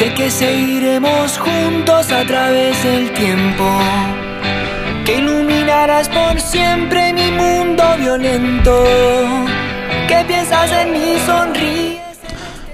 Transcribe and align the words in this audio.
Sé 0.00 0.14
que 0.14 0.30
seguiremos 0.30 1.36
juntos 1.36 2.10
a 2.10 2.26
través 2.26 2.82
del 2.82 3.12
tiempo. 3.12 3.68
Que 5.04 5.18
iluminarás 5.18 6.08
por 6.08 6.40
siempre 6.40 7.12
mi 7.12 7.30
mundo 7.30 7.84
violento. 7.98 8.82
Que 10.08 10.24
piensas 10.26 10.70
en 10.72 10.92
mí, 10.92 11.18
sonríes. 11.26 12.00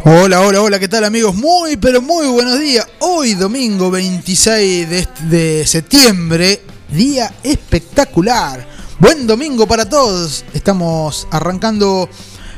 Hola, 0.04 0.40
hola, 0.42 0.62
hola, 0.62 0.78
¿qué 0.78 0.86
tal 0.86 1.02
amigos? 1.02 1.34
Muy, 1.34 1.76
pero 1.76 2.00
muy 2.00 2.28
buenos 2.28 2.60
días. 2.60 2.86
Hoy 3.00 3.34
domingo 3.34 3.90
26 3.90 4.88
de, 4.88 5.08
de 5.22 5.66
septiembre, 5.66 6.62
día 6.90 7.34
espectacular. 7.42 8.64
Buen 9.00 9.26
domingo 9.26 9.66
para 9.66 9.88
todos. 9.88 10.44
Estamos 10.54 11.26
arrancando 11.32 12.08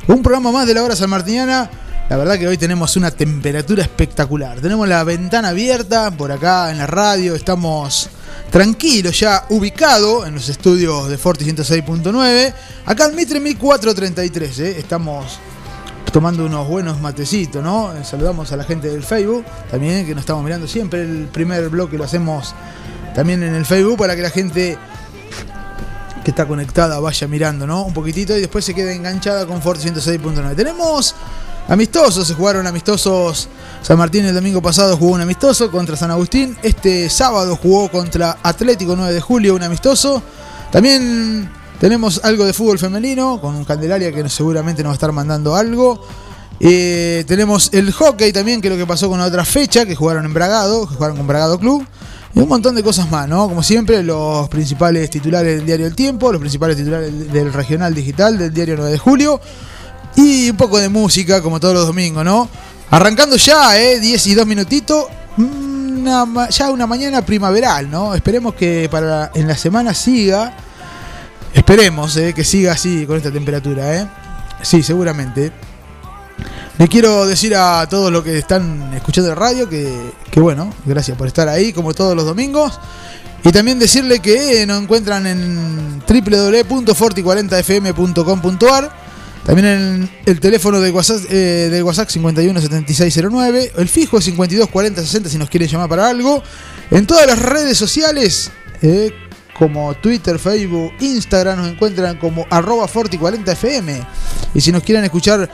un 0.09 0.23
programa 0.23 0.53
más 0.53 0.67
de 0.67 0.75
la 0.75 0.83
hora 0.83 0.95
salmartiniana. 0.95 1.71
La 2.09 2.17
verdad 2.17 2.39
que 2.39 2.49
hoy 2.49 2.57
tenemos 2.57 2.97
una 2.97 3.11
temperatura 3.11 3.83
espectacular. 3.83 4.61
Tenemos 4.61 4.89
la 4.89 5.05
ventana 5.05 5.49
abierta 5.49 6.11
por 6.11 6.33
acá 6.33 6.71
en 6.71 6.79
la 6.79 6.87
radio. 6.87 7.35
Estamos 7.35 8.09
tranquilos 8.51 9.21
ya 9.21 9.45
ubicado 9.51 10.25
en 10.25 10.35
los 10.35 10.49
estudios 10.49 11.11
de 11.11 11.19
Forti 11.19 11.45
106.9. 11.45 12.55
Acá 12.87 13.07
en 13.07 13.15
Mitre 13.15 13.41
1433. 13.41 14.59
¿eh? 14.61 14.79
Estamos 14.79 15.39
tomando 16.11 16.47
unos 16.47 16.67
buenos 16.67 16.99
matecitos, 16.99 17.63
¿no? 17.63 17.95
Eh, 17.95 18.03
Saludamos 18.05 18.51
a 18.53 18.57
la 18.57 18.65
gente 18.65 18.89
del 18.89 19.03
Facebook 19.03 19.45
también 19.71 20.07
que 20.07 20.15
nos 20.15 20.23
estamos 20.23 20.43
mirando 20.43 20.67
siempre. 20.67 21.03
El 21.03 21.29
primer 21.31 21.69
bloque 21.69 21.99
lo 21.99 22.05
hacemos 22.05 22.55
también 23.15 23.43
en 23.43 23.55
el 23.55 23.67
Facebook 23.67 23.99
para 23.99 24.17
que 24.17 24.23
la 24.23 24.31
gente 24.31 24.79
que 26.25 26.31
está 26.31 26.47
conectada 26.47 27.01
vaya 27.01 27.29
mirando, 27.29 27.67
¿no? 27.67 27.83
Un 27.83 27.93
poquitito 27.93 28.35
y 28.35 28.41
después 28.41 28.65
se 28.65 28.75
quede 28.75 28.95
enganchada 28.95 29.45
con 29.45 29.61
Forti 29.61 29.91
106.9. 29.91 30.57
Tenemos 30.57 31.15
amistosos, 31.69 32.27
se 32.27 32.35
jugaron 32.35 32.67
amistosos. 32.67 33.49
San 33.83 33.99
Martín 33.99 34.25
el 34.25 34.35
domingo 34.35 34.61
pasado 34.61 34.97
jugó 34.97 35.13
un 35.13 35.21
amistoso 35.21 35.71
contra 35.71 35.97
San 35.97 36.11
Agustín. 36.11 36.57
Este 36.63 37.09
sábado 37.09 37.57
jugó 37.57 37.89
contra 37.91 38.39
Atlético 38.43 38.97
9 38.97 39.13
de 39.13 39.21
julio 39.21 39.55
un 39.55 39.63
amistoso. 39.63 40.23
También 40.73 41.51
tenemos 41.79 42.21
algo 42.25 42.45
de 42.45 42.53
fútbol 42.53 42.79
femenino 42.79 43.41
con 43.41 43.65
Candelaria 43.65 44.13
que 44.13 44.29
seguramente 44.29 44.83
nos 44.83 44.91
va 44.91 44.95
a 44.95 44.95
estar 44.95 45.13
mandando 45.13 45.55
algo. 45.55 46.01
Eh, 46.61 47.25
tenemos 47.29 47.71
el 47.73 47.93
hockey 47.93 48.33
también, 48.33 48.61
que 48.61 48.67
es 48.69 48.75
lo 48.75 48.79
que 48.79 48.87
pasó 48.87 49.09
con 49.09 49.21
la 49.21 49.27
otra 49.27 49.45
fecha, 49.45 49.87
que 49.87 49.95
jugaron 49.95 50.25
en 50.25 50.35
Bragado, 50.35 50.89
que 50.89 50.95
jugaron 50.97 51.17
con 51.17 51.27
Bragado 51.27 51.59
Club. 51.59 51.87
Y 52.35 52.41
un 52.41 52.49
montón 52.49 52.75
de 52.75 52.83
cosas 52.83 53.11
más, 53.11 53.29
¿no? 53.29 53.49
Como 53.49 53.63
siempre, 53.63 54.03
los 54.03 54.49
principales 54.49 55.09
titulares 55.09 55.57
del 55.57 55.67
diario 55.67 55.87
El 55.87 55.95
Tiempo, 55.95 56.31
los 56.31 56.41
principales 56.41 56.77
titulares 56.77 57.33
del 57.33 57.53
Regional 57.53 57.95
Digital 57.95 58.37
del 58.37 58.53
diario 58.53 58.75
9 58.77 58.91
de 58.91 58.99
julio. 58.99 59.41
Y 60.19 60.51
un 60.51 60.57
poco 60.57 60.81
de 60.81 60.89
música, 60.89 61.41
como 61.41 61.61
todos 61.61 61.75
los 61.75 61.87
domingos, 61.87 62.25
¿no? 62.25 62.49
Arrancando 62.91 63.37
ya, 63.37 63.79
¿eh? 63.79 64.01
10 64.01 64.27
y 64.27 64.35
2 64.35 64.47
minutitos. 64.49 65.05
Una 65.37 66.49
ya 66.51 66.73
una 66.73 66.89
mañana 66.89 67.25
primaveral, 67.25 67.89
¿no? 67.89 68.17
Esperemos 68.17 68.55
que 68.55 68.89
para 68.91 69.31
en 69.33 69.47
la 69.47 69.57
semana 69.57 69.95
siga. 69.95 70.57
Esperemos 71.55 72.17
¿eh? 72.17 72.33
que 72.35 72.43
siga 72.43 72.73
así 72.73 73.07
con 73.07 73.17
esta 73.17 73.31
temperatura, 73.31 73.95
¿eh? 73.95 74.09
Sí, 74.61 74.83
seguramente. 74.83 75.53
Le 76.79 76.89
quiero 76.89 77.25
decir 77.25 77.55
a 77.55 77.87
todos 77.89 78.11
los 78.11 78.25
que 78.25 78.39
están 78.39 78.93
escuchando 78.95 79.31
la 79.31 79.37
radio 79.37 79.69
que, 79.69 80.11
que 80.33 80.41
bueno, 80.41 80.75
gracias 80.85 81.17
por 81.17 81.29
estar 81.29 81.49
ahí 81.49 81.73
como 81.73 81.95
todos 81.95 82.17
los 82.17 82.25
domingos. 82.25 82.81
Y 83.45 83.53
también 83.53 83.79
decirle 83.79 84.19
que 84.19 84.67
nos 84.67 84.83
encuentran 84.83 85.29
en 85.29 86.03
www.forti40fm.com.ar. 86.09 89.08
También 89.45 89.67
en 89.67 90.11
el 90.27 90.41
teléfono 90.41 90.81
del 90.81 90.93
WhatsApp, 90.93 91.23
eh, 91.31 91.69
del 91.71 91.83
WhatsApp 91.83 92.11
517609. 92.11 93.73
El 93.77 93.89
fijo 93.89 94.19
es 94.19 94.25
524060 94.25 95.31
si 95.31 95.39
nos 95.39 95.49
quieren 95.49 95.69
llamar 95.69 95.89
para 95.89 96.09
algo. 96.09 96.43
En 96.91 97.07
todas 97.07 97.27
las 97.27 97.39
redes 97.39 97.79
sociales, 97.79 98.51
eh, 98.83 99.11
como 99.59 99.95
Twitter, 99.95 100.39
Facebook, 100.39 100.93
Instagram, 101.01 101.59
nos 101.59 101.69
encuentran 101.69 102.19
como 102.19 102.47
arroba 102.51 102.87
forti40fm. 102.87 104.07
Y 104.55 104.61
si 104.61 104.71
nos 104.71 104.83
quieren 104.83 105.05
escuchar 105.05 105.51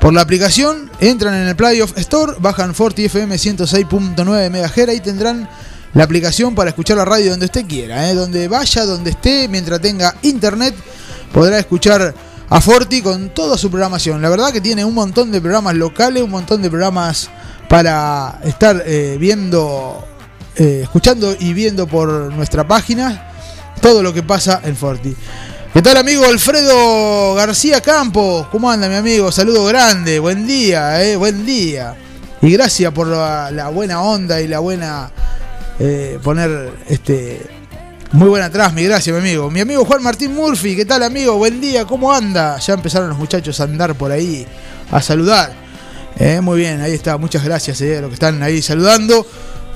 por 0.00 0.12
la 0.12 0.20
aplicación, 0.20 0.90
entran 1.00 1.34
en 1.34 1.48
el 1.48 1.56
Playoff 1.56 1.96
Store, 1.98 2.34
bajan 2.38 2.74
Forti 2.74 3.06
FM 3.06 3.34
106.9 3.34 4.50
MHz 4.50 4.94
y 4.94 5.00
tendrán 5.00 5.48
la 5.94 6.04
aplicación 6.04 6.54
para 6.54 6.70
escuchar 6.70 6.98
la 6.98 7.04
radio 7.04 7.30
donde 7.30 7.46
usted 7.46 7.66
quiera, 7.66 8.08
¿eh? 8.08 8.14
donde 8.14 8.46
vaya, 8.46 8.84
donde 8.84 9.10
esté, 9.10 9.48
mientras 9.48 9.80
tenga 9.80 10.14
internet, 10.22 10.74
podrá 11.32 11.58
escuchar 11.58 12.14
a 12.50 12.60
Forti 12.60 13.02
con 13.02 13.30
toda 13.30 13.58
su 13.58 13.70
programación. 13.70 14.22
La 14.22 14.30
verdad 14.30 14.52
que 14.52 14.60
tiene 14.60 14.84
un 14.84 14.94
montón 14.94 15.30
de 15.30 15.40
programas 15.40 15.74
locales, 15.74 16.22
un 16.22 16.30
montón 16.30 16.62
de 16.62 16.70
programas 16.70 17.28
para 17.68 18.40
estar 18.44 18.82
eh, 18.86 19.16
viendo, 19.20 20.06
eh, 20.56 20.80
escuchando 20.84 21.36
y 21.38 21.52
viendo 21.52 21.86
por 21.86 22.32
nuestra 22.32 22.66
página 22.66 23.32
todo 23.82 24.02
lo 24.02 24.14
que 24.14 24.22
pasa 24.22 24.60
en 24.64 24.76
Forti. 24.76 25.14
¿Qué 25.74 25.82
tal 25.82 25.98
amigo 25.98 26.24
Alfredo 26.24 27.34
García 27.34 27.82
Campos? 27.82 28.46
¿Cómo 28.50 28.70
anda 28.70 28.88
mi 28.88 28.94
amigo? 28.94 29.30
Saludo 29.30 29.66
grande, 29.66 30.18
buen 30.18 30.46
día, 30.46 31.04
eh, 31.04 31.16
buen 31.16 31.44
día. 31.44 31.94
Y 32.40 32.50
gracias 32.52 32.92
por 32.92 33.08
la, 33.08 33.50
la 33.50 33.68
buena 33.68 34.00
onda 34.00 34.40
y 34.40 34.48
la 34.48 34.60
buena 34.60 35.10
poner 36.22 36.72
este 36.88 37.57
muy 38.12 38.28
buena 38.28 38.46
atrás, 38.46 38.72
mi 38.72 38.84
gracias, 38.84 39.14
mi 39.14 39.20
amigo. 39.20 39.50
Mi 39.50 39.60
amigo 39.60 39.84
Juan 39.84 40.02
Martín 40.02 40.34
Murphy, 40.34 40.74
¿qué 40.74 40.84
tal 40.86 41.02
amigo? 41.02 41.36
Buen 41.36 41.60
día, 41.60 41.84
¿cómo 41.84 42.12
anda? 42.12 42.58
Ya 42.58 42.74
empezaron 42.74 43.10
los 43.10 43.18
muchachos 43.18 43.60
a 43.60 43.64
andar 43.64 43.94
por 43.96 44.10
ahí 44.10 44.46
a 44.90 45.02
saludar. 45.02 45.52
Eh, 46.18 46.40
muy 46.40 46.58
bien, 46.58 46.80
ahí 46.80 46.94
está, 46.94 47.18
muchas 47.18 47.44
gracias 47.44 47.80
eh, 47.82 47.98
a 47.98 48.00
los 48.00 48.08
que 48.08 48.14
están 48.14 48.42
ahí 48.42 48.62
saludando. 48.62 49.26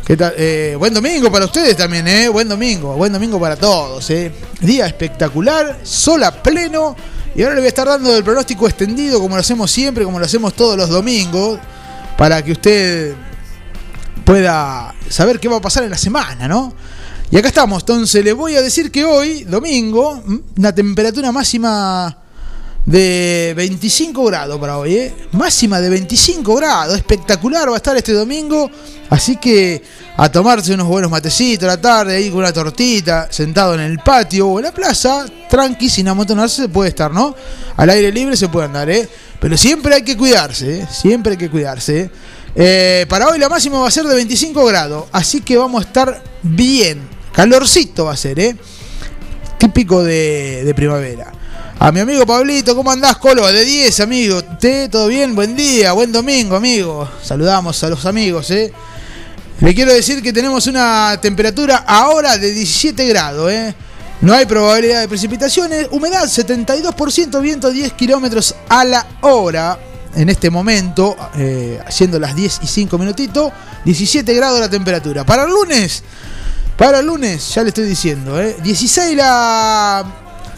Eh, 0.09 0.75
buen 0.79 0.95
domingo 0.95 1.31
para 1.31 1.45
ustedes 1.45 1.77
también, 1.77 2.09
¿eh? 2.09 2.29
Buen 2.29 2.49
domingo, 2.49 2.95
buen 2.95 3.13
domingo 3.13 3.39
para 3.39 3.57
todos, 3.57 4.09
¿eh? 4.11 4.33
Día 4.61 4.87
espectacular, 4.87 5.81
sol 5.83 6.25
a 6.25 6.43
pleno. 6.43 6.97
Y 7.35 7.43
ahora 7.43 7.55
le 7.55 7.61
voy 7.61 7.67
a 7.67 7.69
estar 7.69 7.87
dando 7.87 8.17
el 8.17 8.25
pronóstico 8.25 8.67
extendido, 8.67 9.21
como 9.21 9.37
lo 9.37 9.41
hacemos 9.41 9.71
siempre, 9.71 10.05
como 10.05 10.19
lo 10.19 10.25
hacemos 10.25 10.55
todos 10.55 10.77
los 10.77 10.89
domingos, 10.89 11.59
para 12.17 12.43
que 12.43 12.53
usted 12.53 13.15
pueda 14.25 14.95
saber 15.09 15.39
qué 15.39 15.49
va 15.49 15.59
a 15.59 15.61
pasar 15.61 15.85
en 15.85 15.91
la 15.91 15.99
semana, 15.99 16.49
¿no? 16.49 16.75
Y 17.33 17.39
acá 17.39 17.49
estamos, 17.49 17.83
entonces 17.83 18.23
les 18.23 18.35
voy 18.35 18.57
a 18.57 18.61
decir 18.61 18.91
que 18.91 19.07
hoy, 19.07 19.45
domingo, 19.45 20.23
una 20.59 20.75
temperatura 20.75 21.33
máxima 21.33 22.15
de 22.85 23.55
25 23.57 24.23
grados 24.27 24.61
para 24.61 24.77
hoy, 24.77 24.97
¿eh? 24.97 25.15
Máxima 25.33 25.81
de 25.81 25.89
25 25.89 26.55
grados, 26.55 26.95
espectacular 26.95 27.71
va 27.71 27.73
a 27.73 27.77
estar 27.79 27.97
este 27.97 28.13
domingo. 28.13 28.71
Así 29.09 29.37
que 29.39 29.83
a 30.19 30.31
tomarse 30.31 30.75
unos 30.75 30.87
buenos 30.87 31.11
matecitos 31.11 31.67
la 31.67 31.81
tarde, 31.81 32.17
ahí 32.17 32.29
con 32.29 32.41
una 32.41 32.53
tortita, 32.53 33.29
sentado 33.31 33.77
en 33.77 33.81
el 33.81 33.99
patio 34.01 34.49
o 34.49 34.59
en 34.59 34.67
la 34.67 34.73
plaza, 34.73 35.25
tranqui, 35.49 35.89
sin 35.89 36.09
amontonarse, 36.09 36.65
se 36.65 36.69
puede 36.69 36.91
estar, 36.91 37.11
¿no? 37.11 37.35
Al 37.79 37.89
aire 37.89 38.13
libre 38.13 38.37
se 38.37 38.51
puede 38.51 38.67
andar, 38.67 38.91
¿eh? 38.91 39.09
Pero 39.41 39.57
siempre 39.57 39.95
hay 39.95 40.03
que 40.03 40.19
cuidarse, 40.19 40.81
¿eh? 40.81 40.89
Siempre 40.91 41.33
hay 41.33 41.39
que 41.39 41.49
cuidarse, 41.49 41.99
¿eh? 41.99 42.11
Eh, 42.55 43.07
para 43.09 43.27
hoy 43.29 43.39
la 43.39 43.49
máxima 43.49 43.79
va 43.79 43.89
a 43.89 43.91
ser 43.91 44.05
de 44.05 44.15
25 44.17 44.67
grados, 44.67 45.07
así 45.13 45.41
que 45.41 45.57
vamos 45.57 45.83
a 45.83 45.87
estar 45.87 46.23
bien. 46.43 47.12
Calorcito 47.33 48.05
va 48.05 48.13
a 48.13 48.17
ser, 48.17 48.39
¿eh? 48.39 48.57
Típico 49.59 50.03
de, 50.03 50.73
primavera. 50.77 51.33
A 51.79 51.91
mi 51.91 52.01
amigo 52.01 52.27
Pablito, 52.27 52.77
¿cómo 52.77 52.91
andás, 52.91 53.17
Colo? 53.17 53.47
De 53.47 53.65
10, 53.65 54.01
amigo. 54.01 54.43
¿Te, 54.45 54.89
¿Todo 54.89 55.09
bien? 55.09 55.35
Buen 55.35 55.57
día, 55.57 55.93
buen 55.93 56.13
domingo, 56.13 56.57
amigo. 56.57 57.09
Saludamos 57.23 57.83
a 57.83 57.89
los 57.89 58.05
amigos, 58.07 58.51
¿eh? 58.51 58.73
Le 59.61 59.75
quiero 59.75 59.93
decir 59.93 60.23
que 60.23 60.33
tenemos 60.33 60.67
una 60.67 61.19
temperatura 61.21 61.85
ahora 61.87 62.37
de 62.37 62.53
17 62.53 63.07
grados, 63.07 63.51
¿eh? 63.51 63.75
No 64.21 64.35
hay 64.35 64.47
probabilidad 64.47 65.01
de 65.01 65.09
precipitaciones. 65.09 65.89
Humedad 65.91 66.25
72%, 66.25 67.41
viento 67.41 67.71
10 67.71 67.95
kilómetros 67.95 68.55
a 68.69 68.85
la 68.85 69.07
hora. 69.23 69.79
En 70.15 70.29
este 70.29 70.51
momento, 70.51 71.17
eh, 71.37 71.81
haciendo 71.87 72.19
las 72.19 72.37
10 72.37 72.61
y 72.63 72.67
5 72.67 72.99
minutitos, 72.99 73.51
17 73.85 74.35
grados 74.35 74.61
la 74.61 74.69
temperatura. 74.69 75.25
Para 75.25 75.45
el 75.45 75.51
lunes, 75.51 76.03
para 76.77 77.01
el 77.01 77.07
lunes, 77.07 77.55
ya 77.55 77.63
le 77.63 77.69
estoy 77.69 77.85
diciendo, 77.85 78.41
¿eh? 78.41 78.57
16 78.63 79.17
la 79.17 80.05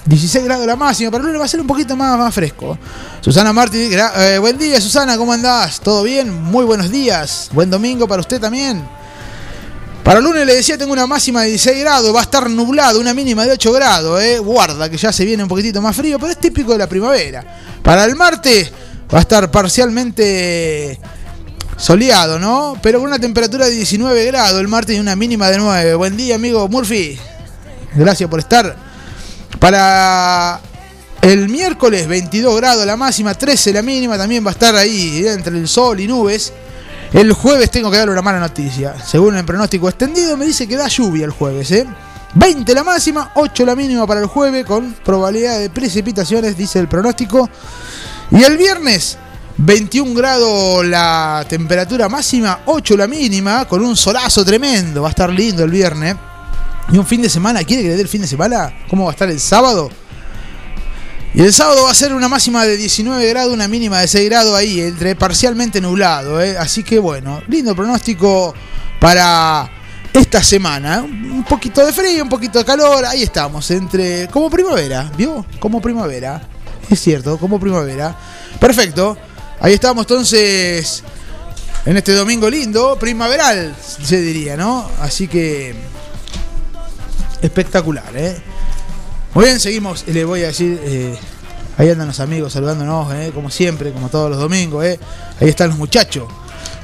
16 0.06 0.44
grados 0.44 0.66
la 0.66 0.76
máxima, 0.76 1.16
el 1.16 1.22
lunes 1.22 1.40
va 1.40 1.44
a 1.46 1.49
ser 1.49 1.61
un 1.61 1.66
poquito 1.66 1.96
más, 1.96 2.19
más 2.19 2.34
fresco. 2.34 2.78
Susana 3.20 3.52
Martín, 3.52 3.90
gra- 3.90 4.12
eh, 4.16 4.38
buen 4.38 4.58
día 4.58 4.81
Susana, 4.81 5.16
¿cómo 5.16 5.32
andás? 5.32 5.81
¿Todo 5.81 6.02
bien? 6.02 6.31
Muy 6.31 6.64
buenos 6.64 6.90
días. 6.90 7.49
Buen 7.52 7.70
domingo 7.70 8.06
para 8.06 8.20
usted 8.20 8.38
también. 8.40 8.87
Para 10.02 10.19
el 10.19 10.25
lunes 10.26 10.44
le 10.46 10.56
decía, 10.56 10.76
tengo 10.76 10.93
una 10.93 11.06
máxima 11.06 11.40
de 11.43 11.49
16 11.49 11.81
grados, 11.81 12.14
va 12.14 12.20
a 12.20 12.25
estar 12.25 12.50
nublado, 12.50 13.00
una 13.00 13.14
mínima 13.14 13.46
de 13.46 13.52
8 13.52 13.72
grados, 13.72 14.22
eh. 14.22 14.38
Guarda 14.38 14.90
que 14.90 14.99
ya 14.99 15.10
se 15.10 15.25
viene 15.25 15.43
un 15.43 15.49
poquitito 15.49 15.81
más 15.81 15.96
frío, 15.96 16.19
pero 16.19 16.32
es 16.32 16.38
típico 16.38 16.72
de 16.72 16.78
la 16.78 16.87
primavera. 16.87 17.43
Para 17.82 18.05
el 18.05 18.14
martes 18.14 18.70
va 19.12 19.19
a 19.19 19.20
estar 19.22 19.50
parcialmente 19.50 21.00
soleado, 21.76 22.38
¿no? 22.38 22.76
Pero 22.82 22.98
con 23.00 23.08
una 23.08 23.18
temperatura 23.18 23.66
de 23.66 23.72
19 23.72 24.26
grados 24.26 24.60
el 24.60 24.68
martes 24.68 24.96
y 24.96 25.00
una 25.00 25.16
mínima 25.16 25.48
de 25.50 25.58
9. 25.58 25.94
Buen 25.94 26.16
día, 26.16 26.36
amigo 26.36 26.68
Murphy. 26.68 27.18
Gracias 27.94 28.28
por 28.28 28.40
estar. 28.40 28.76
Para 29.58 30.60
el 31.22 31.48
miércoles 31.48 32.06
22 32.06 32.56
grados 32.56 32.84
la 32.84 32.96
máxima, 32.96 33.34
13 33.34 33.72
la 33.72 33.82
mínima, 33.82 34.18
también 34.18 34.44
va 34.44 34.50
a 34.50 34.52
estar 34.52 34.74
ahí 34.76 35.24
entre 35.26 35.56
el 35.56 35.68
sol 35.68 36.00
y 36.00 36.06
nubes. 36.06 36.52
El 37.12 37.32
jueves 37.32 37.70
tengo 37.70 37.90
que 37.90 37.96
darle 37.96 38.12
una 38.12 38.22
mala 38.22 38.40
noticia. 38.40 38.94
Según 39.04 39.36
el 39.36 39.44
pronóstico 39.44 39.88
extendido, 39.88 40.36
me 40.36 40.46
dice 40.46 40.66
que 40.66 40.76
da 40.76 40.88
lluvia 40.88 41.24
el 41.24 41.30
jueves, 41.30 41.70
¿eh? 41.70 41.86
20 42.34 42.74
la 42.74 42.82
máxima, 42.82 43.30
8 43.36 43.64
la 43.64 43.76
mínima 43.76 44.06
para 44.06 44.20
el 44.20 44.26
jueves, 44.26 44.66
con 44.66 44.92
probabilidad 45.04 45.60
de 45.60 45.70
precipitaciones, 45.70 46.56
dice 46.56 46.80
el 46.80 46.88
pronóstico. 46.88 47.48
Y 48.32 48.42
el 48.42 48.56
viernes, 48.56 49.16
21 49.56 50.14
grados 50.14 50.84
la 50.84 51.44
temperatura 51.48 52.08
máxima, 52.08 52.60
8 52.66 52.96
la 52.96 53.06
mínima, 53.06 53.66
con 53.66 53.84
un 53.84 53.96
solazo 53.96 54.44
tremendo. 54.44 55.02
Va 55.02 55.08
a 55.08 55.10
estar 55.10 55.30
lindo 55.30 55.62
el 55.62 55.70
viernes. 55.70 56.16
Y 56.92 56.98
un 56.98 57.06
fin 57.06 57.22
de 57.22 57.30
semana, 57.30 57.62
¿quiere 57.64 57.82
que 57.82 57.88
le 57.90 57.94
dé 57.94 58.02
el 58.02 58.08
fin 58.08 58.20
de 58.20 58.26
semana? 58.26 58.72
¿Cómo 58.90 59.04
va 59.04 59.10
a 59.10 59.12
estar 59.12 59.30
el 59.30 59.40
sábado? 59.40 59.90
Y 61.32 61.40
el 61.42 61.52
sábado 61.52 61.84
va 61.84 61.90
a 61.90 61.94
ser 61.94 62.12
una 62.14 62.28
máxima 62.28 62.64
de 62.64 62.76
19 62.76 63.28
grados, 63.28 63.52
una 63.52 63.66
mínima 63.66 64.00
de 64.00 64.08
6 64.08 64.28
grados 64.28 64.54
ahí, 64.54 64.80
entre 64.80 65.16
parcialmente 65.16 65.80
nublado. 65.80 66.40
¿eh? 66.40 66.58
Así 66.58 66.82
que 66.82 66.98
bueno, 66.98 67.42
lindo 67.48 67.74
pronóstico 67.74 68.54
para 69.00 69.70
esta 70.12 70.42
semana. 70.42 71.02
Un 71.02 71.44
poquito 71.48 71.84
de 71.84 71.92
frío, 71.92 72.22
un 72.22 72.28
poquito 72.28 72.58
de 72.58 72.64
calor, 72.64 73.04
ahí 73.04 73.22
estamos, 73.22 73.68
entre 73.70 74.28
como 74.28 74.50
primavera, 74.50 75.10
¿vio? 75.16 75.44
Como 75.58 75.80
primavera. 75.80 76.40
Es 76.90 77.00
cierto, 77.00 77.38
como 77.38 77.58
primavera. 77.58 78.16
Perfecto. 78.60 79.16
Ahí 79.64 79.72
estamos 79.72 80.02
entonces 80.02 81.02
en 81.87 81.96
este 81.96 82.12
domingo 82.12 82.50
lindo, 82.50 82.99
primaveral, 83.00 83.75
se 83.81 84.20
diría, 84.20 84.58
¿no? 84.58 84.87
Así 85.00 85.26
que 85.26 85.75
espectacular, 87.40 88.14
¿eh? 88.14 88.37
Muy 89.32 89.46
bien, 89.46 89.58
seguimos. 89.58 90.06
Le 90.06 90.22
voy 90.26 90.43
a 90.43 90.49
decir, 90.49 90.78
eh, 90.84 91.16
ahí 91.78 91.88
andan 91.88 92.08
los 92.08 92.20
amigos 92.20 92.52
saludándonos, 92.52 93.14
¿eh? 93.14 93.31
como 93.34 93.49
siempre, 93.49 93.90
como 93.90 94.11
todos 94.11 94.28
los 94.28 94.38
domingos. 94.38 94.84
¿eh? 94.84 95.00
Ahí 95.40 95.49
están 95.49 95.70
los 95.70 95.78
muchachos. 95.78 96.28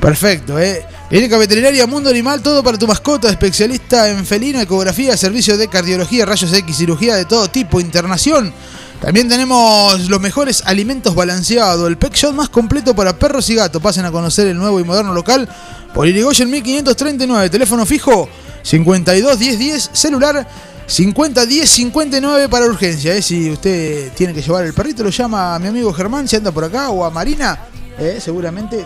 Perfecto, 0.00 0.59
¿eh? 0.59 0.83
Clínica 1.11 1.37
Veterinaria 1.37 1.87
Mundo 1.87 2.09
Animal, 2.09 2.41
todo 2.41 2.62
para 2.62 2.79
tu 2.79 2.87
mascota, 2.87 3.29
especialista 3.29 4.09
en 4.09 4.25
felino, 4.25 4.59
ecografía, 4.59 5.19
servicios 5.19 5.59
de 5.59 5.69
cardiología, 5.69 6.25
rayos 6.25 6.50
X, 6.50 6.79
cirugía 6.79 7.17
de 7.17 7.26
todo 7.26 7.49
tipo, 7.49 7.79
internación. 7.79 8.55
También 9.00 9.29
tenemos 9.29 10.08
los 10.11 10.20
mejores 10.20 10.62
alimentos 10.67 11.14
balanceados, 11.14 11.88
el 11.88 11.97
pet 11.97 12.14
shop 12.14 12.35
más 12.35 12.50
completo 12.50 12.94
para 12.94 13.19
perros 13.19 13.49
y 13.49 13.55
gatos. 13.55 13.81
Pasen 13.81 14.05
a 14.05 14.12
conocer 14.12 14.47
el 14.49 14.58
nuevo 14.58 14.79
y 14.79 14.85
moderno 14.85 15.14
local 15.14 15.49
por 15.94 16.06
Irigoyen 16.06 16.50
1539, 16.50 17.49
teléfono 17.49 17.87
fijo 17.87 18.29
52 18.62 19.38
10 19.38 19.58
10, 19.58 19.91
celular 19.94 20.47
50 20.87 21.47
10 21.47 21.70
59 21.70 22.49
para 22.50 22.67
urgencia. 22.67 23.14
¿eh? 23.14 23.23
Si 23.23 23.50
usted 23.50 24.12
tiene 24.12 24.35
que 24.35 24.43
llevar 24.43 24.67
el 24.67 24.75
perrito, 24.75 25.02
lo 25.02 25.11
llama 25.11 25.55
a 25.55 25.58
mi 25.58 25.69
amigo 25.69 25.93
Germán, 25.94 26.29
si 26.29 26.37
anda 26.37 26.52
por 26.52 26.64
acá, 26.64 26.91
o 26.91 27.05
a 27.05 27.11
Marina, 27.11 27.58
¿eh? 27.99 28.19
seguramente. 28.20 28.85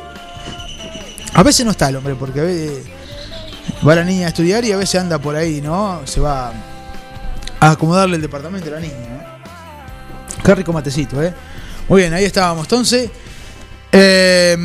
A 1.33 1.43
veces 1.43 1.65
no 1.67 1.73
está 1.73 1.89
el 1.89 1.97
hombre, 1.97 2.15
porque 2.15 2.39
a 2.41 2.45
veces 2.45 2.85
va 3.87 3.97
la 3.97 4.05
niña 4.05 4.27
a 4.27 4.29
estudiar 4.29 4.65
y 4.65 4.71
a 4.71 4.77
veces 4.77 5.01
anda 5.01 5.19
por 5.19 5.35
ahí, 5.35 5.61
¿no? 5.61 6.03
Se 6.05 6.21
va 6.21 6.53
a 7.59 7.71
acomodarle 7.71 8.15
el 8.17 8.23
departamento 8.23 8.69
a 8.69 8.75
la 8.75 8.81
niña. 8.81 8.95
¿eh? 8.95 9.24
Qué 10.45 10.55
rico 10.55 10.73
matecito, 10.75 11.23
¿eh? 11.23 11.33
Muy 11.89 12.03
bien, 12.03 12.13
ahí 12.13 12.25
estábamos. 12.25 12.65
Entonces, 12.65 13.11
eh, 13.91 14.57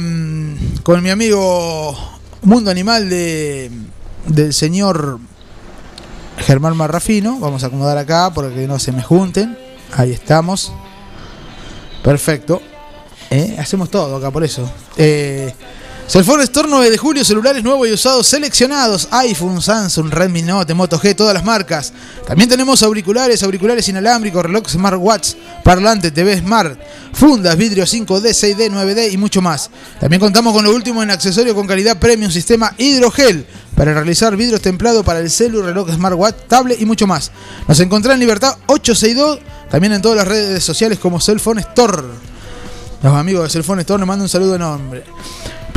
con 0.84 1.02
mi 1.02 1.10
amigo 1.10 1.98
Mundo 2.42 2.70
Animal 2.70 3.10
de, 3.10 3.72
del 4.26 4.54
señor 4.54 5.20
Germán 6.40 6.76
Marrafino. 6.76 7.40
Vamos 7.40 7.64
a 7.64 7.68
acomodar 7.68 7.98
acá 7.98 8.30
para 8.34 8.50
que 8.50 8.68
no 8.68 8.78
se 8.78 8.92
me 8.92 9.04
junten. 9.04 9.58
Ahí 9.96 10.12
estamos. 10.12 10.74
Perfecto. 12.04 12.62
¿Eh? 13.30 13.56
Hacemos 13.60 13.90
todo 13.90 14.18
acá 14.18 14.32
por 14.32 14.44
eso. 14.44 14.70
Eh, 14.98 15.54
Cellphone 16.10 16.42
Store 16.42 16.68
9 16.68 16.90
de 16.90 16.98
julio, 16.98 17.24
celulares 17.24 17.64
nuevos 17.64 17.88
y 17.88 17.92
usados 17.92 18.26
seleccionados, 18.26 19.08
iPhone, 19.12 19.62
Samsung, 19.62 20.10
Redmi 20.10 20.42
Note, 20.42 20.74
Moto 20.74 21.00
G, 21.00 21.16
todas 21.16 21.36
las 21.36 21.44
marcas. 21.44 21.94
También 22.28 22.50
tenemos 22.50 22.82
auriculares, 22.82 23.44
auriculares 23.44 23.88
inalámbricos, 23.90 24.42
reloj 24.42 24.68
smartwatch, 24.68 25.36
parlante, 25.64 26.10
TV 26.10 26.40
Smart, 26.40 26.80
fundas, 27.14 27.56
vidrio 27.56 27.84
5D, 27.84 28.24
6D, 28.24 28.72
9D 28.72 29.12
y 29.14 29.18
mucho 29.18 29.40
más. 29.44 29.70
También 30.00 30.20
contamos 30.20 30.52
con 30.52 30.64
lo 30.64 30.74
último 30.74 31.04
en 31.04 31.12
accesorios 31.12 31.54
con 31.54 31.68
calidad 31.68 32.00
premium, 32.00 32.32
sistema 32.32 32.74
hidrogel 32.80 33.46
para 33.76 33.94
realizar 33.94 34.36
vidrios 34.36 34.62
templados 34.62 35.06
para 35.06 35.20
el 35.20 35.30
celu, 35.30 35.62
reloj 35.62 35.92
smartwatch, 35.92 36.48
tablet 36.48 36.82
y 36.82 36.88
mucho 36.88 37.06
más. 37.06 37.32
Nos 37.68 37.80
encontrá 37.82 38.16
en 38.16 38.20
Libertad 38.20 38.58
862, 38.66 39.42
también 39.70 39.94
en 39.94 40.02
todas 40.02 40.18
las 40.18 40.28
redes 40.28 40.64
sociales 40.64 40.98
como 40.98 41.22
Cellphone 41.22 41.60
Store. 41.60 42.02
Los 43.04 43.14
amigos 43.14 43.44
de 43.44 43.50
Cellphone 43.52 43.82
Store 43.82 44.00
nos 44.00 44.08
mandan 44.08 44.24
un 44.24 44.30
saludo 44.30 44.56
enorme. 44.56 45.04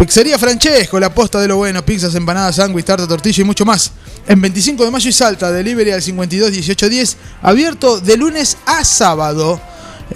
Pizzería 0.03 0.37
Francesco, 0.37 0.99
la 0.99 1.15
posta 1.15 1.41
de 1.41 1.47
lo 1.47 1.59
bueno, 1.59 1.85
pizzas, 1.85 2.13
empanadas, 2.17 2.57
sándwich, 2.57 2.85
tarta, 2.85 3.07
tortilla 3.07 3.43
y 3.43 3.45
mucho 3.45 3.65
más. 3.65 3.93
En 4.27 4.41
25 4.41 4.85
de 4.85 4.91
mayo 4.91 5.09
y 5.09 5.13
Salta, 5.13 5.53
delivery 5.53 5.93
al 5.93 6.03
52 6.03 6.51
1810, 6.51 7.17
abierto 7.41 8.01
de 8.01 8.17
lunes 8.17 8.57
a 8.67 8.85
sábado. 8.85 9.61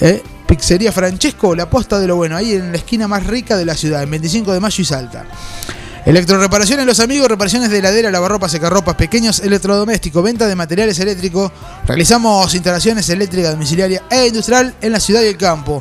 ¿Eh? 0.01 0.21
Pizzería 0.49 0.91
Francesco, 0.91 1.55
la 1.55 1.71
posta 1.71 2.01
de 2.01 2.09
lo 2.09 2.17
bueno, 2.17 2.37
ahí 2.37 2.55
en 2.55 2.73
la 2.73 2.79
esquina 2.79 3.07
más 3.07 3.25
rica 3.29 3.57
de 3.57 3.65
la 3.65 3.77
ciudad, 3.77 4.03
en 4.03 4.11
25 4.11 4.53
de 4.53 4.59
mayo 4.59 4.83
y 4.83 4.85
Salta. 4.85 5.25
Electroreparaciones 6.05 6.85
Los 6.85 6.99
Amigos, 6.99 7.29
reparaciones 7.29 7.71
de 7.71 7.79
heladera, 7.79 8.11
lavarropas, 8.11 8.51
secarropas, 8.51 8.97
pequeños 8.97 9.39
electrodomésticos, 9.39 10.21
venta 10.21 10.49
de 10.49 10.57
materiales 10.57 10.99
eléctricos. 10.99 11.53
Realizamos 11.87 12.53
instalaciones 12.53 13.09
eléctricas 13.09 13.53
domiciliarias 13.53 14.03
e 14.11 14.27
industrial 14.27 14.75
en 14.81 14.91
la 14.91 14.99
ciudad 14.99 15.23
y 15.23 15.27
el 15.27 15.37
campo. 15.37 15.81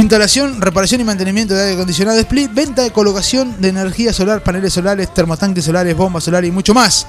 Instalación, 0.00 0.60
reparación 0.60 1.00
y 1.00 1.04
mantenimiento 1.04 1.54
de 1.54 1.62
aire 1.62 1.74
acondicionado 1.74 2.18
split, 2.20 2.52
venta 2.52 2.82
de 2.82 2.90
colocación 2.90 3.60
de 3.60 3.68
energía 3.68 4.12
solar, 4.12 4.42
paneles 4.42 4.74
solares, 4.74 5.12
termotanques 5.14 5.64
solares, 5.64 5.96
bombas 5.96 6.24
solares 6.24 6.48
y 6.48 6.52
mucho 6.52 6.74
más. 6.74 7.06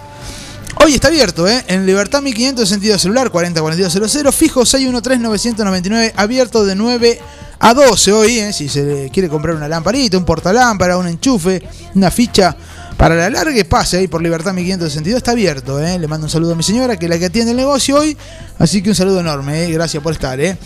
Hoy 0.81 0.93
está 0.93 1.09
abierto, 1.09 1.47
¿eh? 1.49 1.65
En 1.67 1.85
Libertad 1.85 2.21
1500 2.21 2.67
sentido 2.67 2.97
celular 2.97 3.29
404200, 3.29 4.33
fijo 4.33 4.61
613-999, 4.61 6.13
abierto 6.15 6.63
de 6.63 6.75
9 6.75 7.19
a 7.59 7.73
12 7.73 8.13
hoy, 8.13 8.39
¿eh? 8.39 8.53
Si 8.53 8.69
se 8.69 9.09
quiere 9.11 9.27
comprar 9.27 9.55
una 9.55 9.67
lamparita, 9.67 10.17
un 10.17 10.23
portalámpara, 10.23 10.97
un 10.97 11.07
enchufe, 11.07 11.61
una 11.93 12.09
ficha 12.09 12.55
para 12.97 13.15
la 13.15 13.29
larga 13.29 13.63
pase 13.63 13.97
ahí 13.97 14.07
por 14.07 14.23
Libertad 14.23 14.53
1562 14.53 15.17
está 15.17 15.31
abierto. 15.31 15.79
¿eh? 15.79 15.97
Le 15.99 16.07
mando 16.07 16.25
un 16.25 16.31
saludo 16.31 16.53
a 16.53 16.55
mi 16.55 16.63
señora, 16.63 16.97
que 16.97 17.05
es 17.05 17.09
la 17.09 17.19
que 17.19 17.25
atiende 17.25 17.51
el 17.51 17.57
negocio 17.57 17.97
hoy. 17.97 18.17
Así 18.57 18.81
que 18.81 18.89
un 18.89 18.95
saludo 18.95 19.19
enorme, 19.19 19.65
¿eh? 19.65 19.71
gracias 19.71 20.01
por 20.01 20.13
estar. 20.13 20.39
¿eh? 20.39 20.57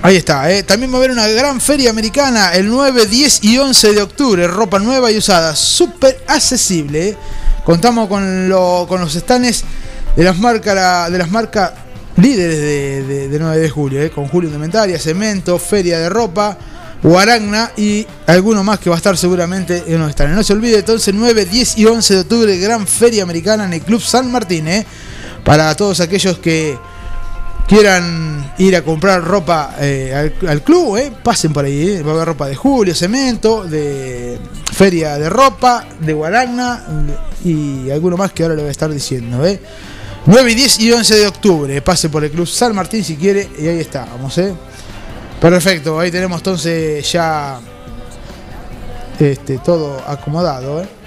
Ahí 0.00 0.14
está, 0.14 0.48
¿eh? 0.48 0.62
también 0.62 0.92
va 0.92 0.96
a 0.96 0.98
haber 0.98 1.10
una 1.10 1.26
gran 1.26 1.60
feria 1.60 1.90
americana 1.90 2.52
el 2.54 2.68
9, 2.68 3.06
10 3.06 3.42
y 3.42 3.58
11 3.58 3.94
de 3.94 4.02
octubre, 4.02 4.46
ropa 4.46 4.78
nueva 4.78 5.10
y 5.10 5.18
usada, 5.18 5.56
súper 5.56 6.22
accesible. 6.28 7.16
Contamos 7.64 8.08
con, 8.08 8.48
lo, 8.48 8.86
con 8.88 9.00
los 9.00 9.12
stands 9.12 9.64
de 10.14 10.22
las 10.22 10.38
marcas 10.38 11.10
de 11.10 11.18
las 11.18 11.30
marcas 11.30 11.72
líderes 12.16 12.60
de, 13.08 13.28
de, 13.28 13.38
9 13.40 13.58
de 13.58 13.68
julio, 13.68 14.00
¿eh? 14.00 14.10
con 14.10 14.28
Julio 14.28 14.48
Indumentaria, 14.48 15.00
Cemento, 15.00 15.58
Feria 15.58 15.98
de 15.98 16.08
Ropa, 16.08 16.56
Guaragna 17.02 17.72
y 17.76 18.06
alguno 18.28 18.62
más 18.62 18.78
que 18.78 18.90
va 18.90 18.96
a 18.96 18.98
estar 18.98 19.18
seguramente 19.18 19.82
en 19.88 19.98
los 19.98 20.12
stands. 20.12 20.36
No 20.36 20.44
se 20.44 20.52
olvide 20.52 20.78
entonces 20.78 21.12
9, 21.12 21.44
10 21.44 21.76
y 21.76 21.86
11 21.86 22.14
de 22.14 22.20
octubre, 22.20 22.56
gran 22.58 22.86
feria 22.86 23.24
americana 23.24 23.64
en 23.64 23.72
el 23.72 23.80
Club 23.80 24.00
San 24.00 24.30
Martín, 24.30 24.68
¿eh? 24.68 24.86
para 25.44 25.74
todos 25.74 25.98
aquellos 25.98 26.38
que 26.38 26.78
quieran 27.68 28.52
ir 28.58 28.74
a 28.74 28.82
comprar 28.82 29.22
ropa 29.22 29.76
eh, 29.78 30.32
al, 30.48 30.62
club, 30.62 30.96
eh, 30.96 31.12
pasen 31.22 31.52
por 31.52 31.64
ahí. 31.64 31.96
Eh. 31.96 32.02
Va 32.02 32.12
a 32.12 32.14
haber 32.14 32.28
ropa 32.28 32.48
de 32.48 32.56
Julio, 32.56 32.94
Cemento, 32.94 33.64
de 33.64 34.38
Feria 34.72 35.18
de 35.18 35.28
Ropa, 35.28 35.86
de 36.00 36.12
Guaragna 36.12 36.82
y 37.44 37.90
alguno 37.90 38.16
más 38.16 38.32
que 38.32 38.42
ahora 38.42 38.54
le 38.54 38.62
voy 38.62 38.68
a 38.68 38.72
estar 38.72 38.90
diciendo. 38.90 39.38
9 40.26 40.50
y 40.50 40.54
10 40.54 40.80
y 40.80 40.92
11 40.92 41.14
de 41.14 41.26
octubre. 41.26 41.82
Pase 41.82 42.08
por 42.08 42.24
el 42.24 42.30
Club 42.30 42.46
San 42.46 42.74
Martín 42.74 43.04
si 43.04 43.16
quiere 43.16 43.48
y 43.58 43.66
ahí 43.66 43.80
está, 43.80 44.06
vamos, 44.06 44.36
¿eh? 44.38 44.54
Perfecto, 45.40 46.00
ahí 46.00 46.10
tenemos 46.10 46.38
entonces 46.38 47.12
ya 47.12 47.60
este, 49.20 49.58
todo 49.58 50.02
acomodado. 50.06 50.82
¿eh? 50.82 50.97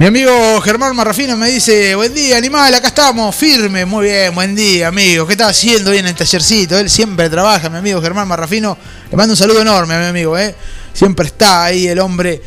Mi 0.00 0.06
amigo 0.06 0.62
Germán 0.62 0.96
Marrafino 0.96 1.36
me 1.36 1.50
dice, 1.50 1.94
buen 1.94 2.14
día 2.14 2.38
animal, 2.38 2.72
acá 2.72 2.86
estamos, 2.86 3.36
firme, 3.36 3.84
muy 3.84 4.06
bien, 4.06 4.34
buen 4.34 4.56
día 4.56 4.88
amigo, 4.88 5.26
¿qué 5.26 5.34
está 5.34 5.48
haciendo 5.48 5.90
bien 5.90 6.06
en 6.06 6.12
el 6.12 6.16
tallercito? 6.16 6.78
Él 6.78 6.88
siempre 6.88 7.28
trabaja, 7.28 7.68
mi 7.68 7.76
amigo 7.76 8.00
Germán 8.00 8.26
Marrafino, 8.26 8.78
le 9.10 9.14
mando 9.18 9.34
un 9.34 9.36
saludo 9.36 9.60
enorme 9.60 9.92
a 9.92 9.98
mi 9.98 10.06
amigo, 10.06 10.38
¿eh? 10.38 10.54
siempre 10.94 11.26
está 11.26 11.64
ahí 11.64 11.86
el 11.86 11.98
hombre 11.98 12.40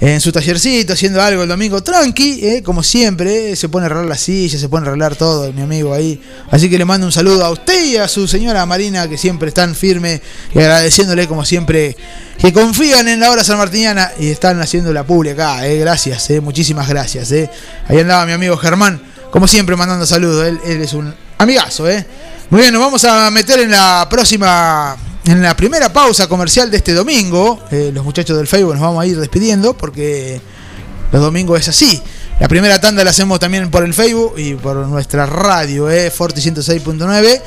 en 0.00 0.18
su 0.20 0.32
tallercito 0.32 0.94
haciendo 0.94 1.20
algo 1.20 1.42
el 1.42 1.48
domingo 1.48 1.82
tranqui, 1.82 2.40
eh, 2.42 2.62
como 2.62 2.82
siempre, 2.82 3.52
eh, 3.52 3.56
se 3.56 3.68
pone 3.68 3.84
a 3.84 3.86
arreglar 3.86 4.06
la 4.06 4.16
silla, 4.16 4.58
se 4.58 4.68
pone 4.68 4.86
a 4.86 4.88
arreglar 4.88 5.14
todo, 5.14 5.52
mi 5.52 5.60
amigo 5.60 5.92
ahí. 5.92 6.18
Así 6.50 6.70
que 6.70 6.78
le 6.78 6.86
mando 6.86 7.06
un 7.06 7.12
saludo 7.12 7.44
a 7.44 7.50
usted 7.50 7.84
y 7.84 7.96
a 7.98 8.08
su 8.08 8.26
señora 8.26 8.64
Marina, 8.64 9.08
que 9.08 9.18
siempre 9.18 9.48
están 9.48 9.74
firmes 9.74 10.22
y 10.54 10.58
agradeciéndole 10.58 11.28
como 11.28 11.44
siempre 11.44 11.96
que 12.38 12.50
confían 12.52 13.08
en 13.08 13.20
la 13.20 13.30
hora 13.30 13.44
sanmartiniana 13.44 14.12
y 14.18 14.30
están 14.30 14.58
haciendo 14.62 14.90
la 14.94 15.04
publi 15.04 15.30
acá. 15.30 15.66
Eh, 15.66 15.78
gracias, 15.78 16.30
eh, 16.30 16.40
muchísimas 16.40 16.88
gracias. 16.88 17.32
Ahí 17.86 17.98
andaba 17.98 18.24
mi 18.24 18.32
amigo 18.32 18.56
Germán, 18.56 19.02
como 19.30 19.46
siempre, 19.46 19.76
mandando 19.76 20.06
saludos. 20.06 20.46
Él, 20.46 20.58
él 20.64 20.80
es 20.80 20.94
un 20.94 21.14
amigazo. 21.36 21.88
Eh. 21.88 22.06
Muy 22.48 22.62
bien, 22.62 22.72
nos 22.72 22.82
vamos 22.82 23.04
a 23.04 23.30
meter 23.30 23.60
en 23.60 23.70
la 23.70 24.06
próxima 24.08 24.96
en 25.30 25.42
la 25.42 25.56
primera 25.56 25.92
pausa 25.92 26.28
comercial 26.28 26.70
de 26.70 26.78
este 26.78 26.92
domingo, 26.92 27.60
eh, 27.70 27.92
los 27.94 28.04
muchachos 28.04 28.36
del 28.36 28.48
Facebook 28.48 28.72
nos 28.72 28.82
vamos 28.82 29.02
a 29.02 29.06
ir 29.06 29.18
despidiendo 29.18 29.74
porque 29.74 30.40
los 31.12 31.22
domingos 31.22 31.60
es 31.60 31.68
así. 31.68 32.02
La 32.40 32.48
primera 32.48 32.80
tanda 32.80 33.04
la 33.04 33.10
hacemos 33.10 33.38
también 33.38 33.70
por 33.70 33.84
el 33.84 33.94
Facebook 33.94 34.34
y 34.38 34.54
por 34.54 34.74
nuestra 34.88 35.26
radio, 35.26 35.88
eh, 35.88 36.10
Forti 36.10 36.40
106.9. 36.40 37.40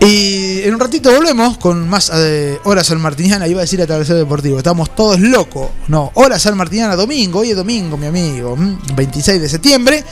Y 0.00 0.62
en 0.62 0.74
un 0.74 0.80
ratito 0.80 1.14
volvemos 1.14 1.58
con 1.58 1.86
más 1.88 2.10
eh, 2.14 2.58
Hora 2.64 2.82
San 2.82 3.00
Martiniana, 3.00 3.46
iba 3.48 3.60
a 3.60 3.64
decir 3.64 3.82
Atravesado 3.82 4.18
Deportivo. 4.18 4.56
Estamos 4.56 4.94
todos 4.94 5.20
locos. 5.20 5.68
No, 5.88 6.10
Hora 6.14 6.38
San 6.38 6.56
Martiniana 6.56 6.96
domingo, 6.96 7.40
hoy 7.40 7.50
es 7.50 7.56
domingo, 7.56 7.98
mi 7.98 8.06
amigo, 8.06 8.56
26 8.94 9.42
de 9.42 9.48
septiembre. 9.48 10.04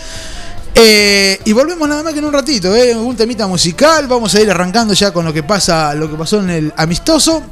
Eh, 0.75 1.39
y 1.45 1.53
volvemos 1.53 1.87
nada 1.89 2.03
más 2.03 2.13
que 2.13 2.21
en 2.21 2.25
un 2.25 2.33
ratito, 2.33 2.75
¿eh? 2.75 2.95
un 2.97 3.17
temita 3.17 3.47
musical. 3.47 4.07
Vamos 4.09 4.35
a 4.35 4.41
ir 4.41 4.51
arrancando 4.51 4.95
ya 4.95 5.13
con 5.13 5.25
lo 5.25 5.33
que 5.33 5.43
pasa, 5.43 5.95
lo 5.95 6.11
que 6.11 6.17
pasó 6.17 6.41
en 6.41 6.51
el 6.51 6.73
amistoso. 6.77 7.43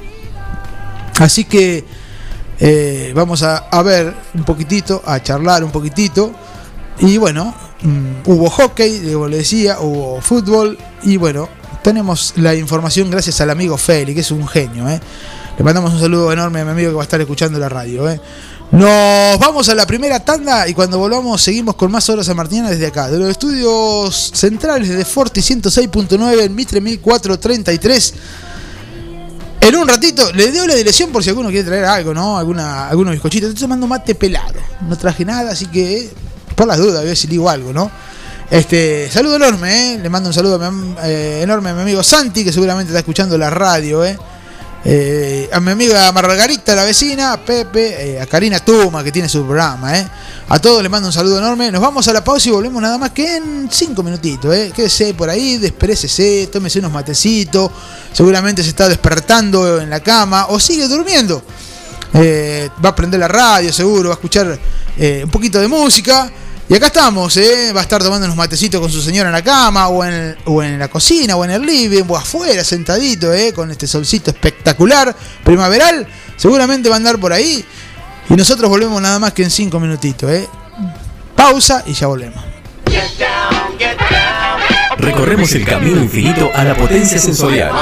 Así 1.19 1.45
que 1.45 1.85
eh, 2.59 3.13
vamos 3.15 3.43
a, 3.43 3.83
ver 3.83 4.15
un 4.35 4.45
poquitito, 4.45 5.03
a 5.05 5.23
charlar 5.23 5.63
un 5.65 5.71
poquitito. 5.71 6.33
Y 6.99 7.19
bueno, 7.19 7.55
mm, 7.83 8.31
hubo 8.31 8.49
hockey, 8.49 9.13
como 9.13 9.29
le 9.29 9.39
decía, 9.39 9.81
hubo 9.81 10.21
fútbol. 10.23 10.79
Y 11.03 11.19
bueno, 11.19 11.49
tenemos 11.83 12.35
la 12.37 12.55
información 12.55 13.11
gracias 13.11 13.41
al 13.43 13.51
amigo 13.51 13.77
Feli, 13.77 14.15
que 14.15 14.21
es 14.21 14.31
un 14.31 14.49
genio. 14.49 14.89
¿eh? 14.89 15.01
Le 15.59 15.65
mandamos 15.65 15.93
un 15.93 16.01
saludo 16.01 16.33
enorme 16.33 16.61
a 16.61 16.65
mi 16.65 16.71
amigo 16.71 16.91
que 16.91 16.97
va 16.97 17.03
a 17.03 17.05
estar 17.05 17.21
escuchando 17.21 17.59
la 17.59 17.69
radio. 17.69 18.09
¿Eh? 18.73 18.77
Nos 18.77 19.39
vamos 19.39 19.69
a 19.69 19.75
la 19.75 19.87
primera 19.87 20.21
tanda 20.21 20.69
y 20.69 20.75
cuando 20.75 20.99
volvamos 20.99 21.43
seguimos 21.43 21.75
con 21.75 21.91
más 21.91 22.09
horas 22.09 22.29
a 22.29 22.35
Martina 22.35 22.71
desde 22.71 22.87
acá, 22.87 23.11
de 23.11 23.19
los 23.19 23.31
estudios 23.31 24.31
centrales 24.35 24.89
de 24.89 25.05
Forti 25.05 25.41
106.9 25.41 26.43
en 26.43 26.55
Mitre 26.55 26.81
1433. 26.81 28.15
En 29.63 29.77
un 29.77 29.87
ratito 29.87 30.33
le 30.33 30.51
doy 30.53 30.67
la 30.67 30.75
dirección 30.75 31.11
por 31.11 31.23
si 31.23 31.29
alguno 31.29 31.51
quiere 31.51 31.65
traer 31.65 31.85
algo, 31.85 32.15
¿no? 32.15 32.39
Alguna, 32.39 32.89
algunos 32.89 33.13
bizcochitos. 33.13 33.51
Estoy 33.51 33.63
tomando 33.63 33.87
mate 33.87 34.15
pelado. 34.15 34.59
No 34.89 34.97
traje 34.97 35.25
nada, 35.25 35.53
así 35.53 35.67
que 35.67 36.11
por 36.55 36.67
las 36.67 36.79
dudas, 36.79 37.01
a 37.01 37.05
ver 37.05 37.17
si 37.17 37.27
digo 37.27 37.49
algo, 37.51 37.73
¿no? 37.73 37.91
Este, 38.51 39.09
saludo 39.11 39.37
enorme, 39.37 39.95
¿eh? 39.95 39.99
Le 39.99 40.09
mando 40.09 40.29
un 40.29 40.35
saludo 40.35 40.61
eh, 41.05 41.41
enorme 41.43 41.71
a 41.71 41.75
mi 41.75 41.83
amigo 41.83 42.03
Santi, 42.03 42.43
que 42.43 42.53
seguramente 42.53 42.91
está 42.91 42.99
escuchando 42.99 43.39
la 43.39 43.49
radio, 43.49 44.05
¿eh? 44.05 44.19
Eh, 44.83 45.51
a 45.53 45.61
mi 45.61 45.73
amiga 45.73 46.11
Margarita, 46.11 46.75
la 46.75 46.85
vecina, 46.85 47.35
a 47.35 47.45
Pepe, 47.45 48.15
eh, 48.15 48.21
a 48.21 48.25
Karina 48.27 48.61
Tuma, 48.61 49.05
que 49.05 49.13
tiene 49.13 49.29
su 49.29 49.45
programa. 49.45 49.99
Eh. 49.99 50.09
A 50.49 50.59
todos 50.59 50.83
les 50.83 50.91
mando 50.91 51.09
un 51.09 51.13
saludo 51.13 51.39
enorme. 51.39 51.71
Nos 51.71 51.83
vamos 51.83 52.09
a 52.09 52.13
la 52.15 52.25
pausa 52.25 52.49
y 52.49 52.53
volvemos 52.53 52.81
nada 52.81 52.97
más 52.97 53.11
que 53.11 53.37
en 53.37 53.69
5 53.71 54.03
minutitos. 54.03 54.55
Eh. 54.55 54.73
Quédese 54.75 55.13
por 55.13 55.29
ahí, 55.29 55.59
desprécese, 55.59 56.49
tómese 56.51 56.79
unos 56.79 56.93
matecitos. 56.93 57.71
Seguramente 58.13 58.63
se 58.63 58.71
está 58.71 58.89
despertando 58.89 59.81
en 59.81 59.91
la 59.91 60.01
cama 60.01 60.47
o 60.49 60.59
sigue 60.59 60.89
durmiendo. 60.89 61.43
va 62.15 62.89
a 62.89 62.95
prender 62.95 63.21
la 63.21 63.29
radio, 63.29 63.73
seguro, 63.73 64.09
va 64.09 64.15
a 64.15 64.19
escuchar 64.19 64.59
un 65.23 65.31
poquito 65.31 65.61
de 65.61 65.69
música. 65.69 66.31
Y 66.71 66.77
acá 66.77 66.87
estamos, 66.87 67.37
¿eh? 67.37 67.73
va 67.75 67.81
a 67.81 67.83
estar 67.83 68.01
tomando 68.01 68.27
unos 68.27 68.37
matecitos 68.37 68.81
con 68.81 68.89
su 68.89 69.03
señora 69.03 69.29
en 69.29 69.33
la 69.33 69.43
cama, 69.43 69.89
o 69.89 70.05
en, 70.05 70.37
o 70.45 70.63
en 70.63 70.79
la 70.79 70.87
cocina, 70.87 71.35
o 71.35 71.45
en 71.45 71.51
el 71.51 71.63
living, 71.63 72.05
o 72.07 72.17
afuera, 72.17 72.63
sentadito, 72.63 73.35
¿eh? 73.35 73.53
con 73.53 73.73
este 73.73 73.89
solcito 73.89 74.31
espectacular, 74.31 75.13
primaveral. 75.43 76.07
Seguramente 76.37 76.89
va 76.89 76.95
a 76.95 76.99
andar 76.99 77.19
por 77.19 77.33
ahí. 77.33 77.65
Y 78.29 78.35
nosotros 78.35 78.71
volvemos 78.71 79.03
nada 79.03 79.19
más 79.19 79.33
que 79.33 79.43
en 79.43 79.51
cinco 79.51 79.81
minutitos. 79.81 80.31
¿eh? 80.31 80.49
Pausa 81.35 81.83
y 81.87 81.93
ya 81.93 82.07
volvemos. 82.07 82.41
Recorremos 84.97 85.51
el 85.51 85.65
camino 85.65 86.01
infinito 86.01 86.53
a 86.55 86.63
la 86.63 86.77
potencia 86.77 87.19
sensorial. 87.19 87.73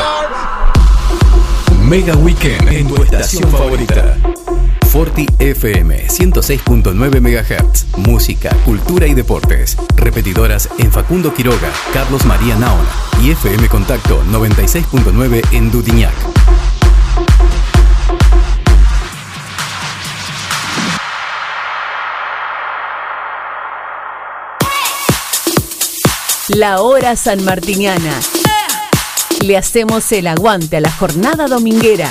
Mega 1.82 2.16
Weekend 2.16 2.68
en 2.68 2.88
tu 2.88 3.02
estación 3.02 3.50
favorita. 3.50 4.16
Forti 4.88 5.26
FM 5.38 6.06
106.9 6.08 7.20
MHz. 7.20 7.98
Música, 7.98 8.56
cultura 8.64 9.06
y 9.06 9.12
deportes. 9.12 9.76
Repetidoras 9.96 10.70
en 10.78 10.90
Facundo 10.90 11.34
Quiroga, 11.34 11.70
Carlos 11.92 12.24
María 12.24 12.56
Naona 12.56 12.88
y 13.22 13.30
FM 13.32 13.68
Contacto 13.68 14.24
96.9 14.24 15.42
en 15.52 15.70
Dutiñac. 15.70 16.14
La 26.48 26.80
hora 26.80 27.14
sanmartiniana. 27.14 28.18
Le 29.42 29.58
hacemos 29.58 30.10
el 30.12 30.26
aguante 30.28 30.78
a 30.78 30.80
la 30.80 30.90
jornada 30.90 31.46
dominguera. 31.46 32.10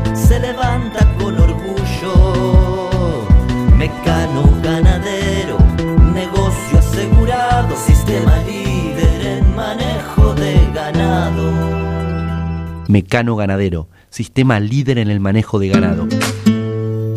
Mecano 12.87 13.35
Ganadero, 13.35 13.87
sistema 14.09 14.59
líder 14.59 14.97
en 14.97 15.09
el 15.09 15.19
manejo 15.19 15.59
de 15.59 15.69
ganado. 15.69 16.07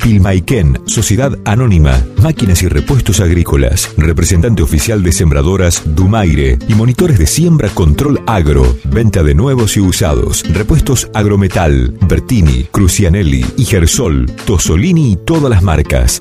Pilmaiken, 0.04 0.82
Sociedad 0.84 1.32
Anónima, 1.46 1.98
Máquinas 2.22 2.62
y 2.62 2.68
Repuestos 2.68 3.20
Agrícolas, 3.20 3.90
representante 3.96 4.62
oficial 4.62 5.02
de 5.02 5.12
sembradoras 5.12 5.82
Dumaire 5.96 6.58
y 6.68 6.74
monitores 6.74 7.18
de 7.18 7.26
siembra 7.26 7.70
Control 7.70 8.20
Agro, 8.26 8.76
venta 8.84 9.22
de 9.22 9.34
nuevos 9.34 9.78
y 9.78 9.80
usados, 9.80 10.44
repuestos 10.52 11.10
Agrometal, 11.14 11.96
Bertini, 12.06 12.64
Crucianelli 12.70 13.46
y 13.56 13.64
Gersol, 13.64 14.26
Tosolini 14.44 15.12
y 15.12 15.16
todas 15.16 15.48
las 15.48 15.62
marcas. 15.62 16.20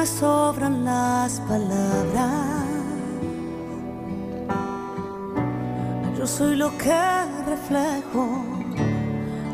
Me 0.00 0.06
sobran 0.06 0.82
las 0.82 1.40
palabras. 1.40 2.64
Yo 6.16 6.26
soy 6.26 6.56
lo 6.56 6.70
que 6.78 7.02
reflejo, 7.46 8.42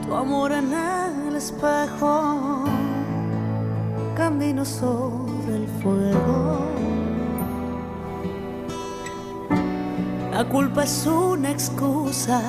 tu 0.05 0.15
amor 0.15 0.53
en 0.53 0.73
el 1.27 1.35
espejo. 1.35 2.63
Camino 4.15 4.65
sobre 4.65 5.57
el 5.57 5.67
fuego. 5.83 6.61
La 10.31 10.45
culpa 10.45 10.85
es 10.85 11.07
una 11.07 11.51
excusa 11.51 12.41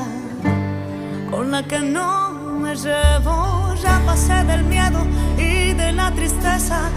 con 1.32 1.50
la 1.50 1.64
que 1.64 1.80
no 1.80 2.30
me 2.62 2.76
llevo. 2.76 3.74
Ya 3.82 4.00
pasé 4.06 4.44
del 4.44 4.64
miedo 4.66 5.00
y 5.40 5.74
de 5.74 5.94
la 5.94 6.12
tristeza. 6.12 6.92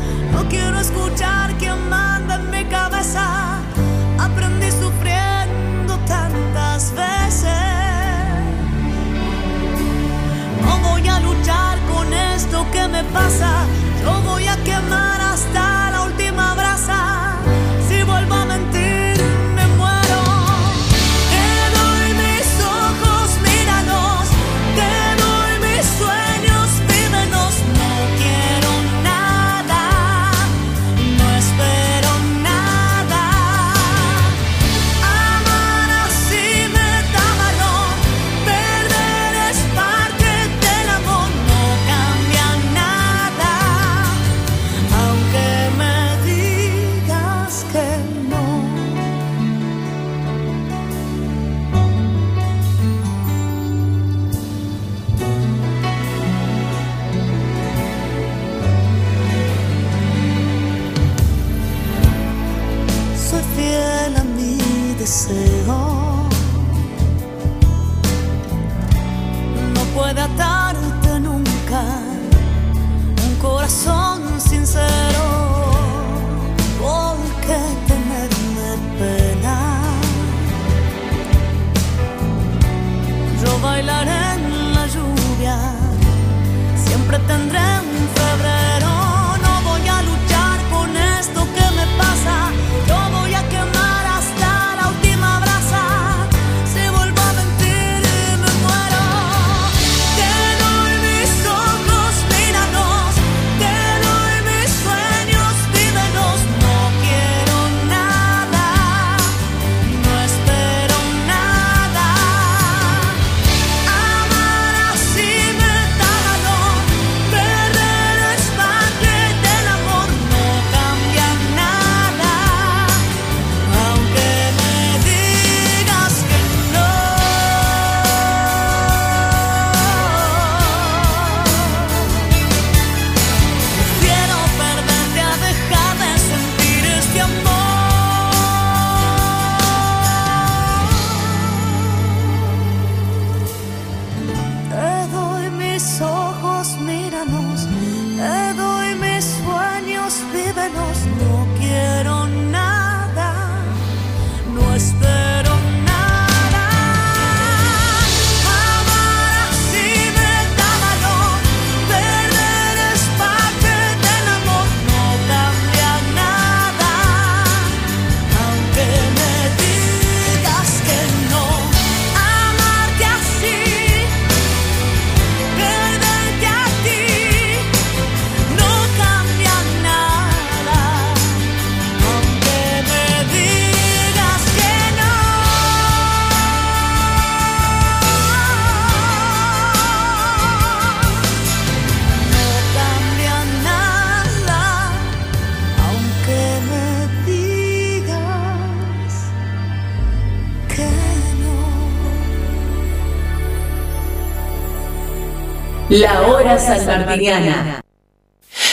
Me 13.03 13.13
pasa. 13.13 13.90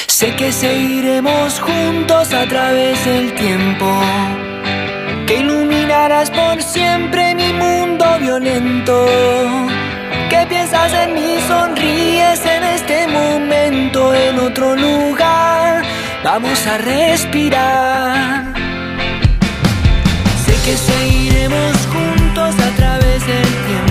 Sé 0.08 0.36
que 0.36 0.52
seguiremos 0.52 1.60
juntos 1.60 2.32
a 2.34 2.48
través 2.48 3.04
del 3.06 3.34
tiempo. 3.34 3.88
Que 5.26 5.38
iluminarás 5.38 6.30
por 6.30 6.62
siempre 6.62 7.34
mi 7.34 7.54
mundo 7.54 8.06
violento. 8.20 9.06
Que 10.30 10.46
piensas 10.48 10.94
en 10.94 11.14
mí, 11.16 11.38
sonríes 11.48 12.46
en 12.46 12.64
este 12.64 13.08
momento, 13.08 14.14
en 14.14 14.40
otro 14.40 14.76
lugar. 14.76 15.84
Vamos 16.24 16.68
a 16.68 16.78
respirar. 16.78 18.54
Sé 20.46 20.54
que 20.66 20.78
seguiremos 20.78 21.76
juntos 21.94 22.56
a 22.60 22.76
través 22.76 23.26
del 23.26 23.50
tiempo. 23.66 23.87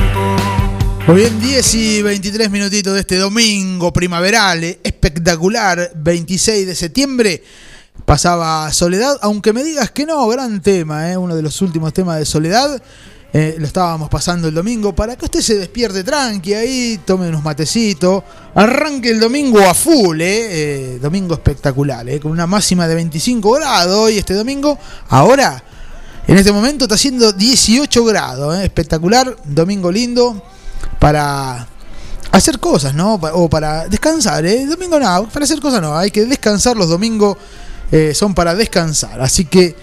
Muy 1.06 1.18
bien, 1.18 1.38
10 1.40 1.74
y 1.74 2.02
23 2.02 2.50
minutitos 2.50 2.94
de 2.94 3.00
este 3.00 3.16
domingo 3.16 3.92
primaveral, 3.92 4.64
eh, 4.64 4.80
espectacular, 4.82 5.92
26 5.94 6.66
de 6.66 6.74
septiembre. 6.74 7.44
Pasaba 8.04 8.72
Soledad, 8.72 9.16
aunque 9.22 9.52
me 9.52 9.62
digas 9.62 9.92
que 9.92 10.04
no, 10.04 10.26
gran 10.26 10.60
tema, 10.60 11.12
eh, 11.12 11.16
uno 11.16 11.36
de 11.36 11.42
los 11.42 11.62
últimos 11.62 11.92
temas 11.92 12.18
de 12.18 12.24
Soledad. 12.24 12.82
Eh, 13.32 13.54
lo 13.58 13.66
estábamos 13.66 14.08
pasando 14.08 14.48
el 14.48 14.54
domingo 14.54 14.96
para 14.96 15.14
que 15.14 15.26
usted 15.26 15.42
se 15.42 15.58
despierte 15.58 16.02
tranqui 16.02 16.54
ahí, 16.54 17.00
tome 17.04 17.28
unos 17.28 17.44
matecitos, 17.44 18.24
arranque 18.54 19.10
el 19.10 19.20
domingo 19.20 19.60
a 19.60 19.74
full, 19.74 20.20
eh, 20.20 20.24
eh, 20.94 20.98
domingo 21.00 21.34
espectacular, 21.34 22.08
eh, 22.08 22.18
con 22.18 22.32
una 22.32 22.48
máxima 22.48 22.88
de 22.88 22.96
25 22.96 23.52
grados 23.52 23.94
hoy 23.94 24.18
este 24.18 24.34
domingo. 24.34 24.76
Ahora, 25.10 25.62
en 26.26 26.36
este 26.36 26.50
momento 26.50 26.86
está 26.86 26.96
haciendo 26.96 27.32
18 27.32 28.04
grados, 28.06 28.58
espectacular, 28.58 29.36
domingo 29.44 29.92
lindo 29.92 30.42
para 31.06 31.68
hacer 32.32 32.58
cosas, 32.58 32.92
¿no? 32.92 33.14
O 33.14 33.48
para 33.48 33.86
descansar, 33.86 34.44
¿eh? 34.44 34.66
Domingo 34.66 34.98
no, 34.98 35.28
para 35.28 35.44
hacer 35.44 35.60
cosas 35.60 35.80
no, 35.80 35.96
hay 35.96 36.10
que 36.10 36.24
descansar, 36.24 36.76
los 36.76 36.88
domingos 36.88 37.36
eh, 37.92 38.12
son 38.12 38.34
para 38.34 38.56
descansar, 38.56 39.20
así 39.20 39.44
que 39.44 39.76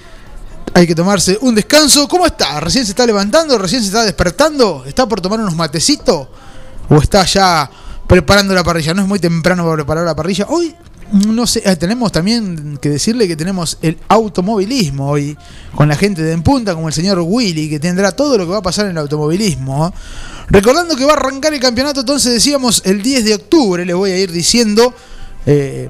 hay 0.74 0.86
que 0.86 0.94
tomarse 0.94 1.38
un 1.40 1.56
descanso. 1.56 2.10
¿Cómo 2.10 2.26
está? 2.26 2.60
¿Recién 2.60 2.84
se 2.84 2.92
está 2.92 3.06
levantando? 3.06 3.58
¿Recién 3.58 3.80
se 3.80 3.88
está 3.88 4.04
despertando? 4.04 4.84
¿Está 4.86 5.08
por 5.08 5.22
tomar 5.22 5.40
unos 5.40 5.56
matecitos? 5.56 6.28
¿O 6.90 6.98
está 6.98 7.24
ya 7.24 7.72
preparando 8.06 8.54
la 8.54 8.66
parrilla? 8.66 8.94
No 8.94 9.04
es 9.04 9.08
muy 9.08 9.20
temprano 9.20 9.64
para 9.64 9.76
preparar 9.76 10.04
la 10.04 10.16
parrilla. 10.18 10.48
Hoy, 10.50 10.76
no 11.14 11.46
sé, 11.46 11.62
eh, 11.64 11.76
tenemos 11.76 12.12
también 12.12 12.78
que 12.82 12.90
decirle 12.90 13.28
que 13.28 13.36
tenemos 13.36 13.78
el 13.82 13.98
automovilismo 14.08 15.10
hoy 15.10 15.38
con 15.76 15.88
la 15.88 15.96
gente 15.96 16.24
de 16.24 16.34
En 16.34 16.42
Punta, 16.42 16.74
como 16.74 16.88
el 16.88 16.94
señor 16.94 17.20
Willy, 17.22 17.70
que 17.70 17.80
tendrá 17.80 18.12
todo 18.12 18.38
lo 18.38 18.46
que 18.46 18.52
va 18.52 18.58
a 18.58 18.64
pasar 18.64 18.86
en 18.86 18.92
el 18.92 18.98
automovilismo. 18.98 19.94
Recordando 20.50 20.96
que 20.96 21.06
va 21.06 21.14
a 21.14 21.18
arrancar 21.18 21.54
el 21.54 21.60
campeonato, 21.60 22.00
entonces 22.00 22.34
decíamos 22.34 22.82
el 22.86 23.02
10 23.02 23.26
de 23.26 23.36
octubre, 23.36 23.86
le 23.86 23.94
voy 23.94 24.12
a 24.12 24.18
ir 24.18 24.32
diciendo. 24.32 24.94
eh, 25.46 25.90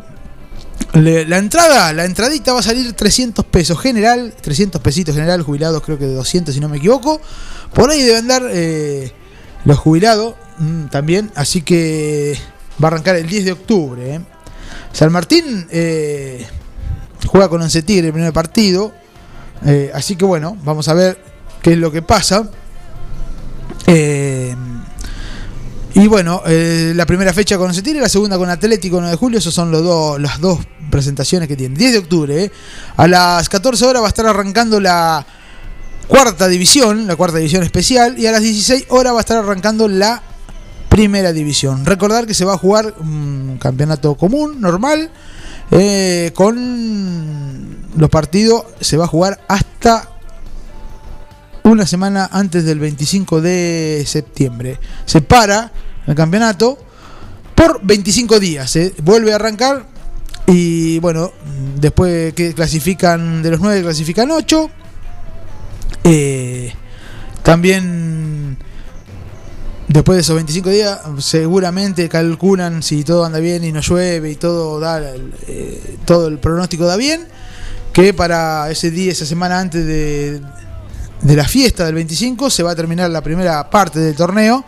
la 0.93 1.37
entrada, 1.37 1.93
la 1.93 2.05
entradita 2.05 2.53
va 2.53 2.59
a 2.59 2.63
salir 2.63 2.93
300 2.93 3.45
pesos 3.45 3.79
general, 3.79 4.33
300 4.41 4.81
pesitos 4.81 5.15
general, 5.15 5.41
jubilados 5.41 5.81
creo 5.81 5.97
que 5.97 6.05
de 6.05 6.13
200 6.13 6.53
si 6.53 6.59
no 6.59 6.69
me 6.69 6.77
equivoco. 6.77 7.19
Por 7.73 7.89
ahí 7.89 8.03
deben 8.03 8.23
andar 8.23 8.43
eh, 8.51 9.11
los 9.65 9.79
jubilados 9.79 10.35
mm, 10.59 10.85
también, 10.87 11.31
así 11.35 11.61
que 11.61 12.37
va 12.83 12.89
a 12.89 12.91
arrancar 12.91 13.15
el 13.15 13.27
10 13.27 13.45
de 13.45 13.51
octubre. 13.53 14.15
eh. 14.15 14.21
San 14.93 15.11
Martín 15.11 15.67
eh, 15.71 16.45
juega 17.27 17.49
con 17.49 17.61
Once 17.61 17.81
Tigre 17.81 18.07
el 18.07 18.13
primer 18.13 18.31
partido, 18.31 18.93
eh, 19.65 19.91
así 19.93 20.15
que 20.15 20.23
bueno, 20.23 20.55
vamos 20.63 20.87
a 20.87 20.93
ver 20.93 21.17
qué 21.61 21.73
es 21.73 21.77
lo 21.77 21.91
que 21.91 22.03
pasa. 22.03 22.49
Eh, 23.87 24.55
y 25.95 26.07
bueno, 26.07 26.41
la 26.45 27.05
primera 27.05 27.33
fecha 27.33 27.57
con 27.57 27.67
Once 27.67 27.81
Tigre, 27.81 27.99
la 27.99 28.09
segunda 28.09 28.37
con 28.37 28.49
Atlético 28.49 28.97
9 28.97 29.11
de 29.11 29.17
julio, 29.17 29.39
esos 29.39 29.53
son 29.53 29.71
los 29.71 29.83
dos, 29.83 30.21
las 30.21 30.39
dos 30.39 30.59
presentaciones 30.93 31.47
que 31.47 31.55
tienen. 31.55 31.75
10 31.75 31.91
de 31.91 31.97
octubre, 31.97 32.43
eh. 32.43 32.51
a 32.95 33.07
las 33.07 33.49
14 33.49 33.85
horas 33.85 34.03
va 34.03 34.05
a 34.05 34.09
estar 34.09 34.27
arrancando 34.27 34.79
la 34.79 35.25
cuarta 36.07 36.47
división, 36.47 37.07
la 37.07 37.15
cuarta 37.15 37.37
división 37.37 37.63
especial, 37.63 38.19
y 38.19 38.27
a 38.27 38.31
las 38.31 38.41
16 38.41 38.85
horas 38.89 39.13
va 39.13 39.17
a 39.17 39.21
estar 39.21 39.37
arrancando 39.37 39.87
la 39.87 40.21
primera 40.93 41.33
división. 41.33 41.87
Recordar 41.87 42.27
que 42.27 42.35
se 42.35 42.45
va 42.45 42.53
a 42.53 42.57
jugar 42.59 42.93
un 42.99 43.57
campeonato 43.59 44.13
común, 44.13 44.61
normal, 44.61 45.09
eh, 45.71 46.29
con 46.35 47.89
los 47.97 48.09
partidos, 48.11 48.65
se 48.79 48.95
va 48.95 49.05
a 49.05 49.07
jugar 49.07 49.41
hasta 49.47 50.07
una 51.63 51.87
semana 51.87 52.29
antes 52.31 52.63
del 52.63 52.77
25 52.77 53.41
de 53.41 54.03
septiembre. 54.05 54.77
Se 55.05 55.21
para 55.21 55.71
el 56.05 56.13
campeonato 56.13 56.77
por 57.55 57.83
25 57.83 58.39
días. 58.39 58.75
¿eh? 58.75 58.93
Vuelve 59.01 59.31
a 59.33 59.37
arrancar 59.37 59.87
y 60.45 60.99
bueno, 60.99 61.31
después 61.75 62.35
que 62.35 62.53
clasifican 62.53 63.41
de 63.41 63.49
los 63.49 63.59
9 63.59 63.81
clasifican 63.81 64.29
8. 64.29 64.69
Eh, 66.03 66.71
también 67.41 68.59
después 69.93 70.17
de 70.17 70.21
esos 70.21 70.35
25 70.35 70.69
días 70.69 70.99
seguramente 71.19 72.09
calculan 72.09 72.81
si 72.81 73.03
todo 73.03 73.25
anda 73.25 73.39
bien 73.39 73.63
y 73.63 73.71
no 73.71 73.81
llueve 73.81 74.31
y 74.31 74.35
todo 74.35 74.79
da 74.79 74.99
eh, 75.47 75.97
todo 76.05 76.27
el 76.27 76.39
pronóstico 76.39 76.85
da 76.85 76.97
bien 76.97 77.27
que 77.93 78.13
para 78.13 78.71
ese 78.71 78.89
día 78.89 79.11
esa 79.11 79.25
semana 79.25 79.59
antes 79.59 79.85
de 79.85 80.41
de 81.21 81.35
la 81.35 81.45
fiesta 81.45 81.85
del 81.85 81.95
25 81.95 82.49
se 82.49 82.63
va 82.63 82.71
a 82.71 82.75
terminar 82.75 83.09
la 83.09 83.21
primera 83.21 83.69
parte 83.69 83.99
del 83.99 84.15
torneo 84.15 84.65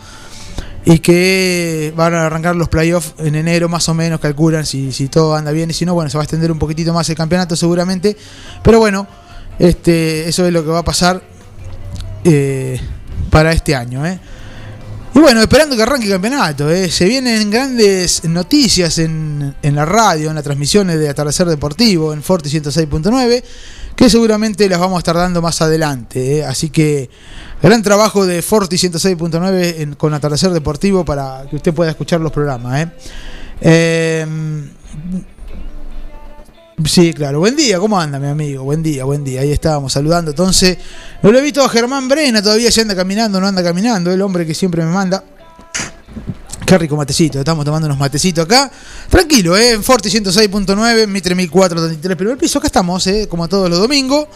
y 0.85 0.99
que 0.99 1.91
van 1.95 2.13
a 2.13 2.27
arrancar 2.27 2.55
los 2.55 2.69
playoffs 2.69 3.15
en 3.17 3.35
enero 3.35 3.67
más 3.67 3.89
o 3.89 3.95
menos, 3.95 4.19
calculan 4.19 4.65
si, 4.65 4.91
si 4.91 5.07
todo 5.07 5.35
anda 5.35 5.51
bien 5.51 5.71
y 5.71 5.73
si 5.73 5.83
no, 5.83 5.95
bueno, 5.95 6.09
se 6.11 6.17
va 6.17 6.21
a 6.21 6.25
extender 6.25 6.51
un 6.51 6.59
poquitito 6.59 6.93
más 6.93 7.09
el 7.09 7.15
campeonato 7.15 7.55
seguramente, 7.55 8.15
pero 8.63 8.77
bueno, 8.77 9.07
este, 9.57 10.29
eso 10.29 10.45
es 10.45 10.53
lo 10.53 10.63
que 10.63 10.69
va 10.69 10.79
a 10.79 10.85
pasar 10.85 11.21
eh, 12.23 12.79
para 13.31 13.51
este 13.51 13.75
año. 13.75 14.05
¿eh? 14.05 14.19
Y 15.15 15.19
bueno, 15.19 15.39
esperando 15.41 15.77
que 15.77 15.81
arranque 15.83 16.07
el 16.07 16.11
campeonato, 16.11 16.69
¿eh? 16.69 16.89
se 16.91 17.05
vienen 17.05 17.49
grandes 17.49 18.25
noticias 18.25 18.97
en, 18.99 19.55
en 19.61 19.75
la 19.75 19.85
radio, 19.85 20.27
en 20.29 20.35
las 20.35 20.43
transmisiones 20.43 20.99
de 20.99 21.07
Atardecer 21.07 21.47
Deportivo, 21.47 22.11
en 22.11 22.21
Forti 22.21 22.49
106.9 22.49 23.41
que 23.95 24.09
seguramente 24.09 24.67
las 24.67 24.77
vamos 24.77 24.97
a 24.97 24.99
estar 24.99 25.15
dando 25.15 25.41
más 25.41 25.61
adelante. 25.61 26.39
¿eh? 26.39 26.45
Así 26.45 26.69
que 26.69 27.09
gran 27.63 27.81
trabajo 27.81 28.25
de 28.25 28.41
Forti 28.41 28.75
106.9 28.75 29.75
en- 29.79 29.95
con 29.95 30.13
Atardecer 30.13 30.51
Deportivo 30.51 31.05
para 31.05 31.45
que 31.49 31.55
usted 31.55 31.73
pueda 31.73 31.91
escuchar 31.91 32.19
los 32.19 32.33
programas. 32.33 32.89
Eh, 33.61 34.25
sí, 36.83 37.13
claro. 37.13 37.39
Buen 37.39 37.55
día, 37.55 37.79
¿cómo 37.79 37.99
anda 37.99 38.19
mi 38.19 38.27
amigo? 38.27 38.63
Buen 38.63 38.83
día, 38.83 39.05
buen 39.05 39.23
día. 39.23 39.41
Ahí 39.41 39.51
estábamos 39.51 39.93
saludando. 39.93 40.31
Entonces, 40.31 40.77
no 41.21 41.31
lo 41.31 41.39
he 41.39 41.41
visto 41.41 41.63
a 41.63 41.69
Germán 41.69 42.07
Brena, 42.07 42.41
todavía 42.41 42.71
se 42.71 42.81
anda 42.81 42.95
caminando, 42.95 43.39
no 43.39 43.47
anda 43.47 43.63
caminando, 43.63 44.11
el 44.11 44.21
hombre 44.21 44.45
que 44.45 44.53
siempre 44.53 44.83
me 44.83 44.91
manda. 44.91 45.23
Qué 46.65 46.77
rico 46.79 46.95
matecito, 46.95 47.37
estamos 47.37 47.63
tomando 47.63 47.85
unos 47.85 47.99
matecitos 47.99 48.45
acá. 48.45 48.71
Tranquilo, 49.07 49.55
¿eh? 49.55 49.73
en 49.73 49.83
Forti 49.83 50.09
106.9, 50.09 51.07
Mitre 51.07 51.35
1433, 51.35 52.17
primer 52.17 52.37
piso. 52.37 52.57
Acá 52.57 52.67
estamos, 52.67 53.05
¿eh? 53.05 53.27
como 53.29 53.47
todos 53.47 53.69
los 53.69 53.77
domingos. 53.77 54.27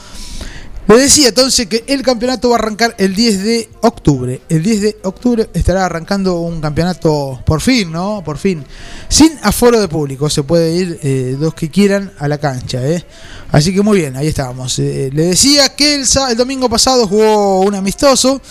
Le 0.89 0.97
decía 0.97 1.27
entonces 1.29 1.67
que 1.67 1.83
el 1.87 2.01
campeonato 2.01 2.49
va 2.49 2.55
a 2.55 2.59
arrancar 2.59 2.95
el 2.97 3.13
10 3.15 3.43
de 3.43 3.69
octubre. 3.81 4.41
El 4.49 4.63
10 4.63 4.81
de 4.81 4.97
octubre 5.03 5.47
estará 5.53 5.85
arrancando 5.85 6.39
un 6.39 6.59
campeonato 6.59 7.39
por 7.45 7.61
fin, 7.61 7.91
¿no? 7.91 8.23
Por 8.25 8.39
fin. 8.39 8.65
Sin 9.07 9.31
aforo 9.43 9.79
de 9.79 9.87
público. 9.87 10.31
Se 10.31 10.41
puede 10.41 10.73
ir 10.73 10.99
eh, 11.03 11.37
los 11.39 11.53
que 11.53 11.69
quieran 11.69 12.11
a 12.17 12.27
la 12.27 12.39
cancha, 12.39 12.83
¿eh? 12.87 13.05
Así 13.51 13.71
que 13.71 13.83
muy 13.83 13.99
bien, 13.99 14.17
ahí 14.17 14.27
estábamos. 14.27 14.79
Eh, 14.79 15.11
le 15.13 15.25
decía 15.25 15.75
que 15.75 15.93
el, 15.93 16.05
el 16.31 16.35
domingo 16.37 16.67
pasado 16.67 17.07
jugó 17.07 17.59
un 17.61 17.75
amistoso. 17.75 18.41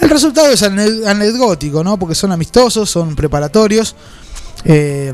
El 0.00 0.08
resultado 0.08 0.52
es 0.52 0.62
ane- 0.62 1.04
anecdótico, 1.04 1.82
¿no? 1.82 1.98
Porque 1.98 2.14
son 2.14 2.30
amistosos, 2.30 2.88
son 2.88 3.16
preparatorios. 3.16 3.96
Eh, 4.64 5.12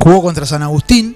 jugó 0.00 0.22
contra 0.22 0.46
San 0.46 0.62
Agustín. 0.62 1.14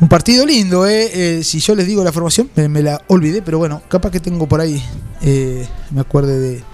Un 0.00 0.08
partido 0.08 0.46
lindo, 0.46 0.86
¿eh? 0.86 1.10
Eh, 1.12 1.44
si 1.44 1.60
yo 1.60 1.74
les 1.74 1.86
digo 1.86 2.02
la 2.02 2.12
formación, 2.12 2.50
me, 2.54 2.82
la 2.82 3.02
olvidé, 3.08 3.42
pero 3.42 3.58
bueno, 3.58 3.82
capaz 3.88 4.10
que 4.10 4.20
tengo 4.20 4.48
por 4.48 4.60
ahí, 4.60 4.82
eh, 5.20 5.68
me 5.90 6.00
acuerde 6.00 6.38
de... 6.38 6.64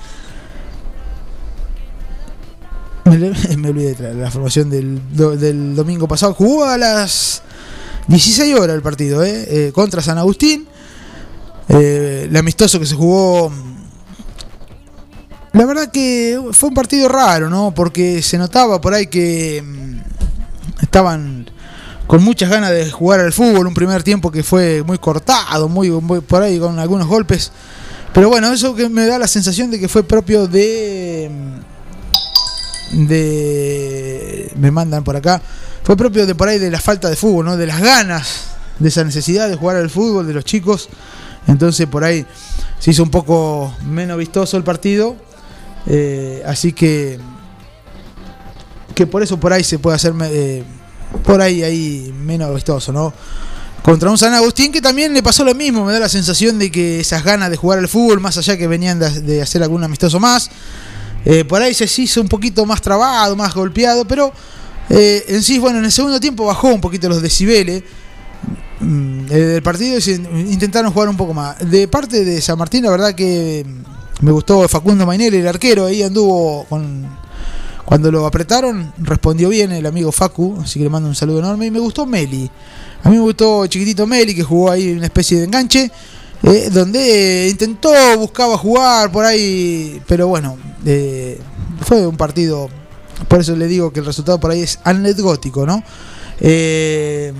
Me, 3.04 3.56
me 3.56 3.68
olvidé 3.70 3.94
de 3.94 4.14
la 4.14 4.30
formación 4.30 4.70
del, 4.70 5.00
del 5.12 5.74
domingo 5.74 6.06
pasado. 6.06 6.34
Jugó 6.34 6.64
a 6.64 6.78
las 6.78 7.42
16 8.06 8.54
horas 8.54 8.76
el 8.76 8.82
partido, 8.82 9.24
¿eh? 9.24 9.46
Eh, 9.48 9.72
contra 9.72 10.02
San 10.02 10.18
Agustín. 10.18 10.66
El 11.68 12.36
amistoso 12.36 12.78
que 12.78 12.86
se 12.86 12.94
jugó 12.94 13.50
la 15.56 15.64
verdad 15.64 15.90
que 15.90 16.38
fue 16.52 16.68
un 16.68 16.74
partido 16.74 17.08
raro, 17.08 17.48
¿no? 17.48 17.72
Porque 17.74 18.20
se 18.20 18.36
notaba 18.36 18.78
por 18.78 18.92
ahí 18.92 19.06
que 19.06 19.64
mm, 19.64 20.82
estaban 20.82 21.46
con 22.06 22.22
muchas 22.22 22.50
ganas 22.50 22.70
de 22.70 22.90
jugar 22.90 23.20
al 23.20 23.32
fútbol. 23.32 23.66
Un 23.66 23.74
primer 23.74 24.02
tiempo 24.02 24.30
que 24.30 24.42
fue 24.42 24.82
muy 24.82 24.98
cortado, 24.98 25.68
muy, 25.68 25.90
por 26.20 26.42
ahí 26.42 26.58
con 26.58 26.78
algunos 26.78 27.06
golpes. 27.06 27.52
Pero 28.12 28.28
bueno, 28.28 28.52
eso 28.52 28.74
que 28.74 28.88
me 28.88 29.06
da 29.06 29.18
la 29.18 29.28
sensación 29.28 29.70
de 29.70 29.78
que 29.78 29.88
fue 29.88 30.02
propio 30.02 30.46
de. 30.46 31.30
de 32.92 34.52
me 34.56 34.70
mandan 34.70 35.04
por 35.04 35.16
acá. 35.16 35.40
Fue 35.82 35.96
propio 35.96 36.26
de 36.26 36.34
por 36.34 36.48
ahí 36.48 36.58
de 36.58 36.70
la 36.70 36.80
falta 36.80 37.08
de 37.08 37.16
fútbol, 37.16 37.44
¿no? 37.44 37.56
De 37.56 37.66
las 37.66 37.80
ganas, 37.80 38.44
de 38.78 38.88
esa 38.88 39.04
necesidad 39.04 39.48
de 39.48 39.56
jugar 39.56 39.76
al 39.76 39.90
fútbol 39.90 40.26
de 40.26 40.34
los 40.34 40.44
chicos. 40.44 40.88
Entonces 41.46 41.86
por 41.86 42.02
ahí 42.02 42.26
se 42.78 42.90
hizo 42.90 43.02
un 43.02 43.10
poco 43.10 43.72
menos 43.84 44.18
vistoso 44.18 44.56
el 44.56 44.64
partido. 44.64 45.16
Eh, 45.86 46.42
así 46.46 46.72
que 46.72 47.20
que 48.96 49.06
por 49.06 49.22
eso 49.22 49.38
por 49.38 49.52
ahí 49.52 49.62
se 49.62 49.78
puede 49.78 49.94
hacer 49.94 50.14
eh, 50.22 50.64
por 51.24 51.40
ahí 51.40 51.62
ahí 51.62 52.14
menos 52.24 52.54
vistoso, 52.54 52.92
¿no? 52.92 53.12
Contra 53.82 54.10
un 54.10 54.18
San 54.18 54.34
Agustín 54.34 54.72
que 54.72 54.80
también 54.80 55.14
le 55.14 55.22
pasó 55.22 55.44
lo 55.44 55.54
mismo, 55.54 55.84
me 55.84 55.92
da 55.92 56.00
la 56.00 56.08
sensación 56.08 56.58
de 56.58 56.72
que 56.72 57.00
esas 57.00 57.22
ganas 57.22 57.50
de 57.50 57.56
jugar 57.56 57.78
al 57.78 57.86
fútbol, 57.86 58.20
más 58.20 58.36
allá 58.36 58.56
que 58.56 58.66
venían 58.66 58.98
de, 58.98 59.40
hacer 59.40 59.62
algún 59.62 59.84
amistoso 59.84 60.18
más, 60.18 60.50
eh, 61.24 61.44
por 61.44 61.62
ahí 61.62 61.72
se 61.72 61.84
hizo 62.02 62.20
un 62.20 62.28
poquito 62.28 62.66
más 62.66 62.82
trabado, 62.82 63.36
más 63.36 63.54
golpeado, 63.54 64.04
pero 64.04 64.32
eh, 64.90 65.24
en 65.28 65.42
sí, 65.42 65.58
bueno, 65.58 65.78
en 65.78 65.84
el 65.84 65.92
segundo 65.92 66.18
tiempo 66.18 66.46
bajó 66.46 66.68
un 66.68 66.80
poquito 66.80 67.08
los 67.08 67.22
decibeles 67.22 67.82
mm, 68.80 69.26
eh, 69.30 69.34
del 69.34 69.62
partido 69.62 70.00
se 70.00 70.14
intentaron 70.14 70.92
jugar 70.92 71.08
un 71.08 71.16
poco 71.16 71.32
más. 71.34 71.58
De 71.70 71.86
parte 71.88 72.24
de 72.24 72.40
San 72.40 72.58
Martín, 72.58 72.84
la 72.84 72.90
verdad 72.90 73.14
que 73.14 73.64
me 74.20 74.32
gustó 74.32 74.66
Facundo 74.68 75.06
Mainelli, 75.06 75.38
el 75.38 75.48
arquero, 75.48 75.86
ahí 75.86 76.02
anduvo 76.02 76.64
con 76.68 77.06
cuando 77.86 78.10
lo 78.10 78.26
apretaron, 78.26 78.92
respondió 78.98 79.48
bien 79.48 79.72
el 79.72 79.86
amigo 79.86 80.12
Facu, 80.12 80.58
así 80.60 80.78
que 80.78 80.84
le 80.84 80.90
mando 80.90 81.08
un 81.08 81.14
saludo 81.14 81.38
enorme. 81.38 81.66
Y 81.66 81.70
me 81.70 81.78
gustó 81.78 82.04
Meli. 82.04 82.50
A 83.02 83.08
mí 83.08 83.16
me 83.16 83.22
gustó 83.22 83.66
Chiquitito 83.66 84.06
Meli, 84.06 84.34
que 84.34 84.42
jugó 84.42 84.70
ahí 84.70 84.92
una 84.92 85.06
especie 85.06 85.38
de 85.38 85.44
enganche, 85.44 85.90
eh, 86.42 86.68
donde 86.70 87.48
intentó, 87.48 87.90
buscaba 88.18 88.58
jugar 88.58 89.10
por 89.10 89.24
ahí, 89.24 90.02
pero 90.06 90.26
bueno, 90.26 90.58
eh, 90.84 91.40
fue 91.80 92.06
un 92.06 92.16
partido, 92.16 92.68
por 93.28 93.40
eso 93.40 93.54
le 93.56 93.68
digo 93.68 93.92
que 93.92 94.00
el 94.00 94.06
resultado 94.06 94.38
por 94.38 94.50
ahí 94.50 94.62
es 94.62 94.80
anecdótico, 94.84 95.64
¿no? 95.64 95.82
Eh, 96.40 97.32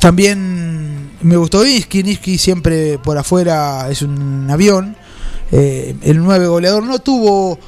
también 0.00 1.10
me 1.22 1.36
gustó 1.36 1.64
Niski, 1.64 2.02
Niski 2.02 2.36
siempre 2.36 2.98
por 2.98 3.16
afuera 3.16 3.88
es 3.90 4.02
un 4.02 4.50
avión. 4.50 4.96
Eh, 5.52 5.94
el 6.02 6.22
9 6.22 6.46
goleador 6.46 6.82
no 6.82 6.98
tuvo 6.98 7.58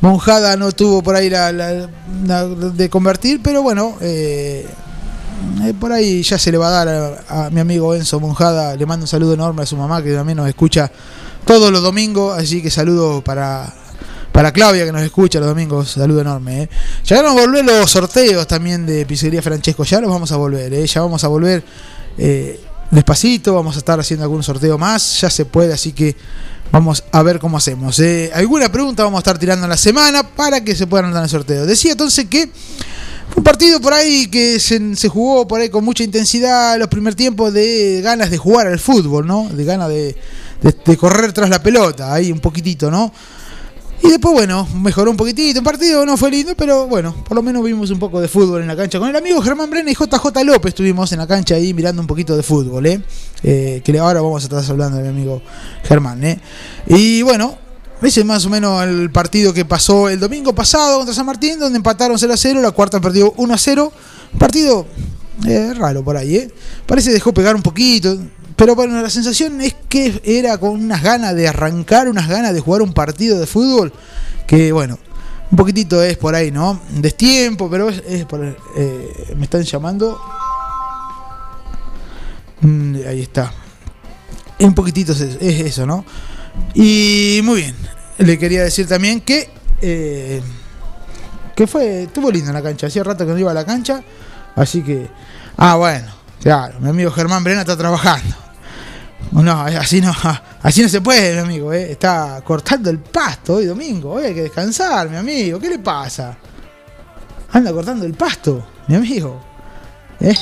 Monjada 0.00 0.56
no 0.56 0.72
tuvo 0.72 1.02
por 1.02 1.16
ahí 1.16 1.30
la, 1.30 1.50
la- 1.52 1.88
de 2.46 2.90
convertir, 2.90 3.40
pero 3.42 3.62
bueno, 3.62 3.96
eh, 4.00 4.66
eh, 5.64 5.74
por 5.78 5.92
ahí 5.92 6.22
ya 6.22 6.38
se 6.38 6.52
le 6.52 6.58
va 6.58 6.68
a 6.68 6.84
dar 6.84 7.24
a, 7.28 7.50
mi 7.50 7.60
amigo 7.60 7.94
Enzo 7.94 8.20
Monjada. 8.20 8.76
Le 8.76 8.84
mando 8.86 9.04
un 9.04 9.08
saludo 9.08 9.34
enorme 9.34 9.62
a 9.62 9.66
su 9.66 9.76
mamá 9.76 10.02
que 10.02 10.12
también 10.12 10.36
nos 10.36 10.48
escucha 10.48 10.90
todos 11.46 11.70
los 11.72 11.82
domingos, 11.82 12.36
así 12.38 12.62
que 12.62 12.70
saludo 12.70 13.22
para, 13.22 13.72
para 14.32 14.52
Claudia 14.52 14.84
que 14.84 14.92
nos 14.92 15.02
escucha 15.02 15.38
los 15.40 15.48
domingos, 15.48 15.90
saludo 15.92 16.20
enorme. 16.20 16.62
eh. 16.64 16.68
Ya 17.04 17.20
a 17.20 17.32
volver 17.32 17.64
los 17.64 17.90
sorteos 17.90 18.46
también 18.46 18.84
de 18.86 19.06
Pizzería 19.06 19.42
Francesco, 19.42 19.84
ya 19.84 20.00
los 20.00 20.10
vamos 20.10 20.32
a 20.32 20.36
volver, 20.36 20.72
eh, 20.72 20.86
ya 20.86 21.00
vamos 21.02 21.22
a 21.24 21.28
volver 21.28 21.62
eh, 22.18 22.60
despacito, 22.90 23.54
vamos 23.54 23.74
a 23.76 23.78
estar 23.78 23.98
haciendo 24.00 24.24
algún 24.24 24.42
sorteo 24.42 24.76
más, 24.78 25.20
ya 25.20 25.28
se 25.30 25.44
puede, 25.46 25.72
así 25.74 25.92
que 25.92 26.14
vamos 26.72 27.04
a 27.12 27.22
ver 27.22 27.38
cómo 27.38 27.56
hacemos. 27.56 27.98
eh. 28.00 28.30
Alguna 28.34 28.70
pregunta 28.70 29.04
vamos 29.04 29.18
a 29.18 29.20
estar 29.20 29.38
tirando 29.38 29.64
en 29.66 29.70
la 29.70 29.76
semana 29.76 30.22
para 30.22 30.62
que 30.62 30.74
se 30.74 30.86
puedan 30.86 31.12
dar 31.12 31.22
el 31.24 31.28
sorteo. 31.30 31.66
Decía 31.66 31.92
entonces 31.92 32.26
que 32.26 32.50
un 33.36 33.42
partido 33.42 33.80
por 33.80 33.92
ahí 33.92 34.26
que 34.28 34.58
se, 34.60 34.94
se 34.96 35.08
jugó 35.08 35.46
por 35.48 35.60
ahí 35.60 35.68
con 35.68 35.84
mucha 35.84 36.04
intensidad 36.04 36.78
los 36.78 36.88
primer 36.88 37.14
tiempos 37.14 37.52
de 37.52 38.00
ganas 38.02 38.30
de 38.30 38.38
jugar 38.38 38.66
al 38.66 38.78
fútbol, 38.78 39.26
¿no? 39.26 39.48
De 39.48 39.64
ganas 39.64 39.88
de, 39.88 40.16
de- 40.62 40.76
de 40.84 40.96
correr 40.96 41.32
tras 41.32 41.48
la 41.50 41.62
pelota, 41.62 42.12
ahí 42.12 42.30
un 42.32 42.40
poquitito, 42.40 42.90
¿no? 42.90 43.12
Y 44.02 44.08
después, 44.08 44.34
bueno, 44.34 44.68
mejoró 44.74 45.10
un 45.10 45.16
poquitito. 45.16 45.60
El 45.60 45.64
partido 45.64 46.04
no 46.04 46.16
fue 46.16 46.30
lindo, 46.30 46.54
pero 46.56 46.86
bueno, 46.86 47.14
por 47.26 47.36
lo 47.36 47.42
menos 47.42 47.64
vimos 47.64 47.90
un 47.90 47.98
poco 47.98 48.20
de 48.20 48.28
fútbol 48.28 48.60
en 48.60 48.68
la 48.68 48.76
cancha. 48.76 48.98
Con 48.98 49.08
el 49.08 49.16
amigo 49.16 49.40
Germán 49.40 49.70
Brena 49.70 49.90
y 49.90 49.94
JJ 49.94 50.44
López 50.44 50.70
estuvimos 50.70 51.10
en 51.12 51.18
la 51.18 51.26
cancha 51.26 51.54
ahí 51.54 51.72
mirando 51.72 52.02
un 52.02 52.06
poquito 52.06 52.36
de 52.36 52.42
fútbol, 52.42 52.86
¿eh? 52.86 53.00
Eh, 53.42 53.80
que 53.84 53.98
ahora 53.98 54.20
vamos 54.20 54.42
a 54.42 54.46
estar 54.46 54.70
hablando 54.70 54.98
de 54.98 55.04
mi 55.04 55.08
amigo 55.08 55.40
Germán, 55.84 56.22
¿eh? 56.24 56.38
Y 56.86 57.22
bueno, 57.22 57.56
ese 58.02 58.20
es 58.20 58.26
más 58.26 58.44
o 58.44 58.50
menos 58.50 58.82
el 58.84 59.10
partido 59.10 59.54
que 59.54 59.64
pasó 59.64 60.10
el 60.10 60.20
domingo 60.20 60.54
pasado 60.54 60.98
contra 60.98 61.14
San 61.14 61.24
Martín, 61.24 61.58
donde 61.58 61.76
empataron 61.76 62.18
0 62.18 62.34
a 62.34 62.36
0, 62.36 62.60
la 62.60 62.72
cuarta 62.72 63.00
perdió 63.00 63.32
1 63.36 63.54
a 63.54 63.58
0. 63.58 63.92
Un 64.32 64.38
partido 64.38 64.86
eh, 65.46 65.72
raro 65.74 66.04
por 66.04 66.16
ahí, 66.16 66.36
¿eh? 66.36 66.50
Parece 66.86 67.08
que 67.08 67.14
dejó 67.14 67.32
pegar 67.32 67.56
un 67.56 67.62
poquito. 67.62 68.18
Pero 68.56 68.74
bueno, 68.74 69.00
la 69.02 69.10
sensación 69.10 69.60
es 69.60 69.74
que 69.88 70.20
era 70.24 70.58
con 70.58 70.70
unas 70.70 71.02
ganas 71.02 71.34
de 71.34 71.48
arrancar, 71.48 72.08
unas 72.08 72.28
ganas 72.28 72.54
de 72.54 72.60
jugar 72.60 72.82
un 72.82 72.92
partido 72.92 73.38
de 73.38 73.46
fútbol. 73.46 73.92
Que 74.46 74.70
bueno, 74.70 74.98
un 75.50 75.56
poquitito 75.56 76.02
es 76.02 76.16
por 76.16 76.34
ahí, 76.34 76.50
¿no? 76.50 76.80
Destiempo, 76.90 77.68
pero 77.68 77.88
es, 77.88 78.24
por. 78.26 78.44
eh, 78.76 79.34
me 79.36 79.44
están 79.44 79.62
llamando. 79.62 80.20
Mm, 82.60 82.96
ahí 83.08 83.22
está. 83.22 83.52
Un 84.60 84.74
poquitito 84.74 85.12
es, 85.12 85.20
es 85.20 85.60
eso, 85.60 85.84
¿no? 85.86 86.04
Y 86.74 87.40
muy 87.42 87.62
bien. 87.62 87.74
Le 88.18 88.38
quería 88.38 88.62
decir 88.62 88.86
también 88.86 89.20
que. 89.20 89.50
eh, 89.80 90.40
que 91.56 91.66
fue. 91.66 92.04
Estuvo 92.04 92.30
lindo 92.30 92.50
en 92.50 92.54
la 92.54 92.62
cancha. 92.62 92.86
Hacía 92.86 93.02
rato 93.02 93.26
que 93.26 93.32
no 93.32 93.38
iba 93.38 93.50
a 93.50 93.54
la 93.54 93.66
cancha. 93.66 94.02
Así 94.54 94.82
que. 94.82 95.08
Ah, 95.56 95.74
bueno. 95.74 96.12
Claro, 96.40 96.78
mi 96.78 96.90
amigo 96.90 97.10
Germán 97.10 97.42
Brena 97.42 97.62
está 97.62 97.76
trabajando. 97.76 98.43
No, 99.32 99.60
así 99.60 100.00
no, 100.00 100.14
así 100.62 100.82
no 100.82 100.88
se 100.88 101.00
puede, 101.00 101.34
mi 101.34 101.40
amigo, 101.40 101.72
¿eh? 101.72 101.92
Está 101.92 102.40
cortando 102.44 102.90
el 102.90 102.98
pasto 102.98 103.54
hoy 103.54 103.66
domingo. 103.66 104.12
Hoy 104.12 104.26
hay 104.26 104.34
que 104.34 104.42
descansar, 104.42 105.08
mi 105.10 105.16
amigo. 105.16 105.58
¿Qué 105.58 105.68
le 105.68 105.78
pasa? 105.78 106.36
Anda 107.52 107.72
cortando 107.72 108.04
el 108.04 108.14
pasto, 108.14 108.66
mi 108.88 108.96
amigo. 108.96 109.40
¿Eh? 110.20 110.34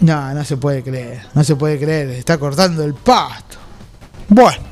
No, 0.00 0.32
no 0.32 0.44
se 0.44 0.56
puede 0.56 0.82
creer. 0.82 1.26
No 1.34 1.42
se 1.42 1.56
puede 1.56 1.78
creer. 1.78 2.10
Está 2.10 2.38
cortando 2.38 2.84
el 2.84 2.94
pasto. 2.94 3.56
Bueno. 4.28 4.68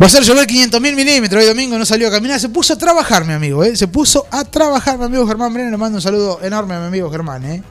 Va 0.00 0.06
a 0.06 0.08
ser 0.08 0.22
llover 0.22 0.46
500 0.46 0.80
mil 0.80 0.96
milímetros. 0.96 1.42
Hoy 1.42 1.48
domingo 1.48 1.76
no 1.76 1.84
salió 1.84 2.08
a 2.08 2.10
caminar. 2.10 2.40
Se 2.40 2.48
puso 2.48 2.74
a 2.74 2.78
trabajar, 2.78 3.24
mi 3.26 3.34
amigo. 3.34 3.62
¿eh? 3.64 3.76
Se 3.76 3.88
puso 3.88 4.26
a 4.30 4.44
trabajar, 4.44 4.96
mi 4.98 5.04
amigo 5.04 5.26
Germán 5.26 5.52
Breno. 5.52 5.70
Le 5.70 5.76
mando 5.76 5.96
un 5.98 6.02
saludo 6.02 6.40
enorme 6.42 6.74
a 6.74 6.80
mi 6.80 6.86
amigo 6.86 7.10
Germán. 7.10 7.44
¿eh? 7.44 7.62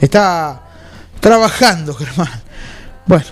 Está 0.00 0.62
trabajando, 1.20 1.94
Germán. 1.94 2.43
Bueno, 3.06 3.24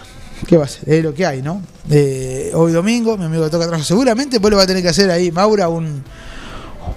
¿qué 0.46 0.56
va 0.56 0.64
a 0.64 0.68
ser? 0.68 0.88
Es 0.88 1.02
lo 1.04 1.14
que 1.14 1.24
hay, 1.26 1.42
¿no? 1.42 1.62
Eh, 1.90 2.50
hoy 2.54 2.72
domingo, 2.72 3.16
mi 3.16 3.24
amigo 3.24 3.48
toca 3.50 3.64
trabajo. 3.66 3.84
Seguramente 3.84 4.36
después 4.36 4.50
le 4.50 4.56
va 4.56 4.62
a 4.64 4.66
tener 4.66 4.82
que 4.82 4.88
hacer 4.88 5.10
ahí, 5.10 5.30
Maura, 5.32 5.68
un, 5.68 6.02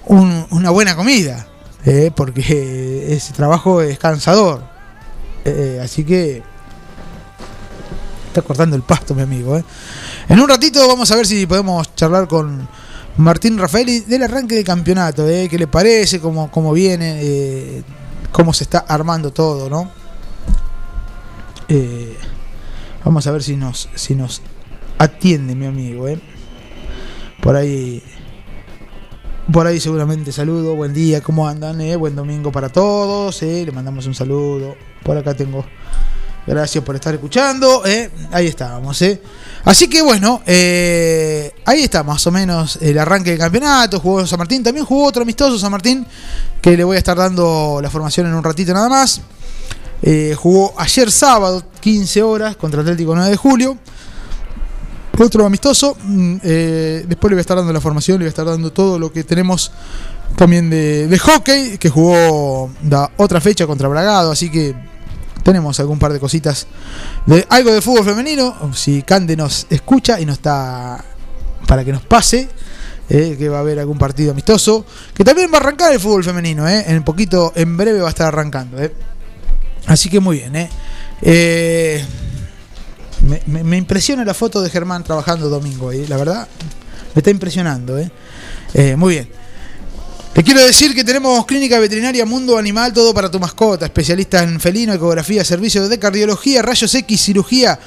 un- 0.06 0.46
una 0.50 0.70
buena 0.70 0.94
comida. 0.96 1.46
¿eh? 1.84 2.10
Porque 2.14 3.06
ese 3.16 3.32
trabajo 3.32 3.80
es 3.80 3.98
cansador. 3.98 4.62
Eh, 5.44 5.80
así 5.82 6.04
que 6.04 6.42
está 8.28 8.42
cortando 8.42 8.76
el 8.76 8.82
pasto, 8.82 9.14
mi 9.14 9.22
amigo. 9.22 9.60
En 10.28 10.40
un 10.40 10.48
ratito 10.48 10.86
vamos 10.86 11.10
a 11.10 11.16
ver 11.16 11.26
si 11.26 11.46
podemos 11.46 11.94
charlar 11.94 12.26
con 12.28 12.68
Martín 13.16 13.56
Rafaeli 13.58 14.00
del 14.00 14.24
arranque 14.24 14.56
del 14.56 14.64
campeonato. 14.64 15.24
¿Qué 15.24 15.56
le 15.58 15.66
parece? 15.66 16.20
¿Cómo, 16.20 16.50
cómo 16.50 16.72
viene? 16.72 17.82
¿Cómo 18.32 18.52
se 18.52 18.64
está 18.64 18.80
armando 18.80 19.32
todo? 19.32 19.70
¿no? 19.70 19.90
Eh, 21.68 22.16
vamos 23.06 23.24
a 23.26 23.30
ver 23.30 23.42
si 23.42 23.56
nos, 23.56 23.88
si 23.94 24.14
nos 24.16 24.42
atiende 24.98 25.54
mi 25.54 25.64
amigo. 25.66 26.08
¿eh? 26.08 26.20
Por 27.40 27.56
ahí. 27.56 28.02
Por 29.52 29.64
ahí 29.64 29.78
seguramente 29.78 30.32
saludo, 30.32 30.74
buen 30.74 30.92
día, 30.92 31.20
¿cómo 31.20 31.46
andan? 31.46 31.80
eh? 31.80 31.94
Buen 31.94 32.16
domingo 32.16 32.50
para 32.50 32.68
todos, 32.68 33.40
eh, 33.44 33.62
le 33.64 33.70
mandamos 33.70 34.04
un 34.06 34.14
saludo. 34.14 34.74
Por 35.04 35.16
acá 35.16 35.34
tengo 35.34 35.64
Gracias 36.46 36.82
por 36.84 36.94
estar 36.94 37.12
escuchando. 37.14 37.84
eh. 37.86 38.10
Ahí 38.32 38.46
estábamos. 38.46 39.00
eh. 39.02 39.20
Así 39.64 39.88
que 39.88 40.00
bueno, 40.00 40.42
eh, 40.46 41.52
ahí 41.64 41.82
está 41.82 42.04
más 42.04 42.24
o 42.26 42.30
menos 42.30 42.78
el 42.80 42.96
arranque 42.98 43.30
del 43.30 43.38
campeonato. 43.40 43.98
Jugó 43.98 44.24
San 44.26 44.38
Martín. 44.38 44.62
También 44.62 44.86
jugó 44.86 45.06
otro 45.06 45.22
amistoso 45.22 45.58
San 45.58 45.72
Martín. 45.72 46.06
Que 46.62 46.76
le 46.76 46.84
voy 46.84 46.96
a 46.96 46.98
estar 46.98 47.16
dando 47.16 47.80
la 47.82 47.90
formación 47.90 48.26
en 48.28 48.34
un 48.34 48.44
ratito 48.44 48.72
nada 48.72 48.88
más. 48.88 49.20
Eh, 50.02 50.34
jugó 50.36 50.74
ayer 50.78 51.10
sábado, 51.10 51.62
15 51.80 52.22
horas, 52.22 52.56
contra 52.56 52.80
Atlético 52.80 53.14
9 53.14 53.30
de 53.30 53.36
julio. 53.36 53.78
Otro 55.18 55.46
amistoso. 55.46 55.96
mm, 56.02 56.36
eh, 56.42 57.04
después 57.08 57.30
le 57.30 57.36
voy 57.36 57.40
a 57.40 57.42
estar 57.42 57.56
dando 57.56 57.72
la 57.72 57.80
formación, 57.80 58.18
le 58.18 58.24
voy 58.24 58.28
a 58.28 58.30
estar 58.30 58.46
dando 58.46 58.72
todo 58.72 58.98
lo 58.98 59.10
que 59.10 59.24
tenemos 59.24 59.72
también 60.36 60.68
de, 60.68 61.18
hockey, 61.18 61.78
que 61.78 61.88
jugó 61.88 62.70
la 62.88 63.10
otra 63.16 63.40
fecha 63.40 63.66
contra 63.66 63.88
Bragado. 63.88 64.30
Así 64.30 64.50
que 64.50 64.74
tenemos 65.42 65.78
algún 65.80 65.98
par 65.98 66.12
de 66.12 66.20
cositas 66.20 66.66
algo 67.48 67.72
de 67.72 67.80
fútbol 67.80 68.04
femenino. 68.04 68.54
Si 68.74 69.02
Cande 69.02 69.36
nos 69.36 69.66
escucha 69.70 70.20
y 70.20 70.26
nos 70.26 70.36
está 70.36 71.02
para 71.66 71.84
que 71.84 71.92
nos 71.92 72.02
pase, 72.02 72.48
eh, 73.08 73.36
que 73.38 73.48
va 73.48 73.58
a 73.58 73.60
haber 73.60 73.78
algún 73.78 73.98
partido 73.98 74.32
amistoso, 74.32 74.84
que 75.14 75.24
también 75.24 75.50
va 75.50 75.58
a 75.58 75.60
arrancar 75.60 75.92
el 75.92 76.00
fútbol 76.00 76.22
femenino, 76.22 76.68
en 76.68 77.02
poquito, 77.02 77.52
en 77.56 77.76
breve 77.76 78.00
va 78.00 78.08
a 78.08 78.10
estar 78.10 78.28
arrancando. 78.28 78.76
Así 79.86 80.08
que 80.08 80.20
muy 80.20 80.38
bien. 80.38 80.56
eh. 80.56 80.70
Eh, 81.22 82.04
me, 83.46 83.76
impresiona 83.76 84.24
la 84.24 84.34
foto 84.34 84.62
de 84.62 84.70
Germán 84.70 85.02
trabajando 85.02 85.48
domingo, 85.48 85.90
eh, 85.90 86.04
la 86.08 86.16
verdad, 86.16 86.46
me 87.14 87.20
está 87.20 87.30
impresionando. 87.30 87.98
eh. 87.98 88.10
Eh, 88.74 88.96
muy 88.96 89.14
bien. 89.14 89.28
Le 90.34 90.42
quiero 90.42 90.62
decir 90.64 90.94
que 90.94 91.02
tenemos 91.02 91.46
clínica 91.46 91.78
veterinaria 91.78 92.26
Mundo 92.26 92.58
Animal, 92.58 92.92
todo 92.92 93.14
para 93.14 93.30
tu 93.30 93.40
mascota, 93.40 93.86
especialista 93.86 94.42
en 94.42 94.60
felino, 94.60 94.92
ecografía, 94.92 95.42
servicios 95.44 95.88
de 95.88 95.98
cardiología, 95.98 96.60
rayos 96.60 96.94
X, 96.94 97.20
cirugía, 97.22 97.78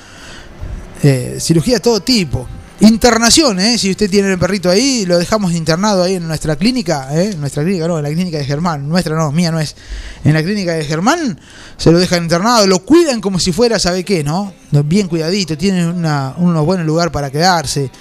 eh, 1.03 1.37
cirugía 1.39 1.75
de 1.75 1.79
todo 1.81 1.99
tipo. 2.01 2.47
Internación, 2.81 3.59
¿eh? 3.59 3.77
si 3.77 3.91
usted 3.91 4.09
tiene 4.09 4.31
el 4.31 4.39
perrito 4.39 4.69
ahí, 4.69 5.05
lo 5.05 5.19
dejamos 5.19 5.51
internado 5.51 6.03
ahí 6.03 6.15
en 6.15 6.25
nuestra 6.25 6.55
clínica, 6.55 7.09
¿eh? 7.11 7.35
nuestra 7.37 7.61
clínica 7.61 7.89
no, 7.89 7.97
en 7.97 8.03
la 8.03 8.09
clínica 8.09 8.37
de 8.37 8.45
Germán, 8.45 8.87
nuestra 8.87 9.17
no, 9.17 9.33
mía 9.33 9.51
no 9.51 9.59
es, 9.59 9.75
en 10.23 10.33
la 10.33 10.41
clínica 10.41 10.71
de 10.73 10.85
Germán, 10.85 11.37
se 11.75 11.91
lo 11.91 11.99
dejan 11.99 12.23
internado, 12.23 12.65
lo 12.67 12.79
cuidan 12.79 13.19
como 13.19 13.37
si 13.37 13.51
fuera, 13.51 13.79
¿sabe 13.79 14.05
qué? 14.05 14.23
¿no? 14.23 14.53
Bien 14.71 15.09
cuidadito, 15.09 15.57
tienen 15.57 15.89
una, 15.89 16.31
buenos 16.37 16.85
lugar 16.85 17.11
para 17.11 17.29
quedarse. 17.29 17.91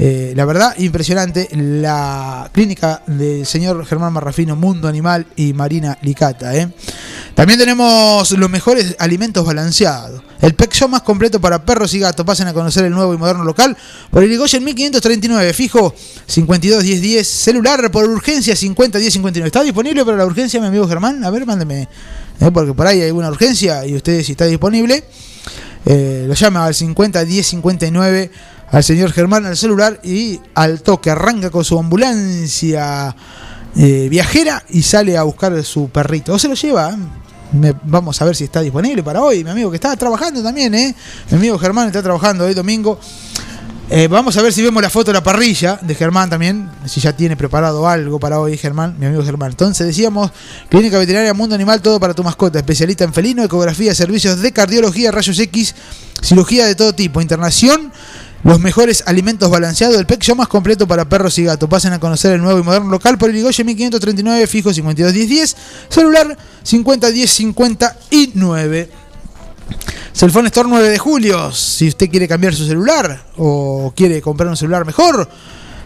Eh, 0.00 0.32
la 0.36 0.44
verdad, 0.44 0.74
impresionante 0.78 1.48
la 1.52 2.48
clínica 2.52 3.02
del 3.08 3.44
señor 3.44 3.84
Germán 3.84 4.12
Marrafino, 4.12 4.54
Mundo 4.54 4.86
Animal 4.86 5.26
y 5.34 5.52
Marina 5.52 5.98
Licata. 6.02 6.54
¿eh? 6.54 6.68
También 7.34 7.58
tenemos 7.58 8.30
los 8.30 8.48
mejores 8.48 8.94
alimentos 9.00 9.44
balanceados. 9.44 10.22
El 10.40 10.54
pet 10.54 10.72
shop 10.72 10.90
más 10.90 11.02
completo 11.02 11.40
para 11.40 11.64
perros 11.64 11.92
y 11.94 11.98
gatos. 11.98 12.24
Pasen 12.24 12.46
a 12.46 12.52
conocer 12.52 12.84
el 12.84 12.92
nuevo 12.92 13.12
y 13.12 13.18
moderno 13.18 13.42
local 13.42 13.76
por 14.10 14.22
el 14.22 14.28
Irigoyen 14.28 14.62
1539. 14.62 15.52
Fijo 15.52 15.92
52 16.26 16.84
10 16.84 17.00
10. 17.00 17.28
Celular 17.28 17.90
por 17.90 18.08
urgencia 18.08 18.54
50 18.54 18.98
10 18.98 19.12
59. 19.14 19.48
¿Está 19.48 19.64
disponible 19.64 20.04
para 20.04 20.16
la 20.16 20.26
urgencia, 20.26 20.60
mi 20.60 20.68
amigo 20.68 20.86
Germán? 20.86 21.24
A 21.24 21.30
ver, 21.30 21.44
mándeme. 21.44 21.88
¿eh? 22.40 22.50
porque 22.52 22.72
por 22.72 22.86
ahí 22.86 23.00
hay 23.00 23.08
alguna 23.08 23.30
urgencia 23.30 23.84
y 23.84 23.96
usted 23.96 24.22
si 24.22 24.32
está 24.32 24.44
disponible. 24.44 25.02
lo 25.84 26.34
llama 26.34 26.66
al 26.66 26.74
50 26.74 27.24
10 27.24 27.46
59 27.46 28.30
al 28.70 28.84
señor 28.84 29.12
Germán 29.12 29.46
al 29.46 29.56
celular 29.56 30.00
y 30.02 30.40
al 30.54 30.82
toque 30.82 31.10
arranca 31.10 31.50
con 31.50 31.64
su 31.64 31.78
ambulancia 31.78 33.14
eh, 33.76 34.08
viajera 34.10 34.62
y 34.68 34.82
sale 34.82 35.16
a 35.16 35.22
buscar 35.22 35.62
su 35.64 35.88
perrito. 35.88 36.34
O 36.34 36.38
se 36.38 36.48
lo 36.48 36.54
lleva. 36.54 36.90
¿eh? 36.90 37.74
Vamos 37.84 38.20
a 38.20 38.24
ver 38.24 38.36
si 38.36 38.44
está 38.44 38.60
disponible 38.60 39.02
para 39.02 39.22
hoy. 39.22 39.44
Mi 39.44 39.50
amigo 39.50 39.70
que 39.70 39.76
está 39.76 39.94
trabajando 39.96 40.42
también, 40.42 40.74
¿eh? 40.74 40.94
Mi 41.30 41.38
amigo 41.38 41.58
Germán 41.58 41.86
está 41.86 42.02
trabajando 42.02 42.44
hoy 42.44 42.54
domingo. 42.54 42.98
Eh, 43.90 44.06
vamos 44.06 44.36
a 44.36 44.42
ver 44.42 44.52
si 44.52 44.60
vemos 44.60 44.82
la 44.82 44.90
foto 44.90 45.12
de 45.12 45.14
la 45.14 45.22
parrilla 45.22 45.78
de 45.80 45.94
Germán 45.94 46.28
también, 46.28 46.70
si 46.84 47.00
ya 47.00 47.16
tiene 47.16 47.38
preparado 47.38 47.88
algo 47.88 48.20
para 48.20 48.38
hoy 48.38 48.58
Germán, 48.58 48.96
mi 48.98 49.06
amigo 49.06 49.24
Germán. 49.24 49.52
Entonces 49.52 49.86
decíamos, 49.86 50.30
Clínica 50.68 50.98
Veterinaria 50.98 51.32
Mundo 51.32 51.54
Animal, 51.54 51.80
todo 51.80 51.98
para 51.98 52.12
tu 52.12 52.22
mascota, 52.22 52.58
especialista 52.58 53.04
en 53.04 53.14
felino, 53.14 53.42
ecografía, 53.42 53.94
servicios 53.94 54.42
de 54.42 54.52
cardiología, 54.52 55.10
rayos 55.10 55.38
X, 55.38 55.74
cirugía 56.20 56.66
de 56.66 56.74
todo 56.74 56.92
tipo, 56.92 57.22
internación, 57.22 57.90
los 58.44 58.60
mejores 58.60 59.02
alimentos 59.06 59.50
balanceados, 59.50 59.98
el 59.98 60.06
pet 60.06 60.22
shop 60.22 60.36
más 60.36 60.46
completo 60.48 60.86
para 60.86 61.08
perros 61.08 61.38
y 61.38 61.44
gatos. 61.44 61.68
Pasen 61.68 61.92
a 61.92 62.00
conocer 62.00 62.34
el 62.34 62.40
nuevo 62.40 62.60
y 62.60 62.62
moderno 62.62 62.90
local 62.90 63.18
por 63.18 63.30
Irigoyen 63.30 63.66
1539, 63.66 64.46
fijo 64.46 64.72
521010, 64.72 65.56
celular 65.88 66.38
501059. 66.62 68.90
Cellphone 70.12 70.46
Store 70.46 70.68
9 70.68 70.88
de 70.88 70.98
julio. 70.98 71.52
Si 71.52 71.88
usted 71.88 72.10
quiere 72.10 72.26
cambiar 72.26 72.54
su 72.54 72.66
celular 72.66 73.26
o 73.36 73.92
quiere 73.94 74.20
comprar 74.20 74.48
un 74.48 74.56
celular 74.56 74.84
mejor, 74.84 75.28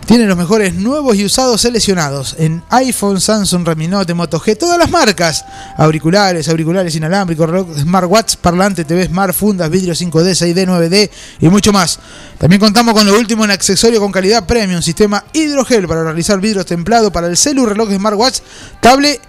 tiene 0.07 0.27
los 0.27 0.37
mejores 0.37 0.75
nuevos 0.75 1.17
y 1.17 1.25
usados 1.25 1.61
seleccionados 1.61 2.37
en 2.39 2.63
iPhone, 2.71 3.21
Samsung, 3.21 3.67
Redmi 3.67 3.89
Note, 3.89 4.15
Moto 4.15 4.41
G, 4.41 4.57
todas 4.59 4.79
las 4.79 4.91
marcas. 4.91 5.45
Auriculares, 5.77 6.49
auriculares 6.49 6.95
inalámbricos, 6.97 7.49
smartwatch, 7.79 8.37
parlante, 8.37 8.85
TV 8.85 9.07
Smart, 9.07 9.35
fundas, 9.35 9.71
vidrio 9.71 9.95
5D, 9.95 10.33
6D, 10.33 10.67
9D 10.67 11.11
y 11.41 11.49
mucho 11.49 11.73
más. 11.73 11.99
También 12.39 12.61
contamos 12.61 12.95
con 12.95 13.07
lo 13.07 13.19
último 13.19 13.45
en 13.45 13.53
accesorio 13.53 14.01
con 14.01 14.11
calidad 14.11 14.45
premium, 14.47 14.83
sistema 14.83 15.25
hidrogel 15.33 15.87
para 15.87 16.03
realizar 16.03 16.41
vidrio 16.41 16.65
templado 16.65 17.13
para 17.13 17.29
el 17.29 17.37
celu, 17.37 17.65
reloj, 17.65 17.91
smartwatch, 17.93 18.41
tablet 18.81 19.21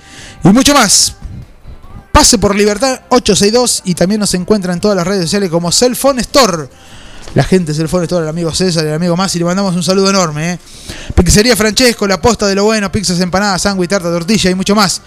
y 0.43 0.49
mucho 0.49 0.73
más. 0.73 1.15
Pase 2.11 2.37
por 2.37 2.55
Libertad 2.55 3.01
862 3.09 3.81
y 3.85 3.95
también 3.95 4.19
nos 4.19 4.33
encuentra 4.35 4.71
en 4.71 4.79
todas 4.79 4.95
las 4.95 5.07
redes 5.07 5.23
sociales 5.23 5.49
como 5.49 5.71
Cellphone 5.71 6.19
Store. 6.19 6.69
La 7.35 7.43
gente 7.43 7.71
de 7.71 7.77
Cellphone 7.77 8.03
Store, 8.03 8.23
el 8.23 8.29
amigo 8.29 8.53
César, 8.53 8.85
el 8.85 8.93
amigo 8.93 9.15
Masi, 9.17 9.39
le 9.39 9.45
mandamos 9.45 9.75
un 9.75 9.81
saludo 9.81 10.09
enorme. 10.09 10.53
¿eh? 10.53 10.59
Pizzería 11.15 11.55
Francesco, 11.55 12.07
la 12.07 12.21
posta 12.21 12.45
de 12.47 12.53
lo 12.53 12.65
bueno, 12.65 12.91
pizzas, 12.91 13.19
empanadas, 13.19 13.63
sándwich, 13.63 13.89
tarta, 13.89 14.11
tortilla 14.11 14.51
y 14.51 14.55
mucho 14.55 14.75
más. 14.75 15.01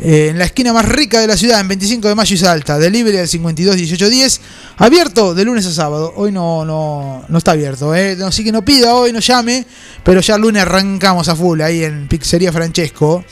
Eh, 0.00 0.28
en 0.30 0.38
la 0.38 0.44
esquina 0.44 0.72
más 0.72 0.84
rica 0.84 1.20
de 1.20 1.26
la 1.26 1.36
ciudad, 1.36 1.60
en 1.60 1.68
25 1.68 2.08
de 2.08 2.14
mayo 2.14 2.34
y 2.34 2.38
Salta. 2.38 2.78
Delivery 2.78 3.18
al 3.18 3.28
52 3.28 3.76
18 3.76 4.08
10. 4.08 4.40
Abierto 4.78 5.34
de 5.34 5.44
lunes 5.44 5.66
a 5.66 5.72
sábado. 5.72 6.12
Hoy 6.16 6.32
no, 6.32 6.64
no, 6.64 7.24
no 7.28 7.38
está 7.38 7.52
abierto. 7.52 7.94
¿eh? 7.94 8.16
Así 8.24 8.42
que 8.42 8.50
no 8.50 8.64
pida 8.64 8.94
hoy, 8.94 9.12
no 9.12 9.20
llame. 9.20 9.66
Pero 10.02 10.20
ya 10.20 10.36
el 10.36 10.42
lunes 10.42 10.62
arrancamos 10.62 11.28
a 11.28 11.36
full 11.36 11.60
ahí 11.60 11.84
en 11.84 12.08
Pizzería 12.08 12.52
Francesco. 12.52 13.24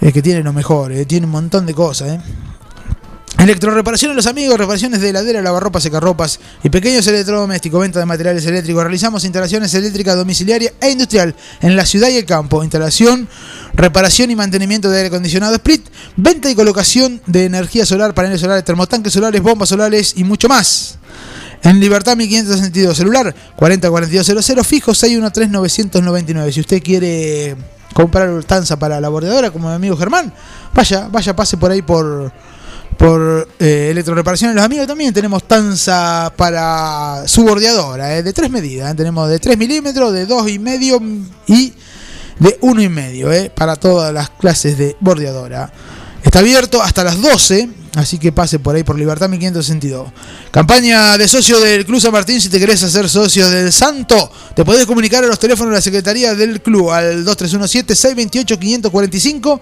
Es 0.00 0.12
que 0.12 0.20
tiene 0.20 0.42
lo 0.42 0.52
mejor, 0.52 0.92
eh, 0.92 1.06
tiene 1.06 1.26
un 1.26 1.32
montón 1.32 1.64
de 1.64 1.72
cosas. 1.72 2.18
Electroreparaciones 3.38 4.16
Los 4.16 4.26
Amigos, 4.26 4.56
reparaciones 4.56 5.00
de 5.00 5.10
heladera, 5.10 5.42
lavarropas, 5.42 5.82
secarropas 5.82 6.38
y 6.62 6.70
pequeños 6.70 7.06
electrodomésticos, 7.06 7.80
venta 7.80 7.98
de 7.98 8.06
materiales 8.06 8.46
eléctricos. 8.46 8.82
Realizamos 8.82 9.24
instalaciones 9.24 9.74
eléctricas 9.74 10.16
domiciliaria 10.16 10.72
e 10.80 10.90
industrial 10.90 11.34
en 11.60 11.76
la 11.76 11.84
ciudad 11.84 12.08
y 12.08 12.16
el 12.16 12.24
campo. 12.24 12.62
Instalación, 12.62 13.28
reparación 13.74 14.30
y 14.30 14.36
mantenimiento 14.36 14.88
de 14.88 14.98
aire 14.98 15.08
acondicionado 15.08 15.56
split, 15.56 15.84
venta 16.16 16.48
y 16.48 16.54
colocación 16.54 17.20
de 17.26 17.46
energía 17.46 17.84
solar, 17.84 18.14
paneles 18.14 18.40
solares, 18.40 18.64
termotanques 18.64 19.12
solares, 19.12 19.42
bombas 19.42 19.68
solares 19.68 20.14
y 20.16 20.24
mucho 20.24 20.48
más. 20.48 20.98
En 21.64 21.80
Libertad 21.80 22.16
1562, 22.16 22.96
celular 22.96 23.34
404200, 23.56 24.66
fijo 24.66 24.92
613-999. 24.92 26.52
Si 26.52 26.60
usted 26.60 26.82
quiere 26.82 27.56
comprar 27.94 28.44
tanza 28.44 28.78
para 28.78 29.00
la 29.00 29.08
bordeadora, 29.08 29.50
como 29.50 29.68
mi 29.68 29.74
amigo 29.74 29.96
Germán, 29.96 30.32
vaya, 30.72 31.08
vaya, 31.10 31.34
pase 31.34 31.56
por 31.56 31.70
ahí 31.70 31.82
por 31.82 32.32
por 32.96 33.48
eh, 33.58 33.88
electroreparaciones 33.90 34.56
los 34.56 34.64
amigos 34.64 34.86
también 34.86 35.12
tenemos 35.12 35.44
tanza 35.44 36.32
para 36.36 37.24
su 37.26 37.44
bordeadora 37.44 38.16
eh, 38.16 38.22
de 38.22 38.32
tres 38.32 38.50
medidas 38.50 38.92
eh. 38.92 38.94
tenemos 38.94 39.28
de 39.28 39.38
3 39.38 39.58
milímetros 39.58 40.12
de 40.12 40.26
dos 40.26 40.48
y 40.48 40.58
medio 40.58 41.00
y 41.46 41.72
de 42.38 42.58
uno 42.62 42.82
y 42.82 42.88
medio 42.88 43.32
eh, 43.32 43.50
para 43.54 43.76
todas 43.76 44.12
las 44.12 44.30
clases 44.30 44.78
de 44.78 44.96
bordeadora 45.00 45.72
está 46.22 46.40
abierto 46.40 46.82
hasta 46.82 47.04
las 47.04 47.20
12 47.20 47.68
así 47.96 48.18
que 48.18 48.32
pase 48.32 48.58
por 48.58 48.74
ahí 48.74 48.82
por 48.82 48.98
Libertad 48.98 49.28
1562 49.28 50.12
campaña 50.50 51.16
de 51.16 51.28
socio 51.28 51.60
del 51.60 51.86
Club 51.86 52.00
San 52.00 52.12
Martín 52.12 52.40
si 52.40 52.48
te 52.48 52.58
querés 52.58 52.82
hacer 52.82 53.08
socio 53.08 53.48
del 53.48 53.72
Santo 53.72 54.30
te 54.54 54.64
podés 54.64 54.86
comunicar 54.86 55.24
a 55.24 55.26
los 55.26 55.38
teléfonos 55.38 55.72
de 55.72 55.76
la 55.76 55.82
Secretaría 55.82 56.34
del 56.34 56.60
Club 56.60 56.90
al 56.90 57.24
2317 57.24 57.94
628 57.94 58.58
545 58.58 59.60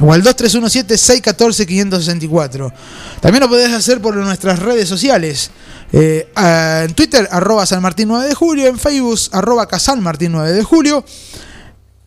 o 0.00 0.12
al 0.12 0.22
2317-614-564. 0.22 2.72
También 3.20 3.42
lo 3.42 3.48
podés 3.48 3.72
hacer 3.72 4.00
por 4.00 4.16
nuestras 4.16 4.58
redes 4.58 4.88
sociales. 4.88 5.52
Eh, 5.92 6.28
en 6.36 6.94
Twitter, 6.94 7.28
arroba 7.30 7.64
San 7.66 7.82
Martín 7.82 8.08
9 8.08 8.28
de 8.28 8.34
julio. 8.34 8.66
En 8.66 8.78
Facebook, 8.78 9.20
arroba 9.32 9.68
Casan 9.68 10.02
Martín 10.02 10.32
9 10.32 10.52
de 10.52 10.64
julio. 10.64 11.04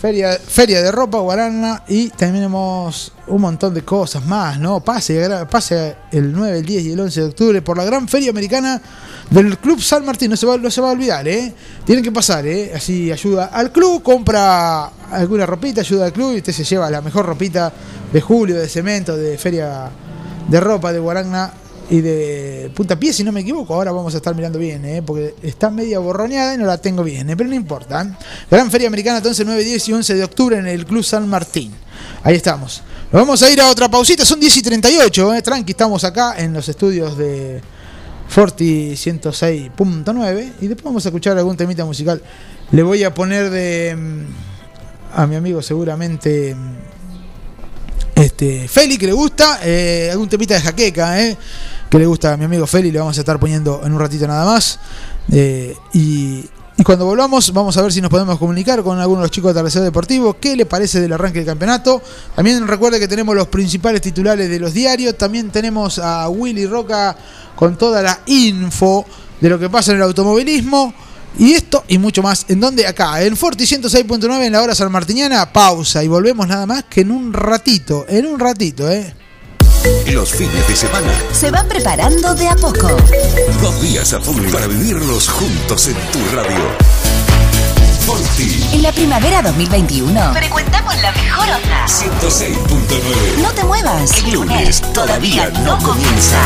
feria, 0.00 0.38
feria 0.38 0.80
de 0.80 0.90
Ropa, 0.90 1.18
Guarana 1.18 1.82
y 1.86 2.08
tenemos 2.08 3.12
un 3.26 3.42
montón 3.42 3.74
de 3.74 3.82
cosas 3.82 4.24
más, 4.24 4.58
¿no? 4.58 4.80
Pase, 4.80 5.28
pase 5.50 5.96
el 6.10 6.32
9, 6.32 6.58
el 6.58 6.64
10 6.64 6.84
y 6.84 6.92
el 6.92 7.00
11 7.00 7.20
de 7.20 7.26
octubre 7.26 7.62
por 7.62 7.76
la 7.76 7.84
gran 7.84 8.08
feria 8.08 8.30
americana 8.30 8.80
del 9.28 9.58
Club 9.58 9.82
San 9.82 10.04
Martín. 10.06 10.30
No 10.30 10.36
se 10.36 10.46
va, 10.46 10.56
no 10.56 10.70
se 10.70 10.80
va 10.80 10.88
a 10.88 10.92
olvidar, 10.92 11.28
¿eh? 11.28 11.54
Tienen 11.84 12.02
que 12.02 12.10
pasar, 12.10 12.46
¿eh? 12.46 12.72
Así 12.74 13.12
ayuda 13.12 13.46
al 13.52 13.72
club, 13.72 14.02
compra 14.02 14.86
alguna 15.10 15.44
ropita, 15.44 15.82
ayuda 15.82 16.06
al 16.06 16.12
club 16.12 16.32
y 16.32 16.38
usted 16.38 16.52
se 16.52 16.64
lleva 16.64 16.90
la 16.90 17.02
mejor 17.02 17.26
ropita 17.26 17.70
de 18.10 18.20
Julio, 18.22 18.58
de 18.58 18.68
Cemento, 18.68 19.16
de 19.16 19.36
feria 19.36 19.90
de 20.48 20.60
ropa 20.60 20.92
de 20.92 20.98
Guaragna 20.98 21.52
y 21.90 22.00
de 22.00 22.70
puntapié, 22.74 23.12
si 23.12 23.24
no 23.24 23.32
me 23.32 23.40
equivoco. 23.40 23.74
Ahora 23.74 23.90
vamos 23.90 24.14
a 24.14 24.18
estar 24.18 24.34
mirando 24.34 24.58
bien, 24.58 24.84
¿eh? 24.84 25.02
porque 25.02 25.34
está 25.42 25.70
media 25.70 25.98
borroneada 25.98 26.54
y 26.54 26.58
no 26.58 26.64
la 26.64 26.78
tengo 26.78 27.02
bien, 27.02 27.28
¿eh? 27.28 27.36
pero 27.36 27.48
no 27.48 27.56
importa. 27.56 28.02
¿eh? 28.02 28.24
Gran 28.48 28.70
Feria 28.70 28.86
Americana, 28.86 29.18
entonces 29.18 29.44
9, 29.44 29.64
10 29.64 29.88
y 29.88 29.92
11 29.92 30.14
de 30.14 30.24
octubre 30.24 30.56
en 30.56 30.68
el 30.68 30.86
Club 30.86 31.04
San 31.04 31.28
Martín. 31.28 31.72
Ahí 32.22 32.36
estamos. 32.36 32.82
Vamos 33.10 33.42
a 33.42 33.50
ir 33.50 33.60
a 33.60 33.68
otra 33.68 33.88
pausita, 33.88 34.24
son 34.24 34.38
10 34.38 34.56
y 34.58 34.62
38, 34.62 35.34
¿eh? 35.34 35.42
tranqui, 35.42 35.72
estamos 35.72 36.04
acá 36.04 36.36
en 36.38 36.52
los 36.52 36.68
estudios 36.68 37.18
de 37.18 37.60
Forti 38.28 38.92
106.9 38.92 40.52
y 40.60 40.68
después 40.68 40.84
vamos 40.84 41.04
a 41.04 41.08
escuchar 41.08 41.36
algún 41.36 41.56
temita 41.56 41.84
musical. 41.84 42.22
Le 42.70 42.84
voy 42.84 43.02
a 43.02 43.12
poner 43.12 43.50
de 43.50 43.96
mm, 43.96 45.18
a 45.18 45.26
mi 45.26 45.34
amigo 45.34 45.60
seguramente 45.60 46.54
mm, 46.54 46.90
este 48.14 48.68
que 48.98 49.06
le 49.06 49.12
gusta, 49.12 49.60
eh, 49.64 50.10
algún 50.12 50.28
temita 50.28 50.54
de 50.54 50.60
jaqueca, 50.60 51.20
eh, 51.22 51.36
que 51.90 51.98
le 51.98 52.06
gusta 52.06 52.32
a 52.32 52.36
mi 52.36 52.44
amigo 52.44 52.66
Feli, 52.68 52.92
le 52.92 53.00
vamos 53.00 53.18
a 53.18 53.20
estar 53.20 53.40
poniendo 53.40 53.82
en 53.84 53.92
un 53.92 53.98
ratito 53.98 54.26
nada 54.26 54.44
más. 54.44 54.78
Eh, 55.32 55.76
y, 55.92 56.48
cuando 56.84 57.04
volvamos, 57.04 57.52
vamos 57.52 57.76
a 57.76 57.82
ver 57.82 57.92
si 57.92 58.00
nos 58.00 58.08
podemos 58.08 58.38
comunicar 58.38 58.82
con 58.82 58.98
algunos 58.98 59.22
de 59.22 59.24
los 59.24 59.30
chicos 59.32 59.52
de 59.52 59.58
Atardecer 59.58 59.82
Deportivo. 59.82 60.38
¿Qué 60.40 60.56
le 60.56 60.64
parece 60.64 60.98
del 61.00 61.12
arranque 61.12 61.40
del 61.40 61.46
campeonato? 61.46 62.00
También 62.34 62.66
recuerde 62.66 62.98
que 62.98 63.06
tenemos 63.06 63.34
los 63.34 63.48
principales 63.48 64.00
titulares 64.00 64.48
de 64.48 64.58
los 64.58 64.72
diarios. 64.72 65.18
También 65.18 65.50
tenemos 65.50 65.98
a 65.98 66.28
Willy 66.30 66.66
Roca 66.66 67.14
con 67.54 67.76
toda 67.76 68.00
la 68.00 68.20
info 68.26 69.04
de 69.40 69.50
lo 69.50 69.58
que 69.58 69.68
pasa 69.68 69.90
en 69.90 69.98
el 69.98 70.04
automovilismo. 70.04 70.94
Y 71.38 71.52
esto 71.52 71.84
y 71.88 71.98
mucho 71.98 72.22
más. 72.22 72.46
¿En 72.48 72.60
dónde? 72.60 72.86
Acá, 72.86 73.22
en 73.22 73.36
Forti 73.36 73.64
106.9 73.64 74.44
en 74.44 74.52
la 74.52 74.62
hora 74.62 74.74
salmartiniana. 74.74 75.52
Pausa 75.52 76.02
y 76.02 76.08
volvemos 76.08 76.48
nada 76.48 76.66
más 76.66 76.84
que 76.84 77.02
en 77.02 77.10
un 77.10 77.32
ratito. 77.32 78.06
En 78.08 78.26
un 78.26 78.38
ratito, 78.38 78.90
¿eh? 78.90 79.14
Los 80.06 80.32
fines 80.32 80.68
de 80.68 80.76
semana. 80.76 81.10
Se 81.32 81.50
van 81.50 81.66
preparando 81.66 82.34
de 82.34 82.48
a 82.48 82.56
poco. 82.56 82.88
Dos 83.62 83.80
días 83.80 84.12
a 84.12 84.20
full 84.20 84.50
para 84.50 84.66
vivirlos 84.66 85.28
juntos 85.28 85.88
en 85.88 85.94
tu 86.12 86.18
radio. 86.36 86.76
Forti 88.04 88.68
En 88.72 88.82
la 88.82 88.92
primavera 88.92 89.40
2021 89.40 90.34
frecuentamos 90.34 90.94
la 91.00 91.12
mejor 91.12 91.48
onda. 91.48 91.86
106.9. 91.86 93.42
No 93.42 93.50
te 93.52 93.64
muevas. 93.64 94.18
El 94.18 94.32
lunes 94.32 94.82
todavía 94.92 95.48
no 95.64 95.78
comienza. 95.78 96.38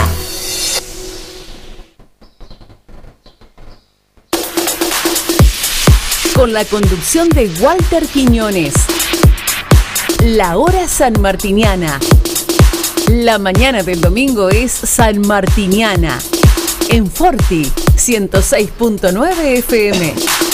Con 6.34 6.52
la 6.52 6.64
conducción 6.64 7.28
de 7.30 7.48
Walter 7.60 8.06
Quiñones. 8.06 8.74
La 10.22 10.56
hora 10.56 10.86
sanmartiniana. 10.86 11.98
La 13.08 13.38
mañana 13.38 13.82
del 13.82 14.00
domingo 14.00 14.48
es 14.48 14.72
sanmartiniana. 14.72 16.18
En 16.88 17.10
Forti 17.10 17.64
106.9 17.96 19.58
FM. 19.58 20.53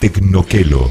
Tecnoquelo. 0.00 0.90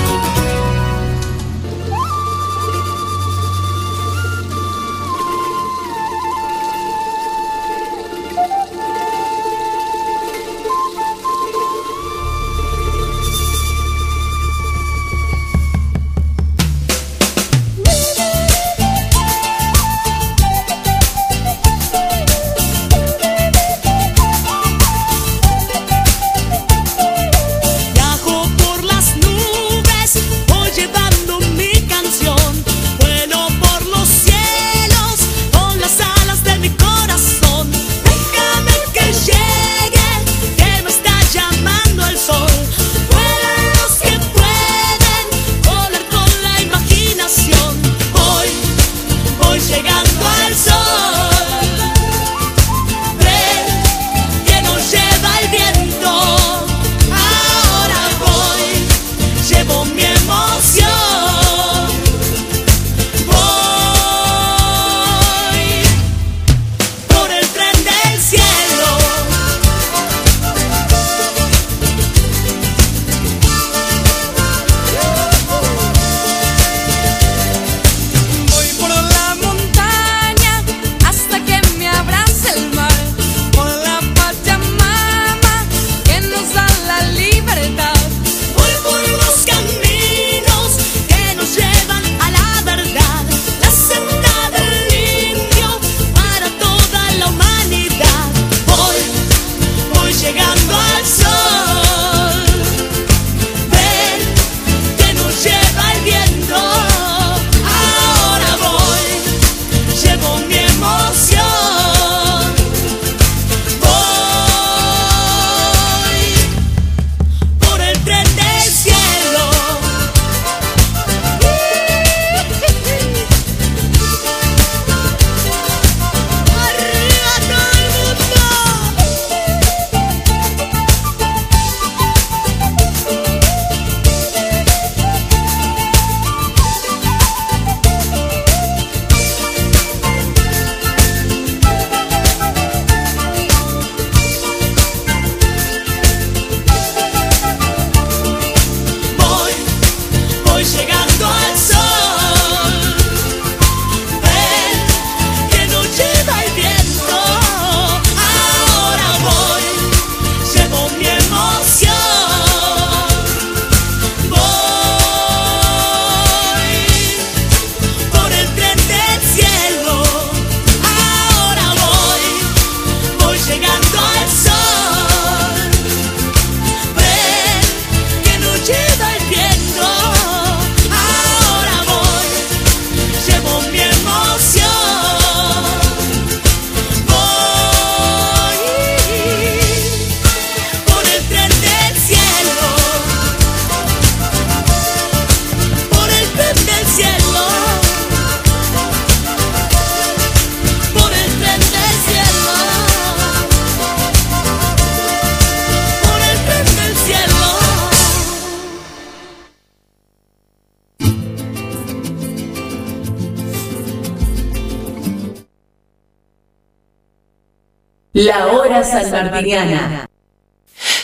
Hora. 218.83 220.07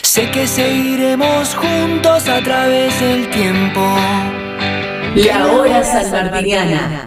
Sé 0.02 0.30
que 0.30 0.46
seguiremos 0.46 1.54
juntos 1.54 2.28
a 2.28 2.42
través 2.42 2.98
del 3.00 3.30
tiempo. 3.30 3.80
La 5.14 5.46
hora 5.46 5.84
sanmartiniana. 5.84 7.06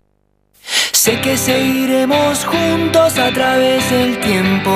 Sé 0.91 1.19
que 1.19 1.36
seguiremos 1.36 2.45
juntos 2.45 3.17
a 3.17 3.32
través 3.32 3.89
del 3.89 4.19
tiempo. 4.19 4.72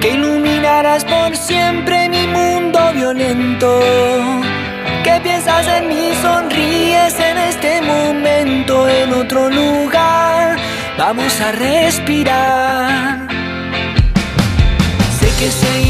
Que 0.00 0.10
iluminarás 0.10 1.04
por 1.04 1.36
siempre 1.36 2.08
mi 2.08 2.26
mundo 2.26 2.92
violento. 2.92 3.80
Que 5.04 5.20
piensas 5.22 5.66
en 5.68 5.88
mí, 5.88 6.12
sonríes 6.20 7.18
en 7.18 7.38
este 7.38 7.80
momento, 7.80 8.88
en 8.88 9.12
otro 9.14 9.48
lugar. 9.48 10.58
Vamos 10.98 11.40
a 11.40 11.52
respirar. 11.52 13.29
Sé 15.40 15.46
que 15.46 15.52
seguiremos 15.52 15.89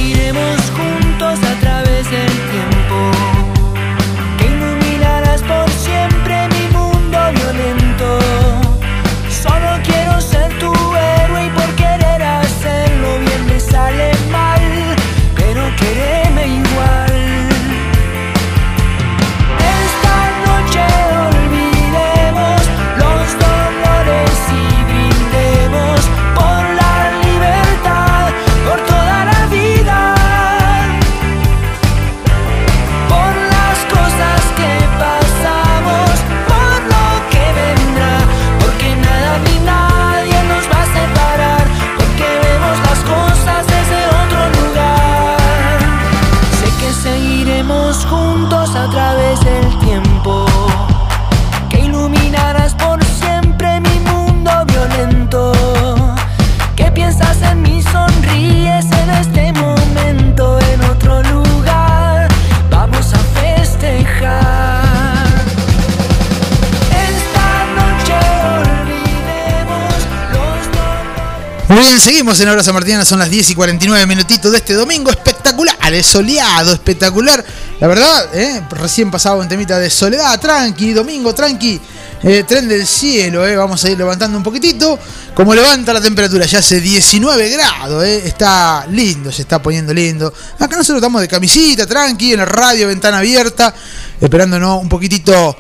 bien, 71.81 71.99
seguimos 71.99 72.39
en 72.41 72.49
Hora 72.49 72.73
Martina, 72.73 73.05
son 73.05 73.21
las 73.21 73.31
10 73.31 73.51
y 73.51 73.55
49 73.55 74.07
minutitos 74.07 74.53
de 74.53 74.59
este 74.59 74.75
domingo 74.75 75.11
espectacular, 75.11 75.95
es 75.95 76.07
soleado, 76.07 76.75
espectacular. 76.75 77.43
La 77.81 77.87
verdad, 77.87 78.29
¿eh? 78.35 78.63
recién 78.71 79.11
pasaba 79.11 79.41
un 79.41 79.49
temita 79.49 79.79
de 79.79 79.89
soledad, 79.89 80.39
tranqui, 80.39 80.93
domingo, 80.93 81.35
tranqui, 81.35 81.81
eh, 82.23 82.45
tren 82.47 82.69
del 82.69 82.87
cielo, 82.87 83.47
¿eh? 83.47 83.57
vamos 83.57 83.83
a 83.83 83.91
ir 83.91 83.97
levantando 83.97 84.37
un 84.37 84.45
poquitito. 84.45 84.99
Como 85.35 85.55
levanta 85.55 85.95
la 85.95 86.03
temperatura, 86.03 86.45
ya 86.45 86.59
hace 86.59 86.81
19 86.81 87.49
grados, 87.49 88.05
¿eh? 88.05 88.27
está 88.27 88.87
lindo, 88.91 89.33
se 89.33 89.43
está 89.43 89.63
poniendo 89.63 89.95
lindo. 89.95 90.33
Acá 90.59 90.77
nosotros 90.77 90.97
estamos 90.97 91.23
de 91.23 91.29
camisita, 91.29 91.87
tranqui, 91.87 92.33
en 92.33 92.41
la 92.41 92.45
radio, 92.45 92.89
ventana 92.89 93.19
abierta, 93.19 93.75
esperándonos 94.21 94.83
un 94.83 94.89
poquitito. 94.89 95.57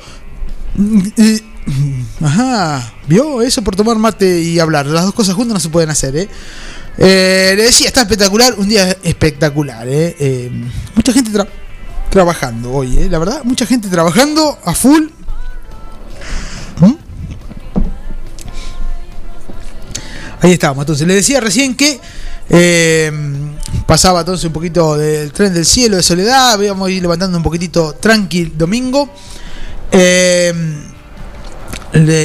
Ajá, 2.22 2.93
¿vio? 3.07 3.43
Eso 3.43 3.62
por 3.62 3.76
tomar 3.76 3.97
mate 3.97 4.41
y 4.41 4.59
hablar. 4.59 4.87
Las 4.87 5.05
dos 5.05 5.14
cosas 5.14 5.35
juntas 5.35 5.55
no 5.55 5.61
se 5.61 5.68
pueden 5.68 5.91
hacer, 5.91 6.16
¿eh? 6.16 6.28
Eh, 6.99 7.55
le 7.57 7.62
decía, 7.64 7.87
está 7.87 8.03
espectacular, 8.03 8.55
un 8.59 8.68
día 8.68 8.97
espectacular, 9.03 9.89
¿eh? 9.89 10.16
Eh, 10.18 10.51
mucha 10.95 11.12
gente 11.12 11.31
tra- 11.31 11.49
trabajando 12.11 12.72
hoy, 12.72 12.99
¿eh? 12.99 13.09
La 13.09 13.18
verdad, 13.18 13.43
mucha 13.45 13.64
gente 13.66 13.89
trabajando 13.89 14.59
a 14.64 14.74
full. 14.74 15.05
¿Mm? 16.81 16.95
Ahí 20.43 20.53
estábamos, 20.53 20.83
entonces 20.83 21.07
le 21.07 21.14
decía 21.14 21.41
recién 21.41 21.74
que 21.74 22.01
eh, 22.49 23.12
pasaba 23.87 24.20
entonces 24.20 24.47
un 24.47 24.53
poquito 24.53 24.97
del 24.97 25.33
tren 25.33 25.53
del 25.53 25.66
cielo 25.66 25.97
de 25.97 26.03
soledad, 26.03 26.59
íbamos 26.61 26.89
a 26.89 26.91
ir 26.91 27.03
levantando 27.03 27.37
un 27.37 27.45
poquitito 27.45 27.95
tranqui 27.95 28.53
domingo. 28.57 29.11
Eh, 29.93 30.53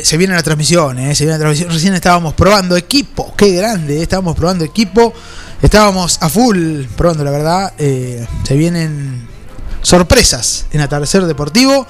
se 0.04 0.18
viene 0.18 0.34
la 0.36 0.44
transmisión, 0.44 1.00
¿eh? 1.00 1.16
se 1.16 1.26
viene 1.26 1.40
la. 1.40 1.50
Recién 1.50 1.94
estábamos 1.94 2.34
probando 2.34 2.78
equipo, 2.78 3.34
qué 3.36 3.52
grande, 3.54 3.98
¿eh? 4.00 4.04
estábamos 4.04 4.36
probando 4.36 4.64
equipo, 4.64 5.14
estábamos 5.62 6.18
a 6.22 6.30
full 6.30 6.84
probando, 6.96 7.24
la 7.24 7.32
verdad. 7.32 7.74
se 7.78 8.56
vienen 8.56 9.28
sorpresas 9.82 10.66
en 10.72 10.82
Atardecer 10.82 11.26
Deportivo, 11.26 11.86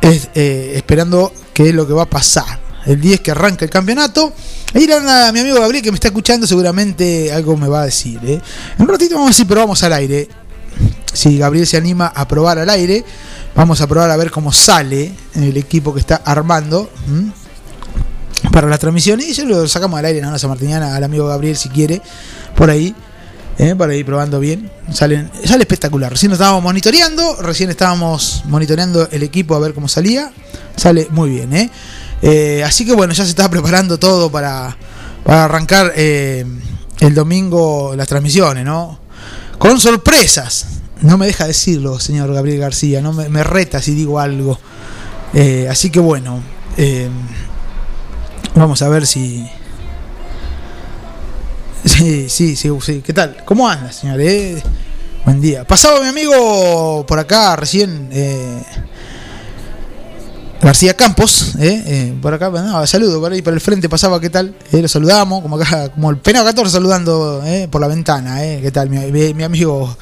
es- 0.00 0.28
esperando 0.34 1.32
qué 1.54 1.70
es 1.70 1.74
lo 1.74 1.86
que 1.86 1.94
va 1.94 2.02
a 2.02 2.10
pasar. 2.10 2.66
El 2.84 3.00
10 3.00 3.20
que 3.20 3.30
arranca 3.32 3.64
el 3.64 3.70
campeonato. 3.70 4.32
Ahí 4.74 4.84
anda 4.92 5.32
mi 5.32 5.40
amigo 5.40 5.58
Gabriel 5.58 5.82
que 5.82 5.90
me 5.90 5.96
está 5.96 6.08
escuchando, 6.08 6.46
seguramente 6.46 7.32
algo 7.32 7.56
me 7.56 7.66
va 7.66 7.80
a 7.82 7.84
decir. 7.86 8.20
En 8.24 8.40
un 8.78 8.86
ratito 8.88 9.14
vamos 9.16 9.30
a 9.30 9.32
si 9.32 9.44
probamos 9.46 9.82
al 9.82 9.92
aire. 9.94 10.28
Si 11.12 11.38
Gabriel 11.38 11.66
se 11.66 11.78
anima 11.78 12.08
a 12.14 12.28
probar 12.28 12.58
al 12.58 12.68
aire, 12.68 13.02
vamos 13.56 13.80
a 13.80 13.86
probar 13.86 14.10
a 14.10 14.16
ver 14.16 14.30
cómo 14.30 14.52
sale 14.52 15.12
el 15.34 15.56
equipo 15.56 15.92
que 15.94 16.00
está 16.00 16.16
armando 16.16 16.90
para 18.52 18.68
la 18.68 18.78
transmisión. 18.78 19.20
Y 19.20 19.30
eso 19.30 19.44
lo 19.44 19.66
sacamos 19.66 19.98
al 19.98 20.04
aire 20.04 20.20
en 20.20 20.30
la 20.30 20.38
San 20.38 20.50
Martiniana 20.50 20.94
al 20.94 21.02
amigo 21.02 21.26
Gabriel 21.26 21.56
si 21.56 21.70
quiere, 21.70 22.00
por 22.54 22.70
ahí, 22.70 22.94
¿eh? 23.58 23.74
para 23.74 23.94
ir 23.94 24.04
probando 24.04 24.38
bien. 24.38 24.70
Salen, 24.92 25.30
sale 25.44 25.62
espectacular. 25.62 26.12
Recién 26.12 26.32
estábamos 26.32 26.62
monitoreando, 26.62 27.36
recién 27.40 27.70
estábamos 27.70 28.44
monitoreando 28.46 29.08
el 29.10 29.22
equipo 29.22 29.54
a 29.56 29.58
ver 29.58 29.74
cómo 29.74 29.88
salía. 29.88 30.30
Sale 30.76 31.08
muy 31.10 31.30
bien, 31.30 31.52
¿eh? 31.54 31.70
Eh, 32.22 32.62
así 32.64 32.84
que 32.84 32.94
bueno, 32.94 33.12
ya 33.14 33.24
se 33.24 33.30
está 33.30 33.48
preparando 33.48 33.98
todo 33.98 34.30
para, 34.30 34.76
para 35.24 35.44
arrancar 35.44 35.92
eh, 35.96 36.44
el 37.00 37.14
domingo 37.14 37.94
las 37.96 38.08
transmisiones, 38.08 38.64
¿no? 38.64 38.98
Con 39.58 39.80
sorpresas. 39.80 40.75
No 41.02 41.18
me 41.18 41.26
deja 41.26 41.46
decirlo, 41.46 42.00
señor 42.00 42.32
Gabriel 42.32 42.60
García, 42.60 43.02
no 43.02 43.12
me, 43.12 43.28
me 43.28 43.44
reta 43.44 43.82
si 43.82 43.94
digo 43.94 44.18
algo. 44.18 44.58
Eh, 45.34 45.68
así 45.70 45.90
que 45.90 46.00
bueno, 46.00 46.40
eh, 46.76 47.08
vamos 48.54 48.80
a 48.82 48.88
ver 48.88 49.06
si... 49.06 49.46
Sí, 51.84 52.28
sí, 52.28 52.56
sí, 52.56 52.70
sí. 52.80 53.02
¿Qué 53.04 53.12
tal? 53.12 53.44
¿Cómo 53.44 53.68
anda, 53.68 53.92
señor? 53.92 54.20
eh? 54.20 54.60
Buen 55.24 55.40
día. 55.40 55.64
Pasaba 55.64 56.00
mi 56.00 56.08
amigo 56.08 57.04
por 57.06 57.18
acá 57.18 57.54
recién. 57.56 58.08
García 60.62 60.94
Campos, 60.94 61.54
eh, 61.58 61.82
eh, 61.86 62.14
por 62.20 62.32
acá, 62.34 62.48
no, 62.50 62.84
saludo 62.86 63.20
por 63.20 63.30
ahí 63.30 63.42
por 63.42 63.52
el 63.52 63.60
frente 63.60 63.88
pasaba, 63.88 64.18
¿qué 64.20 64.30
tal? 64.30 64.54
Eh, 64.72 64.80
lo 64.82 64.88
saludamos, 64.88 65.42
como 65.42 65.56
acá, 65.56 65.90
como 65.90 66.10
el 66.10 66.16
Penado 66.16 66.46
14 66.46 66.72
saludando 66.72 67.42
eh, 67.44 67.68
por 67.70 67.80
la 67.80 67.86
ventana, 67.88 68.44
eh, 68.44 68.60
¿qué 68.62 68.70
tal? 68.72 68.88
Mi, 68.88 68.98
mi- 69.12 69.34
mi 69.34 69.42
amigo 69.44 69.96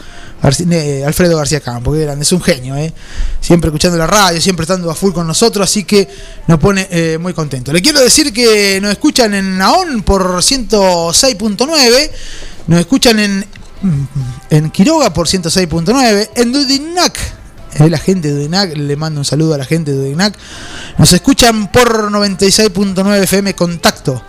eh, 0.70 1.02
Alfredo 1.06 1.36
García 1.36 1.60
Campos, 1.60 1.94
que 1.96 2.02
grande, 2.04 2.22
es 2.22 2.32
un 2.32 2.40
genio, 2.40 2.76
eh, 2.76 2.92
siempre 3.40 3.68
escuchando 3.68 3.98
la 3.98 4.06
radio, 4.06 4.40
siempre 4.40 4.62
estando 4.64 4.90
a 4.90 4.94
full 4.94 5.12
con 5.12 5.26
nosotros, 5.26 5.68
así 5.68 5.84
que 5.84 6.08
nos 6.46 6.58
pone 6.60 7.18
muy 7.18 7.34
contento. 7.34 7.72
Le 7.72 7.82
quiero 7.82 8.00
decir 8.00 8.32
que 8.32 8.78
nos 8.80 8.92
escuchan 8.92 9.34
en 9.34 9.58
Naón 9.58 10.02
por 10.02 10.22
106.9, 10.36 12.10
nos 12.68 12.80
escuchan 12.80 13.18
en, 13.18 13.44
en 14.50 14.70
Quiroga 14.70 15.12
por 15.12 15.26
106.9, 15.26 16.30
en 16.36 16.52
Dudinac 16.52 17.18
la 17.78 17.98
gente 17.98 18.32
de 18.32 18.34
Udinac, 18.34 18.76
le 18.76 18.96
mando 18.96 19.20
un 19.20 19.24
saludo 19.24 19.54
a 19.54 19.58
la 19.58 19.64
gente 19.64 19.92
de 19.92 19.98
Udinac. 19.98 20.36
Nos 20.98 21.12
escuchan 21.12 21.70
por 21.70 22.10
96.9 22.10 23.22
FM 23.22 23.54
Contacto. 23.54 24.22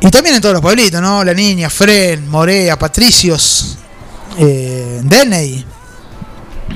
Y 0.00 0.10
también 0.10 0.36
en 0.36 0.40
todos 0.40 0.52
los 0.54 0.62
pueblitos, 0.62 1.00
¿no? 1.02 1.24
La 1.24 1.34
Niña, 1.34 1.68
Fren, 1.68 2.28
Morea, 2.28 2.78
Patricios, 2.78 3.78
eh. 4.38 5.02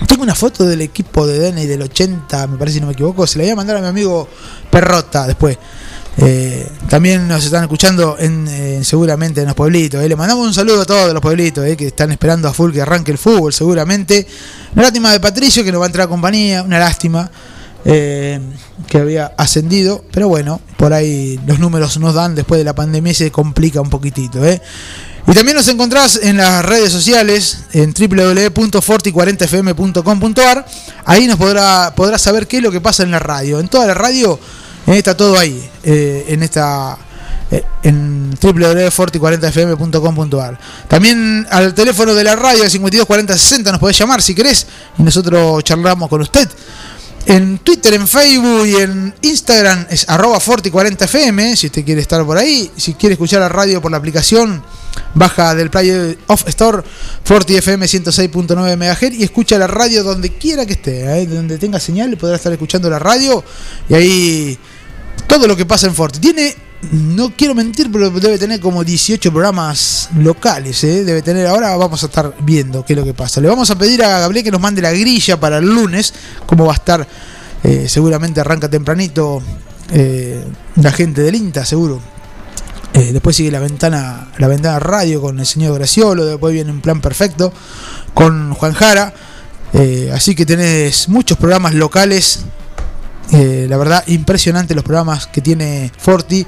Tengo 0.06 0.22
una 0.22 0.34
foto 0.34 0.64
del 0.64 0.80
equipo 0.80 1.26
de 1.26 1.38
Deney 1.38 1.66
del 1.66 1.82
80, 1.82 2.46
me 2.46 2.56
parece 2.56 2.76
si 2.76 2.80
no 2.80 2.86
me 2.86 2.94
equivoco. 2.94 3.26
Se 3.26 3.38
la 3.38 3.44
voy 3.44 3.52
a 3.52 3.56
mandar 3.56 3.76
a 3.76 3.80
mi 3.80 3.86
amigo 3.86 4.28
Perrota 4.70 5.26
después. 5.26 5.58
Eh, 6.18 6.68
también 6.88 7.26
nos 7.26 7.44
están 7.44 7.62
escuchando 7.62 8.16
en, 8.18 8.46
eh, 8.48 8.80
seguramente 8.84 9.40
en 9.40 9.46
los 9.46 9.54
pueblitos. 9.54 10.02
eh. 10.02 10.08
Le 10.08 10.16
mandamos 10.16 10.46
un 10.46 10.52
saludo 10.52 10.82
a 10.82 10.84
todos 10.84 11.12
los 11.12 11.22
pueblitos 11.22 11.64
que 11.76 11.86
están 11.86 12.12
esperando 12.12 12.48
a 12.48 12.52
full 12.52 12.72
que 12.72 12.82
arranque 12.82 13.12
el 13.12 13.18
fútbol, 13.18 13.52
seguramente. 13.52 14.26
Una 14.74 14.82
lástima 14.82 15.12
de 15.12 15.20
Patricio 15.20 15.64
que 15.64 15.72
no 15.72 15.78
va 15.78 15.86
a 15.86 15.88
entrar 15.88 16.06
a 16.06 16.08
compañía, 16.08 16.62
una 16.62 16.78
lástima 16.78 17.30
que 17.84 18.96
había 18.96 19.32
ascendido, 19.36 20.04
pero 20.12 20.28
bueno, 20.28 20.60
por 20.76 20.92
ahí 20.92 21.40
los 21.46 21.58
números 21.58 21.98
nos 21.98 22.14
dan 22.14 22.36
después 22.36 22.58
de 22.58 22.64
la 22.64 22.76
pandemia 22.76 23.10
y 23.10 23.14
se 23.14 23.32
complica 23.32 23.80
un 23.80 23.90
poquitito. 23.90 24.38
Y 25.26 25.32
también 25.32 25.56
nos 25.56 25.66
encontrás 25.68 26.20
en 26.22 26.36
las 26.36 26.64
redes 26.64 26.92
sociales 26.92 27.64
en 27.72 27.92
www.forti40fm.com.ar. 27.92 30.66
Ahí 31.04 31.26
nos 31.26 31.38
podrá, 31.38 31.92
podrás 31.96 32.22
saber 32.22 32.46
qué 32.46 32.58
es 32.58 32.62
lo 32.62 32.70
que 32.70 32.80
pasa 32.80 33.02
en 33.02 33.10
la 33.10 33.18
radio. 33.18 33.58
En 33.58 33.66
toda 33.66 33.84
la 33.86 33.94
radio 33.94 34.38
está 34.86 35.16
todo 35.16 35.38
ahí, 35.38 35.70
eh, 35.82 36.26
en 36.28 36.42
esta 36.42 36.98
eh, 37.50 37.64
en 37.82 38.30
www.forti40fm.com.ar. 38.40 40.58
También 40.88 41.46
al 41.50 41.74
teléfono 41.74 42.14
de 42.14 42.24
la 42.24 42.34
radio 42.34 42.68
524060 42.68 43.72
nos 43.72 43.80
podés 43.80 43.98
llamar 43.98 44.22
si 44.22 44.34
querés 44.34 44.66
y 44.98 45.02
nosotros 45.02 45.62
charlamos 45.62 46.08
con 46.08 46.22
usted. 46.22 46.48
En 47.26 47.58
Twitter, 47.58 47.92
en 47.94 48.08
Facebook 48.08 48.66
y 48.66 48.76
en 48.76 49.14
Instagram 49.22 49.86
es 49.90 50.08
arroba 50.08 50.40
forti40fm, 50.40 51.54
si 51.54 51.66
usted 51.66 51.84
quiere 51.84 52.00
estar 52.00 52.24
por 52.24 52.36
ahí. 52.36 52.70
Si 52.76 52.94
quiere 52.94 53.12
escuchar 53.12 53.40
la 53.40 53.48
radio 53.48 53.82
por 53.82 53.92
la 53.92 53.98
aplicación, 53.98 54.62
baja 55.14 55.54
del 55.54 55.70
Play 55.70 56.18
Off 56.26 56.48
Store 56.48 56.82
Forti 57.22 57.56
FM 57.56 57.86
106.9 57.86 58.76
MHz 58.76 59.14
y 59.14 59.22
escucha 59.22 59.58
la 59.58 59.66
radio 59.66 60.02
donde 60.02 60.30
quiera 60.30 60.66
que 60.66 60.72
esté, 60.72 61.04
¿eh? 61.04 61.26
donde 61.26 61.58
tenga 61.58 61.78
señal, 61.78 62.16
podrá 62.16 62.36
estar 62.36 62.52
escuchando 62.52 62.90
la 62.90 62.98
radio 62.98 63.44
y 63.88 63.94
ahí 63.94 64.58
todo 65.32 65.46
lo 65.46 65.56
que 65.56 65.64
pasa 65.64 65.86
en 65.86 65.94
Forti. 65.94 66.18
Tiene, 66.18 66.54
no 66.92 67.32
quiero 67.34 67.54
mentir, 67.54 67.90
pero 67.90 68.10
debe 68.10 68.38
tener 68.38 68.60
como 68.60 68.84
18 68.84 69.32
programas 69.32 70.10
locales. 70.18 70.84
¿eh? 70.84 71.04
Debe 71.04 71.22
tener, 71.22 71.46
ahora 71.46 71.74
vamos 71.74 72.02
a 72.02 72.06
estar 72.06 72.34
viendo 72.40 72.84
qué 72.84 72.92
es 72.92 72.98
lo 72.98 73.04
que 73.04 73.14
pasa. 73.14 73.40
Le 73.40 73.48
vamos 73.48 73.70
a 73.70 73.78
pedir 73.78 74.04
a 74.04 74.18
Gabriel 74.20 74.44
que 74.44 74.50
nos 74.50 74.60
mande 74.60 74.82
la 74.82 74.92
grilla 74.92 75.40
para 75.40 75.56
el 75.56 75.64
lunes, 75.64 76.12
cómo 76.44 76.66
va 76.66 76.72
a 76.72 76.74
estar. 76.74 77.08
eh, 77.64 77.86
seguramente 77.88 78.42
arranca 78.42 78.68
tempranito 78.68 79.40
eh, 79.90 80.44
la 80.76 80.92
gente 80.92 81.22
del 81.22 81.34
INTA, 81.34 81.64
seguro. 81.64 81.98
Eh, 82.92 83.10
después 83.10 83.34
sigue 83.34 83.50
la 83.50 83.60
ventana, 83.60 84.28
la 84.36 84.48
ventana 84.48 84.78
radio 84.80 85.22
con 85.22 85.40
el 85.40 85.46
señor 85.46 85.72
Graciolo. 85.78 86.26
Después 86.26 86.52
viene 86.52 86.70
un 86.72 86.82
plan 86.82 87.00
perfecto 87.00 87.54
con 88.12 88.52
Juan 88.52 88.74
Jara. 88.74 89.14
Así 90.12 90.34
que 90.34 90.44
tenés 90.44 91.08
muchos 91.08 91.38
programas 91.38 91.72
locales 91.72 92.44
eh, 93.30 93.66
la 93.68 93.76
verdad, 93.76 94.04
impresionante 94.08 94.74
los 94.74 94.84
programas 94.84 95.26
que 95.26 95.40
tiene 95.40 95.90
Forti. 95.96 96.46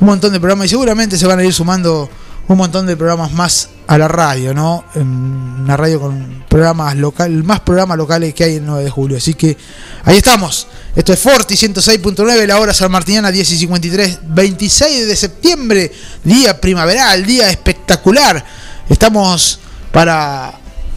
Un 0.00 0.06
montón 0.08 0.32
de 0.32 0.40
programas 0.40 0.66
y 0.66 0.70
seguramente 0.70 1.16
se 1.18 1.26
van 1.26 1.38
a 1.38 1.44
ir 1.44 1.52
sumando 1.54 2.10
un 2.48 2.56
montón 2.58 2.86
de 2.86 2.96
programas 2.96 3.32
más 3.32 3.70
a 3.86 3.98
la 3.98 4.08
radio, 4.08 4.52
¿no? 4.54 4.84
Una 4.94 5.76
radio 5.76 6.00
con 6.00 6.44
programas 6.48 6.94
locales, 6.96 7.42
más 7.44 7.60
programas 7.60 7.96
locales 7.96 8.34
que 8.34 8.44
hay 8.44 8.54
el 8.56 8.66
9 8.66 8.84
de 8.84 8.90
julio. 8.90 9.16
Así 9.16 9.34
que 9.34 9.56
ahí 10.04 10.16
estamos. 10.18 10.66
Esto 10.94 11.12
es 11.12 11.18
Forti 11.18 11.54
106.9, 11.54 12.46
la 12.46 12.58
hora 12.60 12.72
San 12.74 12.90
Martiniana 12.90 13.30
10 13.32 13.50
y 13.52 13.58
53, 13.58 14.18
26 14.28 15.06
de 15.08 15.16
septiembre, 15.16 15.92
día 16.24 16.60
primaveral, 16.60 17.24
día 17.24 17.50
espectacular. 17.50 18.44
Estamos 18.88 19.58
para 19.92 20.52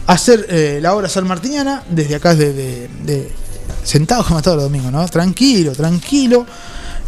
hacer 0.06 0.46
eh, 0.48 0.78
la 0.82 0.94
hora 0.94 1.08
San 1.08 1.26
Martiniana 1.26 1.82
desde 1.88 2.14
acá, 2.16 2.34
de, 2.34 2.52
de- 2.52 2.88
de- 3.04 3.32
sentados 3.82 4.26
como 4.26 4.42
todos 4.42 4.56
los 4.56 4.64
domingos, 4.64 4.92
¿no? 4.92 5.06
Tranquilo, 5.08 5.72
tranquilo. 5.72 6.46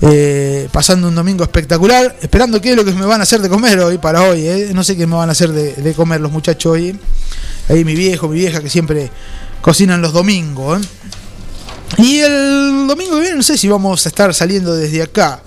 eh, 0.04 0.68
pasando 0.72 1.06
un 1.08 1.14
domingo 1.14 1.44
espectacular, 1.44 2.16
esperando 2.20 2.60
qué 2.60 2.70
es 2.70 2.76
lo 2.76 2.84
que 2.84 2.92
me 2.92 3.06
van 3.06 3.20
a 3.20 3.22
hacer 3.22 3.40
de 3.40 3.48
comer 3.48 3.78
hoy 3.80 3.98
para 3.98 4.22
hoy. 4.22 4.46
eh. 4.46 4.70
No 4.74 4.82
sé 4.82 4.96
qué 4.96 5.06
me 5.06 5.14
van 5.14 5.28
a 5.28 5.32
hacer 5.32 5.50
de, 5.52 5.94
comer 5.94 6.20
los 6.20 6.32
muchachos 6.32 6.72
hoy. 6.72 6.98
Ahí 7.68 7.84
mi 7.84 7.94
viejo, 7.94 8.28
mi 8.28 8.34
vieja 8.40 8.60
que 8.60 8.68
siempre 8.68 9.10
cocinan 9.60 10.02
los 10.02 10.12
domingos. 10.12 10.82
eh. 10.82 10.88
Y 11.98 12.18
el 12.20 12.86
domingo 12.88 13.14
que 13.16 13.20
viene 13.20 13.36
no 13.36 13.42
sé 13.42 13.56
si 13.58 13.68
vamos 13.68 14.04
a 14.06 14.08
estar 14.08 14.32
saliendo 14.34 14.74
desde 14.74 15.02
acá 15.02 15.42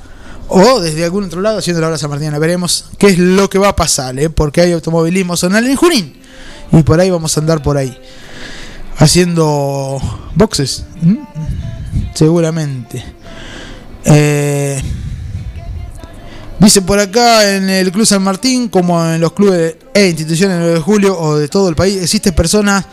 o 0.47 0.79
desde 0.79 1.03
algún 1.03 1.23
otro 1.25 1.41
lado 1.41 1.57
haciendo 1.57 1.81
la 1.81 1.87
hora 1.87 1.97
San 1.97 2.09
Martín. 2.09 2.31
Veremos 2.39 2.85
qué 2.99 3.07
es 3.07 3.17
lo 3.17 3.49
que 3.49 3.57
va 3.57 3.69
a 3.69 3.75
pasar, 3.75 4.15
porque 4.31 4.61
hay 4.61 4.71
automovilismo 4.71 5.35
zonal 5.35 5.65
en 5.65 5.75
Junín. 5.75 6.15
Y 6.71 6.83
por 6.83 6.99
ahí 6.99 7.09
vamos 7.09 7.35
a 7.35 7.39
andar 7.41 7.61
por 7.61 7.77
ahí. 7.77 7.97
Haciendo 8.97 9.99
boxes. 10.35 10.85
¿m? 11.03 11.19
Seguramente. 12.13 13.03
Eh, 14.05 14.81
dice 16.59 16.81
por 16.81 16.99
acá 16.99 17.55
en 17.55 17.69
el 17.69 17.91
Club 17.91 18.05
San 18.05 18.23
Martín, 18.23 18.69
como 18.69 19.03
en 19.05 19.19
los 19.19 19.33
clubes 19.33 19.75
e 19.93 20.07
instituciones 20.07 20.57
del 20.57 20.65
9 20.65 20.73
de 20.75 20.81
julio 20.81 21.19
o 21.19 21.37
de 21.37 21.47
todo 21.47 21.69
el 21.69 21.75
país, 21.75 22.01
existen 22.01 22.33
personas 22.33 22.85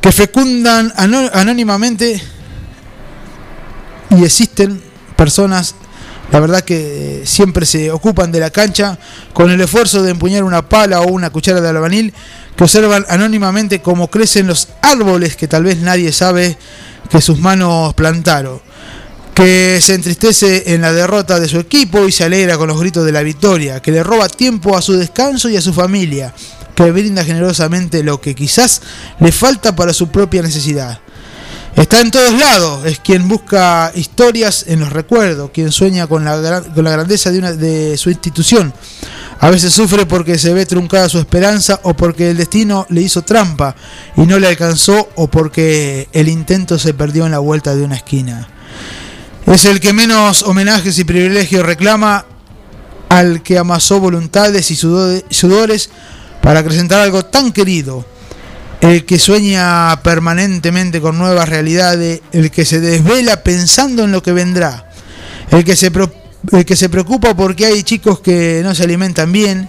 que 0.00 0.10
fecundan 0.10 0.92
anó- 0.96 1.30
anónimamente 1.32 2.20
y 4.10 4.24
existen 4.24 4.82
personas, 5.16 5.74
la 6.32 6.40
verdad 6.40 6.62
que 6.62 7.22
eh, 7.22 7.26
siempre 7.26 7.64
se 7.66 7.90
ocupan 7.90 8.32
de 8.32 8.40
la 8.40 8.50
cancha 8.50 8.98
con 9.32 9.50
el 9.50 9.60
esfuerzo 9.60 10.02
de 10.02 10.10
empuñar 10.10 10.42
una 10.44 10.68
pala 10.68 11.02
o 11.02 11.08
una 11.12 11.30
cuchara 11.30 11.60
de 11.60 11.68
albanil, 11.68 12.12
observan 12.62 13.04
anónimamente 13.08 13.82
cómo 13.82 14.08
crecen 14.08 14.46
los 14.46 14.68
árboles 14.82 15.36
que 15.36 15.48
tal 15.48 15.64
vez 15.64 15.78
nadie 15.78 16.12
sabe 16.12 16.56
que 17.10 17.20
sus 17.20 17.38
manos 17.38 17.92
plantaron, 17.94 18.60
que 19.34 19.80
se 19.82 19.94
entristece 19.94 20.74
en 20.74 20.82
la 20.82 20.92
derrota 20.92 21.40
de 21.40 21.48
su 21.48 21.58
equipo 21.58 22.06
y 22.06 22.12
se 22.12 22.24
alegra 22.24 22.56
con 22.56 22.68
los 22.68 22.78
gritos 22.78 23.04
de 23.04 23.12
la 23.12 23.22
victoria, 23.22 23.80
que 23.80 23.90
le 23.90 24.02
roba 24.02 24.28
tiempo 24.28 24.76
a 24.76 24.82
su 24.82 24.92
descanso 24.94 25.48
y 25.48 25.56
a 25.56 25.60
su 25.60 25.72
familia, 25.72 26.32
que 26.74 26.90
brinda 26.92 27.24
generosamente 27.24 28.02
lo 28.02 28.20
que 28.20 28.34
quizás 28.34 28.80
le 29.18 29.32
falta 29.32 29.74
para 29.74 29.92
su 29.92 30.08
propia 30.08 30.42
necesidad. 30.42 31.00
Está 31.74 32.00
en 32.00 32.10
todos 32.10 32.38
lados, 32.38 32.84
es 32.84 33.00
quien 33.00 33.28
busca 33.28 33.90
historias 33.94 34.66
en 34.68 34.80
los 34.80 34.92
recuerdos, 34.92 35.50
quien 35.52 35.72
sueña 35.72 36.06
con 36.06 36.24
la, 36.24 36.62
con 36.62 36.84
la 36.84 36.90
grandeza 36.92 37.30
de, 37.30 37.38
una, 37.38 37.52
de 37.52 37.96
su 37.96 38.10
institución. 38.10 38.72
A 39.42 39.50
veces 39.50 39.74
sufre 39.74 40.06
porque 40.06 40.38
se 40.38 40.54
ve 40.54 40.66
truncada 40.66 41.08
su 41.08 41.18
esperanza 41.18 41.80
o 41.82 41.94
porque 41.94 42.30
el 42.30 42.36
destino 42.36 42.86
le 42.90 43.02
hizo 43.02 43.22
trampa 43.22 43.74
y 44.16 44.20
no 44.22 44.38
le 44.38 44.46
alcanzó 44.46 45.08
o 45.16 45.26
porque 45.26 46.08
el 46.12 46.28
intento 46.28 46.78
se 46.78 46.94
perdió 46.94 47.26
en 47.26 47.32
la 47.32 47.40
vuelta 47.40 47.74
de 47.74 47.82
una 47.82 47.96
esquina. 47.96 48.48
Es 49.46 49.64
el 49.64 49.80
que 49.80 49.92
menos 49.92 50.44
homenajes 50.44 50.96
y 51.00 51.02
privilegios 51.04 51.66
reclama 51.66 52.24
al 53.08 53.42
que 53.42 53.58
amasó 53.58 53.98
voluntades 53.98 54.70
y 54.70 54.76
sudore- 54.76 55.24
sudores 55.28 55.90
para 56.40 56.60
acrecentar 56.60 57.00
algo 57.00 57.24
tan 57.24 57.50
querido 57.50 58.06
el 58.80 59.04
que 59.04 59.18
sueña 59.18 60.00
permanentemente 60.04 61.00
con 61.00 61.18
nuevas 61.18 61.48
realidades, 61.48 62.20
el 62.30 62.52
que 62.52 62.64
se 62.64 62.80
desvela 62.80 63.42
pensando 63.42 64.04
en 64.04 64.12
lo 64.12 64.22
que 64.22 64.32
vendrá, 64.32 64.88
el 65.50 65.64
que 65.64 65.74
se, 65.74 65.90
pro- 65.90 66.12
el 66.50 66.64
que 66.64 66.76
se 66.76 66.88
preocupa 66.88 67.34
porque 67.36 67.66
hay 67.66 67.82
chicos 67.82 68.20
que 68.20 68.60
no 68.64 68.74
se 68.74 68.84
alimentan 68.84 69.30
bien, 69.30 69.68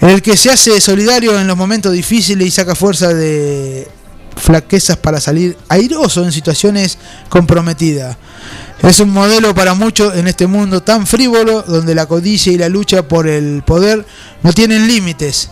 el 0.00 0.20
que 0.20 0.36
se 0.36 0.50
hace 0.50 0.80
solidario 0.80 1.38
en 1.38 1.46
los 1.46 1.56
momentos 1.56 1.92
difíciles 1.92 2.46
y 2.46 2.50
saca 2.50 2.74
fuerza 2.74 3.14
de 3.14 3.88
flaquezas 4.36 4.96
para 4.96 5.20
salir 5.20 5.56
airoso 5.68 6.24
en 6.24 6.32
situaciones 6.32 6.98
comprometidas. 7.28 8.16
Es 8.82 9.00
un 9.00 9.10
modelo 9.10 9.54
para 9.54 9.74
muchos 9.74 10.14
en 10.16 10.26
este 10.26 10.46
mundo 10.46 10.82
tan 10.82 11.06
frívolo 11.06 11.62
donde 11.62 11.94
la 11.94 12.06
codicia 12.06 12.52
y 12.52 12.58
la 12.58 12.68
lucha 12.68 13.08
por 13.08 13.26
el 13.26 13.62
poder 13.62 14.04
no 14.42 14.52
tienen 14.52 14.86
límites, 14.86 15.48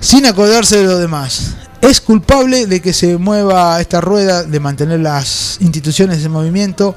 sin 0.00 0.26
acordarse 0.26 0.78
de 0.78 0.84
lo 0.84 0.98
demás. 0.98 1.54
Es 1.80 2.00
culpable 2.00 2.66
de 2.66 2.80
que 2.80 2.92
se 2.92 3.16
mueva 3.16 3.80
esta 3.80 4.00
rueda, 4.00 4.42
de 4.42 4.60
mantener 4.60 5.00
las 5.00 5.58
instituciones 5.60 6.24
en 6.24 6.32
movimiento, 6.32 6.94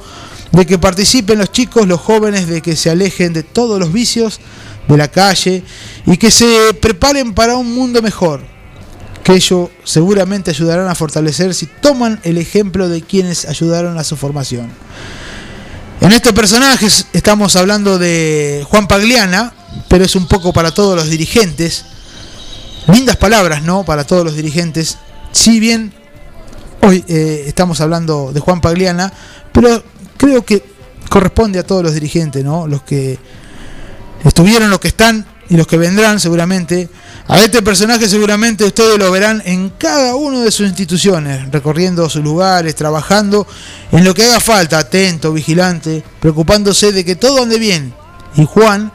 de 0.52 0.66
que 0.66 0.78
participen 0.78 1.40
los 1.40 1.52
chicos, 1.52 1.88
los 1.88 2.00
jóvenes, 2.00 2.48
de 2.48 2.62
que 2.62 2.76
se 2.76 2.90
alejen 2.90 3.34
de 3.34 3.44
todos 3.44 3.80
los 3.80 3.92
vicios 3.92 4.40
de 4.88 4.98
la 4.98 5.10
calle 5.10 5.64
y 6.06 6.18
que 6.18 6.32
se 6.32 6.74
preparen 6.82 7.34
para 7.34 7.58
un 7.58 7.74
mundo 7.74 8.02
mejor 8.02 8.42
que 9.28 9.34
ellos 9.34 9.70
seguramente 9.84 10.52
ayudarán 10.52 10.88
a 10.88 10.96
fortalecer 10.96 11.54
si 11.54 11.66
toman 11.66 12.18
el 12.24 12.38
ejemplo 12.38 12.88
de 12.88 13.02
quienes 13.02 13.44
ayudaron 13.44 13.98
a 13.98 14.06
su 14.06 14.16
formación. 14.16 14.72
En 16.00 16.14
estos 16.14 16.32
personajes 16.32 17.08
estamos 17.12 17.58
hablando 17.58 18.00
de 18.00 18.66
Juan 18.70 18.88
Pagliana, 18.88 19.54
pero 19.90 20.06
es 20.06 20.16
un 20.16 20.30
poco 20.30 20.54
para 20.54 20.72
todos 20.72 20.96
los 20.96 21.10
dirigentes. 21.10 21.84
Lindas 22.88 23.18
palabras, 23.18 23.64
¿no? 23.64 23.84
Para 23.84 24.06
todos 24.06 24.24
los 24.24 24.34
dirigentes. 24.34 24.98
Si 25.34 25.60
bien 25.60 25.94
hoy 26.82 27.04
eh, 27.10 27.44
estamos 27.48 27.82
hablando 27.82 28.32
de 28.32 28.40
Juan 28.40 28.62
Pagliana, 28.62 29.12
pero 29.52 29.84
creo 30.18 30.44
que 30.44 30.64
corresponde 31.10 31.60
a 31.60 31.64
todos 31.64 31.84
los 31.84 31.94
dirigentes, 31.94 32.44
¿no? 32.44 32.68
Los 32.68 32.84
que 32.84 33.18
estuvieron, 34.24 34.70
los 34.70 34.80
que 34.80 34.90
están 34.90 35.26
y 35.50 35.56
los 35.56 35.68
que 35.68 35.78
vendrán 35.78 36.20
seguramente. 36.20 36.90
A 37.28 37.40
este 37.40 37.62
personaje 37.62 38.08
seguramente 38.08 38.64
ustedes 38.64 38.98
lo 38.98 39.12
verán 39.12 39.42
en 39.46 39.70
cada 39.72 40.16
una 40.16 40.42
de 40.42 40.52
sus 40.52 40.68
instituciones, 40.68 41.52
recorriendo 41.52 42.10
sus 42.10 42.24
lugares, 42.24 42.76
trabajando 42.76 43.46
en 43.92 44.04
lo 44.04 44.14
que 44.14 44.24
haga 44.24 44.40
falta, 44.40 44.80
atento, 44.80 45.34
vigilante, 45.34 46.04
preocupándose 46.20 46.92
de 46.92 47.04
que 47.04 47.16
todo 47.16 47.44
ande 47.44 47.60
bien. 47.60 47.94
Y 48.36 48.46
Juan, 48.46 48.92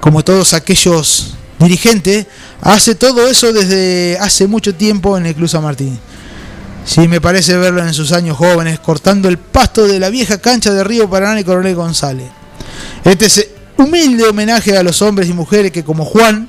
como 0.00 0.22
todos 0.22 0.54
aquellos 0.54 1.34
dirigentes, 1.58 2.26
hace 2.60 2.94
todo 2.94 3.28
eso 3.28 3.52
desde 3.52 4.16
hace 4.20 4.46
mucho 4.46 4.74
tiempo 4.74 5.16
en 5.18 5.26
el 5.26 5.34
Club 5.34 5.48
San 5.48 5.62
Martín. 5.62 5.98
Sí, 6.84 7.06
me 7.08 7.20
parece 7.20 7.56
verlo 7.56 7.86
en 7.86 7.94
sus 7.94 8.12
años 8.12 8.36
jóvenes, 8.36 8.80
cortando 8.80 9.28
el 9.28 9.38
pasto 9.38 9.86
de 9.86 10.00
la 10.00 10.10
vieja 10.10 10.38
cancha 10.38 10.72
de 10.72 10.82
Río 10.82 11.08
Paraná 11.08 11.40
y 11.40 11.44
Coronel 11.44 11.74
González. 11.74 12.28
Este 13.04 13.26
es 13.26 13.48
humilde 13.76 14.24
homenaje 14.24 14.76
a 14.76 14.82
los 14.82 15.00
hombres 15.02 15.28
y 15.28 15.32
mujeres 15.32 15.72
que, 15.72 15.84
como 15.84 16.04
Juan, 16.04 16.48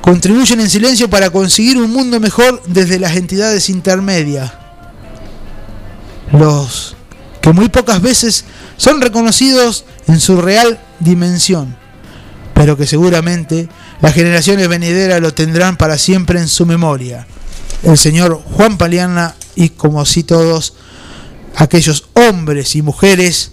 contribuyen 0.00 0.60
en 0.60 0.70
silencio 0.70 1.08
para 1.08 1.30
conseguir 1.30 1.78
un 1.78 1.90
mundo 1.90 2.18
mejor 2.20 2.62
desde 2.66 2.98
las 2.98 3.16
entidades 3.16 3.68
intermedias. 3.68 4.52
Los 6.32 6.96
que 7.40 7.52
muy 7.52 7.68
pocas 7.68 8.00
veces 8.02 8.44
son 8.76 9.00
reconocidos 9.00 9.84
en 10.06 10.20
su 10.20 10.40
real 10.40 10.78
dimensión, 11.00 11.76
pero 12.54 12.76
que 12.76 12.86
seguramente 12.86 13.68
las 14.00 14.14
generaciones 14.14 14.68
venideras 14.68 15.20
lo 15.20 15.32
tendrán 15.32 15.76
para 15.76 15.98
siempre 15.98 16.40
en 16.40 16.48
su 16.48 16.66
memoria. 16.66 17.26
El 17.82 17.96
señor 17.96 18.42
Juan 18.44 18.76
Paliana 18.76 19.34
y 19.60 19.68
como 19.68 20.06
si 20.06 20.22
todos 20.22 20.72
aquellos 21.54 22.08
hombres 22.14 22.74
y 22.76 22.82
mujeres 22.82 23.52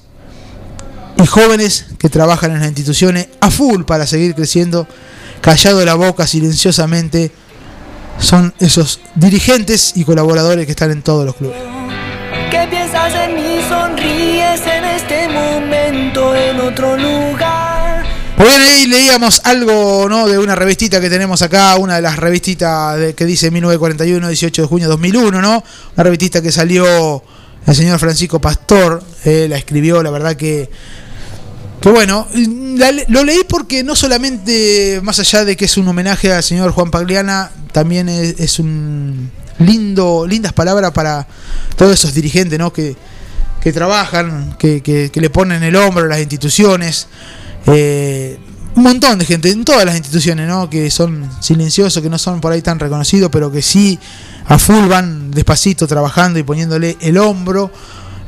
y 1.22 1.26
jóvenes 1.26 1.88
que 2.00 2.08
trabajan 2.08 2.52
en 2.52 2.60
las 2.60 2.70
instituciones 2.70 3.28
a 3.42 3.52
full 3.52 3.84
para 3.84 4.08
seguir 4.08 4.34
creciendo, 4.34 4.88
callado 5.42 5.84
la 5.84 5.96
boca 5.96 6.26
silenciosamente, 6.26 7.34
son 8.20 8.54
esos 8.60 9.02
dirigentes 9.16 9.98
y 9.98 10.06
colaboradores 10.06 10.66
que 10.66 10.72
están 10.72 10.92
en 10.92 11.02
todos 11.02 11.26
los 11.26 11.36
clubes. 11.36 11.58
¿Qué 12.52 12.66
piensas 12.70 13.14
en 13.14 13.36
mí? 13.36 13.60
Sonríes 13.68 14.62
en 14.66 14.86
este 14.86 15.28
momento 15.28 16.34
en 16.34 16.62
otro 16.62 16.96
lugar. 16.96 17.57
Bien, 18.38 18.62
ahí 18.62 18.86
leíamos 18.86 19.42
algo 19.46 20.08
¿no? 20.08 20.28
de 20.28 20.38
una 20.38 20.54
revistita 20.56 21.02
que 21.02 21.10
tenemos 21.10 21.42
acá, 21.42 21.76
una 21.78 21.96
de 21.96 22.02
las 22.04 22.18
revistitas 22.18 22.98
de- 22.98 23.14
que 23.16 23.26
dice 23.26 23.50
1941, 23.50 24.28
18 24.28 24.62
de 24.62 24.68
junio 24.68 24.88
2001, 24.90 25.42
¿no? 25.42 25.64
Una 25.96 26.04
revistita 26.04 26.42
que 26.42 26.52
salió 26.52 27.24
el 27.66 27.76
señor 27.76 27.98
Francisco 28.00 28.40
Pastor, 28.40 29.02
eh, 29.26 29.48
la 29.50 29.58
escribió, 29.58 30.04
la 30.04 30.12
verdad 30.12 30.36
que 30.36 30.70
que 31.82 31.90
bueno, 31.92 32.28
lo 33.10 33.24
leí 33.24 33.42
porque 33.48 33.84
no 33.84 33.96
solamente, 33.96 35.00
más 35.04 35.20
allá 35.20 35.46
de 35.46 35.56
que 35.56 35.66
es 35.66 35.78
un 35.78 35.88
homenaje 35.88 36.34
al 36.34 36.42
señor 36.44 36.72
Juan 36.72 36.90
Pagliana, 36.90 37.52
también 37.72 38.10
es, 38.10 38.40
es 38.40 38.58
un 38.60 39.30
lindo, 39.60 40.26
lindas 40.28 40.54
palabras 40.54 40.92
para 40.92 41.28
todos 41.76 41.94
esos 41.94 42.16
dirigentes 42.16 42.58
¿no? 42.58 42.74
que, 42.74 42.96
que 43.62 43.72
trabajan, 43.72 44.56
que, 44.58 44.82
que- 44.82 45.12
que 45.12 45.22
le 45.22 45.30
ponen 45.30 45.62
el 45.64 45.76
hombro 45.76 46.06
a 46.06 46.08
las 46.08 46.20
instituciones. 46.20 47.08
Eh, 47.68 48.38
un 48.76 48.84
montón 48.84 49.18
de 49.18 49.26
gente 49.26 49.50
en 49.50 49.66
todas 49.66 49.86
las 49.86 49.96
instituciones, 49.96 50.48
¿no? 50.48 50.70
Que 50.70 50.92
son 50.92 51.28
silenciosos, 51.42 52.02
que 52.02 52.10
no 52.10 52.18
son 52.18 52.40
por 52.40 52.52
ahí 52.52 52.62
tan 52.62 52.80
reconocidos, 52.80 53.30
pero 53.32 53.52
que 53.52 53.62
sí 53.62 53.98
a 54.46 54.60
full 54.60 54.88
van 54.88 55.32
despacito 55.32 55.88
trabajando 55.88 56.38
y 56.40 56.44
poniéndole 56.44 56.96
el 57.02 57.18
hombro 57.18 57.72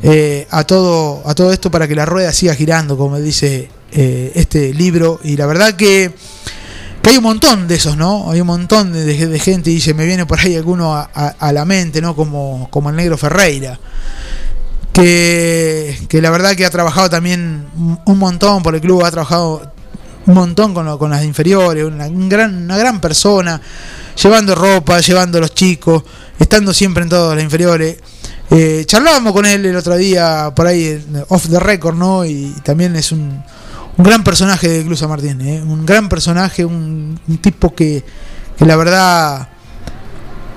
eh, 0.02 0.48
a 0.50 0.64
todo 0.64 1.22
a 1.26 1.36
todo 1.36 1.54
esto 1.54 1.70
para 1.70 1.88
que 1.88 1.94
la 1.96 2.06
rueda 2.06 2.34
siga 2.34 2.56
girando, 2.56 2.98
como 2.98 3.18
dice 3.20 3.70
eh, 3.92 4.32
este 4.36 4.74
libro. 4.74 5.20
Y 5.24 5.38
la 5.38 5.46
verdad 5.46 5.76
que, 5.76 6.12
hay 7.04 7.18
un 7.18 7.24
montón 7.24 7.68
de 7.68 7.76
esos, 7.76 7.96
¿no? 7.98 8.30
Hay 8.32 8.42
un 8.42 8.48
montón 8.48 8.94
de 8.94 9.40
gente 9.40 9.72
y 9.72 9.80
se 9.82 9.94
me 9.96 10.06
viene 10.06 10.26
por 10.28 10.40
ahí 10.40 10.56
alguno 10.56 10.96
a, 10.96 11.10
a- 11.14 11.36
a 11.40 11.52
la 11.54 11.66
mente, 11.66 12.02
¿no? 12.02 12.16
Como, 12.16 12.68
como 12.72 12.90
el 12.92 12.96
negro 12.96 13.18
Ferreira 13.18 13.80
que, 14.94 15.98
que 16.10 16.22
la 16.22 16.30
verdad 16.30 16.56
que 16.56 16.66
ha 16.66 16.70
trabajado 16.70 17.10
también 17.10 17.68
un- 18.06 18.18
montón 18.20 18.64
por 18.64 18.76
el 18.76 18.82
club, 18.82 19.04
ha 19.06 19.12
trabajado 19.12 19.72
un 20.26 20.34
montón 20.34 20.74
con, 20.74 20.86
lo- 20.86 20.98
con 21.00 21.12
las 21.12 21.24
inferiores, 21.24 21.86
una, 21.86 22.08
un 22.08 22.28
gran, 22.30 22.64
una 22.64 22.78
gran 22.78 23.00
persona, 23.00 23.62
llevando 24.22 24.56
ropa, 24.56 25.00
llevando 25.00 25.38
a 25.38 25.42
los 25.42 25.54
chicos, 25.54 26.04
estando 26.38 26.74
siempre 26.74 27.04
en 27.04 27.10
todas 27.10 27.36
las 27.36 27.44
inferiores. 27.44 27.98
Eh, 28.52 28.84
charlábamos 28.88 29.32
con 29.34 29.46
él 29.46 29.66
el 29.66 29.76
otro 29.76 29.96
día 29.96 30.52
por 30.56 30.66
ahí, 30.68 31.06
off 31.30 31.48
the 31.50 31.60
record, 31.60 31.96
¿no? 31.96 32.26
Y 32.26 32.54
también 32.64 32.96
es 32.96 33.12
un, 33.12 33.44
un 33.98 34.04
gran 34.04 34.24
personaje 34.24 34.68
de 34.68 34.84
Club 34.84 34.98
San 34.98 35.10
Martín, 35.10 35.40
¿eh? 35.42 35.62
un 35.62 35.86
gran 35.86 36.10
personaje, 36.10 36.66
un, 36.66 37.20
un 37.28 37.38
tipo 37.38 37.76
que, 37.76 38.04
que 38.58 38.66
la 38.66 38.76
verdad 38.76 39.50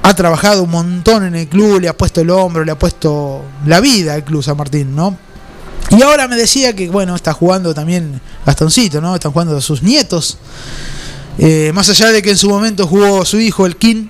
ha 0.03 0.15
trabajado 0.15 0.65
un 0.65 0.71
montón 0.71 1.25
en 1.25 1.35
el 1.35 1.49
club, 1.49 1.81
le 1.81 1.89
ha 1.89 1.97
puesto 1.97 2.21
el 2.21 2.31
hombro, 2.31 2.65
le 2.65 2.73
ha 2.73 2.79
puesto 2.79 3.43
la 3.67 3.81
vida 3.81 4.15
al 4.15 4.25
Club 4.25 4.43
San 4.43 4.57
Martín, 4.57 4.95
¿no? 4.97 5.17
Y 5.91 6.03
ahora 6.03 6.27
me 6.27 6.37
decía 6.37 6.75
que, 6.75 6.89
bueno, 6.89 7.15
está 7.15 7.33
jugando 7.33 7.75
también 7.75 8.21
Gastoncito, 8.45 9.01
¿no? 9.01 9.15
Están 9.15 9.33
jugando 9.33 9.61
sus 9.61 9.83
nietos. 9.83 10.39
Eh, 11.39 11.71
más 11.75 11.89
allá 11.89 12.11
de 12.11 12.23
que 12.23 12.31
en 12.31 12.37
su 12.37 12.49
momento 12.49 12.87
jugó 12.87 13.25
su 13.25 13.39
hijo, 13.39 13.65
el 13.65 13.77
King, 13.77 14.09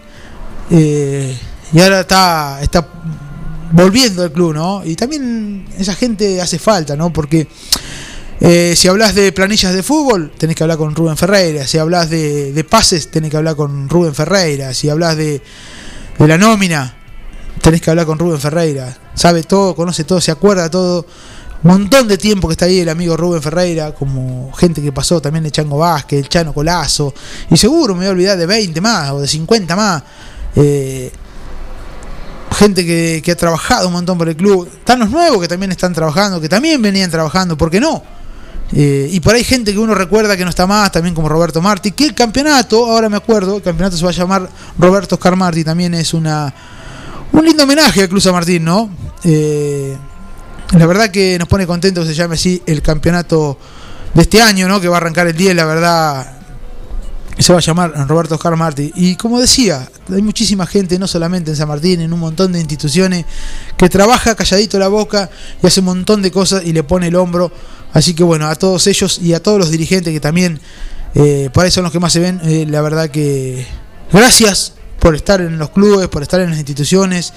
eh, 0.70 1.36
y 1.72 1.80
ahora 1.80 2.00
está, 2.00 2.58
está 2.62 2.86
volviendo 3.72 4.22
al 4.22 4.32
club, 4.32 4.54
¿no? 4.54 4.82
Y 4.84 4.96
también 4.96 5.66
esa 5.78 5.94
gente 5.94 6.40
hace 6.40 6.58
falta, 6.58 6.96
¿no? 6.96 7.12
Porque 7.12 7.48
eh, 8.40 8.74
si 8.76 8.88
hablas 8.88 9.14
de 9.14 9.30
planillas 9.32 9.74
de 9.74 9.82
fútbol, 9.82 10.32
tenés 10.38 10.56
que 10.56 10.64
hablar 10.64 10.78
con 10.78 10.94
Rubén 10.94 11.16
Ferreira. 11.16 11.66
Si 11.66 11.78
hablas 11.78 12.10
de, 12.10 12.52
de 12.52 12.64
pases, 12.64 13.10
tenés 13.10 13.30
que 13.30 13.36
hablar 13.36 13.56
con 13.56 13.88
Rubén 13.88 14.14
Ferreira. 14.14 14.72
Si 14.74 14.88
hablas 14.88 15.16
de, 15.16 15.42
de 16.18 16.28
la 16.28 16.38
nómina, 16.38 16.94
tenés 17.60 17.80
que 17.80 17.90
hablar 17.90 18.06
con 18.06 18.18
Rubén 18.18 18.40
Ferreira. 18.40 18.96
Sabe 19.14 19.42
todo, 19.42 19.74
conoce 19.74 20.04
todo, 20.04 20.20
se 20.20 20.30
acuerda 20.30 20.70
todo. 20.70 21.06
Un 21.62 21.70
montón 21.70 22.08
de 22.08 22.18
tiempo 22.18 22.48
que 22.48 22.52
está 22.52 22.64
ahí 22.64 22.80
el 22.80 22.88
amigo 22.88 23.16
Rubén 23.16 23.40
Ferreira, 23.40 23.94
como 23.94 24.52
gente 24.52 24.82
que 24.82 24.90
pasó 24.90 25.20
también 25.20 25.44
de 25.44 25.50
Chango 25.50 25.78
Vázquez, 25.78 26.18
el 26.20 26.28
Chano 26.28 26.52
Colazo. 26.52 27.14
Y 27.50 27.56
seguro 27.56 27.94
me 27.94 28.00
voy 28.00 28.08
a 28.08 28.10
olvidar 28.10 28.36
de 28.38 28.46
20 28.46 28.80
más 28.80 29.10
o 29.10 29.20
de 29.20 29.28
50 29.28 29.76
más. 29.76 30.02
Eh, 30.56 31.12
gente 32.56 32.84
que, 32.84 33.22
que 33.24 33.32
ha 33.32 33.36
trabajado 33.36 33.86
un 33.86 33.92
montón 33.94 34.18
por 34.18 34.28
el 34.28 34.36
club. 34.36 34.68
Están 34.72 34.98
los 34.98 35.10
nuevos 35.10 35.40
que 35.40 35.48
también 35.48 35.70
están 35.70 35.92
trabajando, 35.92 36.40
que 36.40 36.48
también 36.48 36.82
venían 36.82 37.10
trabajando, 37.10 37.56
¿por 37.56 37.70
qué 37.70 37.80
no? 37.80 38.02
Eh, 38.74 39.08
y 39.12 39.20
por 39.20 39.34
ahí 39.34 39.44
gente 39.44 39.72
que 39.72 39.78
uno 39.78 39.94
recuerda 39.94 40.36
que 40.36 40.44
no 40.44 40.50
está 40.50 40.66
más, 40.66 40.90
también 40.90 41.14
como 41.14 41.28
Roberto 41.28 41.60
Martí, 41.60 41.92
que 41.92 42.04
el 42.04 42.14
campeonato, 42.14 42.86
ahora 42.86 43.08
me 43.08 43.16
acuerdo, 43.16 43.56
el 43.56 43.62
campeonato 43.62 43.96
se 43.96 44.04
va 44.04 44.10
a 44.10 44.14
llamar 44.14 44.48
Roberto 44.78 45.16
Oscar 45.16 45.36
Martí, 45.36 45.62
también 45.62 45.92
es 45.94 46.14
una 46.14 46.52
un 47.32 47.44
lindo 47.44 47.64
homenaje 47.64 48.02
al 48.02 48.08
Club 48.08 48.20
San 48.20 48.32
Martín, 48.32 48.64
¿no? 48.64 48.90
Eh, 49.24 49.96
la 50.72 50.86
verdad 50.86 51.10
que 51.10 51.38
nos 51.38 51.48
pone 51.48 51.66
contentos 51.66 52.04
que 52.06 52.12
se 52.12 52.16
llame 52.16 52.34
así 52.34 52.62
el 52.66 52.82
campeonato 52.82 53.58
de 54.14 54.22
este 54.22 54.40
año, 54.40 54.68
¿no? 54.68 54.80
Que 54.80 54.88
va 54.88 54.96
a 54.96 55.00
arrancar 55.00 55.26
el 55.26 55.36
10, 55.36 55.56
la 55.56 55.64
verdad, 55.64 56.41
se 57.38 57.52
va 57.52 57.58
a 57.58 57.62
llamar 57.62 58.08
Roberto 58.08 58.34
Oscar 58.34 58.56
Martí. 58.56 58.92
Y 58.94 59.16
como 59.16 59.40
decía, 59.40 59.88
hay 60.12 60.22
muchísima 60.22 60.66
gente, 60.66 60.98
no 60.98 61.06
solamente 61.06 61.50
en 61.50 61.56
San 61.56 61.68
Martín, 61.68 62.00
en 62.00 62.12
un 62.12 62.20
montón 62.20 62.52
de 62.52 62.60
instituciones, 62.60 63.24
que 63.76 63.88
trabaja 63.88 64.34
calladito 64.34 64.78
la 64.78 64.88
boca 64.88 65.30
y 65.62 65.66
hace 65.66 65.80
un 65.80 65.86
montón 65.86 66.22
de 66.22 66.30
cosas 66.30 66.64
y 66.64 66.72
le 66.72 66.82
pone 66.82 67.08
el 67.08 67.16
hombro. 67.16 67.50
Así 67.92 68.14
que 68.14 68.22
bueno, 68.22 68.46
a 68.46 68.54
todos 68.54 68.86
ellos 68.86 69.18
y 69.20 69.34
a 69.34 69.42
todos 69.42 69.58
los 69.58 69.70
dirigentes 69.70 70.12
que 70.12 70.20
también 70.20 70.60
eh, 71.14 71.50
por 71.52 71.64
ahí 71.64 71.70
son 71.70 71.84
los 71.84 71.92
que 71.92 72.00
más 72.00 72.12
se 72.12 72.20
ven, 72.20 72.40
eh, 72.44 72.64
la 72.68 72.80
verdad 72.80 73.10
que 73.10 73.66
gracias 74.10 74.74
por 74.98 75.14
estar 75.14 75.40
en 75.40 75.58
los 75.58 75.70
clubes, 75.70 76.08
por 76.08 76.22
estar 76.22 76.40
en 76.40 76.50
las 76.50 76.58
instituciones, 76.58 77.34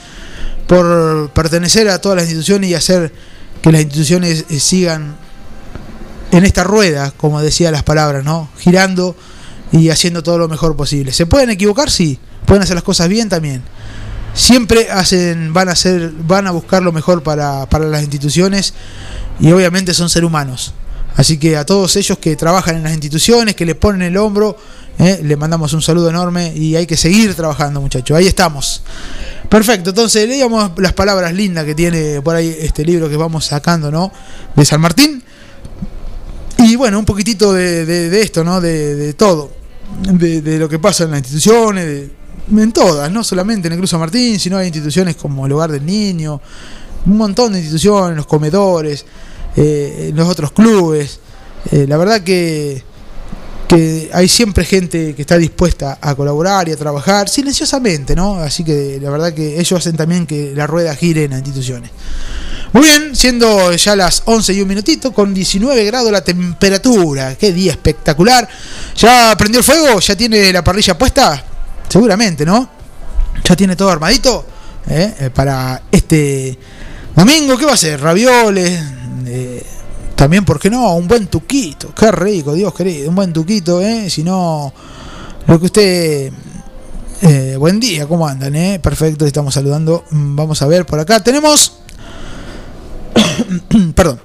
por 0.68 1.30
pertenecer 1.32 1.90
a 1.90 2.00
todas 2.00 2.18
las 2.18 2.26
instituciones 2.26 2.70
y 2.70 2.74
hacer 2.74 3.12
que 3.62 3.72
las 3.72 3.82
instituciones 3.82 4.46
eh, 4.50 4.60
sigan 4.60 5.18
en 6.32 6.46
esta 6.46 6.64
rueda, 6.64 7.12
como 7.12 7.42
decía 7.42 7.72
las 7.72 7.84
palabras, 7.84 8.24
¿no? 8.24 8.50
Girando 8.60 9.16
y 9.78 9.90
haciendo 9.90 10.24
todo 10.24 10.38
lo 10.38 10.48
mejor 10.48 10.76
posible. 10.76 11.12
¿Se 11.12 11.26
pueden 11.26 11.50
equivocar? 11.50 11.90
Sí. 11.92 12.18
¿Pueden 12.46 12.64
hacer 12.64 12.76
las 12.76 12.84
cosas 12.84 13.10
bien? 13.10 13.30
También. 13.30 13.62
Siempre 14.34 14.90
hacen, 14.92 15.54
van 15.54 15.70
a 15.70 15.72
hacer, 15.74 16.12
van 16.12 16.48
a 16.48 16.52
buscar 16.52 16.82
lo 16.84 16.92
mejor 16.92 17.24
para, 17.24 17.68
para 17.70 17.86
las 17.86 18.02
instituciones 18.02 18.74
y 19.40 19.52
obviamente 19.52 19.94
son 19.94 20.10
seres 20.10 20.28
humanos. 20.28 20.74
Así 21.16 21.38
que 21.38 21.56
a 21.56 21.66
todos 21.66 21.96
ellos 21.96 22.18
que 22.18 22.36
trabajan 22.36 22.76
en 22.76 22.84
las 22.84 22.92
instituciones, 22.94 23.56
que 23.56 23.66
le 23.66 23.76
ponen 23.76 24.02
el 24.02 24.18
hombro, 24.18 24.58
eh, 25.00 25.22
le 25.24 25.38
mandamos 25.38 25.72
un 25.72 25.82
saludo 25.82 26.10
enorme 26.10 26.54
y 26.54 26.76
hay 26.76 26.86
que 26.86 26.98
seguir 26.98 27.34
trabajando, 27.36 27.80
muchachos. 27.80 28.18
Ahí 28.18 28.28
estamos. 28.28 28.82
Perfecto, 29.50 29.92
entonces 29.92 30.28
leíamos 30.28 30.72
las 30.78 30.92
palabras 30.92 31.34
lindas 31.34 31.64
que 31.64 31.74
tiene 31.76 32.22
por 32.22 32.36
ahí 32.36 32.54
este 32.60 32.84
libro 32.84 33.08
que 33.08 33.16
vamos 33.16 33.46
sacando, 33.46 33.90
¿no? 33.92 34.12
De 34.56 34.66
San 34.66 34.82
Martín. 34.82 35.24
Y 36.58 36.76
bueno, 36.76 37.00
un 37.00 37.06
poquitito 37.06 37.54
de, 37.54 37.86
de- 37.86 38.10
de 38.10 38.22
esto, 38.22 38.44
¿no? 38.44 38.60
De, 38.60 38.96
de 38.96 39.14
todo. 39.14 39.52
De, 40.12 40.42
de 40.42 40.60
lo 40.60 40.68
que 40.68 40.78
pasa 40.80 41.06
en 41.06 41.12
las 41.12 41.20
instituciones, 41.20 41.86
de- 41.86 42.12
en 42.62 42.72
todas, 42.74 43.10
no 43.12 43.24
solamente 43.24 43.68
en 43.68 43.74
el 43.74 43.80
Cruz 43.80 43.90
San 43.92 44.00
Martín, 44.00 44.40
sino 44.40 44.58
hay 44.58 44.68
instituciones 44.68 45.16
como 45.16 45.46
el 45.46 45.52
Hogar 45.52 45.72
del 45.72 45.86
Niño, 45.86 46.42
un 47.06 47.18
montón 47.18 47.54
de 47.54 47.60
instituciones, 47.60 48.16
los 48.18 48.26
comedores, 48.28 49.06
eh, 49.56 50.12
los 50.14 50.28
otros 50.30 50.52
clubes. 50.52 51.20
Eh, 51.72 51.86
la 51.88 51.98
verdad 51.98 52.22
que, 52.22 52.84
que 53.68 54.10
hay 54.14 54.28
siempre 54.28 54.66
gente 54.66 55.16
que 55.16 55.22
está 55.22 55.38
dispuesta 55.38 55.98
a 56.02 56.16
colaborar 56.16 56.70
y 56.70 56.72
a 56.72 56.78
trabajar 56.78 57.30
silenciosamente, 57.30 58.16
¿no? 58.16 58.36
Así 58.36 58.64
que 58.64 59.00
la 59.02 59.10
verdad 59.10 59.34
que 59.34 59.60
ellos 59.60 59.80
hacen 59.80 59.96
también 59.96 60.26
que 60.26 60.54
la 60.56 60.68
rueda 60.68 60.96
gire 60.96 61.26
en 61.26 61.32
las 61.32 61.40
instituciones. 61.40 61.92
Muy 62.74 62.84
bien, 62.84 63.16
siendo 63.16 63.72
ya 63.74 63.96
las 63.96 64.24
11 64.26 64.54
y 64.54 64.62
un 64.62 64.68
minutito, 64.68 65.14
con 65.14 65.34
19 65.34 65.86
grados 65.86 66.12
la 66.12 66.24
temperatura. 66.24 67.36
Qué 67.36 67.54
día 67.54 67.72
espectacular. 67.72 68.48
¿Ya 68.98 69.34
prendió 69.38 69.60
el 69.60 69.64
fuego? 69.64 70.00
¿Ya 70.00 70.16
tiene 70.16 70.52
la 70.52 70.64
parrilla 70.64 70.98
puesta? 70.98 71.44
Seguramente, 71.88 72.46
¿no? 72.46 72.70
¿Ya 73.48 73.56
tiene 73.56 73.76
todo 73.76 73.90
armadito? 73.90 74.46
¿Eh? 74.90 75.14
Eh, 75.20 75.30
Para 75.30 75.84
este 75.92 76.58
domingo, 77.16 77.58
¿qué 77.58 77.66
va 77.66 77.74
a 77.74 77.78
ser? 77.78 78.02
Ravioles. 78.02 78.82
eh, 79.28 79.66
también, 80.16 80.46
¿por 80.46 80.60
qué 80.60 80.70
no? 80.70 80.96
Un 80.96 81.08
buen 81.08 81.28
tuquito. 81.28 81.94
Qué 81.94 82.12
rico, 82.12 82.54
Dios 82.54 82.74
querido. 82.74 83.10
Un 83.10 83.16
buen 83.16 83.34
tuquito, 83.34 83.82
¿eh? 83.82 84.10
Si 84.10 84.24
no, 84.24 84.74
lo 85.48 85.60
que 85.60 85.66
usted... 85.66 86.32
eh, 87.22 87.56
buen 87.58 87.80
día, 87.80 88.08
¿cómo 88.08 88.28
andan? 88.28 88.56
Eh? 88.56 88.80
Perfecto, 88.82 89.26
estamos 89.26 89.54
saludando. 89.54 90.06
Mm, 90.12 90.36
Vamos 90.36 90.62
a 90.62 90.68
ver 90.68 90.86
por 90.86 91.00
acá. 91.00 91.20
Tenemos... 91.22 91.74
Perdón. 93.96 94.20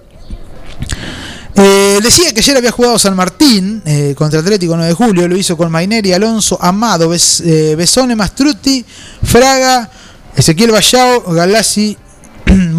Eh, 1.56 1.98
decía 2.02 2.32
que 2.32 2.40
ayer 2.40 2.56
había 2.56 2.70
jugado 2.70 2.98
San 2.98 3.14
Martín 3.14 3.82
eh, 3.84 4.14
contra 4.16 4.40
Atlético 4.40 4.76
9 4.76 4.88
de 4.88 4.94
Julio, 4.94 5.28
lo 5.28 5.36
hizo 5.36 5.56
con 5.56 5.70
Maineri, 5.70 6.12
Alonso, 6.12 6.56
Amado, 6.60 7.10
Bes- 7.12 7.42
eh, 7.44 7.74
Besone, 7.76 8.16
Mastruti, 8.16 8.82
Fraga, 9.22 9.90
Ezequiel 10.34 10.70
Vallao, 10.70 11.22
Galassi, 11.32 11.96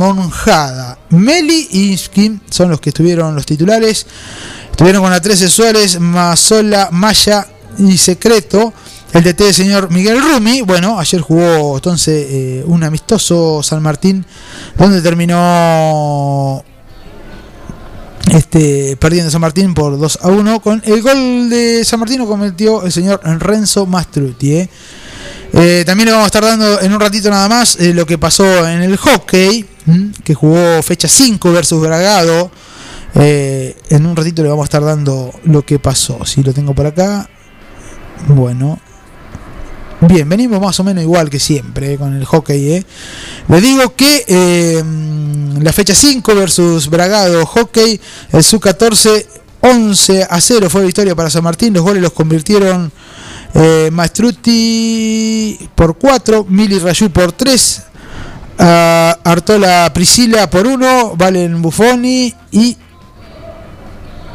Monjada, 0.02 0.98
Meli 1.10 1.68
y 1.72 1.92
Inskin 1.92 2.42
son 2.50 2.70
los 2.70 2.82
que 2.82 2.90
estuvieron 2.90 3.36
los 3.36 3.46
titulares. 3.46 4.06
Estuvieron 4.72 5.04
con 5.04 5.12
la 5.12 5.22
13 5.22 5.48
Suárez, 5.48 6.00
Mazola, 6.00 6.90
Maya 6.92 7.48
y 7.78 7.98
Secreto. 7.98 8.74
El 9.14 9.24
DT 9.24 9.44
del 9.44 9.54
señor 9.54 9.92
Miguel 9.92 10.22
Rumi. 10.22 10.62
Bueno, 10.62 10.98
ayer 11.00 11.22
jugó 11.22 11.76
entonces 11.76 12.28
eh, 12.30 12.64
un 12.66 12.84
amistoso 12.84 13.62
San 13.62 13.84
Martín 13.84 14.26
donde 14.78 15.02
terminó 15.02 16.64
este, 18.32 18.96
perdiendo 18.98 19.30
San 19.30 19.42
Martín 19.42 19.74
por 19.74 20.00
2 20.00 20.20
a 20.22 20.28
1. 20.30 20.62
Con 20.62 20.82
el 20.86 21.02
gol 21.02 21.50
de 21.50 21.84
San 21.84 22.00
Martín 22.00 22.20
lo 22.20 22.28
cometió 22.28 22.84
el 22.84 22.92
señor 22.92 23.22
Renzo 23.24 23.86
Mastruti. 23.86 24.54
eh. 24.54 24.70
Eh, 25.54 25.84
también 25.86 26.06
le 26.06 26.12
vamos 26.12 26.26
a 26.26 26.28
estar 26.28 26.44
dando 26.44 26.80
en 26.82 26.94
un 26.94 27.00
ratito 27.00 27.30
nada 27.30 27.50
más 27.50 27.76
eh, 27.78 27.94
lo 27.94 28.06
que 28.06 28.18
pasó 28.18 28.68
en 28.68 28.82
el 28.82 28.96
hockey, 28.98 29.66
que 30.24 30.34
jugó 30.34 30.82
fecha 30.82 31.08
5 31.08 31.52
versus 31.52 31.82
Bragado. 31.82 32.52
Eh, 33.16 33.76
en 33.90 34.06
un 34.06 34.16
ratito 34.16 34.42
le 34.42 34.50
vamos 34.50 34.64
a 34.64 34.66
estar 34.66 34.84
dando 34.84 35.34
lo 35.44 35.64
que 35.64 35.80
pasó. 35.80 36.26
Si 36.26 36.44
lo 36.44 36.54
tengo 36.54 36.74
por 36.74 36.86
acá. 36.86 37.30
Bueno. 38.28 38.80
Bien, 40.02 40.28
venimos 40.28 40.60
más 40.60 40.80
o 40.80 40.84
menos 40.84 41.04
igual 41.04 41.30
que 41.30 41.40
siempre 41.40 41.94
eh, 41.94 41.98
con 41.98 42.16
el 42.16 42.26
hockey. 42.26 42.84
Le 43.48 43.62
digo 43.62 43.96
que 43.96 44.82
mm, 44.84 45.62
la 45.62 45.74
fecha 45.74 45.94
5 45.94 46.34
versus 46.34 46.90
Bragado 46.90 47.46
Hockey, 47.46 48.00
el 48.32 48.44
sub-14, 48.44 49.26
11 49.62 50.28
a 50.28 50.42
0 50.42 50.70
fue 50.72 50.86
victoria 50.86 51.16
para 51.16 51.30
San 51.30 51.44
Martín. 51.44 51.74
Los 51.74 51.84
goles 51.84 52.02
los 52.02 52.14
convirtieron 52.14 52.92
eh, 53.54 53.90
Maestruti 53.92 55.70
por 55.76 55.98
4, 55.98 56.46
Mili 56.50 56.80
Rayú 56.80 57.10
por 57.10 57.32
3, 57.32 57.84
Artola 58.58 59.92
Priscila 59.94 60.50
por 60.50 60.68
1, 60.68 61.16
Valen 61.18 61.62
Buffoni 61.62 62.34
y 62.52 62.78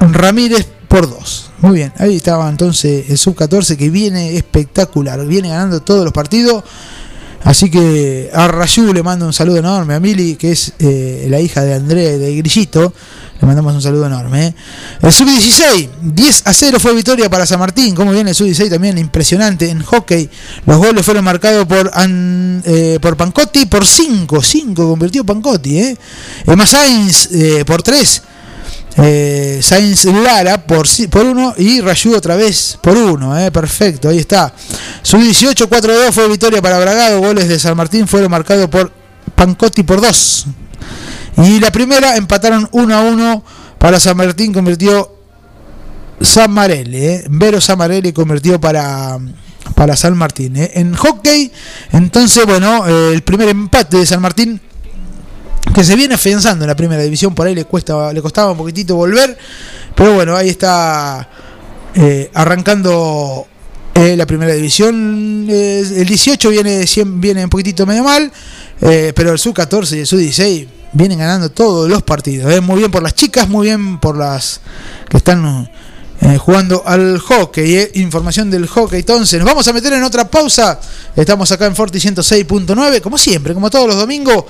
Ramírez 0.01 0.67
por 0.89 1.09
2. 1.09 1.51
Muy 1.59 1.77
bien, 1.77 1.93
ahí 1.99 2.17
estaba 2.17 2.49
entonces 2.49 3.09
el 3.09 3.19
sub-14 3.19 3.77
que 3.77 3.89
viene 3.89 4.37
espectacular, 4.37 5.25
viene 5.27 5.49
ganando 5.49 5.81
todos 5.81 6.05
los 6.05 6.13
partidos. 6.13 6.65
Así 7.45 7.71
que 7.71 8.29
a 8.35 8.49
Rayu 8.49 8.93
le 8.93 9.03
mando 9.03 9.25
un 9.25 9.33
saludo 9.33 9.59
enorme. 9.59 9.95
A 9.95 10.01
Mili, 10.01 10.35
que 10.35 10.51
es 10.51 10.73
eh, 10.81 11.27
la 11.31 11.41
hija 11.41 11.63
de 11.63 11.75
André 11.75 12.19
de 12.19 12.37
Grillito, 12.37 12.93
le 13.41 13.47
mandamos 13.47 13.75
un 13.75 13.83
saludo 13.83 14.07
enorme. 14.07 14.47
eh. 14.47 14.55
El 15.03 15.13
Sub-16, 15.13 15.89
10 16.03 16.43
a 16.47 16.53
0 16.55 16.79
fue 16.81 16.95
victoria 16.95 17.29
para 17.29 17.45
San 17.47 17.59
Martín. 17.59 17.95
Como 17.95 18.13
viene 18.13 18.31
el 18.31 18.37
Sub-16 18.37 18.71
también 18.71 18.97
impresionante 18.99 19.69
en 19.69 19.83
hockey. 19.83 20.29
Los 20.65 20.79
goles 20.79 21.05
fueron 21.05 21.25
marcados 21.25 21.67
por, 21.67 21.91
An- 21.95 22.63
eh, 22.65 22.99
por 23.01 23.17
Pancotti 23.17 23.67
por 23.67 23.87
5. 23.87 24.43
5 24.43 24.89
convirtió 24.89 25.25
Pancotti. 25.25 25.79
Eh. 25.79 25.97
Emma 26.47 26.65
Sainz 26.67 27.29
eh, 27.33 27.65
por 27.67 27.83
3. 27.83 28.23
Eh, 28.99 29.61
Sainz 29.63 30.07
Lara 30.07 30.67
por, 30.67 30.87
por 31.11 31.27
uno 31.27 31.53
y 31.59 31.83
Rayu 31.83 32.17
otra 32.17 32.35
vez 32.37 32.79
por 32.81 32.97
uno. 32.97 33.39
Eh, 33.39 33.51
perfecto, 33.51 34.09
ahí 34.09 34.19
está. 34.19 34.55
Sub 35.03 35.21
18, 35.21 35.69
4-2 35.69 36.13
fue 36.13 36.27
victoria 36.29 36.63
para 36.63 36.79
Bragado. 36.79 37.19
Goles 37.21 37.47
de 37.49 37.59
San 37.59 37.77
Martín 37.77 38.09
fueron 38.09 38.31
marcados 38.31 38.69
por 38.71 38.91
Pancotti 39.35 39.83
por 39.83 40.01
2. 40.01 40.47
Y 41.39 41.61
la 41.61 41.71
primera 41.71 42.17
empataron 42.17 42.69
1 42.73 42.95
a 42.95 43.01
1 43.03 43.45
para 43.79 44.01
San 44.01 44.17
Martín. 44.17 44.53
Convirtió 44.53 45.17
San 46.21 46.51
Marelli. 46.51 47.05
Eh. 47.05 47.25
Vero 47.29 47.61
San 47.61 47.79
Marelli 47.79 48.13
convirtió 48.13 48.61
para, 48.61 49.19
para 49.75 49.97
San 49.97 50.17
Martín. 50.17 50.57
eh. 50.57 50.73
En 50.75 50.95
hockey, 50.95 51.53
entonces, 51.93 52.45
bueno, 52.47 52.87
eh, 52.87 53.13
el 53.13 53.23
primer 53.23 53.49
empate 53.49 53.99
de 53.99 54.07
San 54.07 54.21
Martín 54.21 54.61
que 55.75 55.85
se 55.85 55.95
viene 55.95 56.15
afianzando 56.15 56.65
en 56.65 56.69
la 56.69 56.77
primera 56.77 57.03
división, 57.03 57.35
por 57.35 57.47
ahí 57.47 57.55
le 57.55 57.65
cuesta, 57.65 58.13
le 58.13 58.23
costaba 58.23 58.53
un 58.53 58.57
poquitito 58.57 58.97
volver, 58.97 59.37
pero 59.95 60.15
bueno, 60.15 60.35
ahí 60.35 60.49
está 60.49 61.29
eh, 61.95 62.31
arrancando 62.33 63.47
la 63.95 64.27
primera 64.27 64.53
división. 64.55 65.47
El 65.51 66.07
18 66.07 66.51
viene, 66.51 66.85
viene 67.07 67.45
un 67.45 67.51
poquitito 67.51 67.85
medio 67.85 68.05
mal, 68.05 68.31
eh, 68.81 69.13
pero 69.15 69.33
el 69.33 69.39
sub-14 69.39 69.97
y 69.97 70.01
el 70.01 70.07
sub-16 70.07 70.69
vienen 70.93 71.19
ganando 71.19 71.51
todos 71.51 71.89
los 71.89 72.03
partidos. 72.03 72.53
eh. 72.53 72.61
Muy 72.61 72.79
bien 72.79 72.91
por 72.91 73.03
las 73.03 73.15
chicas, 73.15 73.49
muy 73.49 73.67
bien 73.67 73.99
por 73.99 74.17
las 74.17 74.61
que 75.09 75.17
están 75.19 75.69
eh, 76.21 76.39
jugando 76.39 76.83
al 76.87 77.19
hockey. 77.19 77.91
Información 77.95 78.51
del 78.51 78.67
hockey. 78.67 79.01
Entonces, 79.01 79.39
nos 79.39 79.47
vamos 79.49 79.67
a 79.69 79.73
meter 79.73 79.93
en 79.93 80.03
otra 80.03 80.29
pausa. 80.29 80.81
Estamos 81.15 81.51
acá 81.53 81.67
en 81.67 81.77
Forti 81.77 81.99
106.9, 81.99 83.01
como 83.01 83.19
siempre, 83.19 83.55
como 83.55 83.71
todos 83.71 83.87
los 83.87 83.97
domingos. 83.97 84.45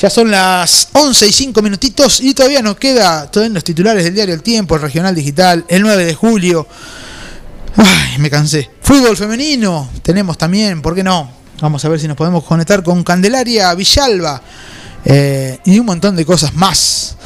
Ya 0.00 0.10
son 0.10 0.30
las 0.30 0.88
11 0.92 1.26
y 1.26 1.32
5 1.32 1.62
minutitos 1.62 2.20
y 2.20 2.34
todavía 2.34 2.60
nos 2.60 2.76
queda 2.76 3.30
todos 3.30 3.48
los 3.48 3.64
titulares 3.64 4.04
del 4.04 4.14
diario 4.14 4.34
El 4.34 4.42
Tiempo, 4.42 4.74
el 4.74 4.82
Regional 4.82 5.14
Digital, 5.14 5.64
el 5.68 5.80
9 5.80 6.04
de 6.04 6.14
julio. 6.14 6.66
Ay, 7.76 8.18
me 8.18 8.28
cansé. 8.28 8.70
Fútbol 8.82 9.16
femenino 9.16 9.88
tenemos 10.02 10.36
también, 10.36 10.82
¿por 10.82 10.94
qué 10.94 11.02
no? 11.02 11.30
Vamos 11.60 11.84
a 11.84 11.88
ver 11.88 11.98
si 11.98 12.06
nos 12.06 12.16
podemos 12.16 12.44
conectar 12.44 12.82
con 12.82 13.02
Candelaria 13.02 13.74
Villalba 13.74 14.42
eh, 15.04 15.58
y 15.64 15.78
un 15.78 15.86
montón 15.86 16.14
de 16.14 16.26
cosas 16.26 16.54
más. 16.54 17.16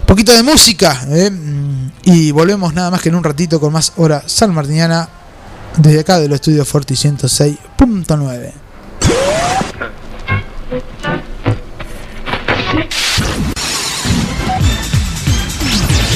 Un 0.00 0.06
poquito 0.06 0.32
de 0.32 0.42
música 0.42 1.06
eh, 1.10 1.30
mm, 1.30 1.90
y 2.04 2.30
volvemos 2.30 2.72
nada 2.74 2.90
más 2.90 3.02
que 3.02 3.08
en 3.08 3.16
un 3.16 3.24
ratito 3.24 3.58
con 3.58 3.72
más 3.72 3.92
hora 3.96 4.22
salmartiniana 4.26 5.08
desde 5.76 6.00
acá 6.00 6.20
de 6.20 6.28
los 6.28 6.36
estudios 6.36 6.68
Forti 6.68 6.94
106.9. 6.94 8.52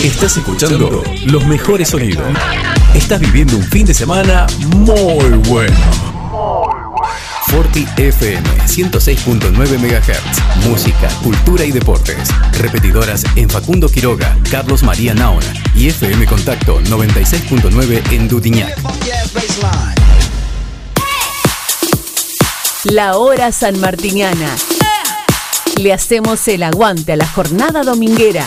Estás 0.04 0.36
escuchando 0.36 1.02
los 1.26 1.46
mejores 1.46 1.88
sonidos. 1.88 2.24
Estás 2.94 3.20
viviendo 3.20 3.56
un 3.56 3.64
fin 3.64 3.84
de 3.84 3.94
semana 3.94 4.46
muy 4.76 5.30
bueno. 5.48 6.17
Forti 7.48 7.86
FM 7.96 8.46
106.9 8.66 9.78
MHz. 9.78 10.66
Música, 10.68 11.08
cultura 11.22 11.64
y 11.64 11.72
deportes. 11.72 12.28
Repetidoras 12.58 13.24
en 13.36 13.48
Facundo 13.48 13.88
Quiroga, 13.88 14.36
Carlos 14.50 14.82
María 14.82 15.14
Naona 15.14 15.46
y 15.74 15.88
FM 15.88 16.26
Contacto 16.26 16.80
96.9 16.82 18.12
en 18.12 18.28
Dudiñac. 18.28 18.76
La 22.84 23.16
hora 23.16 23.50
sanmartiniana. 23.50 24.54
Le 25.78 25.92
hacemos 25.92 26.46
el 26.48 26.62
aguante 26.62 27.12
a 27.12 27.16
la 27.16 27.26
jornada 27.26 27.82
dominguera. 27.82 28.46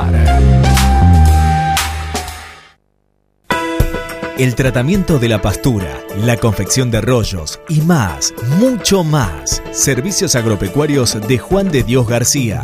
El 4.41 4.55
tratamiento 4.55 5.19
de 5.19 5.29
la 5.29 5.39
pastura, 5.39 6.01
la 6.17 6.35
confección 6.35 6.89
de 6.89 6.99
rollos 6.99 7.59
y 7.69 7.81
más, 7.81 8.33
mucho 8.57 9.03
más. 9.03 9.61
Servicios 9.71 10.33
agropecuarios 10.33 11.19
de 11.27 11.37
Juan 11.37 11.69
de 11.69 11.83
Dios 11.83 12.07
García. 12.07 12.63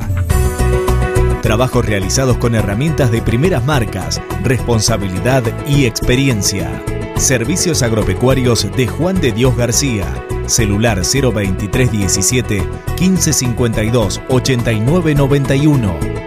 Trabajos 1.44 1.86
realizados 1.86 2.38
con 2.38 2.56
herramientas 2.56 3.12
de 3.12 3.22
primeras 3.22 3.64
marcas, 3.64 4.20
responsabilidad 4.42 5.44
y 5.68 5.86
experiencia. 5.86 6.84
Servicios 7.16 7.84
agropecuarios 7.84 8.68
de 8.76 8.88
Juan 8.88 9.22
de 9.22 9.32
Dios 9.32 9.56
García. 9.56 10.06
Celular 10.48 10.98
02317 11.04 12.64
1552 13.00 14.20
8991. 14.30 16.27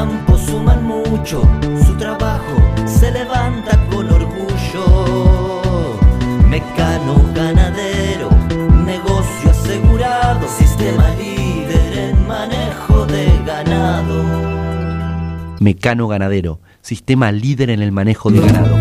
Los 0.00 0.08
campos 0.08 0.40
suman 0.46 0.82
mucho, 0.86 1.42
su 1.84 1.94
trabajo 1.98 2.56
se 2.86 3.10
levanta 3.12 3.78
con 3.90 4.10
orgullo. 4.10 5.60
Mecano 6.48 7.22
ganadero, 7.34 8.30
negocio 8.86 9.50
asegurado, 9.50 10.48
sistema 10.48 11.06
líder 11.16 11.98
en 11.98 12.26
manejo 12.26 13.04
de 13.04 13.26
ganado. 13.44 14.24
Mecano 15.60 16.08
Ganadero, 16.08 16.60
sistema 16.80 17.30
líder 17.30 17.68
en 17.68 17.82
el 17.82 17.92
manejo 17.92 18.30
de 18.30 18.40
ganado. 18.40 18.78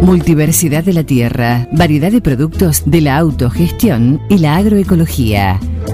Multiversidad 0.00 0.84
de 0.84 0.92
la 0.92 1.02
tierra, 1.02 1.66
variedad 1.72 2.12
de 2.12 2.20
productos 2.20 2.84
de 2.86 3.00
la 3.00 3.18
autogestión 3.18 4.20
y 4.28 4.38
la 4.38 4.58
agroecología. 4.58 5.58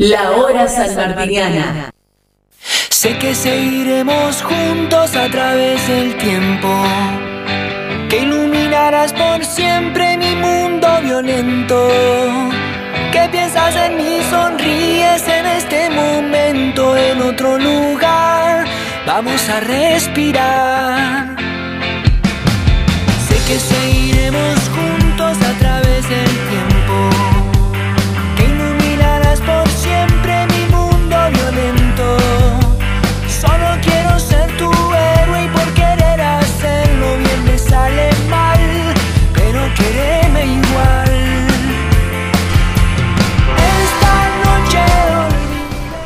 La 0.00 0.30
hora 0.30 0.66
sanmartiniana. 0.66 1.90
Sé 2.88 3.18
que 3.18 3.34
seguiremos 3.34 4.42
juntos 4.42 5.14
a 5.14 5.28
través 5.28 5.86
del 5.86 6.16
tiempo. 6.16 6.68
Que 8.08 8.20
iluminarás 8.20 9.12
por 9.12 9.44
siempre 9.44 10.16
mi 10.16 10.34
mundo 10.36 10.88
violento. 11.02 11.86
Que 13.12 13.28
piensas 13.30 13.76
en 13.76 13.98
mí, 13.98 14.22
sonríes 14.30 15.28
en 15.28 15.44
este 15.44 15.90
momento, 15.90 16.96
en 16.96 17.20
otro 17.20 17.58
lugar. 17.58 18.64
Vamos 19.06 19.46
a 19.50 19.60
respirar. 19.60 21.36
Sé 23.28 23.36
que 23.46 23.58
seguiremos 23.58 24.60
juntos 24.70 25.36
a 25.46 25.58
través 25.58 26.08
del 26.08 26.32
tiempo. 26.48 27.29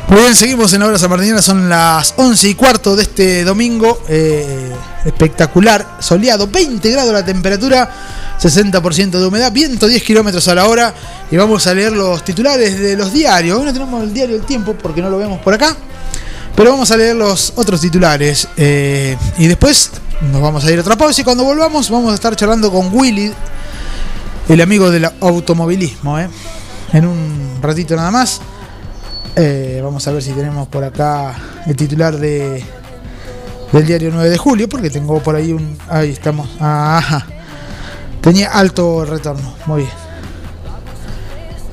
Muy 0.07 0.19
bien, 0.21 0.35
seguimos 0.35 0.71
en 0.73 0.81
la 0.81 0.85
hora 0.87 0.99
sanmartiniana, 0.99 1.41
son 1.41 1.67
las 1.67 2.13
11 2.17 2.49
y 2.49 2.55
cuarto 2.55 2.95
de 2.95 3.03
este 3.03 3.43
domingo. 3.43 4.01
eh, 4.07 4.71
espectacular, 5.03 5.97
soleado, 5.99 6.47
20 6.47 6.89
grados 6.91 7.11
la 7.13 7.23
temperatura, 7.25 7.89
60% 8.39 9.19
de 9.19 9.25
humedad, 9.25 9.51
viento 9.51 9.87
10 9.87 10.01
kilómetros 10.03 10.47
a 10.47 10.55
la 10.55 10.65
hora. 10.67 10.93
Y 11.31 11.37
vamos 11.37 11.65
a 11.67 11.73
leer 11.73 11.91
los 11.91 12.23
titulares 12.23 12.79
de 12.79 12.95
los 12.95 13.11
diarios. 13.11 13.57
Hoy 13.59 13.65
no 13.65 13.73
tenemos 13.73 14.03
el 14.03 14.13
diario 14.13 14.35
El 14.35 14.45
Tiempo 14.45 14.73
porque 14.75 15.01
no 15.01 15.09
lo 15.09 15.17
vemos 15.17 15.39
por 15.41 15.53
acá. 15.53 15.75
Pero 16.55 16.71
vamos 16.71 16.89
a 16.91 16.97
leer 16.97 17.15
los 17.15 17.53
otros 17.55 17.81
titulares. 17.81 18.47
eh, 18.57 19.17
y 19.37 19.47
después 19.47 19.91
nos 20.31 20.41
vamos 20.41 20.63
a 20.65 20.71
ir 20.71 20.77
a 20.77 20.81
otra 20.81 20.95
pausa. 20.95 21.19
Y 21.21 21.23
cuando 21.23 21.43
volvamos, 21.43 21.89
vamos 21.89 22.11
a 22.11 22.15
estar 22.15 22.35
charlando 22.35 22.71
con 22.71 22.89
Willy, 22.93 23.33
el 24.49 24.61
amigo 24.61 24.89
del 24.91 25.05
automovilismo. 25.19 26.19
eh. 26.19 26.29
En 26.93 27.05
un 27.07 27.59
ratito 27.61 27.95
nada 27.95 28.11
más. 28.11 28.39
Eh, 29.35 29.81
vamos 29.83 30.07
a 30.07 30.11
ver 30.11 30.23
si 30.23 30.31
tenemos 30.31 30.67
por 30.69 30.83
acá 30.83 31.35
el 31.67 31.75
titular 31.75 32.15
de 32.17 32.63
del 33.73 33.85
diario 33.85 34.09
9 34.13 34.29
de 34.29 34.37
julio, 34.37 34.69
porque 34.69 34.89
tengo 34.89 35.19
por 35.21 35.35
ahí 35.35 35.51
un. 35.51 35.77
Ahí 35.89 36.11
estamos. 36.11 36.47
Tenía 38.21 38.51
alto 38.51 39.03
retorno. 39.05 39.53
Muy 39.65 39.81
bien. 39.81 39.93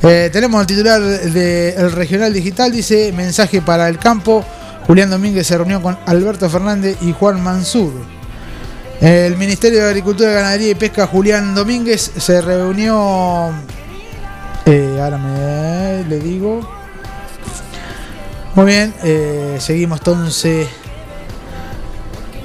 Eh, 0.03 0.31
tenemos 0.33 0.61
el 0.61 0.67
titular 0.67 1.01
del 1.01 1.93
Regional 1.93 2.33
Digital, 2.33 2.73
dice 2.73 3.13
mensaje 3.13 3.63
para 3.63 3.89
el 3.89 3.99
campo. 3.99 4.45
Julián 4.87 5.11
Domínguez 5.11 5.47
se 5.47 5.57
reunió 5.57 5.81
con 5.81 5.97
Alberto 6.07 6.51
Fernández 6.51 6.97
y 7.03 7.13
Juan 7.13 7.41
Mansur. 7.41 7.93
El 9.01 9.37
Ministerio 9.37 9.81
de 9.81 9.89
Agricultura, 9.89 10.31
Ganadería 10.33 10.71
y 10.71 10.75
Pesca, 10.75 11.07
Julián 11.07 11.55
Domínguez, 11.55 12.11
se 12.17 12.41
reunió. 12.41 13.51
eh, 14.67 14.99
ahora 15.01 15.19
me 15.19 16.05
le 16.09 16.19
digo. 16.19 16.82
Muy 18.55 18.67
bien, 18.67 18.93
eh, 19.03 19.57
seguimos 19.61 20.01
entonces. 20.01 20.69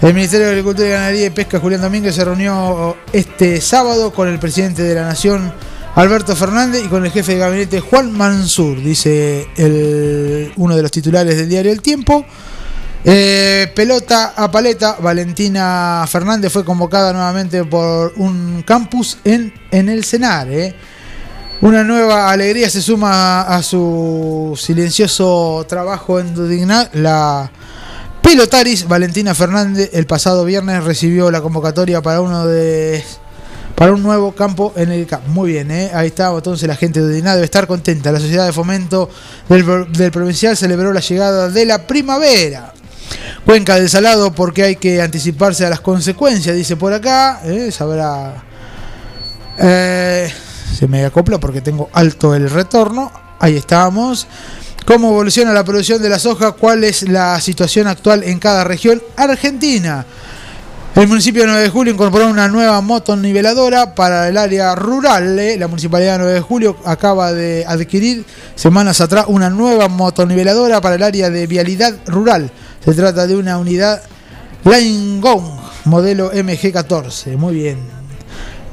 El 0.02 0.14
Ministerio 0.14 0.46
de 0.46 0.52
Agricultura, 0.52 0.88
Ganadería 0.88 1.26
y 1.26 1.30
Pesca, 1.32 1.60
Julián 1.60 1.82
Domínguez, 1.82 2.16
se 2.16 2.24
reunió 2.24 2.96
este 3.12 3.60
sábado 3.60 4.14
con 4.14 4.30
el 4.30 4.40
presidente 4.40 4.84
de 4.84 4.96
la 4.96 5.02
Nación, 5.02 5.52
Alberto 5.96 6.34
Fernández, 6.36 6.84
y 6.86 6.88
con 6.88 7.04
el 7.04 7.12
jefe 7.12 7.34
de 7.34 7.40
gabinete, 7.40 7.80
Juan 7.82 8.12
Mansur, 8.14 8.82
dice 8.82 9.48
uno 10.56 10.76
de 10.78 10.82
los 10.82 10.92
titulares 10.92 11.36
del 11.36 11.50
diario 11.50 11.72
El 11.74 11.82
Tiempo. 11.82 12.26
Eh, 13.04 13.72
pelota 13.76 14.34
a 14.36 14.50
paleta, 14.50 14.98
Valentina 15.02 16.06
Fernández 16.08 16.54
fue 16.54 16.64
convocada 16.64 17.12
nuevamente 17.12 17.66
por 17.66 18.14
un 18.16 18.64
campus 18.66 19.18
en, 19.26 19.54
en 19.72 19.90
el 19.90 20.04
Senar. 20.06 20.50
eh. 20.52 20.74
Una 21.60 21.84
nueva 21.84 22.30
alegría 22.30 22.70
se 22.70 22.84
suma 22.84 23.42
a 23.42 23.64
su 23.64 24.56
silencioso 24.62 25.66
trabajo 25.68 26.20
en 26.20 26.36
Dudignac. 26.36 26.94
La 26.94 27.50
pelotaris 28.22 28.88
Valentina 28.88 29.34
Fernández 29.34 29.90
el 29.94 30.06
pasado 30.06 30.46
viernes 30.46 30.84
recibió 30.84 31.32
la 31.32 31.42
convocatoria 31.42 32.04
para 32.04 32.22
uno 32.22 32.46
de 32.46 33.04
para 33.74 33.92
un 33.92 34.04
nuevo 34.04 34.34
campo 34.34 34.72
en 34.76 34.92
el 34.92 35.08
CAP. 35.08 35.28
Muy 35.30 35.54
bien, 35.54 35.72
¿eh? 35.72 35.90
ahí 35.96 36.08
está. 36.08 36.32
Entonces 36.32 36.68
la 36.68 36.76
gente 36.76 37.00
de 37.00 37.08
Dudignac 37.08 37.34
debe 37.34 37.46
estar 37.46 37.66
contenta. 37.66 38.12
La 38.12 38.20
sociedad 38.20 38.46
de 38.46 38.54
fomento 38.54 39.10
del 39.50 40.12
provincial 40.12 40.56
celebró 40.56 40.94
la 40.94 41.00
llegada 41.00 41.50
de 41.50 41.66
la 41.66 41.88
primavera. 41.88 42.72
Cuenca 43.48 43.76
del 43.76 43.90
Salado 43.90 44.32
porque 44.32 44.62
hay 44.62 44.76
que 44.76 45.02
anticiparse 45.02 45.66
a 45.66 45.72
las 45.72 45.80
consecuencias, 45.80 46.56
dice 46.56 46.76
por 46.76 46.94
acá. 46.94 47.42
¿eh? 47.46 47.72
Sabrá. 47.72 48.44
Eh, 49.58 50.32
se 50.76 50.88
me 50.88 51.06
acopla 51.06 51.40
porque 51.40 51.62
tengo 51.62 51.90
alto 51.94 52.36
el 52.36 52.50
retorno. 52.50 53.12
Ahí 53.40 53.56
estamos. 53.56 54.28
¿Cómo 54.86 55.10
evoluciona 55.10 55.52
la 55.52 55.64
producción 55.64 56.02
de 56.02 56.10
la 56.10 56.18
soja? 56.18 56.54
¿Cuál 56.54 56.84
es 56.84 57.08
la 57.10 57.40
situación 57.42 57.88
actual 57.88 58.24
en 58.24 58.40
cada 58.40 58.64
región 58.64 59.02
argentina? 59.18 60.06
El 60.96 61.08
municipio 61.08 61.42
de 61.42 61.48
9 61.50 61.62
de 61.62 61.70
Julio 61.70 61.94
incorporó 61.94 62.28
una 62.28 62.48
nueva 62.48 62.82
motoniveladora 62.82 63.94
para 63.94 64.30
el 64.30 64.38
área 64.38 64.74
rural. 64.74 65.38
¿eh? 65.38 65.58
La 65.58 65.68
municipalidad 65.68 66.14
de 66.14 66.20
9 66.20 66.34
de 66.34 66.42
Julio 66.42 66.78
acaba 66.86 67.34
de 67.34 67.66
adquirir 67.68 68.26
semanas 68.56 69.00
atrás 69.02 69.26
una 69.28 69.50
nueva 69.50 69.90
motoniveladora 69.90 70.82
para 70.82 70.96
el 70.96 71.04
área 71.04 71.30
de 71.30 71.46
vialidad 71.46 71.94
rural. 72.08 72.50
Se 72.84 72.94
trata 72.94 73.28
de 73.28 73.36
una 73.36 73.60
unidad 73.60 74.02
Line 74.64 75.22
Gong, 75.22 75.60
modelo 75.86 76.32
MG14. 76.32 77.38
Muy 77.38 77.54
bien. 77.54 77.97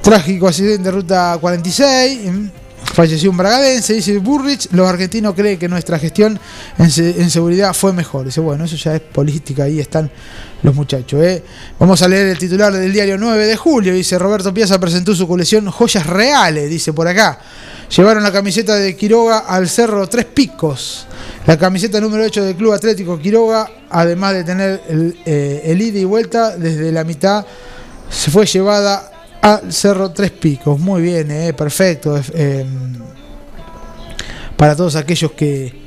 Trágico 0.05 0.49
accidente 0.49 0.83
de 0.83 0.91
ruta 0.91 1.39
46. 1.41 2.31
mm, 2.31 2.49
Falleció 2.93 3.31
un 3.31 3.39
bragadense, 3.39 3.95
dice 3.95 4.19
Burrich. 4.19 4.69
Los 4.73 4.87
argentinos 4.87 5.33
creen 5.35 5.59
que 5.59 5.67
nuestra 5.67 5.99
gestión 5.99 6.39
en 6.79 7.31
seguridad 7.31 7.73
fue 7.73 7.95
mejor. 7.95 8.27
Dice, 8.27 8.43
bueno, 8.43 8.67
eso 8.67 8.77
ya 8.77 8.95
es 8.95 9.01
política, 9.01 9.65
ahí 9.65 9.81
están 9.81 10.11
los 10.63 10.75
muchachos. 10.75 11.25
¿eh? 11.25 11.43
Vamos 11.79 12.03
a 12.03 12.09
leer 12.09 12.29
el 12.29 12.39
titular 12.39 12.71
del 12.71 12.93
diario 12.93 13.17
9 13.17 13.47
de 13.47 13.57
julio. 13.57 13.95
Dice, 13.95 14.19
Roberto 14.19 14.53
Piazza 14.53 14.79
presentó 14.79 15.15
su 15.15 15.27
colección 15.27 15.71
Joyas 15.71 16.07
Reales, 16.07 16.69
dice 16.69 16.93
por 16.93 17.09
acá. 17.09 17.39
Llevaron 17.97 18.23
la 18.23 18.31
camiseta 18.31 18.75
de 18.75 18.95
Quiroga 18.95 19.39
al 19.39 19.71
Cerro 19.71 20.07
Tres 20.07 20.27
Picos. 20.27 21.07
La 21.47 21.57
camiseta 21.57 21.99
número 21.99 22.25
8 22.25 22.45
del 22.45 22.57
Club 22.57 22.75
Atlético 22.75 23.19
Quiroga, 23.19 23.71
además 23.89 24.35
de 24.35 24.45
tener 24.45 24.83
el, 24.87 25.17
eh, 25.25 25.63
el 25.65 25.81
ida 25.81 25.99
y 25.99 26.05
vuelta 26.05 26.59
desde 26.59 26.93
la 26.93 27.05
mitad, 27.05 27.47
se 28.11 28.31
fue 28.31 28.45
llevada 28.45 29.11
al 29.45 29.71
Cerro 29.71 30.11
Tres 30.11 30.31
Picos. 30.31 30.81
Muy 30.81 31.03
bien, 31.03 31.31
eh, 31.31 31.53
perfecto. 31.53 32.19
eh, 32.33 32.65
para 34.57 34.75
todos 34.75 34.97
aquellos 34.97 35.33
que. 35.33 35.85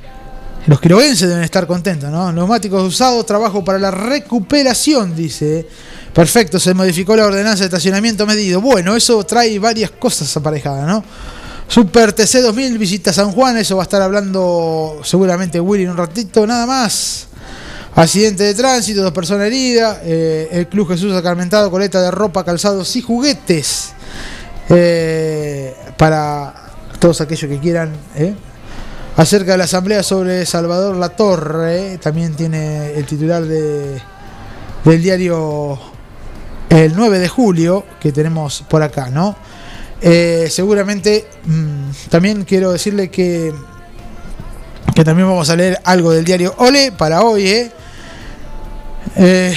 Los 0.67 0.81
quiroguenses 0.81 1.29
deben 1.29 1.43
estar 1.43 1.65
contentos, 1.65 2.11
¿no? 2.11 2.31
Neumáticos 2.33 2.83
usados, 2.83 3.25
trabajo 3.25 3.63
para 3.63 3.79
la 3.79 3.89
recuperación, 3.89 5.15
dice. 5.15 5.65
Perfecto, 6.13 6.59
se 6.59 6.73
modificó 6.73 7.15
la 7.15 7.25
ordenanza 7.25 7.61
de 7.61 7.65
estacionamiento 7.67 8.27
medido. 8.27 8.59
Bueno, 8.59 8.95
eso 8.95 9.23
trae 9.23 9.57
varias 9.59 9.91
cosas 9.91 10.35
aparejadas, 10.35 10.85
¿no? 10.85 11.03
Super 11.67 12.13
TC 12.13 12.41
2000 12.41 12.77
visita 12.77 13.13
San 13.13 13.31
Juan, 13.31 13.57
eso 13.57 13.77
va 13.77 13.83
a 13.83 13.85
estar 13.85 14.01
hablando 14.01 14.99
seguramente 15.03 15.59
Willy 15.59 15.85
en 15.85 15.91
un 15.91 15.97
ratito, 15.97 16.45
nada 16.45 16.65
más. 16.65 17.26
Accidente 17.97 18.43
de 18.43 18.53
tránsito, 18.53 19.01
dos 19.01 19.11
personas 19.11 19.47
heridas. 19.47 19.97
eh, 20.03 20.49
el 20.51 20.67
Club 20.67 20.87
Jesús 20.89 21.15
Acarmentado, 21.15 21.71
coleta 21.71 21.99
de 21.99 22.11
ropa, 22.11 22.43
calzados 22.45 22.95
y 22.95 23.01
juguetes. 23.01 23.93
eh, 24.69 25.75
para 25.97 26.53
todos 26.99 27.21
aquellos 27.21 27.49
que 27.49 27.57
quieran. 27.59 27.91
eh. 28.15 28.35
Acerca 29.15 29.53
de 29.53 29.57
la 29.57 29.63
asamblea 29.63 30.03
sobre 30.03 30.45
Salvador 30.45 30.95
Latorre, 30.95 31.97
también 31.97 32.35
tiene 32.35 32.93
el 32.93 33.03
titular 33.07 33.43
de, 33.43 33.99
del 34.85 35.01
diario 35.01 35.79
el 36.69 36.95
9 36.95 37.17
de 37.17 37.27
julio 37.27 37.83
que 37.99 38.11
tenemos 38.11 38.63
por 38.69 38.83
acá, 38.83 39.09
¿no? 39.09 39.35
Seguramente 40.49 41.25
mm, 41.45 42.09
también 42.11 42.43
quiero 42.43 42.71
decirle 42.71 43.09
que 43.09 43.51
que 44.93 45.03
también 45.03 45.27
vamos 45.27 45.49
a 45.49 45.55
leer 45.55 45.79
algo 45.83 46.11
del 46.11 46.23
diario 46.25 46.53
Ole 46.57 46.91
para 46.91 47.23
hoy, 47.23 47.47
¿eh? 47.47 47.71
Eh, 49.15 49.55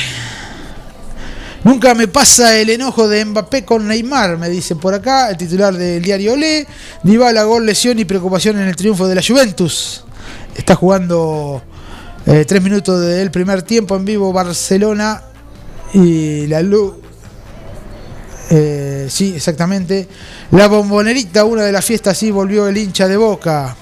Nunca 1.63 1.95
me 1.95 2.09
pasa 2.09 2.57
el 2.57 2.71
enojo 2.71 3.07
de 3.07 3.23
Mbappé 3.23 3.67
con 3.67 3.87
Neymar, 3.87 4.39
me 4.39 4.49
dice 4.49 4.77
por 4.77 4.95
acá 4.95 5.29
el 5.29 5.37
titular 5.37 5.77
del 5.77 6.03
diario 6.03 6.33
Olé. 6.33 6.67
Dybala, 7.03 7.45
gol, 7.45 7.67
lesión 7.67 7.99
y 7.99 8.07
preocupación 8.07 8.59
en 8.59 8.67
el 8.67 8.77
triunfo 8.77 9.07
de 9.07 9.15
la 9.15 9.23
Juventus. 9.23 10.05
Está 10.57 10.75
jugando 10.75 11.63
eh, 12.25 12.47
tres 12.49 12.63
minutos 12.63 13.03
del 13.03 13.31
primer 13.31 13.61
tiempo 13.63 13.95
en 13.95 14.07
vivo 14.07 14.33
Barcelona 14.33 15.23
y 15.93 16.47
la 16.47 16.63
luz. 16.63 16.95
Eh, 18.49 19.09
sí, 19.11 19.35
exactamente. 19.37 20.09
La 20.53 20.67
bombonerita, 20.67 21.45
una 21.45 21.65
de 21.65 21.73
las 21.73 21.85
fiestas, 21.85 22.17
sí, 22.17 22.31
volvió 22.31 22.69
el 22.69 22.79
hincha 22.79 23.07
de 23.07 23.19
boca. 23.19 23.77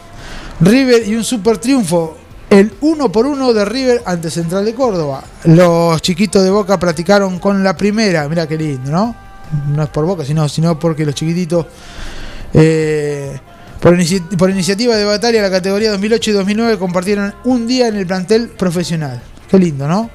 River 0.60 1.06
y 1.06 1.14
un 1.14 1.22
super 1.22 1.58
triunfo. 1.58 2.16
El 2.50 2.72
uno 2.80 3.12
por 3.12 3.26
uno 3.26 3.52
de 3.52 3.64
River 3.64 4.02
ante 4.06 4.30
Central 4.30 4.64
de 4.64 4.74
Córdoba. 4.74 5.22
Los 5.44 6.00
chiquitos 6.00 6.42
de 6.42 6.50
Boca 6.50 6.78
practicaron 6.78 7.38
con 7.38 7.62
la 7.62 7.76
primera. 7.76 8.26
Mira 8.28 8.46
qué 8.46 8.56
lindo, 8.56 8.90
¿no? 8.90 9.14
No 9.74 9.82
es 9.82 9.88
por 9.90 10.06
Boca, 10.06 10.24
sino, 10.24 10.48
sino 10.48 10.78
porque 10.78 11.04
los 11.04 11.14
chiquititos, 11.14 11.66
eh, 12.54 13.38
por, 13.80 13.94
inici- 13.98 14.36
por 14.36 14.48
iniciativa 14.50 14.96
de 14.96 15.04
Batalla, 15.04 15.42
la 15.42 15.50
categoría 15.50 15.90
2008 15.90 16.30
y 16.30 16.32
2009 16.34 16.78
compartieron 16.78 17.34
un 17.44 17.66
día 17.66 17.88
en 17.88 17.96
el 17.96 18.06
plantel 18.06 18.48
profesional. 18.48 19.20
Qué 19.50 19.58
lindo, 19.58 19.86
¿no? 19.86 20.10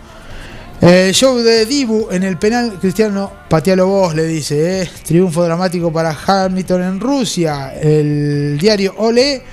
El 0.81 1.13
show 1.13 1.37
de 1.37 1.65
Dibu 1.65 2.07
en 2.11 2.23
el 2.23 2.37
penal, 2.37 2.77
Cristiano, 2.81 3.31
patealo 3.47 3.87
vos, 3.87 4.15
le 4.15 4.25
dice. 4.25 4.81
¿eh? 4.81 4.89
Triunfo 5.05 5.43
dramático 5.43 5.93
para 5.93 6.17
Hamilton 6.25 6.81
en 6.83 6.99
Rusia. 6.99 7.73
El 7.79 8.57
diario 8.59 8.93
Ole. 8.97 9.43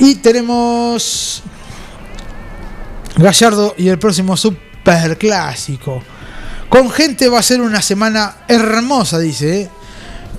Y 0.00 0.14
tenemos 0.16 1.42
Gallardo 3.16 3.74
y 3.76 3.88
el 3.88 3.98
próximo 3.98 4.36
super 4.36 5.18
clásico. 5.18 6.02
Con 6.68 6.90
gente 6.90 7.28
va 7.28 7.38
a 7.38 7.42
ser 7.42 7.60
una 7.60 7.80
semana 7.80 8.38
hermosa, 8.46 9.18
dice. 9.18 9.62
¿eh? 9.62 9.70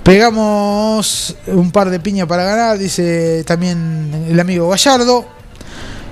Pegamos 0.02 1.36
un 1.46 1.70
par 1.70 1.90
de 1.90 2.00
piñas 2.00 2.26
para 2.26 2.44
ganar, 2.44 2.78
dice 2.78 3.44
también 3.44 4.26
el 4.28 4.38
amigo 4.40 4.68
Gallardo. 4.68 5.26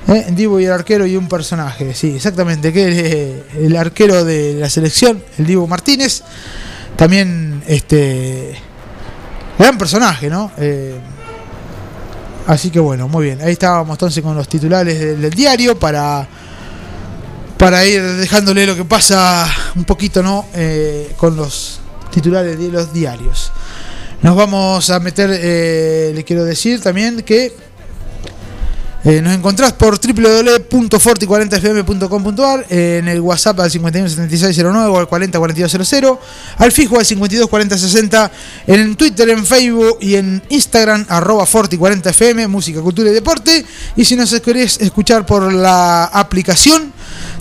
¿eh? 0.09 0.27
Divo 0.31 0.61
y 0.61 0.65
el 0.65 0.73
arquero 0.73 1.07
y 1.07 1.17
un 1.17 1.29
personaje, 1.29 1.95
sí, 1.95 2.17
exactamente, 2.17 2.73
que 2.73 2.87
eh, 2.89 3.45
el 3.61 3.77
arquero 3.77 4.25
de 4.25 4.55
la 4.55 4.69
selección, 4.69 5.23
el 5.39 5.47
Divo 5.47 5.67
Martínez. 5.67 6.23
También 6.97 7.63
este 7.67 8.57
gran 9.59 9.79
personaje, 9.79 10.29
¿no? 10.29 10.51
Eh, 10.59 10.97
así 12.47 12.71
que 12.71 12.81
bueno, 12.81 13.09
muy 13.09 13.27
bien. 13.27 13.41
Ahí 13.41 13.53
estábamos 13.53 13.95
entonces 13.95 14.23
con 14.23 14.35
los 14.35 14.49
titulares 14.49 14.99
del, 14.99 15.21
del 15.21 15.33
diario 15.33 15.79
para 15.79 16.27
para 17.59 17.85
ir 17.85 18.03
dejándole 18.03 18.67
lo 18.67 18.77
que 18.77 18.85
pasa 18.85 19.47
un 19.75 19.85
poquito, 19.85 20.23
¿no? 20.23 20.47
Eh, 20.55 21.13
con 21.17 21.37
los 21.37 21.81
titulares 22.11 22.59
de 22.59 22.69
los 22.69 22.93
diarios. 22.93 23.53
Nos 24.23 24.37
vamos 24.37 24.91
a 24.91 25.01
meter, 25.01 25.31
eh, 25.33 26.13
le 26.15 26.25
quiero 26.25 26.45
decir 26.45 26.81
también 26.81 27.23
que 27.23 27.55
eh, 29.05 29.23
nos 29.23 29.33
encontrás 29.33 29.75
por 29.75 30.01
www.forti40fm.com.ar 30.01 32.67
eh, 32.69 32.99
en 33.01 33.07
el 33.07 33.21
WhatsApp 33.21 33.61
al 33.61 33.71
517609 33.71 34.89
o 34.89 34.99
al 34.99 35.07
404200, 35.07 36.19
al 36.57 36.73
fijo 36.73 36.99
al 36.99 37.07
524060, 37.07 38.33
en 38.67 38.97
Twitter, 38.97 39.29
en 39.29 39.47
Facebook 39.47 39.99
y 40.01 40.17
en 40.17 40.43
Instagram 40.49 41.07
arroba 41.09 41.47
Forti40fm, 41.47 42.49
música, 42.49 42.81
cultura 42.81 43.11
y 43.11 43.13
deporte. 43.13 43.65
Y 43.95 44.05
si 44.05 44.17
nos 44.17 44.33
querés 44.41 44.81
escuchar 44.81 45.25
por 45.25 45.53
la 45.53 46.07
aplicación, 46.07 46.93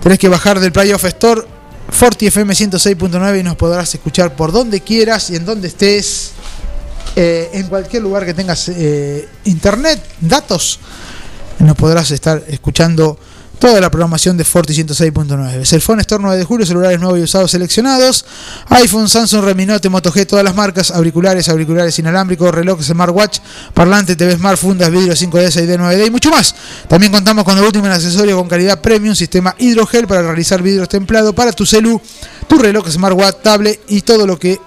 tenés 0.03 0.19
que 0.19 0.29
bajar 0.29 0.59
del 0.59 0.71
Playoff 0.71 1.05
Store 1.05 1.41
Forti 1.89 2.27
FM 2.27 2.53
106.9 2.53 3.39
y 3.39 3.43
nos 3.43 3.55
podrás 3.55 3.95
escuchar 3.95 4.35
por 4.35 4.51
donde 4.51 4.81
quieras 4.81 5.31
y 5.31 5.38
en 5.38 5.45
donde 5.45 5.69
estés, 5.69 6.34
eh, 7.15 7.49
en 7.53 7.67
cualquier 7.67 8.03
lugar 8.03 8.25
que 8.25 8.34
tengas 8.34 8.67
eh, 8.69 9.27
internet, 9.45 10.03
datos 10.19 10.81
nos 11.59 11.75
podrás 11.75 12.11
estar 12.11 12.43
escuchando 12.47 13.17
toda 13.59 13.81
la 13.81 13.89
programación 13.89 14.38
de 14.38 14.43
Forti 14.43 14.73
106.9. 14.73 15.65
Cellphone 15.65 15.99
Store 16.01 16.21
9 16.21 16.38
de 16.38 16.43
julio, 16.43 16.65
celulares 16.65 16.99
nuevos 16.99 17.19
y 17.19 17.23
usados 17.23 17.51
seleccionados, 17.51 18.25
iPhone, 18.69 19.09
Samsung, 19.09 19.43
Reminote, 19.43 19.89
Moto 19.89 20.11
G, 20.11 20.25
todas 20.27 20.45
las 20.45 20.55
marcas, 20.55 20.91
auriculares, 20.91 21.49
auriculares 21.49 21.97
inalámbricos, 21.97 22.53
reloj, 22.53 22.81
smartwatch, 22.81 23.39
parlante, 23.73 24.15
TV 24.15 24.35
Smart, 24.35 24.57
fundas, 24.59 24.91
vidrio 24.91 25.13
5D, 25.13 25.47
6D, 25.47 25.77
9D 25.77 26.07
y 26.07 26.11
mucho 26.11 26.29
más. 26.29 26.55
También 26.88 27.11
contamos 27.11 27.43
con 27.43 27.59
lo 27.59 27.65
último 27.65 27.88
en 27.88 27.93
accesorios 27.93 28.38
con 28.38 28.47
calidad 28.47 28.79
premium, 28.81 29.15
sistema 29.15 29.55
hidrogel 29.57 30.07
para 30.07 30.21
realizar 30.21 30.61
vidrios 30.61 30.88
templados 30.89 31.34
para 31.34 31.51
tu 31.51 31.65
celu, 31.65 31.99
tu 32.47 32.57
reloj, 32.57 32.88
smartwatch, 32.89 33.41
tablet 33.41 33.81
y 33.88 34.01
todo 34.01 34.27
lo 34.27 34.38
que 34.38 34.59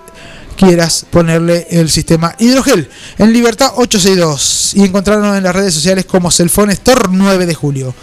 quieras 0.61 1.07
ponerle 1.09 1.67
el 1.71 1.89
sistema 1.89 2.35
hidrogel. 2.39 2.89
En 3.19 3.33
Libertad 3.33 3.73
862 3.77 4.73
y 4.75 4.85
encontrarnos 4.85 5.37
en 5.37 5.43
las 5.43 5.57
redes 5.57 5.73
sociales 5.73 6.05
como 6.05 6.31
Cellphone 6.31 6.71
Store 6.71 7.09
9 7.11 7.47
de 7.47 7.55
julio. 7.55 7.95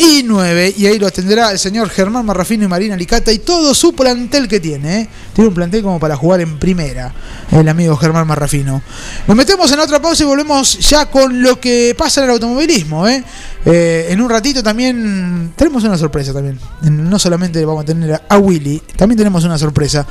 10 0.00 0.10
59. 0.20 0.74
Y 0.78 0.86
ahí 0.86 0.98
lo 0.98 1.06
atenderá 1.06 1.50
el 1.50 1.58
señor 1.58 1.90
Germán 1.90 2.24
Marrafino 2.24 2.64
y 2.64 2.68
Marina 2.68 2.96
Licata 2.96 3.32
y 3.32 3.38
todo 3.38 3.74
su 3.74 3.92
plantel 3.94 4.48
que 4.48 4.60
tiene. 4.60 5.02
¿eh? 5.02 5.08
Tiene 5.34 5.48
un 5.48 5.54
plantel 5.54 5.82
como 5.82 6.00
para 6.00 6.16
jugar 6.16 6.40
en 6.40 6.58
primera. 6.58 7.12
El 7.50 7.68
amigo 7.68 7.96
Germán 7.96 8.26
Marrafino. 8.26 8.82
Nos 9.26 9.36
metemos 9.36 9.70
en 9.72 9.80
otra 9.80 10.00
pausa 10.00 10.22
y 10.22 10.26
volvemos 10.26 10.78
ya 10.78 11.06
con 11.06 11.42
lo 11.42 11.60
que 11.60 11.94
pasa 11.96 12.20
en 12.20 12.24
el 12.24 12.30
automovilismo. 12.32 13.06
¿eh? 13.06 13.22
Eh, 13.64 14.06
en 14.08 14.20
un 14.20 14.30
ratito 14.30 14.62
también 14.62 15.52
tenemos 15.54 15.84
una 15.84 15.98
sorpresa 15.98 16.32
también. 16.32 16.58
No 16.82 17.18
solamente 17.18 17.62
vamos 17.64 17.82
a 17.82 17.86
tener 17.86 18.22
a 18.26 18.38
Willy, 18.38 18.82
también 18.96 19.18
tenemos 19.18 19.44
una 19.44 19.58
sorpresa. 19.58 20.06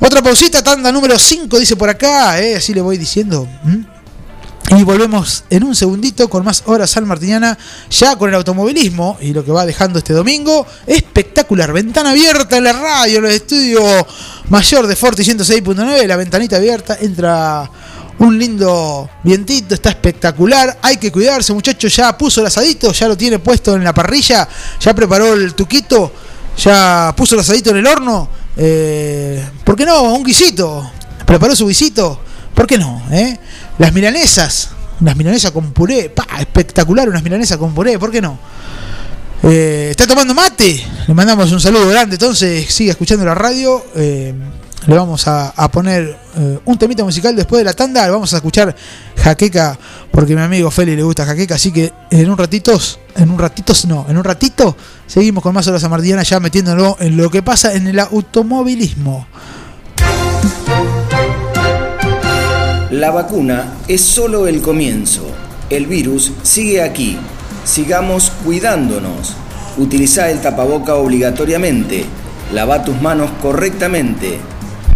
Otra 0.00 0.22
pausita, 0.22 0.62
tanda 0.62 0.90
número 0.90 1.18
5, 1.18 1.58
dice 1.58 1.76
por 1.76 1.88
acá, 1.88 2.40
¿eh? 2.40 2.56
así 2.56 2.74
le 2.74 2.80
voy 2.80 2.98
diciendo. 2.98 3.46
Y 4.76 4.82
volvemos 4.82 5.44
en 5.48 5.64
un 5.64 5.74
segundito 5.74 6.28
con 6.28 6.44
más 6.44 6.62
horas 6.66 6.90
San 6.90 7.06
Martiniana, 7.06 7.56
ya 7.90 8.16
con 8.16 8.28
el 8.28 8.34
automovilismo 8.34 9.16
y 9.20 9.32
lo 9.32 9.42
que 9.42 9.50
va 9.50 9.64
dejando 9.64 9.98
este 9.98 10.12
domingo. 10.12 10.66
Espectacular, 10.86 11.72
ventana 11.72 12.10
abierta 12.10 12.58
en 12.58 12.64
la 12.64 12.74
radio, 12.74 13.18
en 13.18 13.24
el 13.24 13.30
estudio 13.30 13.80
mayor 14.50 14.86
de 14.86 14.94
Forti 14.94 15.22
106.9, 15.22 16.06
la 16.06 16.16
ventanita 16.16 16.56
abierta, 16.56 16.98
entra 17.00 17.70
un 18.18 18.38
lindo 18.38 19.08
vientito, 19.22 19.74
está 19.74 19.88
espectacular. 19.88 20.78
Hay 20.82 20.98
que 20.98 21.10
cuidarse, 21.10 21.54
muchachos. 21.54 21.96
Ya 21.96 22.16
puso 22.18 22.42
el 22.42 22.48
asadito, 22.48 22.92
ya 22.92 23.08
lo 23.08 23.16
tiene 23.16 23.38
puesto 23.38 23.74
en 23.74 23.84
la 23.84 23.94
parrilla, 23.94 24.46
ya 24.80 24.94
preparó 24.94 25.32
el 25.32 25.54
tuquito, 25.54 26.12
ya 26.58 27.14
puso 27.16 27.36
el 27.36 27.40
asadito 27.40 27.70
en 27.70 27.78
el 27.78 27.86
horno. 27.86 28.28
Eh, 28.54 29.48
¿Por 29.64 29.76
qué 29.76 29.86
no? 29.86 30.02
Un 30.14 30.24
guisito. 30.24 30.90
Preparó 31.24 31.56
su 31.56 31.66
guisito. 31.68 32.20
¿Por 32.54 32.66
qué 32.66 32.76
no? 32.76 33.02
eh? 33.12 33.38
Las 33.78 33.92
milanesas, 33.92 34.70
unas 35.00 35.16
milanesas 35.16 35.50
con 35.52 35.72
puré, 35.72 36.10
pa, 36.10 36.26
espectacular, 36.40 37.08
unas 37.08 37.22
milanesas 37.22 37.56
con 37.56 37.74
puré, 37.74 37.98
¿por 37.98 38.10
qué 38.10 38.20
no? 38.20 38.38
Eh, 39.44 39.88
¿Está 39.90 40.06
tomando 40.06 40.34
mate? 40.34 40.84
Le 41.06 41.14
mandamos 41.14 41.50
un 41.52 41.60
saludo 41.60 41.88
grande, 41.88 42.16
entonces 42.16 42.66
sigue 42.72 42.90
escuchando 42.90 43.24
la 43.24 43.34
radio. 43.34 43.84
eh, 43.94 44.34
le 44.86 44.96
vamos 44.96 45.26
a, 45.26 45.52
poner 45.70 46.16
eh, 46.36 46.58
un 46.64 46.78
temita 46.78 47.04
musical 47.04 47.36
después 47.36 47.60
de 47.60 47.64
la 47.64 47.74
tanda. 47.74 48.04
Le 48.06 48.10
vamos 48.10 48.32
a 48.32 48.36
escuchar 48.36 48.74
Jaqueca, 49.16 49.78
porque 50.10 50.34
mi 50.34 50.40
amigo 50.40 50.70
Feli 50.70 50.96
le 50.96 51.02
gusta 51.02 51.26
Jaqueca. 51.26 51.56
Así 51.56 51.72
que 51.72 51.92
en 52.10 52.30
un 52.30 52.38
ratitos, 52.38 52.98
en 53.16 53.30
un 53.30 53.38
ratitos 53.38 53.84
no, 53.84 54.06
en 54.08 54.16
un 54.16 54.24
ratito 54.24 54.76
seguimos 55.06 55.42
con 55.42 55.52
más 55.52 55.66
horas 55.66 55.86
Mardiana 55.90 56.22
ya 56.22 56.40
metiéndolo 56.40 56.96
en 57.00 57.16
lo 57.16 57.30
que 57.30 57.42
pasa 57.42 57.74
en 57.74 57.86
el 57.86 57.98
automovilismo. 57.98 59.26
La 62.90 63.10
vacuna 63.10 63.74
es 63.86 64.00
solo 64.00 64.46
el 64.46 64.62
comienzo. 64.62 65.26
El 65.68 65.86
virus 65.86 66.32
sigue 66.42 66.80
aquí. 66.80 67.18
Sigamos 67.64 68.32
cuidándonos. 68.46 69.34
Utiliza 69.76 70.30
el 70.30 70.40
tapaboca 70.40 70.94
obligatoriamente. 70.94 72.06
Lava 72.50 72.84
tus 72.84 72.98
manos 73.02 73.30
correctamente. 73.42 74.38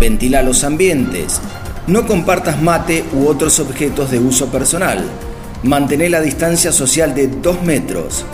Ventila 0.00 0.42
los 0.42 0.64
ambientes. 0.64 1.38
No 1.86 2.06
compartas 2.06 2.62
mate 2.62 3.04
u 3.12 3.26
otros 3.26 3.60
objetos 3.60 4.10
de 4.10 4.20
uso 4.20 4.46
personal. 4.46 5.04
Mantén 5.62 6.10
la 6.10 6.22
distancia 6.22 6.72
social 6.72 7.14
de 7.14 7.26
2 7.26 7.62
metros. 7.62 8.24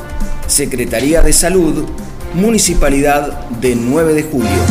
Secretaría 0.47 1.21
de 1.21 1.33
Salud, 1.33 1.85
Municipalidad 2.33 3.49
de 3.49 3.75
9 3.75 4.15
de 4.15 4.23
Julio. 4.23 4.63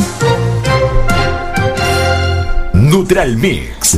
Neutral 2.74 3.36
Mix. 3.36 3.98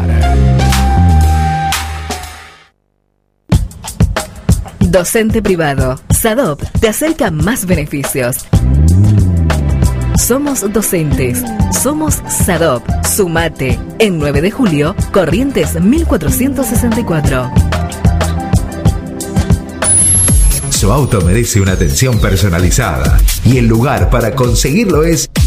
Docente 4.91 5.41
privado. 5.41 6.01
SADOP 6.09 6.61
te 6.81 6.89
acerca 6.89 7.31
más 7.31 7.65
beneficios. 7.65 8.45
Somos 10.17 10.61
docentes. 10.71 11.41
Somos 11.71 12.21
SADOP. 12.27 12.83
Sumate. 13.05 13.79
En 13.99 14.19
9 14.19 14.41
de 14.41 14.51
julio, 14.51 14.95
Corrientes 15.13 15.79
1464. 15.79 17.51
Su 20.69 20.91
auto 20.91 21.21
merece 21.21 21.61
una 21.61 21.73
atención 21.73 22.19
personalizada 22.19 23.17
y 23.45 23.57
el 23.59 23.67
lugar 23.67 24.09
para 24.09 24.33
conseguirlo 24.33 25.03
es 25.03 25.29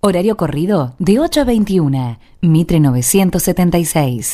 Horario 0.00 0.36
corrido 0.36 0.94
de 1.00 1.18
8 1.18 1.40
a 1.40 1.44
21. 1.44 2.20
Mitre 2.42 2.78
976. 2.78 4.32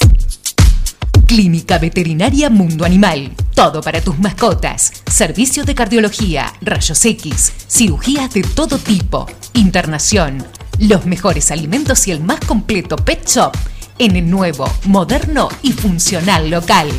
Clínica 1.26 1.78
Veterinaria 1.78 2.50
Mundo 2.50 2.84
Animal. 2.84 3.32
Todo 3.54 3.80
para 3.80 4.02
tus 4.02 4.18
mascotas. 4.18 4.92
Servicios 5.10 5.64
de 5.64 5.74
cardiología, 5.74 6.52
rayos 6.60 7.02
X, 7.02 7.50
cirugías 7.66 8.34
de 8.34 8.42
todo 8.42 8.76
tipo, 8.76 9.26
internación, 9.54 10.44
los 10.80 11.06
mejores 11.06 11.50
alimentos 11.50 12.06
y 12.08 12.10
el 12.10 12.22
más 12.22 12.40
completo 12.40 12.96
pet 12.96 13.26
shop 13.26 13.52
en 13.98 14.16
el 14.16 14.28
nuevo, 14.28 14.66
moderno 14.84 15.48
y 15.62 15.72
funcional 15.72 16.50
local. 16.50 16.90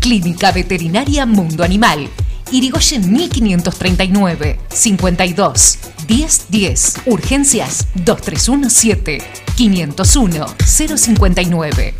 Clínica 0.00 0.52
Veterinaria 0.52 1.24
Mundo 1.24 1.64
Animal. 1.64 2.10
Irigoyen 2.50 3.10
1539 3.10 4.60
52 4.68 5.78
1010 6.12 7.06
Urgencias 7.06 7.88
2317 7.94 9.24
501 9.56 10.46
059 10.62 11.94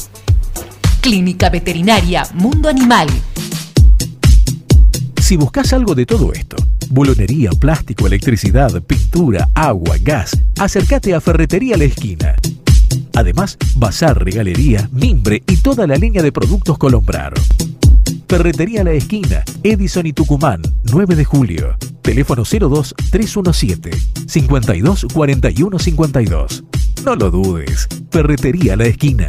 Clínica 1.01 1.48
Veterinaria 1.48 2.22
Mundo 2.34 2.68
Animal. 2.68 3.09
Si 5.18 5.39
buscas 5.39 5.72
algo 5.72 5.94
de 5.94 6.05
todo 6.05 6.34
esto, 6.34 6.56
bulonería, 6.90 7.52
plástico, 7.52 8.06
electricidad, 8.06 8.82
pintura, 8.82 9.48
agua, 9.55 9.97
gas, 9.98 10.39
acércate 10.59 11.14
a 11.14 11.20
Ferretería 11.22 11.78
La 11.78 11.84
Esquina. 11.84 12.36
Además, 13.14 13.56
bazar, 13.76 14.22
regalería, 14.22 14.90
mimbre 14.93 15.43
y 15.47 15.56
toda 15.56 15.86
la 15.86 15.97
línea 15.97 16.22
de 16.22 16.32
productos 16.32 16.76
Colombrar. 16.76 17.32
Ferretería 18.33 18.83
La 18.83 18.93
Esquina, 18.93 19.45
Edison 19.63 20.07
y 20.07 20.15
Tucumán, 20.15 20.63
9 20.91 21.17
de 21.17 21.25
julio. 21.27 21.77
Teléfono 22.01 22.45
02 22.45 22.95
317 23.11 23.91
52 24.27 25.07
41 25.13 25.79
52. 25.79 26.65
No 27.05 27.15
lo 27.15 27.31
dudes. 27.31 27.87
Ferretería 28.11 28.75
La 28.75 28.85
Esquina. 28.87 29.29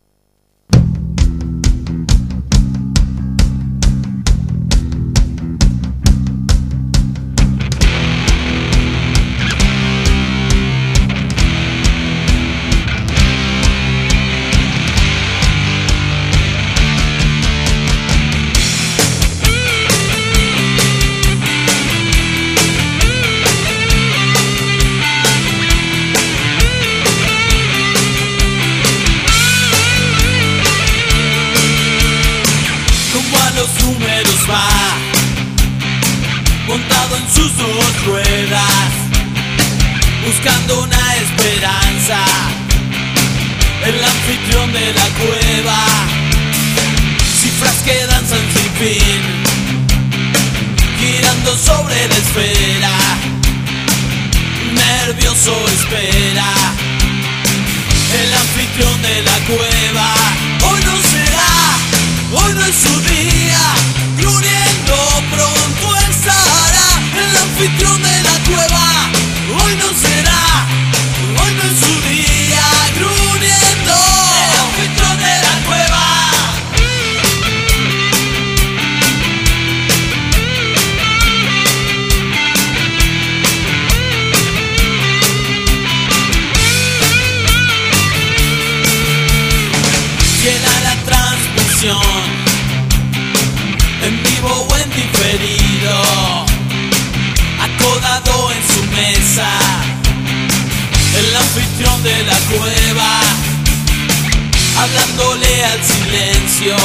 Hablándole 104.91 105.65
al 105.65 105.79
silencio. 105.83 106.75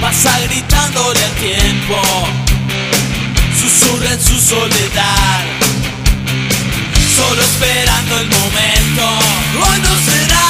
Pasa 0.00 0.38
gritándole 0.40 1.24
al 1.24 1.32
tiempo. 1.32 2.00
Susurra 3.60 4.12
en 4.12 4.20
su 4.20 4.38
soledad. 4.38 5.44
Solo 7.16 7.42
esperando 7.42 8.20
el 8.20 8.28
momento. 8.28 9.08
Hoy 9.64 9.80
no 9.80 10.12
será 10.12 10.42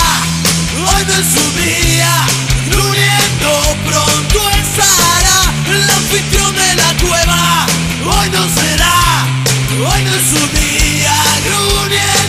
Hoy 0.84 1.04
no 1.06 1.14
es 1.14 1.26
su 1.26 1.60
día, 1.60 2.26
gruñendo 2.70 3.50
pronto 3.86 4.50
estará 4.50 5.52
el 5.68 5.90
anfitrión 5.90 6.54
de 6.54 6.74
la 6.74 6.94
cueva. 6.96 7.66
Hoy 8.04 8.30
no 8.30 8.42
será, 8.48 9.26
hoy 9.78 10.02
no 10.02 10.14
es 10.14 10.22
su 10.32 10.42
día, 10.58 11.14
gruñendo 11.44 12.21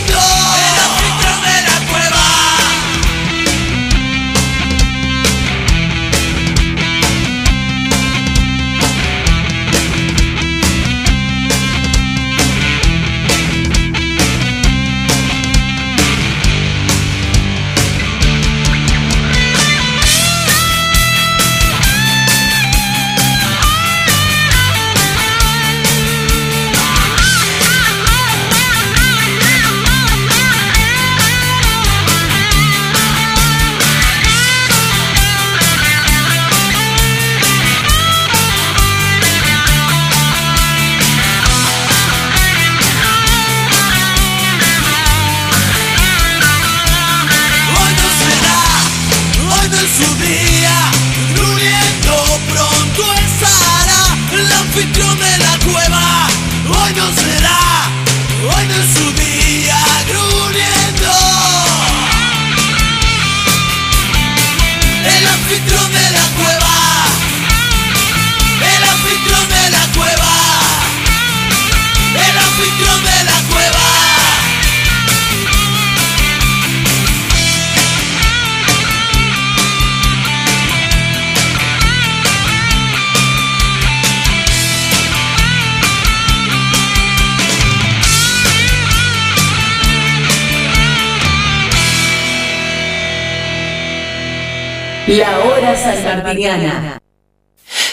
La 95.16 95.38
hora 95.38 95.76
salmartiniana. 95.76 96.98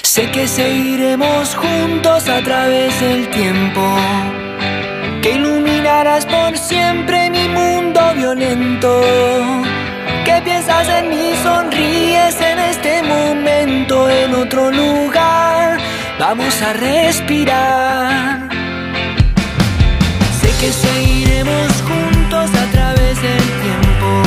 Sé 0.02 0.32
que 0.32 0.48
seguiremos 0.48 1.56
juntos 1.56 2.28
a 2.28 2.42
través 2.42 3.00
del 3.00 3.30
tiempo, 3.30 3.84
que 5.22 5.34
iluminarás 5.34 6.26
por 6.26 6.58
siempre 6.58 7.30
mi 7.30 7.48
mundo 7.48 8.02
violento, 8.16 9.04
que 10.26 10.42
piensas 10.44 10.90
en 10.90 11.10
mí, 11.10 11.34
sonríes 11.44 12.42
en 12.42 12.58
este 12.58 13.04
momento, 13.04 14.10
en 14.10 14.34
otro 14.34 14.72
lugar, 14.72 15.80
vamos 16.18 16.60
a 16.64 16.74
respirar. 16.74 18.50
Sé 20.42 20.50
que 20.60 20.72
seguiremos 20.72 21.72
juntos 21.88 22.50
a 22.64 22.66
través 22.72 23.22
del 23.22 23.46
tiempo, 23.62 24.24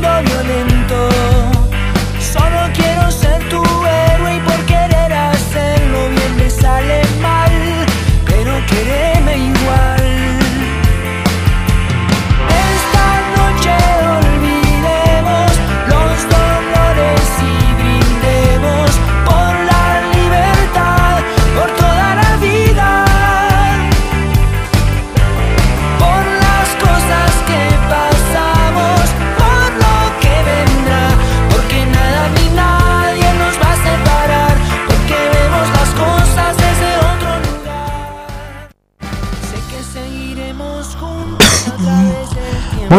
mi 0.00 0.06
mundo 0.08 0.39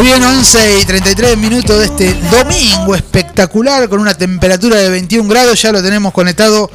Muy 0.02 0.10
bien, 0.10 0.24
11 0.24 0.80
y 0.82 0.86
33 0.86 1.38
minutos 1.38 1.78
de 1.78 1.86
este 1.86 2.16
domingo 2.32 2.96
espectacular 2.96 3.88
con 3.88 4.00
una 4.00 4.16
temperatura 4.16 4.78
de 4.78 4.90
21 4.90 5.30
grados. 5.30 5.62
Ya 5.62 5.72
lo 5.72 5.84
tenemos 5.84 6.12
conectado 6.12 6.72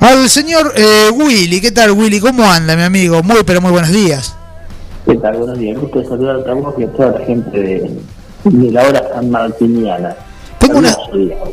al 0.00 0.28
señor 0.28 0.72
eh, 0.74 1.10
Willy. 1.14 1.60
¿Qué 1.60 1.70
tal, 1.70 1.92
Willy? 1.92 2.18
¿Cómo 2.18 2.50
anda, 2.50 2.74
mi 2.74 2.82
amigo? 2.82 3.22
Muy, 3.22 3.44
pero 3.46 3.60
muy 3.60 3.70
buenos 3.70 3.92
días. 3.92 4.34
¿Qué 5.06 5.14
tal? 5.18 5.36
Buenos 5.36 5.60
días. 5.60 5.78
Gusto 5.78 6.02
saludarte 6.02 6.50
a 6.50 6.54
vos 6.54 6.74
y 6.76 6.82
a 6.82 6.88
toda 6.88 7.20
la 7.20 7.24
gente 7.24 7.56
de, 7.56 8.00
de 8.42 8.70
la 8.72 8.82
hora 8.82 9.08
san 9.14 9.30
martiniana. 9.30 10.16
Tengo 10.58 10.78
una, 10.78 10.96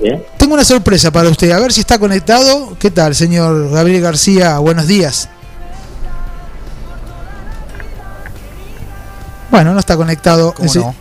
¿eh? 0.01 0.25
tengo 0.37 0.55
una 0.55 0.65
sorpresa 0.65 1.11
para 1.11 1.29
usted. 1.29 1.51
A 1.51 1.59
ver 1.59 1.73
si 1.73 1.81
está 1.81 1.99
conectado. 1.99 2.75
¿Qué 2.79 2.89
tal, 2.89 3.13
señor 3.13 3.69
Gabriel 3.69 4.01
García? 4.01 4.57
Buenos 4.57 4.87
días. 4.87 5.29
Bueno, 9.57 9.73
no 9.73 9.79
está 9.79 9.97
conectado 9.97 10.53
el, 10.59 10.69
no? 10.79 10.93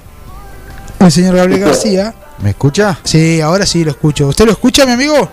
el 1.01 1.13
señor 1.13 1.37
Gabriel 1.37 1.61
García. 1.61 2.15
¿Me 2.43 2.49
escucha? 2.51 2.99
Sí, 3.05 3.39
ahora 3.43 3.67
sí 3.67 3.85
lo 3.85 3.91
escucho. 3.91 4.29
¿Usted 4.29 4.47
lo 4.47 4.53
escucha, 4.53 4.87
mi 4.87 4.93
amigo? 4.93 5.29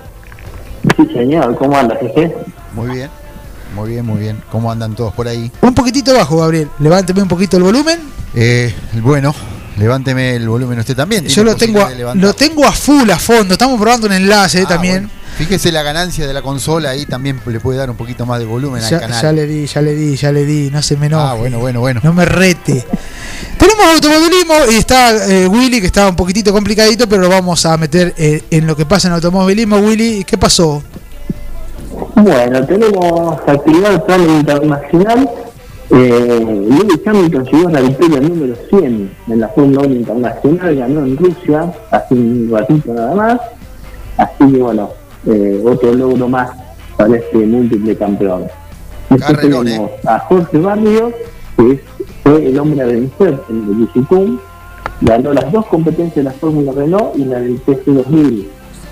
Sí, 0.97 1.07
señor. 1.13 1.55
¿Cómo 1.55 1.77
anda, 1.77 1.95
jefe? 2.01 2.35
Muy 2.73 2.89
bien. 2.95 3.09
Muy 3.75 3.89
bien, 3.91 4.05
muy 4.05 4.19
bien. 4.19 4.43
¿Cómo 4.51 4.69
andan 4.69 4.93
todos 4.93 5.13
por 5.13 5.25
ahí? 5.29 5.49
Un 5.61 5.73
poquitito 5.73 6.13
bajo, 6.13 6.35
Gabriel. 6.35 6.67
Levánteme 6.79 7.21
un 7.21 7.29
poquito 7.29 7.55
el 7.55 7.63
volumen. 7.63 7.97
Eh, 8.35 8.75
bueno, 9.01 9.33
levánteme 9.77 10.35
el 10.35 10.49
volumen 10.49 10.79
usted 10.79 10.95
también. 10.97 11.25
Yo 11.25 11.45
lo 11.45 11.55
tengo, 11.55 11.79
a, 11.81 12.15
lo 12.15 12.33
tengo 12.33 12.65
a 12.65 12.73
full, 12.73 13.09
a 13.09 13.17
fondo. 13.17 13.53
Estamos 13.53 13.79
probando 13.79 14.07
un 14.07 14.13
enlace 14.13 14.63
Ah, 14.63 14.67
también. 14.67 15.09
Fíjese 15.37 15.71
la 15.71 15.81
ganancia 15.81 16.27
de 16.27 16.33
la 16.33 16.43
consola 16.43 16.91
ahí 16.91 17.07
también 17.07 17.41
le 17.47 17.59
puede 17.59 17.79
dar 17.79 17.89
un 17.89 17.95
poquito 17.95 18.23
más 18.23 18.37
de 18.37 18.45
volumen 18.45 18.83
Ya, 18.87 18.97
al 18.97 19.01
canal. 19.01 19.19
ya 19.23 19.31
le 19.31 19.47
di, 19.47 19.65
ya 19.65 19.81
le 19.81 19.95
di, 19.95 20.15
ya 20.15 20.31
le 20.31 20.45
di. 20.45 20.69
No 20.69 20.79
se 20.83 20.95
me 20.95 21.07
enoje. 21.07 21.25
Ah, 21.27 21.33
bueno, 21.33 21.57
bueno, 21.57 21.79
bueno. 21.79 22.01
No 22.03 22.13
me 22.13 22.23
rete. 22.25 22.85
Tenemos 23.63 23.85
automovilismo 23.95 24.53
y 24.71 24.75
está 24.75 25.25
eh, 25.31 25.47
Willy, 25.47 25.79
que 25.79 25.87
está 25.87 26.09
un 26.09 26.17
poquitito 26.17 26.51
complicadito, 26.51 27.07
pero 27.07 27.21
lo 27.21 27.29
vamos 27.29 27.65
a 27.65 27.77
meter 27.77 28.13
eh, 28.17 28.41
en 28.51 28.67
lo 28.67 28.75
que 28.75 28.85
pasa 28.85 29.07
en 29.07 29.13
automovilismo. 29.13 29.77
Willy, 29.77 30.25
¿qué 30.25 30.37
pasó? 30.37 30.83
Bueno, 32.15 32.65
tenemos 32.65 33.37
actividad 33.47 33.91
del 33.91 34.01
plano 34.01 34.25
internacional. 34.37 35.29
Eh, 35.91 36.65
Lewis 36.69 36.99
Hamilton 37.05 37.45
llegó 37.45 37.67
a 37.69 37.71
la 37.71 37.81
victoria 37.81 38.19
número 38.19 38.53
100 38.69 39.11
en 39.29 39.39
la 39.39 39.47
Fórmula 39.47 39.81
1 39.87 39.95
Internacional, 39.95 40.75
ganó 40.75 40.99
en 41.05 41.15
Rusia 41.17 41.73
hace 41.89 42.13
un 42.15 42.49
ratito 42.51 42.93
nada 42.93 43.15
más. 43.15 43.39
Así 44.17 44.51
que 44.51 44.57
bueno, 44.57 44.89
eh, 45.25 45.61
otro 45.65 45.93
logro 45.93 46.27
más 46.27 46.49
para 46.97 47.15
este 47.15 47.37
múltiple 47.37 47.95
campeón. 47.95 48.43
Después 49.09 49.39
tenemos 49.39 49.89
a 50.05 50.19
Jorge 50.19 50.57
Barrios, 50.57 51.13
que 51.55 51.71
es- 51.71 51.79
fue 52.23 52.47
el 52.47 52.57
hombre 52.59 52.81
a 52.81 52.85
vencer 52.85 53.39
en 53.49 53.55
el 53.67 53.75
Vigicum, 53.75 54.39
ganó 55.01 55.33
las 55.33 55.51
dos 55.51 55.65
competencias 55.67 56.15
de 56.15 56.23
la 56.23 56.31
Fórmula 56.31 56.71
Renault 56.71 57.17
y 57.17 57.25
la 57.25 57.39
del 57.39 57.63
TC2000. 57.65 58.45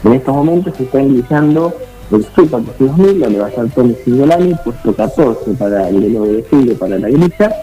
En 0.03 0.13
estos 0.13 0.35
momentos 0.35 0.75
se 0.75 0.83
está 0.83 1.01
iniciando 1.01 1.73
el 2.11 2.25
Super 2.35 2.59
TC2000, 2.59 3.19
donde 3.19 3.39
va 3.39 3.45
a 3.45 3.49
estar 3.49 3.67
Tony 3.69 3.95
Cingolani, 4.03 4.55
puesto 4.63 4.93
14 4.93 5.51
para 5.51 5.87
el 5.89 6.13
9 6.13 6.33
de 6.33 6.43
julio 6.49 6.77
para 6.77 6.99
la 6.99 7.07
grilla. 7.07 7.55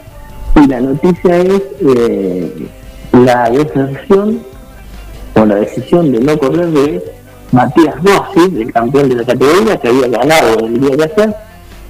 Y 0.56 0.66
la 0.66 0.80
noticia 0.80 1.36
es 1.36 1.62
eh, 1.80 2.68
la 3.12 3.50
deserción 3.50 4.40
o 5.34 5.44
la 5.44 5.56
decisión 5.56 6.10
de 6.10 6.20
no 6.20 6.38
correr 6.38 6.66
de 6.68 7.02
Matías 7.52 7.94
Rossi, 8.02 8.60
el 8.60 8.72
campeón 8.72 9.08
de 9.08 9.16
la 9.16 9.24
categoría 9.24 9.76
que 9.76 9.88
había 9.88 10.08
ganado 10.08 10.66
el 10.66 10.80
día 10.80 10.96
de 10.96 11.04
ayer, 11.04 11.34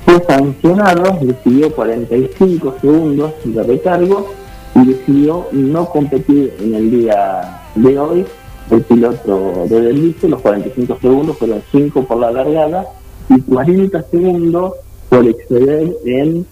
fue 0.08 0.24
sancionado, 0.24 1.18
recibió 1.20 1.70
45 1.74 2.76
segundos 2.80 3.32
de 3.44 3.62
recargo 3.62 4.26
y 4.74 4.86
decidió 4.86 5.48
no 5.52 5.90
competir 5.90 6.54
en 6.60 6.74
el 6.74 6.90
día 6.90 7.60
de 7.74 7.98
hoy. 7.98 8.26
El 8.70 8.82
piloto 8.82 9.66
de 9.68 9.80
Delvice, 9.82 10.28
los 10.28 10.40
45 10.40 10.98
segundos 11.02 11.36
fueron 11.36 11.62
5 11.72 12.04
por 12.04 12.18
la 12.18 12.30
largada 12.30 12.86
y 13.28 13.38
40 13.42 14.02
segundos 14.04 14.74
por 15.10 15.26
exceder 15.26 15.94
en 16.06 16.46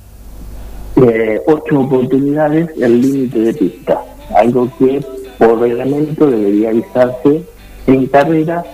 8 1.47 1.81
oportunidades 1.81 2.71
el 2.79 3.01
límite 3.01 3.39
de 3.39 3.55
pista. 3.55 4.03
Algo 4.35 4.69
que 4.79 5.03
por 5.39 5.61
reglamento 5.61 6.27
debería 6.27 6.71
avisarse 6.71 7.43
en 7.87 8.07
carrera. 8.07 8.65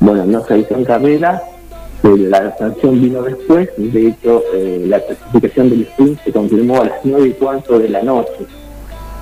Bueno, 0.00 0.24
no 0.26 0.44
se 0.44 0.54
avisó 0.54 0.74
en 0.74 0.84
carrera, 0.84 1.42
la 2.04 2.56
sanción 2.56 3.00
vino 3.00 3.22
después. 3.22 3.70
De 3.76 4.08
hecho, 4.08 4.42
eh, 4.54 4.84
la 4.86 5.00
clasificación 5.00 5.70
del 5.70 5.82
sprint 5.82 6.20
se 6.22 6.32
confirmó 6.32 6.82
a 6.82 6.84
las 6.84 6.98
9 7.04 7.28
y 7.28 7.32
cuarto 7.32 7.78
de 7.78 7.88
la 7.88 8.02
noche. 8.02 8.46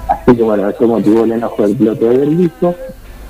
Así 0.08 0.36
que 0.36 0.42
bueno, 0.42 0.68
eso 0.68 0.86
motivó 0.86 1.24
el 1.24 1.32
enojo 1.32 1.62
del 1.62 1.76
piloto 1.76 2.08
de 2.08 2.18
Delviso, 2.18 2.74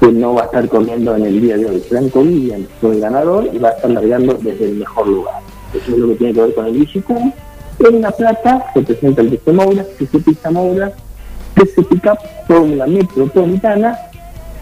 que 0.01 0.11
no 0.11 0.35
va 0.35 0.43
a 0.43 0.45
estar 0.47 0.69
corriendo 0.69 1.15
en 1.17 1.27
el 1.27 1.41
día 1.41 1.57
de 1.57 1.67
hoy. 1.67 1.81
Franco 1.81 2.21
Williams 2.21 2.67
fue 2.81 2.93
el 2.93 3.01
ganador 3.01 3.49
y 3.53 3.59
va 3.59 3.69
a 3.69 3.73
estar 3.73 3.91
largando 3.91 4.35
desde 4.35 4.65
el 4.65 4.77
mejor 4.77 5.07
lugar. 5.07 5.35
Eso 5.75 5.93
es 5.93 5.99
lo 5.99 6.09
que 6.09 6.15
tiene 6.15 6.35
que 6.35 6.41
ver 6.41 6.55
con 6.55 6.67
el 6.67 6.73
Vigicum. 6.73 7.33
En 7.79 8.01
La 8.01 8.11
Plata 8.11 8.65
se 8.75 8.83
presenta 8.83 9.23
el 9.23 9.37
TC 9.37 9.53
Moura, 9.53 9.85
TC 9.99 10.25
Pista 10.25 10.51
Moura, 10.51 10.93
TC 11.55 11.87
Pickup, 11.89 12.19
Fórmula 12.47 12.87
Metropolitana 12.87 13.99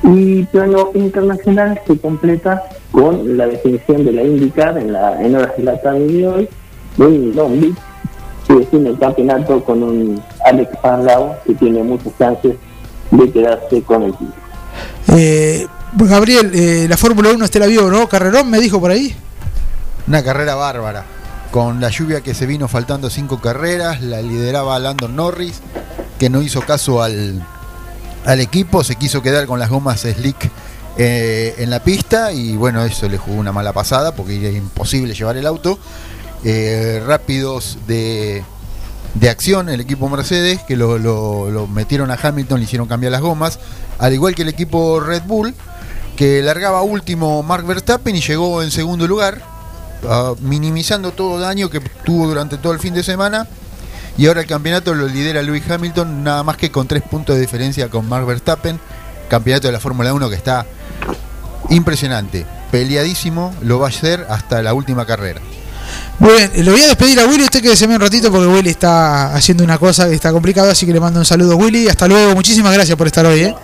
y 0.02 0.44
plano 0.44 0.90
internacional 0.94 1.80
se 1.86 1.98
completa 1.98 2.62
con 2.90 3.36
la 3.36 3.46
definición 3.46 4.04
de 4.04 4.12
la 4.12 4.22
IndyCar 4.22 4.78
en, 4.78 4.92
la, 4.92 5.20
en 5.22 5.36
horas 5.36 5.56
de 5.56 5.62
la 5.62 5.80
tarde 5.80 6.06
de 6.06 6.26
hoy 6.26 6.48
en 6.98 7.36
Long 7.36 7.60
Beach 7.60 7.76
que 8.46 8.54
define 8.54 8.90
el 8.90 8.98
campeonato 8.98 9.62
con 9.64 9.82
un 9.82 10.22
Alex 10.44 10.76
Parlao 10.82 11.36
que 11.46 11.54
tiene 11.54 11.82
muchas 11.82 12.12
chances 12.18 12.56
de 13.10 13.30
quedarse 13.30 13.82
con 13.82 14.02
el 14.02 14.12
título. 14.12 14.32
Eh, 15.08 15.66
Gabriel, 15.94 16.50
eh, 16.54 16.86
la 16.88 16.96
Fórmula 16.96 17.30
1 17.30 17.44
usted 17.44 17.60
la 17.60 17.66
vio, 17.66 17.90
¿no? 17.90 18.08
Carrerón 18.08 18.50
me 18.50 18.58
dijo 18.58 18.80
por 18.80 18.90
ahí. 18.90 19.14
Una 20.06 20.22
carrera 20.22 20.54
bárbara. 20.54 21.04
Con 21.50 21.80
la 21.80 21.90
lluvia 21.90 22.20
que 22.20 22.32
se 22.32 22.46
vino 22.46 22.68
faltando 22.68 23.10
cinco 23.10 23.40
carreras, 23.40 24.00
la 24.00 24.22
lideraba 24.22 24.78
Landon 24.78 25.16
Norris, 25.16 25.60
que 26.18 26.30
no 26.30 26.42
hizo 26.42 26.60
caso 26.60 27.02
al, 27.02 27.44
al 28.24 28.40
equipo, 28.40 28.84
se 28.84 28.96
quiso 28.96 29.22
quedar 29.22 29.46
con 29.46 29.58
las 29.58 29.70
gomas 29.70 30.00
slick 30.00 30.50
eh, 30.98 31.54
en 31.58 31.70
la 31.70 31.82
pista 31.82 32.32
y 32.32 32.56
bueno, 32.56 32.84
eso 32.84 33.08
le 33.08 33.16
jugó 33.18 33.38
una 33.38 33.52
mala 33.52 33.72
pasada 33.72 34.14
porque 34.14 34.36
era 34.36 34.56
imposible 34.56 35.14
llevar 35.14 35.36
el 35.36 35.46
auto. 35.46 35.78
Eh, 36.42 37.02
rápidos 37.06 37.76
de, 37.86 38.42
de 39.14 39.28
acción 39.28 39.68
el 39.68 39.80
equipo 39.80 40.08
Mercedes, 40.08 40.62
que 40.62 40.76
lo, 40.76 41.66
metieron 41.66 42.10
a 42.10 42.18
Hamilton, 42.20 42.58
le 42.60 42.64
hicieron 42.64 42.88
cambiar 42.88 43.12
las 43.12 43.20
gomas, 43.20 43.58
al 43.98 44.14
igual 44.14 44.34
que 44.34 44.42
el 44.42 44.48
equipo 44.48 45.00
Red 45.00 45.22
Bull, 45.24 45.54
que 46.16 46.42
largaba 46.42 46.82
último 46.82 47.42
Mark 47.42 47.66
Verstappen 47.66 48.14
y 48.14 48.20
llegó 48.20 48.62
en 48.62 48.70
segundo 48.70 49.06
lugar, 49.06 49.42
ah, 50.08 50.34
minimizando 50.40 51.12
todo 51.12 51.38
daño 51.38 51.70
que 51.70 51.80
tuvo 52.04 52.28
durante 52.28 52.56
todo 52.56 52.72
el 52.72 52.78
fin 52.78 52.94
de 52.94 53.02
semana. 53.02 53.46
Y 54.16 54.26
ahora 54.26 54.40
el 54.40 54.46
campeonato 54.46 54.94
lo 54.94 55.06
lidera 55.06 55.42
Lewis 55.42 55.68
Hamilton, 55.70 56.24
nada 56.24 56.42
más 56.42 56.56
que 56.56 56.70
con 56.70 56.86
tres 56.86 57.02
puntos 57.02 57.36
de 57.36 57.40
diferencia 57.40 57.88
con 57.88 58.08
Mark 58.08 58.26
Verstappen. 58.26 58.78
Campeonato 59.28 59.68
de 59.68 59.72
la 59.72 59.80
Fórmula 59.80 60.12
1 60.12 60.28
que 60.28 60.34
está 60.34 60.66
impresionante, 61.68 62.44
peleadísimo, 62.70 63.54
lo 63.62 63.78
va 63.78 63.86
a 63.86 63.90
hacer 63.90 64.26
hasta 64.28 64.62
la 64.62 64.74
última 64.74 65.06
carrera. 65.06 65.40
Muy 66.18 66.32
bien, 66.32 66.50
lo 66.64 66.72
voy 66.72 66.82
a 66.82 66.88
despedir 66.88 67.20
a 67.20 67.26
Willy, 67.26 67.44
usted 67.44 67.62
quédese 67.62 67.86
un 67.86 68.00
ratito 68.00 68.30
porque 68.30 68.46
Willy 68.46 68.70
está 68.70 69.34
haciendo 69.34 69.64
una 69.64 69.78
cosa 69.78 70.08
que 70.08 70.14
está 70.14 70.32
complicada, 70.32 70.72
así 70.72 70.84
que 70.84 70.92
le 70.92 71.00
mando 71.00 71.18
un 71.18 71.24
saludo 71.24 71.56
Willy, 71.56 71.88
hasta 71.88 72.06
luego, 72.06 72.34
muchísimas 72.34 72.74
gracias 72.74 72.96
por 72.96 73.06
estar 73.06 73.24
hoy, 73.24 73.40
¿eh? 73.40 73.54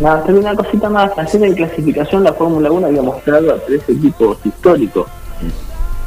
Nada, 0.00 0.24
solo 0.24 0.40
una 0.40 0.54
cosita 0.54 0.88
más. 0.88 1.10
Ayer 1.18 1.44
en 1.44 1.54
clasificación 1.54 2.24
la 2.24 2.32
Fórmula 2.32 2.70
1 2.70 2.86
había 2.86 3.02
mostrado 3.02 3.54
a 3.54 3.58
tres 3.58 3.82
equipos 3.86 4.38
históricos 4.44 5.06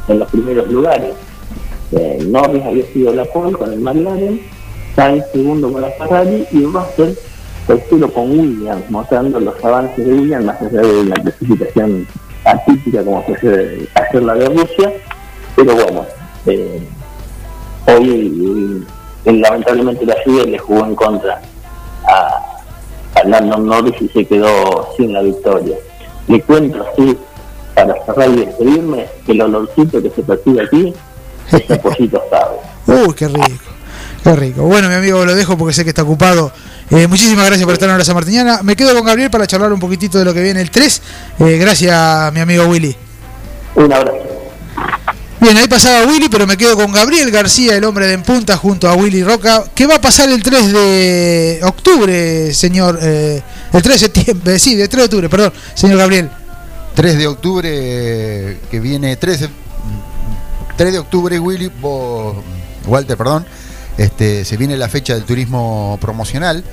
en 0.08 0.18
los 0.18 0.28
primeros 0.30 0.68
lugares. 0.68 1.14
Eh, 1.96 2.18
Norris 2.28 2.62
había 2.64 2.84
sido 2.86 3.14
la 3.14 3.24
pole 3.24 3.52
con 3.52 3.72
el 3.72 3.78
McLaren, 3.78 4.40
Sainz 4.96 5.24
segundo 5.32 5.72
con 5.72 5.82
la 5.82 5.90
Ferrari 5.90 6.44
y 6.50 6.64
Russell 6.64 7.14
tercero 7.66 8.12
con 8.12 8.30
Williams, 8.30 8.90
mostrando 8.90 9.38
los 9.38 9.64
avances 9.64 10.04
de 10.04 10.12
Williams 10.12 10.44
más 10.44 10.60
allá 10.60 10.80
de 10.80 11.00
una 11.00 11.14
clasificación 11.14 12.06
atípica 12.44 13.02
como 13.04 13.22
fue 13.22 13.36
ayer 13.36 13.88
ayer 13.94 14.22
la 14.22 14.34
de 14.34 14.46
Rusia. 14.48 14.92
Pero 15.56 15.74
bueno, 15.74 16.04
eh, 16.46 16.82
hoy 17.86 18.84
eh, 19.24 19.32
lamentablemente 19.32 20.04
la 20.04 20.16
lluvia 20.24 20.44
le 20.44 20.58
jugó 20.58 20.84
en 20.84 20.94
contra 20.96 21.40
a, 22.08 23.20
a 23.20 23.24
Landon 23.24 23.66
Norris 23.66 23.94
y 24.02 24.08
se 24.08 24.24
quedó 24.24 24.88
sin 24.96 25.12
la 25.12 25.22
victoria. 25.22 25.76
Le 26.26 26.40
cuento 26.42 26.84
así, 26.92 27.16
para 27.74 27.94
cerrar 28.04 28.30
y 28.30 28.46
despedirme, 28.46 29.06
el 29.28 29.40
olorcito 29.40 30.02
que 30.02 30.10
se 30.10 30.22
percibe 30.22 30.62
aquí 30.62 30.94
es 31.56 31.70
un 31.70 31.78
pollito 31.78 32.22
asado. 32.26 32.60
Uy, 32.86 33.14
qué 33.14 33.28
rico, 33.28 33.72
qué 34.22 34.36
rico. 34.36 34.62
Bueno, 34.62 34.88
mi 34.88 34.94
amigo, 34.94 35.24
lo 35.24 35.34
dejo 35.34 35.56
porque 35.56 35.74
sé 35.74 35.84
que 35.84 35.90
está 35.90 36.02
ocupado. 36.02 36.52
Eh, 36.90 37.06
muchísimas 37.06 37.46
gracias 37.46 37.64
por 37.64 37.72
estar 37.72 37.88
en 37.88 37.94
Hora 37.94 38.04
San 38.04 38.14
Martiniana. 38.14 38.60
Me 38.62 38.76
quedo 38.76 38.94
con 38.94 39.04
Gabriel 39.04 39.30
para 39.30 39.46
charlar 39.46 39.72
un 39.72 39.80
poquitito 39.80 40.18
de 40.18 40.24
lo 40.24 40.34
que 40.34 40.42
viene 40.42 40.60
el 40.60 40.70
3. 40.70 41.02
Eh, 41.40 41.58
gracias, 41.58 42.32
mi 42.32 42.40
amigo 42.40 42.66
Willy. 42.66 42.94
Un 43.76 43.92
abrazo. 43.92 44.34
Bien, 45.44 45.58
ahí 45.58 45.68
pasaba 45.68 46.06
Willy, 46.06 46.30
pero 46.30 46.46
me 46.46 46.56
quedo 46.56 46.74
con 46.74 46.90
Gabriel 46.90 47.30
García, 47.30 47.76
el 47.76 47.84
hombre 47.84 48.06
de 48.06 48.14
en 48.14 48.22
punta, 48.22 48.56
junto 48.56 48.88
a 48.88 48.94
Willy 48.94 49.22
Roca. 49.22 49.64
¿Qué 49.74 49.86
va 49.86 49.96
a 49.96 50.00
pasar 50.00 50.30
el 50.30 50.42
3 50.42 50.72
de 50.72 51.60
octubre, 51.62 52.54
señor? 52.54 52.98
Eh, 53.02 53.42
el 53.70 53.82
3 53.82 53.94
de 53.94 53.98
septiembre, 53.98 54.58
sí, 54.58 54.74
de 54.74 54.88
3 54.88 55.00
de 55.00 55.04
octubre, 55.04 55.28
perdón, 55.28 55.52
señor 55.74 55.98
Gabriel. 55.98 56.30
3 56.94 57.18
de 57.18 57.26
octubre, 57.26 58.58
que 58.70 58.80
viene 58.80 59.16
13, 59.16 59.50
3 60.76 60.92
de 60.92 60.98
octubre, 60.98 61.38
Willy, 61.38 61.70
vos- 61.80 62.36
Walter, 62.86 63.16
perdón, 63.16 63.46
este, 63.98 64.44
se 64.44 64.56
viene 64.56 64.76
la 64.76 64.88
fecha 64.88 65.14
del 65.14 65.24
turismo 65.24 65.98
promocional 66.00 66.64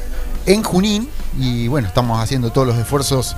en 0.46 0.64
Junín 0.64 1.08
y 1.40 1.68
bueno, 1.68 1.88
estamos 1.88 2.22
haciendo 2.22 2.52
todos 2.52 2.68
los 2.68 2.78
esfuerzos 2.78 3.36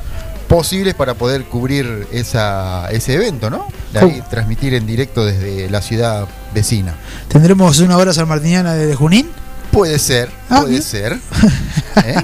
posibles 0.48 0.94
para 0.94 1.14
poder 1.16 1.46
cubrir 1.46 2.08
esa, 2.12 2.90
ese 2.92 3.16
evento, 3.16 3.50
¿no? 3.50 3.68
De 3.92 4.00
ahí 4.00 4.24
transmitir 4.30 4.74
en 4.74 4.86
directo 4.86 5.26
desde 5.26 5.70
la 5.70 5.82
ciudad 5.82 6.28
vecina. 6.54 6.96
Tendremos 7.28 7.80
una 7.80 7.98
hora 7.98 8.14
San 8.14 8.28
Martiniana 8.28 8.74
desde 8.74 8.96
Junín. 8.96 9.30
Puede 9.74 9.98
ser, 10.00 10.30
Ah, 10.50 10.60
puede 10.62 10.70
bien. 10.72 10.84
ser. 10.84 11.20
¿Eh? 12.06 12.16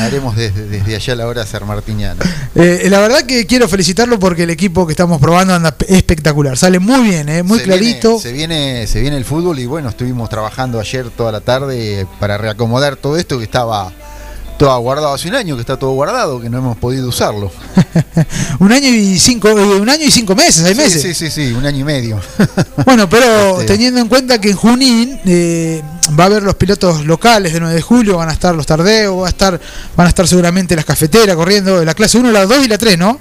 Haremos 0.00 0.36
desde, 0.36 0.66
desde 0.68 0.94
allá 0.96 1.14
la 1.14 1.26
hora 1.26 1.46
ser 1.46 1.64
martiniano. 1.64 2.20
Eh, 2.54 2.86
la 2.90 3.00
verdad 3.00 3.22
que 3.24 3.46
quiero 3.46 3.68
felicitarlo 3.68 4.18
porque 4.18 4.42
el 4.44 4.50
equipo 4.50 4.86
que 4.86 4.92
estamos 4.92 5.20
probando 5.20 5.54
anda 5.54 5.72
pe- 5.72 5.86
espectacular. 5.96 6.56
Sale 6.58 6.78
muy 6.78 7.00
bien, 7.08 7.28
eh, 7.28 7.42
muy 7.42 7.58
se 7.58 7.64
clarito. 7.64 8.08
Viene, 8.18 8.22
se, 8.22 8.32
viene, 8.32 8.86
se 8.86 9.00
viene 9.00 9.16
el 9.16 9.24
fútbol 9.24 9.58
y 9.58 9.66
bueno, 9.66 9.88
estuvimos 9.88 10.28
trabajando 10.28 10.78
ayer 10.78 11.10
toda 11.10 11.32
la 11.32 11.40
tarde 11.40 12.06
para 12.18 12.38
reacomodar 12.38 12.96
todo 12.96 13.16
esto 13.16 13.38
que 13.38 13.44
estaba 13.44 13.92
todo 14.60 14.78
guardado 14.80 15.14
hace 15.14 15.26
un 15.26 15.34
año, 15.36 15.54
que 15.56 15.62
está 15.62 15.78
todo 15.78 15.92
guardado, 15.92 16.38
que 16.38 16.50
no 16.50 16.58
hemos 16.58 16.76
podido 16.76 17.08
usarlo. 17.08 17.50
Un 18.60 18.70
año 18.70 18.88
y 18.90 19.18
cinco, 19.18 19.48
eh, 19.48 19.80
un 19.80 19.88
año 19.88 20.04
y 20.04 20.10
cinco 20.10 20.34
meses, 20.36 20.62
seis 20.66 20.76
Sí, 20.76 20.82
meses. 20.82 21.00
Sí, 21.02 21.14
sí, 21.14 21.30
sí, 21.30 21.52
un 21.54 21.64
año 21.64 21.78
y 21.78 21.84
medio. 21.84 22.20
Bueno, 22.84 23.08
pero 23.08 23.60
Este- 23.60 23.72
teniendo 23.72 24.00
en 24.00 24.08
cuenta 24.08 24.38
que 24.38 24.50
en 24.50 24.56
Junín 24.56 25.18
eh, 25.24 25.82
va 26.18 26.24
a 26.24 26.26
haber 26.26 26.42
los 26.42 26.56
pilotos 26.56 27.06
locales 27.06 27.54
de 27.54 27.60
9 27.60 27.74
de 27.74 27.80
julio, 27.80 28.18
van 28.18 28.28
a 28.28 28.32
estar 28.32 28.54
los 28.54 28.66
tardeos, 28.66 29.22
va 29.22 29.26
a 29.28 29.30
estar, 29.30 29.58
van 29.96 30.06
a 30.06 30.10
estar 30.10 30.28
seguramente 30.28 30.76
las 30.76 30.84
cafeteras 30.84 31.36
corriendo, 31.36 31.82
la 31.82 31.94
clase 31.94 32.18
1, 32.18 32.30
la 32.30 32.44
2 32.44 32.66
y 32.66 32.68
la 32.68 32.76
3, 32.76 32.98
¿no? 32.98 33.18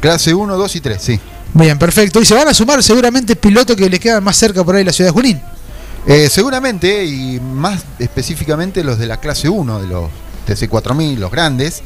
Clase 0.00 0.32
1, 0.32 0.56
2 0.56 0.76
y 0.76 0.80
3, 0.80 1.02
sí. 1.02 1.20
Bien, 1.52 1.76
perfecto. 1.80 2.20
Y 2.22 2.24
se 2.24 2.34
van 2.34 2.46
a 2.46 2.54
sumar 2.54 2.80
seguramente 2.84 3.34
pilotos 3.34 3.74
que 3.74 3.90
le 3.90 3.98
quedan 3.98 4.22
más 4.22 4.36
cerca 4.36 4.62
por 4.62 4.76
ahí 4.76 4.84
la 4.84 4.92
ciudad 4.92 5.08
de 5.08 5.14
Junín. 5.14 5.40
Eh, 6.06 6.28
seguramente, 6.30 7.04
y 7.04 7.40
más 7.40 7.82
específicamente 7.98 8.84
los 8.84 9.00
de 9.00 9.06
la 9.08 9.16
clase 9.18 9.48
1, 9.48 9.80
de 9.82 9.88
los 9.88 10.08
TC4000, 10.48 11.16
los 11.18 11.30
grandes, 11.30 11.82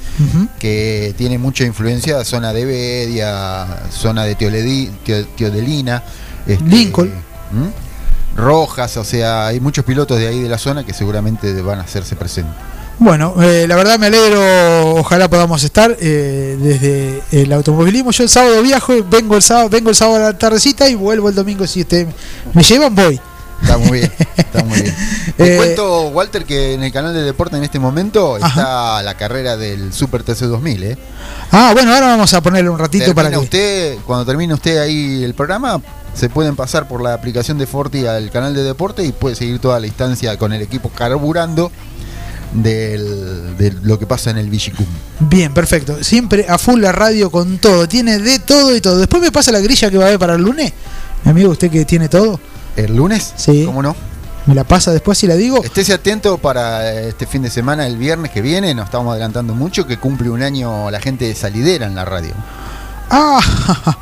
que 0.58 1.14
tienen 1.18 1.40
mucha 1.40 1.64
influencia 1.64 2.24
zona 2.24 2.52
de 2.52 2.64
Bedia, 2.64 3.82
zona 3.90 4.24
de 4.24 4.36
Teoledi- 4.36 4.90
Teo- 5.04 5.26
Teodelina, 5.36 6.02
este, 6.46 6.64
Lincoln. 6.64 7.08
¿Mm? 7.52 8.36
Rojas, 8.36 8.96
o 8.96 9.04
sea, 9.04 9.46
hay 9.46 9.60
muchos 9.60 9.84
pilotos 9.84 10.18
de 10.18 10.26
ahí 10.26 10.40
de 10.40 10.48
la 10.48 10.58
zona 10.58 10.84
que 10.84 10.92
seguramente 10.92 11.52
van 11.62 11.78
a 11.78 11.82
hacerse 11.82 12.16
presentes. 12.16 12.54
Bueno, 12.98 13.34
eh, 13.42 13.66
la 13.68 13.74
verdad 13.76 13.98
me 13.98 14.06
alegro, 14.06 14.96
ojalá 14.96 15.28
podamos 15.28 15.62
estar 15.64 15.96
eh, 16.00 16.56
desde 16.60 17.22
el 17.32 17.52
automovilismo. 17.52 18.10
Yo 18.12 18.22
el 18.24 18.28
sábado 18.28 18.62
viajo, 18.62 18.92
vengo 19.08 19.36
el 19.36 19.42
sábado, 19.42 19.68
vengo 19.68 19.90
el 19.90 19.96
sábado 19.96 20.16
a 20.16 20.32
la 20.32 20.38
tardecita 20.38 20.88
y 20.88 20.94
vuelvo 20.94 21.28
el 21.28 21.34
domingo 21.34 21.66
si 21.66 21.80
usted 21.82 22.06
me 22.52 22.62
llevan, 22.62 22.94
voy. 22.94 23.20
Está 23.64 23.78
muy 23.78 23.98
bien, 24.00 24.12
está 24.36 24.62
muy 24.64 24.80
bien. 24.82 24.94
Te 25.36 25.54
Eh, 25.54 25.56
cuento, 25.56 26.08
Walter, 26.10 26.44
que 26.44 26.74
en 26.74 26.84
el 26.84 26.92
canal 26.92 27.14
de 27.14 27.22
deporte 27.22 27.56
en 27.56 27.64
este 27.64 27.78
momento 27.78 28.36
está 28.36 29.02
la 29.02 29.14
carrera 29.14 29.56
del 29.56 29.92
Super 29.92 30.22
TC 30.22 30.42
2000, 30.46 30.82
¿eh? 30.84 30.98
Ah, 31.50 31.70
bueno, 31.72 31.92
ahora 31.94 32.06
vamos 32.08 32.32
a 32.34 32.40
ponerle 32.42 32.68
un 32.70 32.78
ratito 32.78 33.06
Termina 33.06 33.14
para 33.14 33.30
que... 33.30 33.38
usted, 33.38 33.96
cuando 34.06 34.24
termine 34.26 34.52
usted 34.54 34.78
ahí 34.78 35.24
el 35.24 35.34
programa, 35.34 35.80
se 36.14 36.28
pueden 36.28 36.54
pasar 36.56 36.86
por 36.86 37.02
la 37.02 37.14
aplicación 37.14 37.58
de 37.58 37.66
Forti 37.66 38.06
al 38.06 38.30
canal 38.30 38.54
de 38.54 38.62
deporte 38.62 39.02
y 39.02 39.12
puede 39.12 39.34
seguir 39.34 39.58
toda 39.58 39.80
la 39.80 39.86
instancia 39.86 40.36
con 40.38 40.52
el 40.52 40.62
equipo 40.62 40.90
carburando 40.90 41.72
del- 42.52 43.56
de 43.56 43.72
lo 43.82 43.98
que 43.98 44.06
pasa 44.06 44.30
en 44.30 44.38
el 44.38 44.48
Vigicum. 44.50 44.86
Bien, 45.20 45.52
perfecto. 45.52 46.02
Siempre 46.04 46.46
a 46.48 46.58
full 46.58 46.80
la 46.80 46.92
radio 46.92 47.30
con 47.30 47.58
todo. 47.58 47.88
Tiene 47.88 48.18
de 48.18 48.38
todo 48.38 48.76
y 48.76 48.80
todo. 48.80 48.98
Después 48.98 49.22
me 49.22 49.32
pasa 49.32 49.50
la 49.52 49.60
grilla 49.60 49.90
que 49.90 49.98
va 49.98 50.04
a 50.04 50.06
haber 50.08 50.18
para 50.20 50.34
el 50.34 50.42
lunes. 50.42 50.72
Mi 51.24 51.30
amigo, 51.30 51.50
usted 51.50 51.70
que 51.70 51.84
tiene 51.84 52.08
todo. 52.08 52.38
¿El 52.76 52.96
lunes? 52.96 53.32
Sí. 53.36 53.64
¿Cómo 53.64 53.82
no? 53.82 53.94
Me 54.46 54.54
la 54.54 54.64
pasa 54.64 54.92
después 54.92 55.16
si 55.16 55.26
la 55.26 55.36
digo. 55.36 55.62
Estése 55.64 55.94
atento 55.94 56.36
para 56.38 56.92
este 57.00 57.26
fin 57.26 57.42
de 57.42 57.50
semana, 57.50 57.86
el 57.86 57.96
viernes 57.96 58.30
que 58.30 58.42
viene, 58.42 58.74
nos 58.74 58.86
estamos 58.86 59.12
adelantando 59.12 59.54
mucho, 59.54 59.86
que 59.86 59.96
cumple 59.96 60.28
un 60.28 60.42
año 60.42 60.90
la 60.90 61.00
gente 61.00 61.24
de 61.26 61.34
Salidera 61.34 61.86
en 61.86 61.94
la 61.94 62.04
radio. 62.04 62.34
Ah, 63.10 63.40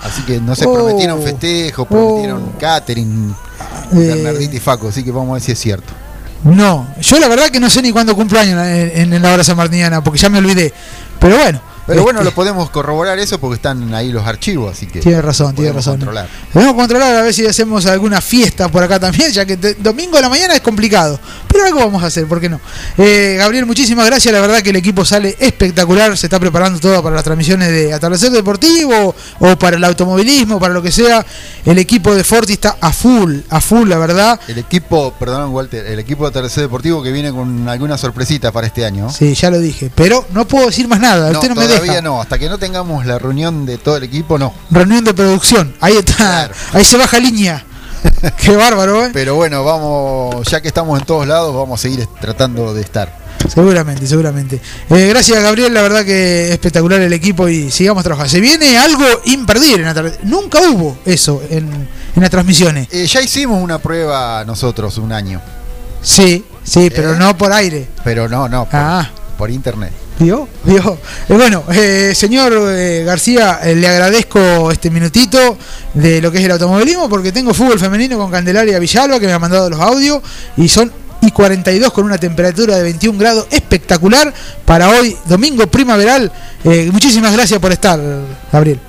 Así 0.03 0.23
que 0.23 0.41
no 0.41 0.55
se 0.57 0.67
Oh. 0.67 0.75
prometieron 0.75 1.23
festejo, 1.23 1.85
prometieron 1.85 2.53
catering, 2.59 3.35
Eh. 3.93 3.95
Bernardito 3.97 4.57
y 4.57 4.61
Faco, 4.61 4.89
así 4.89 5.05
que 5.05 5.11
vamos 5.13 5.31
a 5.31 5.33
ver 5.35 5.43
si 5.43 5.53
es 5.53 5.59
cierto. 5.61 5.93
no. 6.45 6.89
Yo 7.01 7.21
la 7.21 7.29
verdad 7.29 7.49
que 7.51 7.61
no 7.61 7.71
sé 7.71 7.83
ni 7.83 7.93
cuándo 7.93 8.17
cumplo 8.17 8.41
años 8.41 8.61
en, 8.67 9.13
en 9.13 9.23
la 9.23 9.33
hora 9.35 9.45
sanmartiniana 9.45 10.03
porque 10.03 10.19
ya 10.19 10.29
me 10.29 10.39
olvidé. 10.39 10.73
Pero 11.21 11.37
bueno. 11.37 11.61
Pero 11.87 12.03
bueno, 12.05 12.21
este, 12.21 12.31
lo 12.31 12.35
podemos 12.35 12.71
corroborar 12.71 13.19
eso 13.19 13.39
porque 13.39 13.57
están 13.57 13.93
ahí 13.95 14.13
los 14.13 14.27
archivos, 14.27 14.73
así 14.77 14.87
que. 14.87 15.01
Tiene 15.01 15.21
razón, 15.21 15.55
tiene 15.55 15.71
podemos 15.71 15.85
razón. 15.85 15.95
controlar. 15.99 16.29
Debemos 16.55 16.75
controlar 16.77 17.17
a 17.17 17.23
ver 17.23 17.35
si 17.35 17.47
hacemos 17.47 17.87
alguna 17.87 18.21
fiesta 18.21 18.69
por 18.69 18.83
acá 18.83 19.01
también, 19.01 19.33
ya 19.33 19.45
que 19.45 19.57
te- 19.57 19.75
domingo 19.75 20.17
de 20.17 20.23
la 20.23 20.29
mañana 20.29 20.55
es 20.55 20.61
complicado. 20.61 21.19
Pero 21.49 21.65
algo 21.67 21.81
vamos 21.81 22.03
a 22.03 22.07
hacer, 22.07 22.27
¿por 22.27 22.41
qué 22.41 22.49
no? 22.49 22.61
Eh, 22.99 23.35
Gabriel, 23.39 23.67
muchísimas 23.67 24.07
gracias. 24.07 24.33
La 24.33 24.41
verdad 24.41 24.61
que 24.63 24.71
el 24.71 24.77
equipo 24.77 25.05
sale 25.05 25.37
espectacular. 25.39 26.17
Se 26.17 26.27
está 26.27 26.39
preparando 26.41 26.79
todo 26.81 27.03
para 27.03 27.15
las 27.17 27.25
transmisiones 27.25 27.69
de 27.69 27.93
Atardecer 27.93 28.31
Deportivo 28.31 29.15
o 29.41 29.57
para 29.59 29.77
el 29.77 29.85
automovilismo, 29.85 30.59
para 30.61 30.73
lo 30.75 30.83
que 30.83 30.93
sea. 30.93 31.25
El 31.65 31.79
equipo 31.79 32.15
de 32.15 32.25
Forti 32.25 32.55
está 32.55 32.77
a 32.81 32.93
full, 32.93 33.39
a 33.51 33.61
full, 33.61 33.89
la 33.89 33.99
verdad. 33.99 34.41
El 34.49 34.59
equipo, 34.59 35.13
perdón, 35.19 35.53
Walter, 35.53 35.85
el 35.87 35.99
equipo 35.99 36.27
de 36.27 36.33
Tercer 36.33 36.63
Deportivo 36.65 37.03
que 37.03 37.13
viene 37.13 37.31
con 37.33 37.69
alguna 37.69 37.99
sorpresita 37.99 38.51
para 38.53 38.67
este 38.67 38.85
año. 38.85 39.11
Sí, 39.11 39.35
ya 39.35 39.51
lo 39.51 39.59
dije. 39.59 39.91
Pero 39.95 40.27
no 40.33 40.47
puedo 40.47 40.67
decir 40.67 40.89
más 40.89 41.01
nada. 41.01 41.31
No, 41.31 41.39
Usted 41.39 41.49
no 41.49 41.55
me 41.57 41.67
todavía 41.73 41.93
deja. 41.93 42.03
no, 42.03 42.21
hasta 42.21 42.39
que 42.39 42.49
no 42.49 42.59
tengamos 42.59 43.05
la 43.07 43.19
reunión 43.19 43.67
de 43.67 43.79
todo 43.79 43.97
el 43.97 44.05
equipo, 44.05 44.39
no. 44.39 44.53
Reunión 44.71 45.05
de 45.05 45.15
producción. 45.15 45.75
Ahí 45.81 45.97
está. 45.97 46.51
Ahí 46.73 46.85
se 46.85 46.97
baja 46.97 47.19
línea. 47.19 47.65
Qué 48.39 48.57
bárbaro, 48.57 49.05
¿eh? 49.07 49.11
Pero 49.13 49.37
bueno, 49.37 49.63
vamos, 49.65 50.47
ya 50.49 50.61
que 50.61 50.69
estamos 50.69 50.99
en 50.99 51.07
todos 51.07 51.27
lados, 51.27 51.55
vamos 51.55 51.79
a 51.79 51.83
seguir 51.83 52.07
tratando 52.21 52.75
de 52.75 52.81
estar. 52.83 53.23
Seguramente, 53.53 54.07
seguramente. 54.07 54.61
Eh, 54.91 55.07
gracias, 55.09 55.43
Gabriel. 55.43 55.73
La 55.75 55.83
verdad 55.83 56.05
que 56.05 56.53
espectacular 56.53 57.01
el 57.01 57.13
equipo 57.13 57.49
y 57.49 57.71
sigamos 57.71 58.03
trabajando. 58.05 58.31
Se 58.31 58.41
viene 58.41 58.79
algo 58.79 59.05
imperdible. 59.27 59.79
En 59.83 59.85
la 59.87 59.95
tarde. 59.95 60.19
Nunca 60.25 60.61
hubo 60.71 60.99
eso 61.05 61.43
en, 61.51 61.69
en 62.15 62.23
las 62.23 62.31
transmisiones. 62.31 62.89
Eh, 62.93 63.07
ya 63.07 63.21
hicimos 63.21 63.61
una 63.63 63.79
prueba 63.79 64.45
nosotros 64.45 64.99
un 64.99 65.13
año, 65.13 65.41
Sí, 66.03 66.45
sí, 66.65 66.91
pero 66.95 67.15
no 67.17 67.37
por 67.37 67.53
aire. 67.53 67.89
pero 68.05 68.29
no, 68.29 68.49
no, 68.49 68.65
por, 68.65 68.75
Ah. 68.81 69.11
por 69.39 69.51
internet. 69.51 69.93
¿Vio? 70.23 70.49
¿Vio? 70.63 70.99
Eh, 71.29 71.35
bueno, 71.35 71.65
eh, 71.73 72.13
señor 72.15 72.53
eh, 72.55 73.03
García, 73.05 73.59
eh, 73.65 73.75
le 73.75 73.89
agradezco 73.89 74.71
este 74.71 74.89
minutito 74.89 75.59
de 75.95 76.21
lo 76.21 76.31
que 76.31 76.39
es 76.39 76.45
el 76.45 76.53
automovilismo 76.53 77.09
porque 77.09 77.33
tengo 77.33 77.53
fútbol 77.53 77.81
femenino 77.81 78.17
con 78.19 78.31
Candelaria 78.31 78.79
Villalba 78.79 79.19
que 79.19 79.27
me 79.27 79.33
ha 79.33 79.41
mandado 79.41 79.69
los 79.69 79.81
audios 79.81 80.23
y 80.57 80.69
son 80.69 80.93
y 81.23 81.33
42 81.33 81.93
con 81.93 82.05
una 82.05 82.19
temperatura 82.19 82.77
de 82.77 82.85
21 82.85 83.19
grados 83.19 83.47
espectacular 83.51 84.33
para 84.65 84.91
hoy, 84.91 85.17
domingo 85.25 85.67
primaveral. 85.67 86.31
Muchísimas 86.65 87.33
gracias 87.33 87.61
por 87.61 87.71
estar, 87.71 88.01
Gabriel. 88.53 88.81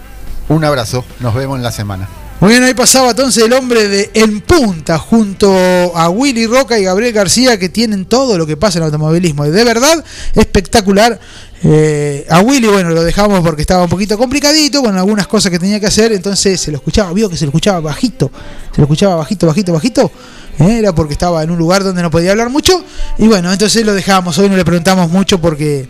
Un 0.49 0.63
abrazo, 0.63 1.03
nos 1.19 1.33
vemos 1.33 1.57
en 1.57 1.63
la 1.63 1.71
semana. 1.71 2.07
Muy 2.43 2.49
bien, 2.49 2.63
ahí 2.63 2.73
pasaba 2.73 3.11
entonces 3.11 3.41
el 3.41 3.53
hombre 3.53 3.87
de 3.87 4.11
En 4.15 4.41
Punta 4.41 4.99
junto 4.99 5.49
a 5.95 6.09
Willy 6.09 6.45
Roca 6.45 6.77
y 6.77 6.83
Gabriel 6.83 7.13
García 7.13 7.57
que 7.57 7.69
tienen 7.69 8.03
todo 8.03 8.37
lo 8.37 8.45
que 8.45 8.57
pasa 8.57 8.79
en 8.79 8.83
automovilismo. 8.83 9.45
Y 9.45 9.49
de 9.49 9.63
verdad, 9.63 10.03
espectacular. 10.35 11.17
Eh, 11.63 12.27
a 12.29 12.41
Willy, 12.41 12.67
bueno, 12.67 12.89
lo 12.89 13.01
dejamos 13.01 13.39
porque 13.39 13.61
estaba 13.61 13.83
un 13.83 13.89
poquito 13.89 14.17
complicadito 14.17 14.83
con 14.83 14.97
algunas 14.97 15.25
cosas 15.27 15.53
que 15.53 15.57
tenía 15.57 15.79
que 15.79 15.85
hacer, 15.85 16.11
entonces 16.11 16.59
se 16.59 16.69
lo 16.71 16.79
escuchaba, 16.79 17.13
vio 17.13 17.29
que 17.29 17.37
se 17.37 17.45
lo 17.45 17.51
escuchaba 17.51 17.79
bajito, 17.79 18.29
se 18.75 18.81
lo 18.81 18.83
escuchaba 18.83 19.15
bajito, 19.15 19.47
bajito, 19.47 19.71
bajito. 19.71 20.11
Eh, 20.59 20.79
Era 20.79 20.93
porque 20.93 21.13
estaba 21.13 21.43
en 21.43 21.51
un 21.51 21.57
lugar 21.57 21.83
donde 21.83 22.01
no 22.01 22.11
podía 22.11 22.31
hablar 22.31 22.49
mucho. 22.49 22.83
Y 23.17 23.27
bueno, 23.27 23.51
entonces 23.51 23.85
lo 23.85 23.93
dejamos. 23.93 24.37
Hoy 24.37 24.49
no 24.49 24.55
le 24.55 24.65
preguntamos 24.65 25.09
mucho 25.09 25.39
porque 25.39 25.87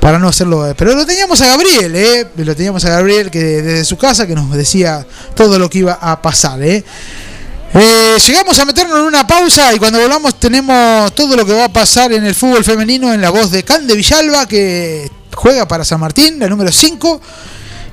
para 0.00 0.18
no 0.18 0.28
hacerlo. 0.28 0.72
Pero 0.76 0.94
lo 0.94 1.04
teníamos 1.04 1.40
a 1.40 1.46
Gabriel, 1.46 1.96
¿eh? 1.96 2.26
Lo 2.36 2.54
teníamos 2.54 2.84
a 2.84 2.90
Gabriel 2.90 3.30
que 3.30 3.40
desde 3.62 3.84
su 3.84 3.96
casa 3.96 4.26
que 4.26 4.34
nos 4.34 4.52
decía 4.52 5.06
todo 5.34 5.58
lo 5.58 5.68
que 5.68 5.78
iba 5.78 5.94
a 5.94 6.20
pasar, 6.22 6.62
¿eh? 6.62 6.84
Eh, 7.74 8.16
llegamos 8.24 8.58
a 8.58 8.64
meternos 8.64 8.98
en 9.00 9.04
una 9.04 9.26
pausa 9.26 9.74
y 9.74 9.78
cuando 9.78 10.00
volvamos 10.00 10.38
tenemos 10.40 11.12
todo 11.14 11.36
lo 11.36 11.44
que 11.44 11.52
va 11.52 11.64
a 11.64 11.72
pasar 11.72 12.12
en 12.12 12.24
el 12.24 12.34
fútbol 12.34 12.64
femenino 12.64 13.12
en 13.12 13.20
la 13.20 13.30
voz 13.30 13.50
de 13.50 13.64
Cande 13.64 13.94
Villalba 13.94 14.46
que 14.46 15.10
juega 15.34 15.68
para 15.68 15.84
San 15.84 16.00
Martín, 16.00 16.38
la 16.38 16.48
número 16.48 16.72
5 16.72 17.20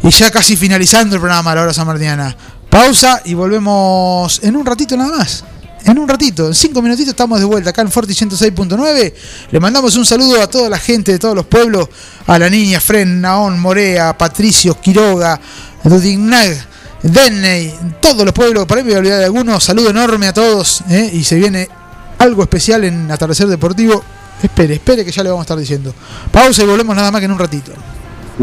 y 0.03 0.09
ya 0.09 0.31
casi 0.31 0.55
finalizando 0.55 1.15
el 1.15 1.21
programa 1.21 1.51
a 1.51 1.55
la 1.55 1.61
hora 1.63 1.73
sanmartiniana. 1.73 2.35
Pausa 2.69 3.21
y 3.25 3.33
volvemos 3.33 4.39
en 4.43 4.55
un 4.55 4.65
ratito 4.65 4.95
nada 4.95 5.17
más. 5.17 5.43
En 5.85 5.99
un 5.99 6.07
ratito, 6.07 6.47
en 6.47 6.55
cinco 6.55 6.81
minutitos 6.81 7.09
estamos 7.09 7.39
de 7.39 7.45
vuelta 7.45 7.71
acá 7.71 7.81
en 7.81 7.91
Forti 7.91 8.13
106.9. 8.13 9.13
Le 9.51 9.59
mandamos 9.59 9.95
un 9.97 10.05
saludo 10.05 10.41
a 10.41 10.47
toda 10.47 10.69
la 10.69 10.79
gente 10.79 11.11
de 11.11 11.19
todos 11.19 11.35
los 11.35 11.45
pueblos, 11.45 11.89
a 12.25 12.39
la 12.39 12.49
niña 12.49 12.79
Fren, 12.79 13.19
Naón, 13.19 13.59
Morea, 13.59 14.17
Patricio, 14.17 14.79
Quiroga, 14.79 15.39
Dudignag, 15.83 16.55
Denney, 17.03 17.73
todos 18.01 18.23
los 18.23 18.33
pueblos, 18.33 18.65
por 18.65 18.77
ahí 18.77 18.83
me 18.83 18.91
voy 18.91 18.95
a 18.95 18.99
olvidar 18.99 19.19
de 19.19 19.25
algunos. 19.25 19.61
Saludo 19.61 19.89
enorme 19.89 20.27
a 20.27 20.33
todos 20.33 20.83
¿eh? 20.89 21.09
y 21.13 21.23
se 21.25 21.35
viene 21.35 21.67
algo 22.17 22.43
especial 22.43 22.85
en 22.85 23.11
Atardecer 23.11 23.47
Deportivo. 23.47 24.01
Espere, 24.41 24.75
espere 24.75 25.03
que 25.03 25.11
ya 25.11 25.21
le 25.21 25.29
vamos 25.29 25.41
a 25.41 25.45
estar 25.45 25.57
diciendo. 25.57 25.93
Pausa 26.31 26.63
y 26.63 26.65
volvemos 26.65 26.95
nada 26.95 27.11
más 27.11 27.19
que 27.19 27.25
en 27.25 27.31
un 27.31 27.39
ratito. 27.39 27.73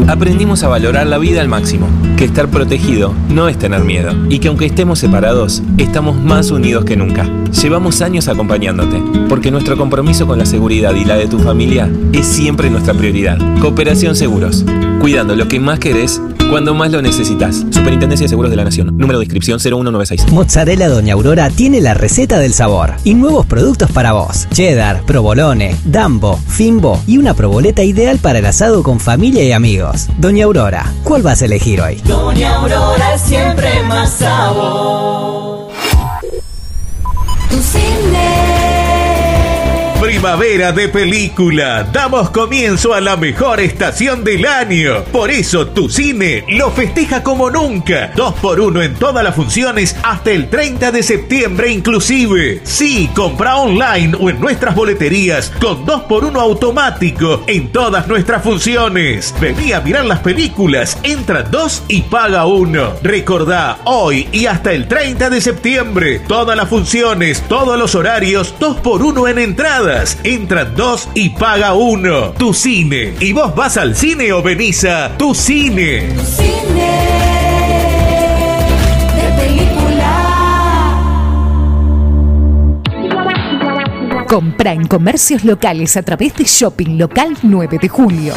Aprendimos 0.07 0.63
a 0.63 0.69
valorar 0.69 1.05
la 1.07 1.17
vida 1.17 1.41
al 1.41 1.49
máximo, 1.49 1.87
que 2.17 2.23
estar 2.23 2.47
protegido 2.47 3.13
no 3.29 3.49
es 3.49 3.59
tener 3.59 3.83
miedo 3.83 4.13
y 4.29 4.39
que 4.39 4.47
aunque 4.47 4.65
estemos 4.65 4.99
separados, 4.99 5.61
estamos 5.77 6.15
más 6.15 6.49
unidos 6.49 6.85
que 6.85 6.95
nunca. 6.95 7.29
Llevamos 7.61 8.01
años 8.01 8.29
acompañándote, 8.29 9.03
porque 9.27 9.51
nuestro 9.51 9.77
compromiso 9.77 10.25
con 10.25 10.39
la 10.39 10.45
seguridad 10.45 10.95
y 10.95 11.03
la 11.03 11.17
de 11.17 11.27
tu 11.27 11.39
familia 11.39 11.89
es 12.13 12.25
siempre 12.25 12.69
nuestra 12.69 12.93
prioridad. 12.93 13.37
Cooperación 13.59 14.15
Seguros, 14.15 14.63
cuidando 15.01 15.35
lo 15.35 15.49
que 15.49 15.59
más 15.59 15.79
querés 15.79 16.21
cuando 16.51 16.73
más 16.73 16.91
lo 16.91 17.01
necesitas. 17.01 17.65
Superintendencia 17.71 18.25
de 18.25 18.29
Seguros 18.29 18.51
de 18.51 18.57
la 18.57 18.65
Nación. 18.65 18.97
Número 18.97 19.19
de 19.19 19.23
inscripción 19.23 19.57
0196. 19.57 20.33
Mozzarella 20.33 20.89
Doña 20.89 21.13
Aurora 21.13 21.49
tiene 21.49 21.79
la 21.79 21.93
receta 21.93 22.39
del 22.39 22.53
sabor 22.53 22.91
y 23.05 23.13
nuevos 23.13 23.45
productos 23.45 23.89
para 23.89 24.11
vos. 24.11 24.49
Cheddar, 24.51 25.01
provolone, 25.05 25.77
dambo, 25.85 26.37
fimbo 26.49 27.01
y 27.07 27.17
una 27.19 27.33
proboleta 27.35 27.83
ideal 27.83 28.17
para 28.17 28.39
el 28.39 28.45
asado 28.45 28.83
con 28.83 28.99
familia 28.99 29.45
y 29.45 29.53
amigos. 29.53 30.09
Doña 30.17 30.43
Aurora, 30.43 30.91
¿cuál 31.05 31.21
vas 31.21 31.41
a 31.41 31.45
elegir 31.45 31.79
hoy? 31.79 32.01
Doña 32.03 32.55
Aurora 32.55 33.17
siempre 33.17 33.81
más 33.83 34.11
sabor. 34.11 35.60
Primavera 40.21 40.71
de 40.71 40.87
película. 40.87 41.89
Damos 41.91 42.29
comienzo 42.29 42.93
a 42.93 43.01
la 43.01 43.17
mejor 43.17 43.59
estación 43.59 44.23
del 44.23 44.45
año. 44.45 45.03
Por 45.05 45.31
eso 45.31 45.69
tu 45.69 45.89
cine 45.89 46.45
lo 46.47 46.69
festeja 46.69 47.23
como 47.23 47.49
nunca. 47.49 48.11
Dos 48.15 48.35
por 48.35 48.59
uno 48.59 48.83
en 48.83 48.93
todas 48.93 49.23
las 49.23 49.33
funciones 49.33 49.95
hasta 50.03 50.29
el 50.29 50.47
30 50.47 50.91
de 50.91 51.01
septiembre 51.01 51.71
inclusive. 51.71 52.61
Sí, 52.63 53.09
compra 53.15 53.55
online 53.55 54.15
o 54.19 54.29
en 54.29 54.39
nuestras 54.39 54.75
boleterías 54.75 55.51
con 55.59 55.87
dos 55.87 56.03
por 56.03 56.23
uno 56.23 56.39
automático 56.39 57.41
en 57.47 57.71
todas 57.71 58.07
nuestras 58.07 58.43
funciones. 58.43 59.33
Vení 59.41 59.73
a 59.73 59.81
mirar 59.81 60.05
las 60.05 60.19
películas. 60.19 60.99
Entra 61.01 61.41
dos 61.41 61.81
y 61.87 62.03
paga 62.03 62.45
uno. 62.45 62.93
Recordá, 63.01 63.79
hoy 63.85 64.29
y 64.31 64.45
hasta 64.45 64.71
el 64.71 64.87
30 64.87 65.31
de 65.31 65.41
septiembre, 65.41 66.19
todas 66.27 66.55
las 66.55 66.69
funciones, 66.69 67.41
todos 67.49 67.75
los 67.75 67.95
horarios, 67.95 68.53
dos 68.59 68.77
por 68.81 69.01
uno 69.01 69.27
en 69.27 69.39
Entra 70.23 70.65
dos 70.65 71.09
y 71.13 71.29
paga 71.29 71.73
uno. 71.73 72.31
Tu 72.31 72.53
cine. 72.53 73.13
¿Y 73.19 73.33
vos 73.33 73.55
vas 73.55 73.77
al 73.77 73.95
cine 73.95 74.31
o 74.33 74.41
venís 74.41 74.83
a 74.85 75.17
tu 75.17 75.33
cine? 75.33 76.09
Cine 76.25 77.07
de 79.15 79.31
película. 79.41 80.17
Compra 84.27 84.73
en 84.73 84.87
comercios 84.87 85.43
locales 85.43 85.97
a 85.97 86.03
través 86.03 86.35
de 86.35 86.45
Shopping 86.45 86.97
Local 86.97 87.37
9 87.41 87.79
de 87.81 87.89
Julio. 87.89 88.33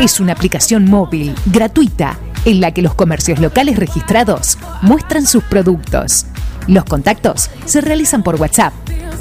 Es 0.00 0.20
una 0.20 0.32
aplicación 0.32 0.84
móvil 0.84 1.34
gratuita 1.46 2.16
en 2.44 2.60
la 2.60 2.72
que 2.72 2.82
los 2.82 2.94
comercios 2.94 3.40
locales 3.40 3.76
registrados 3.76 4.56
muestran 4.82 5.26
sus 5.26 5.42
productos. 5.44 6.26
Los 6.68 6.84
contactos 6.84 7.50
se 7.64 7.80
realizan 7.80 8.22
por 8.22 8.36
WhatsApp. 8.36 8.74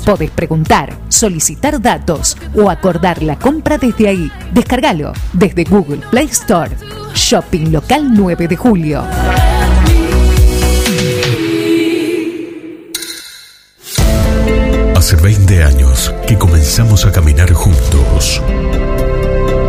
Podés 0.05 0.29
preguntar, 0.31 0.93
solicitar 1.07 1.81
datos 1.81 2.37
o 2.55 2.69
acordar 2.69 3.23
la 3.23 3.39
compra 3.39 3.77
desde 3.77 4.09
ahí. 4.09 4.31
Descárgalo 4.53 5.13
desde 5.33 5.63
Google 5.63 6.01
Play 6.11 6.25
Store. 6.25 6.71
Shopping 7.13 7.71
Local 7.71 8.13
9 8.13 8.47
de 8.49 8.55
Julio. 8.57 9.03
Hace 14.95 15.15
20 15.15 15.63
años 15.63 16.13
que 16.27 16.37
comenzamos 16.37 17.05
a 17.05 17.13
caminar 17.13 17.53
juntos. 17.53 18.41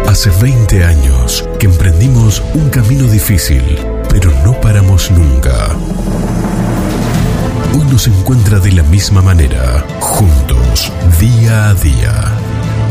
Hace 0.08 0.30
20 0.42 0.84
años 0.84 1.48
que 1.60 1.66
emprendimos 1.66 2.42
un 2.54 2.70
camino 2.70 3.04
difícil, 3.04 3.62
pero 4.08 4.32
no 4.44 4.60
paramos 4.60 5.12
nunca. 5.12 5.76
Hoy 7.74 7.84
nos 7.90 8.06
encuentra 8.06 8.58
de 8.58 8.72
la 8.72 8.82
misma 8.82 9.20
manera, 9.20 9.84
juntos, 10.00 10.92
día 11.20 11.68
a 11.68 11.74
día. 11.74 12.24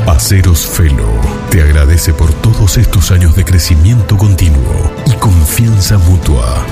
Aceros 0.05 0.65
Felo 0.65 1.09
te 1.49 1.61
agradece 1.61 2.13
por 2.13 2.31
todos 2.33 2.77
estos 2.77 3.11
años 3.11 3.35
de 3.35 3.43
crecimiento 3.43 4.17
continuo 4.17 4.91
y 5.05 5.13
confianza 5.13 5.97
mutua. 5.97 6.63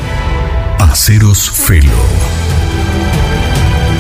Aceros 0.80 1.50
Felo. 1.50 1.92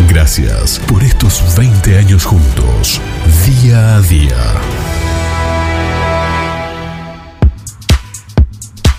Gracias 0.07 0.80
por 0.88 1.03
estos 1.03 1.44
20 1.57 1.98
años 1.98 2.26
juntos, 2.26 3.02
día 3.45 3.95
a 3.95 4.02
día. 4.02 4.95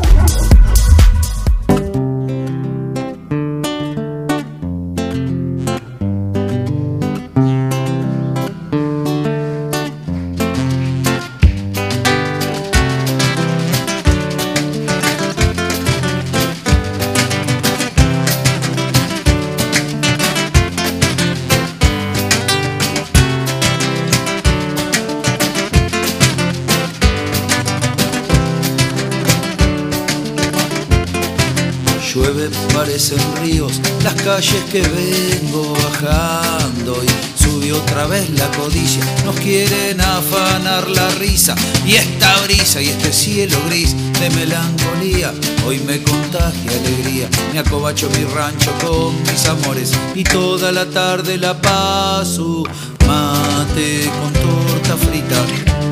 Que 34.76 34.82
vengo 34.82 35.72
bajando 35.72 37.02
y 37.02 37.42
subió 37.42 37.78
otra 37.78 38.06
vez 38.06 38.28
la 38.30 38.50
codicia. 38.50 39.02
Nos 39.24 39.34
quieren 39.36 39.98
afanar 40.02 40.90
la 40.90 41.08
risa 41.12 41.54
y 41.86 41.94
esta 41.94 42.42
brisa 42.42 42.82
y 42.82 42.88
este 42.88 43.10
cielo 43.10 43.56
gris 43.68 43.94
de 44.20 44.28
melancolía 44.30 45.32
hoy 45.66 45.78
me 45.78 46.02
contagia 46.02 46.70
alegría. 46.72 47.26
Me 47.54 47.60
acobacho 47.60 48.10
mi 48.10 48.24
rancho 48.24 48.70
con 48.84 49.18
mis 49.22 49.46
amores 49.46 49.92
y 50.14 50.24
toda 50.24 50.70
la 50.72 50.84
tarde 50.84 51.38
la 51.38 51.54
paso 51.58 52.64
mate 53.06 54.10
con 54.20 54.32
torta 54.34 54.96
frita. 54.98 55.42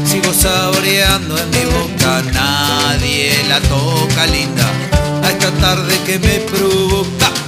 Sigo 0.05 0.35
saboreando 0.35 1.39
en 1.39 1.51
mi 1.51 1.65
boca, 1.73 2.23
nadie 2.35 3.33
la 3.49 3.61
toca 3.61 4.27
linda 4.27 4.71
a 5.23 5.31
esta 5.31 5.51
tarde 5.53 5.99
que 6.05 6.19
me 6.19 6.41
provoca. 6.41 7.44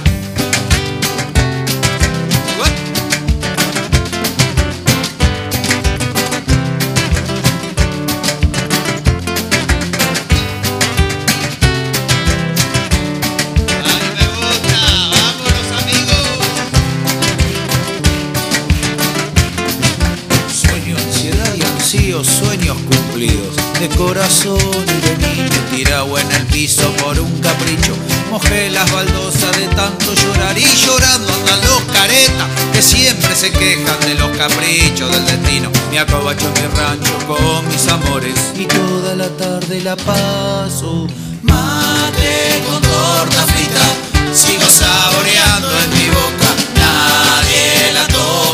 Corazón 23.97 24.85
y 24.85 25.01
de 25.01 25.17
niño 25.17 25.49
tirado 25.75 26.17
en 26.17 26.31
el 26.31 26.45
piso 26.45 26.89
por 26.97 27.19
un 27.19 27.39
capricho. 27.39 27.93
Mojé 28.29 28.69
las 28.69 28.89
baldosas 28.91 29.57
de 29.57 29.67
tanto 29.67 30.13
llorar 30.13 30.57
y 30.57 30.65
llorando 30.65 31.33
andan 31.33 31.61
los 31.61 31.81
caretas 31.93 32.47
que 32.71 32.81
siempre 32.81 33.35
se 33.35 33.51
quejan 33.51 33.99
de 34.01 34.15
los 34.15 34.37
caprichos 34.37 35.11
del 35.11 35.25
destino. 35.25 35.71
Me 35.91 35.99
acobacho 35.99 36.47
en 36.47 36.53
mi 36.53 36.77
rancho 36.77 37.13
con 37.27 37.67
mis 37.67 37.87
amores 37.87 38.35
y 38.55 38.65
toda 38.65 39.15
la 39.15 39.29
tarde 39.29 39.81
la 39.81 39.95
paso. 39.95 41.07
Mate 41.41 42.61
con 42.67 42.81
torta 42.81 43.43
frita, 43.47 44.33
sigo 44.33 44.69
saboreando 44.69 45.69
en 45.83 45.89
mi 45.97 46.09
boca. 46.09 46.49
Nadie 46.75 47.93
la 47.93 48.07
toca 48.07 48.46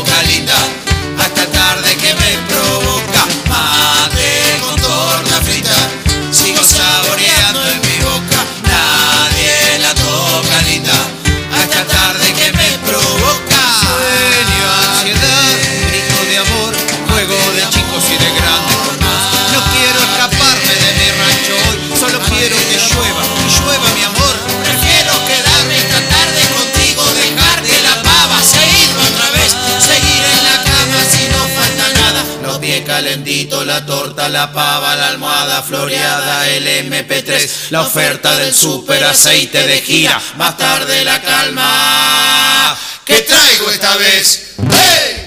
floreada, 35.64 36.48
el 36.48 36.66
MP3, 36.66 37.70
la 37.70 37.82
oferta 37.82 38.36
del 38.36 38.54
super 38.54 39.02
aceite 39.04 39.66
de 39.66 39.80
gira, 39.80 40.20
más 40.36 40.56
tarde 40.56 41.04
la 41.04 41.20
calma. 41.22 42.76
¿Qué 43.04 43.22
traigo 43.22 43.70
esta 43.70 43.96
vez? 43.96 44.54
¡Hey! 44.70 45.23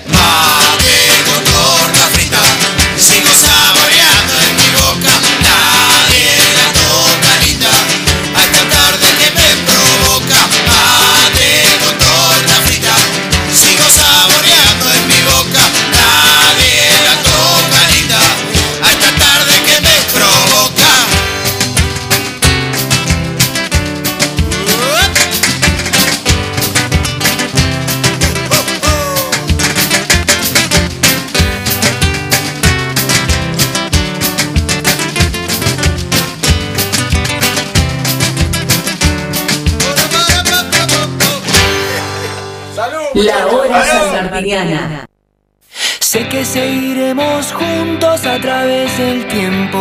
Seguiremos 46.54 47.52
juntos 47.52 48.26
a 48.26 48.40
través 48.40 48.98
del 48.98 49.28
tiempo. 49.28 49.80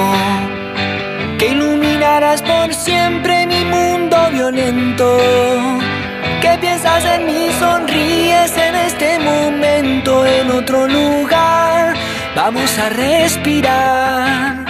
Que 1.39 1.51
iluminarás 1.51 2.43
por 2.43 2.75
siempre 2.75 3.47
mi 3.47 3.65
mundo 3.65 4.17
violento. 4.33 5.17
Que 6.43 6.59
piensas 6.61 7.05
en 7.05 7.25
mí, 7.25 7.51
sonríes 7.61 8.57
en 8.57 8.75
este 8.75 9.19
momento, 9.21 10.27
en 10.27 10.51
otro 10.51 10.89
lugar. 10.89 11.95
Vamos 12.35 12.77
a 12.79 12.89
respirar. 12.89 14.65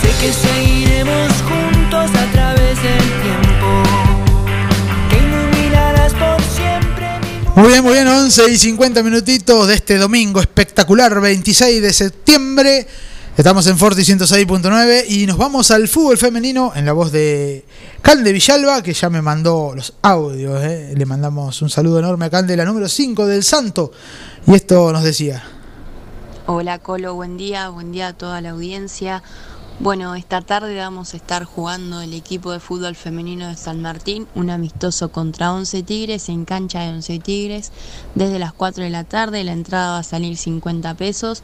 Sé 0.00 0.08
que 0.20 0.32
seguiremos 0.32 1.30
juntos 1.48 2.10
Muy 7.60 7.68
bien, 7.68 7.84
muy 7.84 7.92
bien, 7.92 8.08
11 8.08 8.52
y 8.52 8.56
50 8.56 9.02
minutitos 9.02 9.68
de 9.68 9.74
este 9.74 9.98
domingo 9.98 10.40
espectacular, 10.40 11.20
26 11.20 11.82
de 11.82 11.92
septiembre. 11.92 12.86
Estamos 13.36 13.66
en 13.66 13.76
Forti 13.76 14.00
106.9 14.00 15.04
y 15.06 15.26
nos 15.26 15.36
vamos 15.36 15.70
al 15.70 15.86
fútbol 15.86 16.16
femenino 16.16 16.72
en 16.74 16.86
la 16.86 16.94
voz 16.94 17.12
de 17.12 17.66
Cande 18.00 18.32
Villalba, 18.32 18.82
que 18.82 18.94
ya 18.94 19.10
me 19.10 19.20
mandó 19.20 19.74
los 19.76 19.92
audios. 20.00 20.58
eh. 20.64 20.94
Le 20.96 21.04
mandamos 21.04 21.60
un 21.60 21.68
saludo 21.68 21.98
enorme 21.98 22.24
a 22.24 22.30
Cande, 22.30 22.56
la 22.56 22.64
número 22.64 22.88
5 22.88 23.26
del 23.26 23.44
Santo. 23.44 23.92
Y 24.46 24.54
esto 24.54 24.90
nos 24.90 25.04
decía. 25.04 25.44
Hola 26.46 26.78
Colo, 26.78 27.14
buen 27.14 27.36
día, 27.36 27.68
buen 27.68 27.92
día 27.92 28.08
a 28.08 28.12
toda 28.14 28.40
la 28.40 28.50
audiencia. 28.50 29.22
Bueno, 29.82 30.14
esta 30.14 30.42
tarde 30.42 30.76
vamos 30.76 31.14
a 31.14 31.16
estar 31.16 31.44
jugando 31.44 32.02
el 32.02 32.12
equipo 32.12 32.52
de 32.52 32.60
fútbol 32.60 32.94
femenino 32.94 33.48
de 33.48 33.56
San 33.56 33.80
Martín, 33.80 34.28
un 34.34 34.50
amistoso 34.50 35.10
contra 35.10 35.54
11 35.54 35.82
Tigres 35.84 36.28
en 36.28 36.44
cancha 36.44 36.80
de 36.80 36.90
11 36.90 37.18
Tigres 37.20 37.72
desde 38.14 38.38
las 38.38 38.52
4 38.52 38.84
de 38.84 38.90
la 38.90 39.04
tarde. 39.04 39.42
La 39.42 39.52
entrada 39.52 39.92
va 39.92 39.98
a 40.00 40.02
salir 40.02 40.36
50 40.36 40.92
pesos. 40.96 41.42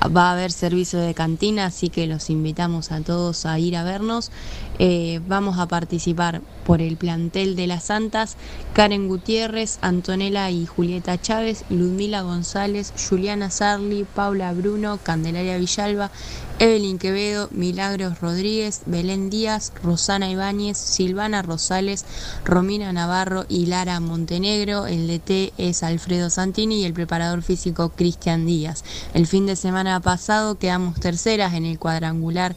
Va 0.00 0.28
a 0.28 0.32
haber 0.32 0.52
servicio 0.52 1.00
de 1.00 1.12
cantina, 1.12 1.66
así 1.66 1.88
que 1.88 2.06
los 2.06 2.30
invitamos 2.30 2.92
a 2.92 3.00
todos 3.00 3.46
a 3.46 3.58
ir 3.58 3.76
a 3.76 3.82
vernos. 3.82 4.30
Eh, 4.78 5.20
vamos 5.26 5.58
a 5.58 5.66
participar 5.66 6.40
por 6.64 6.80
el 6.80 6.96
plantel 6.96 7.56
de 7.56 7.66
las 7.66 7.84
Santas, 7.84 8.36
Karen 8.74 9.08
Gutiérrez, 9.08 9.78
Antonella 9.80 10.50
y 10.50 10.66
Julieta 10.66 11.20
Chávez, 11.20 11.64
Ludmila 11.68 12.22
González, 12.22 12.92
Juliana 13.08 13.50
Sarli, 13.50 14.04
Paula 14.04 14.52
Bruno, 14.52 15.00
Candelaria 15.02 15.58
Villalba, 15.58 16.12
Evelyn 16.60 16.98
Quevedo, 16.98 17.48
Milagros 17.52 18.20
Rodríguez, 18.20 18.82
Belén 18.86 19.30
Díaz, 19.30 19.72
Rosana 19.82 20.28
Ibáñez, 20.30 20.76
Silvana 20.76 21.40
Rosales, 21.40 22.04
Romina 22.44 22.92
Navarro 22.92 23.46
y 23.48 23.66
Lara 23.66 24.00
Montenegro. 24.00 24.86
El 24.86 25.06
DT 25.06 25.52
es 25.56 25.82
Alfredo 25.82 26.30
Santini 26.30 26.82
y 26.82 26.84
el 26.84 26.92
preparador 26.92 27.42
físico 27.42 27.90
Cristian 27.90 28.44
Díaz. 28.44 28.84
El 29.14 29.26
fin 29.26 29.46
de 29.46 29.56
semana 29.56 29.87
pasado 30.00 30.58
quedamos 30.58 31.00
terceras 31.00 31.54
en 31.54 31.64
el 31.64 31.78
cuadrangular 31.78 32.54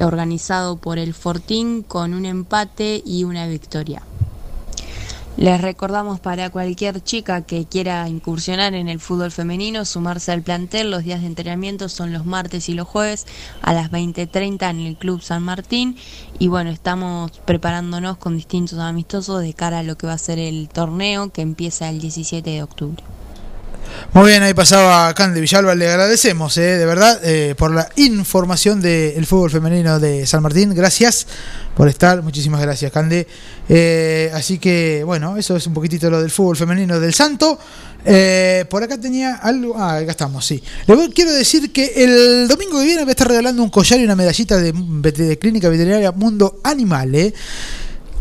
organizado 0.00 0.76
por 0.76 0.98
el 0.98 1.14
Fortín 1.14 1.82
con 1.82 2.14
un 2.14 2.24
empate 2.24 3.02
y 3.04 3.24
una 3.24 3.46
victoria. 3.46 4.02
Les 5.36 5.60
recordamos 5.60 6.20
para 6.20 6.50
cualquier 6.50 7.02
chica 7.02 7.42
que 7.42 7.64
quiera 7.64 8.06
incursionar 8.08 8.74
en 8.74 8.88
el 8.88 9.00
fútbol 9.00 9.30
femenino, 9.30 9.84
sumarse 9.84 10.32
al 10.32 10.42
plantel, 10.42 10.90
los 10.90 11.04
días 11.04 11.20
de 11.22 11.28
entrenamiento 11.28 11.88
son 11.88 12.12
los 12.12 12.26
martes 12.26 12.68
y 12.68 12.74
los 12.74 12.86
jueves 12.86 13.26
a 13.62 13.72
las 13.72 13.90
20.30 13.90 14.68
en 14.68 14.80
el 14.80 14.96
Club 14.96 15.22
San 15.22 15.42
Martín 15.42 15.96
y 16.38 16.48
bueno, 16.48 16.70
estamos 16.70 17.30
preparándonos 17.46 18.18
con 18.18 18.36
distintos 18.36 18.80
amistosos 18.80 19.40
de 19.40 19.54
cara 19.54 19.78
a 19.78 19.82
lo 19.82 19.96
que 19.96 20.08
va 20.08 20.14
a 20.14 20.18
ser 20.18 20.38
el 20.38 20.68
torneo 20.68 21.30
que 21.30 21.42
empieza 21.42 21.88
el 21.88 22.00
17 22.00 22.50
de 22.50 22.62
octubre. 22.62 23.02
Muy 24.12 24.30
bien, 24.30 24.42
ahí 24.42 24.54
pasaba 24.54 25.12
Cande 25.14 25.40
Villalba, 25.40 25.74
le 25.74 25.88
agradecemos, 25.88 26.56
eh, 26.56 26.78
de 26.78 26.84
verdad, 26.86 27.20
eh, 27.22 27.54
por 27.56 27.70
la 27.72 27.88
información 27.96 28.80
del 28.80 29.24
fútbol 29.24 29.50
femenino 29.50 30.00
de 30.00 30.26
San 30.26 30.42
Martín. 30.42 30.74
Gracias 30.74 31.26
por 31.76 31.88
estar, 31.88 32.20
muchísimas 32.22 32.60
gracias, 32.60 32.90
Cande. 32.90 33.26
Eh, 33.68 34.30
así 34.34 34.58
que, 34.58 35.02
bueno, 35.04 35.36
eso 35.36 35.56
es 35.56 35.66
un 35.68 35.74
poquitito 35.74 36.10
lo 36.10 36.20
del 36.20 36.30
fútbol 36.30 36.56
femenino 36.56 36.98
del 36.98 37.14
Santo. 37.14 37.58
Eh, 38.04 38.64
por 38.68 38.82
acá 38.82 38.98
tenía 38.98 39.36
algo. 39.36 39.76
Ah, 39.78 39.96
acá 39.98 40.10
estamos, 40.10 40.44
sí. 40.44 40.60
Le 40.86 40.94
voy- 40.96 41.12
quiero 41.12 41.32
decir 41.32 41.72
que 41.72 41.92
el 41.96 42.48
domingo 42.48 42.78
que 42.80 42.86
viene 42.86 43.02
voy 43.02 43.10
a 43.10 43.12
estar 43.12 43.28
regalando 43.28 43.62
un 43.62 43.70
collar 43.70 44.00
y 44.00 44.04
una 44.04 44.16
medallita 44.16 44.56
de, 44.56 44.72
de 44.72 45.38
Clínica 45.38 45.68
Veterinaria 45.68 46.10
Mundo 46.10 46.60
Animal, 46.64 47.14
¿eh? 47.14 47.32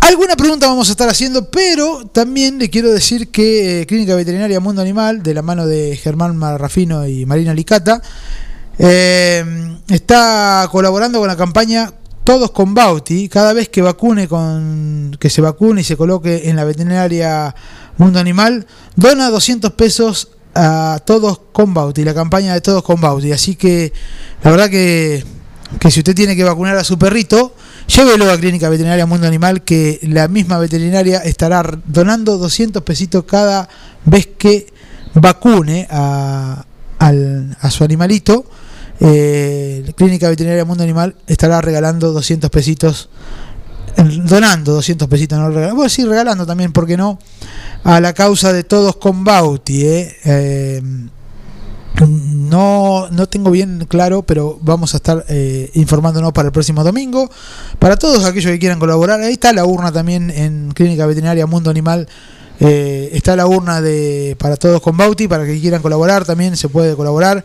Alguna 0.09 0.35
pregunta 0.35 0.65
vamos 0.65 0.89
a 0.89 0.93
estar 0.93 1.07
haciendo, 1.07 1.51
pero 1.51 2.03
también 2.07 2.57
le 2.57 2.71
quiero 2.71 2.89
decir 2.89 3.29
que 3.29 3.81
eh, 3.81 3.85
Clínica 3.85 4.15
Veterinaria 4.15 4.59
Mundo 4.59 4.81
Animal, 4.81 5.21
de 5.21 5.35
la 5.35 5.43
mano 5.43 5.67
de 5.67 5.95
Germán 5.97 6.35
Marrafino 6.35 7.07
y 7.07 7.27
Marina 7.27 7.53
Licata, 7.53 8.01
eh, 8.79 9.45
está 9.87 10.67
colaborando 10.71 11.19
con 11.19 11.27
la 11.27 11.37
campaña 11.37 11.93
Todos 12.23 12.49
con 12.49 12.73
Bauti. 12.73 13.29
Cada 13.29 13.53
vez 13.53 13.69
que 13.69 13.83
vacune 13.83 14.27
con 14.27 15.15
que 15.19 15.29
se 15.29 15.41
vacune 15.41 15.81
y 15.81 15.83
se 15.83 15.95
coloque 15.95 16.49
en 16.49 16.55
la 16.55 16.63
veterinaria 16.63 17.53
Mundo 17.99 18.19
Animal, 18.19 18.65
dona 18.95 19.29
200 19.29 19.73
pesos 19.73 20.29
a 20.55 20.99
Todos 21.05 21.39
con 21.51 21.75
Bauti, 21.75 22.03
la 22.03 22.15
campaña 22.15 22.55
de 22.55 22.61
Todos 22.61 22.81
con 22.81 22.99
Bauti. 22.99 23.31
Así 23.31 23.55
que 23.55 23.93
la 24.43 24.49
verdad 24.49 24.71
que, 24.71 25.23
que 25.79 25.91
si 25.91 25.99
usted 25.99 26.15
tiene 26.15 26.35
que 26.35 26.43
vacunar 26.43 26.77
a 26.77 26.83
su 26.83 26.97
perrito, 26.97 27.53
llévelo 27.89 28.31
a 28.31 28.37
Clínica 28.37 28.69
Veterinaria 28.69 29.05
Mundo 29.05 29.27
Animal, 29.27 29.63
que 29.63 29.99
la 30.03 30.27
misma 30.27 30.57
veterinaria 30.59 31.19
estará 31.19 31.63
donando 31.85 32.37
200 32.37 32.83
pesitos 32.83 33.23
cada 33.25 33.67
vez 34.05 34.29
que 34.37 34.67
vacune 35.13 35.87
a, 35.89 36.65
su 37.69 37.83
animalito. 37.83 38.45
Eh, 39.01 39.91
Clínica 39.95 40.29
Veterinaria 40.29 40.65
Mundo 40.65 40.83
Animal 40.83 41.15
estará 41.27 41.61
regalando 41.61 42.11
200 42.11 42.49
pesitos, 42.49 43.09
donando 43.97 44.73
200 44.73 45.07
pesitos, 45.07 45.39
no 45.39 45.49
regalando, 45.49 45.75
bueno, 45.75 45.89
sí, 45.89 46.05
regalando 46.05 46.45
también, 46.45 46.71
¿por 46.71 46.85
qué 46.85 46.97
no? 46.97 47.17
A 47.83 47.99
la 47.99 48.13
causa 48.13 48.53
de 48.53 48.63
todos 48.63 48.97
con 48.97 49.23
Bauti. 49.23 49.85
eh. 49.85 50.17
Eh, 50.25 50.81
no, 52.07 53.09
no 53.09 53.27
tengo 53.27 53.51
bien 53.51 53.85
claro, 53.87 54.23
pero 54.23 54.57
vamos 54.61 54.93
a 54.93 54.97
estar 54.97 55.25
eh, 55.27 55.69
informándonos 55.73 56.31
para 56.31 56.47
el 56.47 56.51
próximo 56.51 56.83
domingo. 56.83 57.29
Para 57.77 57.97
todos 57.97 58.23
aquellos 58.25 58.51
que 58.51 58.59
quieran 58.59 58.79
colaborar, 58.79 59.19
ahí 59.21 59.33
está 59.33 59.51
la 59.53 59.65
urna 59.65 59.91
también 59.91 60.29
en 60.29 60.71
Clínica 60.73 61.05
Veterinaria 61.05 61.45
Mundo 61.45 61.69
Animal. 61.69 62.07
eh, 62.59 63.09
está 63.13 63.35
la 63.35 63.47
urna 63.47 63.81
de 63.81 64.35
para 64.37 64.57
todos 64.57 64.81
con 64.81 64.97
Bauti, 64.97 65.27
para 65.27 65.45
que 65.45 65.59
quieran 65.59 65.81
colaborar 65.81 66.25
también 66.25 66.57
se 66.57 66.67
puede 66.69 66.95
colaborar. 66.95 67.43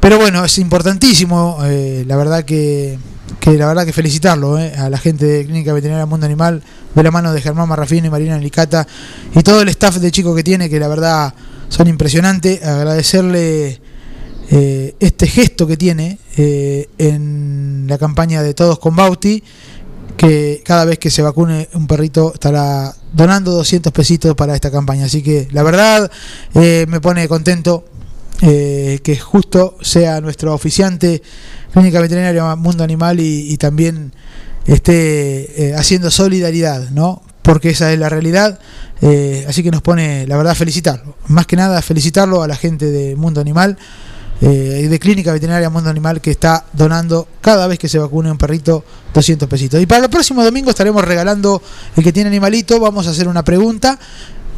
Pero 0.00 0.18
bueno, 0.18 0.44
es 0.44 0.58
importantísimo, 0.58 1.58
eh, 1.64 2.04
la 2.06 2.16
verdad 2.16 2.44
que, 2.44 2.98
que 3.40 3.52
la 3.58 3.66
verdad 3.66 3.84
que 3.84 3.92
felicitarlo 3.92 4.58
eh, 4.58 4.74
a 4.76 4.88
la 4.88 4.98
gente 4.98 5.26
de 5.26 5.44
Clínica 5.44 5.72
Veterinaria 5.72 6.06
Mundo 6.06 6.26
Animal, 6.26 6.62
de 6.94 7.02
la 7.02 7.10
mano 7.10 7.32
de 7.32 7.40
Germán 7.42 7.68
Marrafino 7.68 8.06
y 8.06 8.10
Marina 8.10 8.38
Licata 8.38 8.86
y 9.34 9.42
todo 9.42 9.60
el 9.60 9.68
staff 9.68 9.96
de 9.96 10.10
chicos 10.10 10.34
que 10.34 10.42
tiene, 10.42 10.70
que 10.70 10.80
la 10.80 10.88
verdad 10.88 11.34
son 11.68 11.88
impresionantes. 11.88 12.62
Agradecerle 12.64 13.80
eh, 14.50 14.94
este 15.00 15.26
gesto 15.26 15.66
que 15.66 15.76
tiene 15.76 16.18
eh, 16.36 16.88
en 16.98 17.86
la 17.88 17.96
campaña 17.96 18.42
de 18.42 18.52
Todos 18.52 18.78
con 18.78 18.94
Bauti, 18.94 19.42
que 20.16 20.62
cada 20.64 20.84
vez 20.84 20.98
que 20.98 21.10
se 21.10 21.22
vacune 21.22 21.68
un 21.72 21.86
perrito 21.86 22.32
estará 22.34 22.94
donando 23.12 23.52
200 23.52 23.92
pesitos 23.92 24.34
para 24.34 24.54
esta 24.54 24.70
campaña. 24.70 25.06
Así 25.06 25.22
que 25.22 25.48
la 25.52 25.62
verdad 25.62 26.10
eh, 26.54 26.86
me 26.88 27.00
pone 27.00 27.26
contento 27.28 27.86
que 28.40 29.18
justo 29.22 29.78
sea 29.80 30.20
nuestro 30.20 30.52
oficiante 30.52 31.22
Clínica 31.72 31.98
Veterinaria 31.98 32.54
Mundo 32.56 32.84
Animal 32.84 33.18
y, 33.18 33.56
también 33.56 34.12
esté 34.66 35.72
haciendo 35.78 36.10
solidaridad, 36.10 36.90
¿no? 36.90 37.22
Porque 37.40 37.70
esa 37.70 37.90
es 37.90 37.98
la 37.98 38.10
realidad. 38.10 38.58
así 39.48 39.62
que 39.62 39.70
nos 39.70 39.80
pone, 39.80 40.26
la 40.26 40.36
verdad, 40.36 40.54
felicitarlo. 40.54 41.16
Más 41.28 41.46
que 41.46 41.56
nada, 41.56 41.80
felicitarlo 41.80 42.42
a 42.42 42.48
la 42.48 42.56
gente 42.56 42.90
de 42.90 43.16
Mundo 43.16 43.40
Animal, 43.40 43.78
eh, 44.46 44.88
de 44.90 44.98
Clínica 44.98 45.32
Veterinaria 45.32 45.70
Mundo 45.70 45.88
Animal, 45.88 46.20
que 46.20 46.30
está 46.30 46.66
donando 46.74 47.26
cada 47.40 47.66
vez 47.66 47.78
que 47.78 47.88
se 47.88 47.98
vacune 47.98 48.30
un 48.30 48.36
perrito 48.36 48.84
200 49.14 49.48
pesitos. 49.48 49.80
Y 49.80 49.86
para 49.86 50.04
el 50.04 50.10
próximo 50.10 50.44
domingo 50.44 50.68
estaremos 50.68 51.02
regalando 51.02 51.62
el 51.96 52.04
que 52.04 52.12
tiene 52.12 52.28
animalito. 52.28 52.78
Vamos 52.78 53.06
a 53.06 53.10
hacer 53.10 53.26
una 53.26 53.42
pregunta. 53.42 53.98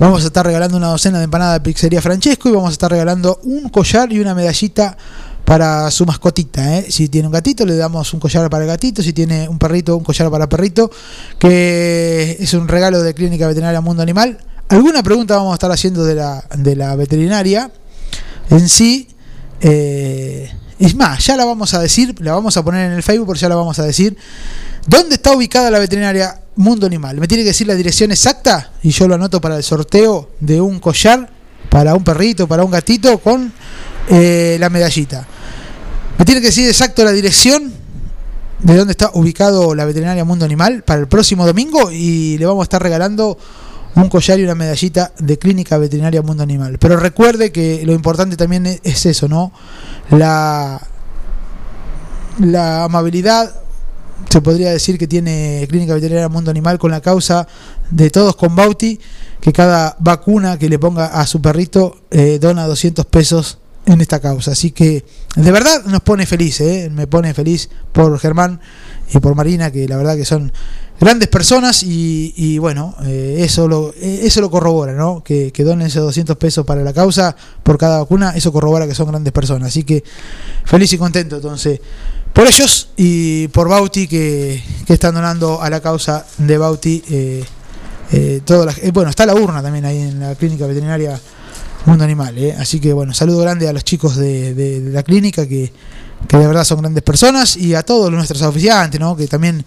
Vamos 0.00 0.24
a 0.24 0.26
estar 0.26 0.44
regalando 0.44 0.76
una 0.76 0.88
docena 0.88 1.18
de 1.18 1.24
empanadas 1.24 1.54
de 1.54 1.60
pizzería 1.60 2.02
Francesco 2.02 2.48
y 2.48 2.52
vamos 2.52 2.70
a 2.70 2.72
estar 2.72 2.90
regalando 2.90 3.38
un 3.44 3.68
collar 3.68 4.12
y 4.12 4.18
una 4.18 4.34
medallita 4.34 4.96
para 5.44 5.88
su 5.92 6.04
mascotita. 6.04 6.78
¿eh? 6.78 6.86
Si 6.90 7.08
tiene 7.08 7.28
un 7.28 7.32
gatito, 7.32 7.64
le 7.64 7.76
damos 7.76 8.12
un 8.12 8.18
collar 8.18 8.50
para 8.50 8.64
el 8.64 8.68
gatito. 8.68 9.02
Si 9.02 9.12
tiene 9.12 9.48
un 9.48 9.60
perrito, 9.60 9.96
un 9.96 10.02
collar 10.02 10.28
para 10.32 10.48
perrito. 10.48 10.90
Que 11.38 12.38
es 12.40 12.52
un 12.54 12.66
regalo 12.66 13.02
de 13.02 13.14
Clínica 13.14 13.46
Veterinaria 13.46 13.80
Mundo 13.80 14.02
Animal. 14.02 14.38
Alguna 14.68 15.04
pregunta 15.04 15.36
vamos 15.36 15.52
a 15.52 15.54
estar 15.54 15.70
haciendo 15.70 16.04
de 16.04 16.16
la, 16.16 16.44
de 16.56 16.74
la 16.74 16.96
veterinaria 16.96 17.70
en 18.50 18.68
sí. 18.68 19.08
Eh, 19.60 20.50
es 20.78 20.94
más, 20.94 21.24
ya 21.24 21.36
la 21.36 21.44
vamos 21.44 21.72
a 21.74 21.80
decir, 21.80 22.14
la 22.20 22.32
vamos 22.32 22.56
a 22.56 22.64
poner 22.64 22.90
en 22.90 22.92
el 22.92 23.02
Facebook, 23.02 23.28
pero 23.28 23.40
ya 23.40 23.48
la 23.48 23.56
vamos 23.56 23.78
a 23.78 23.84
decir. 23.84 24.16
¿Dónde 24.86 25.16
está 25.16 25.32
ubicada 25.32 25.70
la 25.70 25.78
veterinaria 25.78 26.40
Mundo 26.56 26.86
Animal? 26.86 27.16
Me 27.18 27.26
tiene 27.26 27.42
que 27.42 27.48
decir 27.48 27.66
la 27.66 27.74
dirección 27.74 28.12
exacta 28.12 28.72
y 28.82 28.90
yo 28.90 29.08
lo 29.08 29.14
anoto 29.14 29.40
para 29.40 29.56
el 29.56 29.62
sorteo 29.62 30.30
de 30.40 30.60
un 30.60 30.78
collar 30.78 31.30
para 31.68 31.94
un 31.94 32.04
perrito, 32.04 32.46
para 32.46 32.64
un 32.64 32.70
gatito 32.70 33.18
con 33.18 33.52
eh, 34.08 34.56
la 34.60 34.70
medallita. 34.70 35.26
Me 36.18 36.24
tiene 36.24 36.40
que 36.40 36.48
decir 36.48 36.68
exacto 36.68 37.04
la 37.04 37.12
dirección 37.12 37.72
de 38.60 38.76
dónde 38.76 38.92
está 38.92 39.10
ubicado 39.12 39.74
la 39.74 39.84
veterinaria 39.84 40.24
Mundo 40.24 40.44
Animal 40.44 40.82
para 40.82 41.00
el 41.00 41.08
próximo 41.08 41.44
domingo 41.44 41.90
y 41.90 42.38
le 42.38 42.46
vamos 42.46 42.62
a 42.62 42.64
estar 42.64 42.82
regalando 42.82 43.36
un 43.96 44.08
collar 44.08 44.38
y 44.38 44.44
una 44.44 44.54
medallita 44.54 45.12
de 45.18 45.38
Clínica 45.38 45.78
Veterinaria 45.78 46.22
Mundo 46.22 46.42
Animal. 46.42 46.78
Pero 46.78 46.96
recuerde 46.98 47.50
que 47.50 47.82
lo 47.84 47.92
importante 47.92 48.36
también 48.36 48.66
es- 48.66 48.80
es 48.84 49.06
eso, 49.06 49.26
¿no? 49.28 49.52
La, 50.10 50.80
la 52.38 52.84
amabilidad, 52.84 53.54
se 54.28 54.40
podría 54.40 54.70
decir 54.70 54.98
que 54.98 55.06
tiene 55.06 55.66
Clínica 55.68 55.94
Veterinaria 55.94 56.28
Mundo 56.28 56.50
Animal 56.50 56.78
con 56.78 56.90
la 56.90 57.00
causa 57.00 57.46
de 57.90 58.10
todos 58.10 58.36
con 58.36 58.54
Bauti, 58.54 59.00
que 59.40 59.52
cada 59.52 59.96
vacuna 60.00 60.58
que 60.58 60.68
le 60.68 60.78
ponga 60.78 61.06
a 61.06 61.26
su 61.26 61.40
perrito 61.40 61.98
eh, 62.10 62.38
dona 62.40 62.66
200 62.66 63.06
pesos 63.06 63.58
en 63.86 64.00
esta 64.00 64.20
causa. 64.20 64.52
Así 64.52 64.72
que 64.72 65.04
de 65.36 65.52
verdad 65.52 65.84
nos 65.86 66.00
pone 66.00 66.26
feliz, 66.26 66.60
¿eh? 66.60 66.90
me 66.92 67.06
pone 67.06 67.32
feliz 67.34 67.70
por 67.92 68.18
Germán 68.18 68.60
y 69.14 69.18
por 69.20 69.34
Marina, 69.34 69.70
que 69.70 69.86
la 69.88 69.96
verdad 69.96 70.16
que 70.16 70.24
son 70.24 70.52
grandes 71.00 71.28
personas 71.28 71.82
y, 71.82 72.32
y 72.36 72.58
bueno, 72.58 72.94
eh, 73.04 73.36
eso 73.40 73.68
lo 73.68 73.92
eh, 74.00 74.20
eso 74.24 74.40
lo 74.40 74.50
corrobora, 74.50 74.92
¿no? 74.94 75.22
Que, 75.22 75.52
que 75.52 75.62
donen 75.64 75.86
esos 75.88 76.02
200 76.04 76.36
pesos 76.36 76.64
para 76.64 76.82
la 76.82 76.92
causa 76.92 77.36
por 77.62 77.78
cada 77.78 77.98
vacuna, 77.98 78.32
eso 78.34 78.52
corrobora 78.52 78.86
que 78.86 78.94
son 78.94 79.08
grandes 79.08 79.32
personas. 79.32 79.68
Así 79.68 79.84
que 79.84 80.02
feliz 80.64 80.92
y 80.92 80.98
contento 80.98 81.36
entonces 81.36 81.80
por 82.32 82.46
ellos 82.46 82.90
y 82.96 83.48
por 83.48 83.68
Bauti 83.68 84.06
que, 84.08 84.62
que 84.86 84.92
están 84.94 85.14
donando 85.14 85.60
a 85.62 85.70
la 85.70 85.80
causa 85.80 86.26
de 86.38 86.58
Bauti. 86.58 87.02
Eh, 87.10 87.44
eh, 88.12 88.40
todas 88.44 88.66
las- 88.66 88.78
eh, 88.78 88.90
bueno, 88.92 89.10
está 89.10 89.26
la 89.26 89.34
urna 89.34 89.60
también 89.62 89.84
ahí 89.84 89.98
en 90.00 90.20
la 90.20 90.34
clínica 90.36 90.66
veterinaria 90.66 91.18
Mundo 91.86 92.04
Animal. 92.04 92.38
eh. 92.38 92.54
Así 92.58 92.78
que 92.78 92.92
bueno, 92.92 93.12
saludo 93.12 93.40
grande 93.40 93.68
a 93.68 93.72
los 93.72 93.82
chicos 93.84 94.16
de- 94.16 94.54
de 94.54 94.80
la 94.92 95.02
clínica 95.02 95.46
que, 95.48 95.72
que 96.28 96.36
de 96.36 96.46
verdad 96.46 96.64
son 96.64 96.80
grandes 96.80 97.02
personas 97.02 97.56
y 97.56 97.74
a 97.74 97.82
todos 97.82 98.10
nuestros 98.10 98.42
oficiantes, 98.42 99.00
¿no? 99.00 99.16
que 99.16 99.26
también 99.26 99.64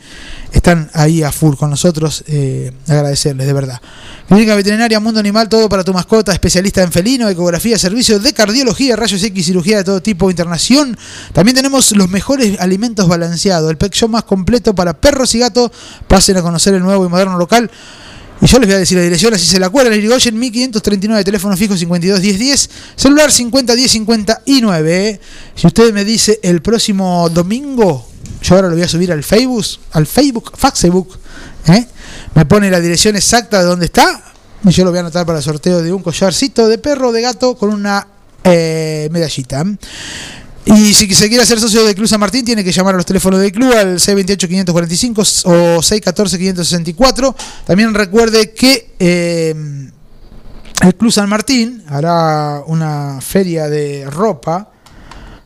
están 0.52 0.90
ahí 0.94 1.24
a 1.24 1.32
full 1.32 1.56
con 1.56 1.70
nosotros. 1.70 2.24
eh, 2.28 2.72
agradecerles, 2.88 3.48
de 3.48 3.54
verdad. 3.54 3.82
Clínica 4.28 4.56
Veterinaria 4.56 5.00
Mundo 5.00 5.20
Animal, 5.20 5.50
todo 5.50 5.68
para 5.68 5.84
tu 5.84 5.92
mascota, 5.94 6.32
especialista 6.32 6.84
en 6.84 6.92
felino, 6.92 7.28
ecografía, 7.30 7.80
servicios 7.80 8.22
de 8.22 8.34
cardiología, 8.34 8.96
rayos 8.96 9.24
X, 9.24 9.46
cirugía 9.46 9.78
de 9.78 9.84
todo 9.84 10.02
tipo, 10.02 10.30
internación. 10.30 10.98
También 11.34 11.56
tenemos 11.56 11.92
los 11.94 12.10
mejores 12.10 12.60
alimentos 12.60 13.08
balanceados, 13.08 13.72
el 13.72 13.78
pet 13.78 13.94
shop 13.94 14.10
más 14.10 14.24
completo 14.24 14.76
para 14.76 14.94
perros 14.94 15.34
y 15.34 15.40
gatos. 15.40 15.72
Pasen 16.08 16.38
a 16.38 16.42
conocer 16.42 16.76
el 16.76 16.84
nuevo 16.84 17.06
y 17.06 17.10
moderno 17.10 17.38
local. 17.38 17.72
Y 18.42 18.48
yo 18.48 18.58
les 18.60 18.68
voy 18.68 18.76
a 18.76 18.80
decir 18.80 18.98
la 18.98 19.04
dirección, 19.04 19.34
así 19.34 19.46
se 19.46 19.60
la 19.60 19.68
acuerdan. 19.68 19.94
Irigoyen 19.94 20.38
1539, 20.40 21.24
teléfono 21.24 21.58
fijo 21.58 21.76
52 21.76 22.22
10 22.22 22.40
10, 22.40 22.70
celular 22.96 23.32
50 23.32 23.76
10 23.76 23.92
59. 23.92 25.08
¿eh? 25.10 25.20
Si 25.56 25.68
usted 25.68 25.94
me 25.94 26.06
dice 26.06 26.40
el 26.42 26.62
próximo 26.62 27.30
domingo, 27.30 28.08
yo 28.42 28.56
ahora 28.56 28.70
lo 28.70 28.76
voy 28.76 28.84
a 28.84 28.88
subir 28.88 29.12
al 29.12 29.24
Facebook, 29.24 29.66
al 29.92 30.06
Facebook, 30.06 30.58
Facebook, 30.58 31.20
¿eh? 31.68 31.86
me 32.34 32.46
pone 32.46 32.72
la 32.72 32.80
dirección 32.80 33.18
exacta 33.18 33.60
de 33.60 33.66
dónde 33.66 33.86
está. 33.88 34.24
Y 34.64 34.72
yo 34.72 34.84
lo 34.86 34.92
voy 34.92 35.00
a 35.00 35.02
anotar 35.02 35.26
para 35.26 35.40
el 35.40 35.44
sorteo 35.44 35.82
de 35.82 35.92
un 35.92 36.02
collarcito 36.02 36.68
de 36.68 36.78
perro 36.78 37.12
de 37.12 37.22
gato 37.22 37.56
con 37.56 37.74
una 37.74 38.08
eh, 38.44 39.10
medallita. 39.12 39.66
Y 40.66 40.94
si 40.94 41.14
se 41.14 41.28
quiere 41.28 41.44
hacer 41.44 41.60
socio 41.60 41.84
de 41.84 41.96
Club 41.96 42.08
San 42.08 42.20
Martín, 42.20 42.46
tiene 42.46 42.64
que 42.64 42.72
llamar 42.72 42.94
a 42.94 42.98
los 42.98 43.06
teléfonos 43.06 43.40
del 43.40 43.52
club 43.52 43.74
al 43.74 43.98
628-545 43.98 45.46
o 45.46 45.80
614-564. 45.82 47.36
También 47.66 47.94
recuerde 47.94 48.52
que 48.52 48.94
eh, 49.00 49.56
el 50.82 50.96
Club 50.96 51.12
San 51.12 51.30
Martín 51.30 51.84
hará 51.88 52.64
una 52.68 53.20
feria 53.22 53.68
de 53.68 54.06
ropa. 54.10 54.72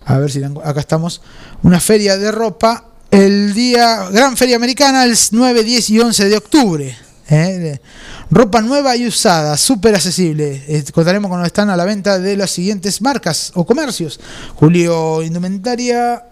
A 0.06 0.18
ver 0.18 0.32
si 0.32 0.40
la 0.40 0.52
acá 0.64 0.82
estamos. 0.82 1.22
Una 1.62 1.80
feria 1.80 2.18
de 2.18 2.32
ropa 2.32 2.86
el 3.10 3.54
día, 3.54 4.10
Gran 4.12 4.36
Feria 4.36 4.56
Americana, 4.56 5.06
el 5.06 5.16
9, 5.32 5.64
10 5.64 5.90
y 5.92 6.00
11 6.00 6.30
de 6.30 6.38
octubre. 6.38 6.98
¿eh? 7.30 7.80
Ropa 8.34 8.62
nueva 8.64 8.98
y 8.98 9.06
usada, 9.06 9.56
súper 9.58 9.94
accesible. 9.94 10.64
Eh, 10.68 10.84
contaremos 10.92 11.30
con 11.30 11.46
están 11.46 11.70
a 11.70 11.78
la 11.78 11.86
venta 11.86 12.18
de 12.18 12.36
las 12.36 12.50
siguientes 12.50 13.00
marcas 13.00 13.52
o 13.54 13.64
comercios. 13.64 14.20
Julio 14.56 15.22
Indumentaria, 15.22 16.26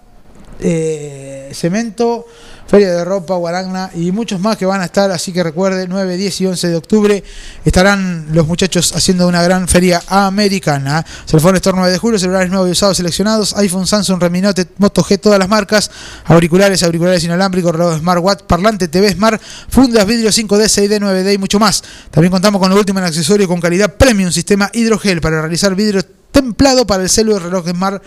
eh, 0.60 1.52
Cemento, 1.54 2.26
Feria 2.68 2.92
de 2.94 3.04
Ropa, 3.04 3.36
Guaragna 3.36 3.92
y 3.96 4.12
muchos 4.12 4.40
más 4.40 4.58
que 4.58 4.66
van 4.66 4.82
a 4.82 4.86
estar. 4.86 5.12
Así 5.12 5.34
que 5.34 5.44
recuerde, 5.44 5.88
9, 5.88 6.18
10 6.18 6.42
y 6.42 6.46
11 6.48 6.68
de 6.70 6.76
octubre 6.76 7.24
estarán 7.66 8.28
los 8.32 8.48
muchachos 8.48 8.94
haciendo 8.96 9.28
una 9.28 9.44
gran 9.44 9.68
feria 9.68 10.02
americana. 10.08 11.06
Cellphone 11.26 11.56
Store 11.58 11.78
9 11.78 11.92
de 11.92 11.98
julio, 11.98 12.20
celulares 12.20 12.50
nuevos 12.50 12.70
y 12.70 12.72
usados 12.72 12.98
seleccionados, 12.98 13.56
iPhone, 13.58 13.86
Samsung, 13.86 14.22
Redmi 14.22 14.42
Note, 14.42 14.68
Moto 14.78 15.04
G, 15.04 15.20
todas 15.20 15.38
las 15.38 15.50
marcas, 15.50 15.92
auriculares, 16.26 16.82
auriculares 16.84 17.24
inalámbricos, 17.24 17.74
reloj 17.74 18.00
Smartwatch, 18.00 18.44
parlante, 18.44 18.88
TV 18.88 19.12
Smart, 19.12 19.42
fundas, 19.70 20.06
vidrio 20.06 20.30
5D, 20.30 20.64
6D, 20.66 21.00
9D 21.00 21.34
y 21.34 21.38
mucho 21.38 21.60
más. 21.60 21.84
También 22.10 22.32
contamos 22.32 22.62
con 22.62 22.70
lo 22.70 22.78
último 22.78 23.00
en 23.00 23.06
accesorio 23.06 23.48
con 23.48 23.60
calidad 23.60 23.96
premium, 23.96 24.32
sistema 24.32 24.70
hidrogel 24.74 25.20
para 25.20 25.42
realizar 25.42 25.76
vidrio 25.76 26.04
templado 26.32 26.88
para 26.88 27.04
el 27.04 27.10
celular, 27.10 27.42
reloj 27.42 27.68
Smart 27.68 28.04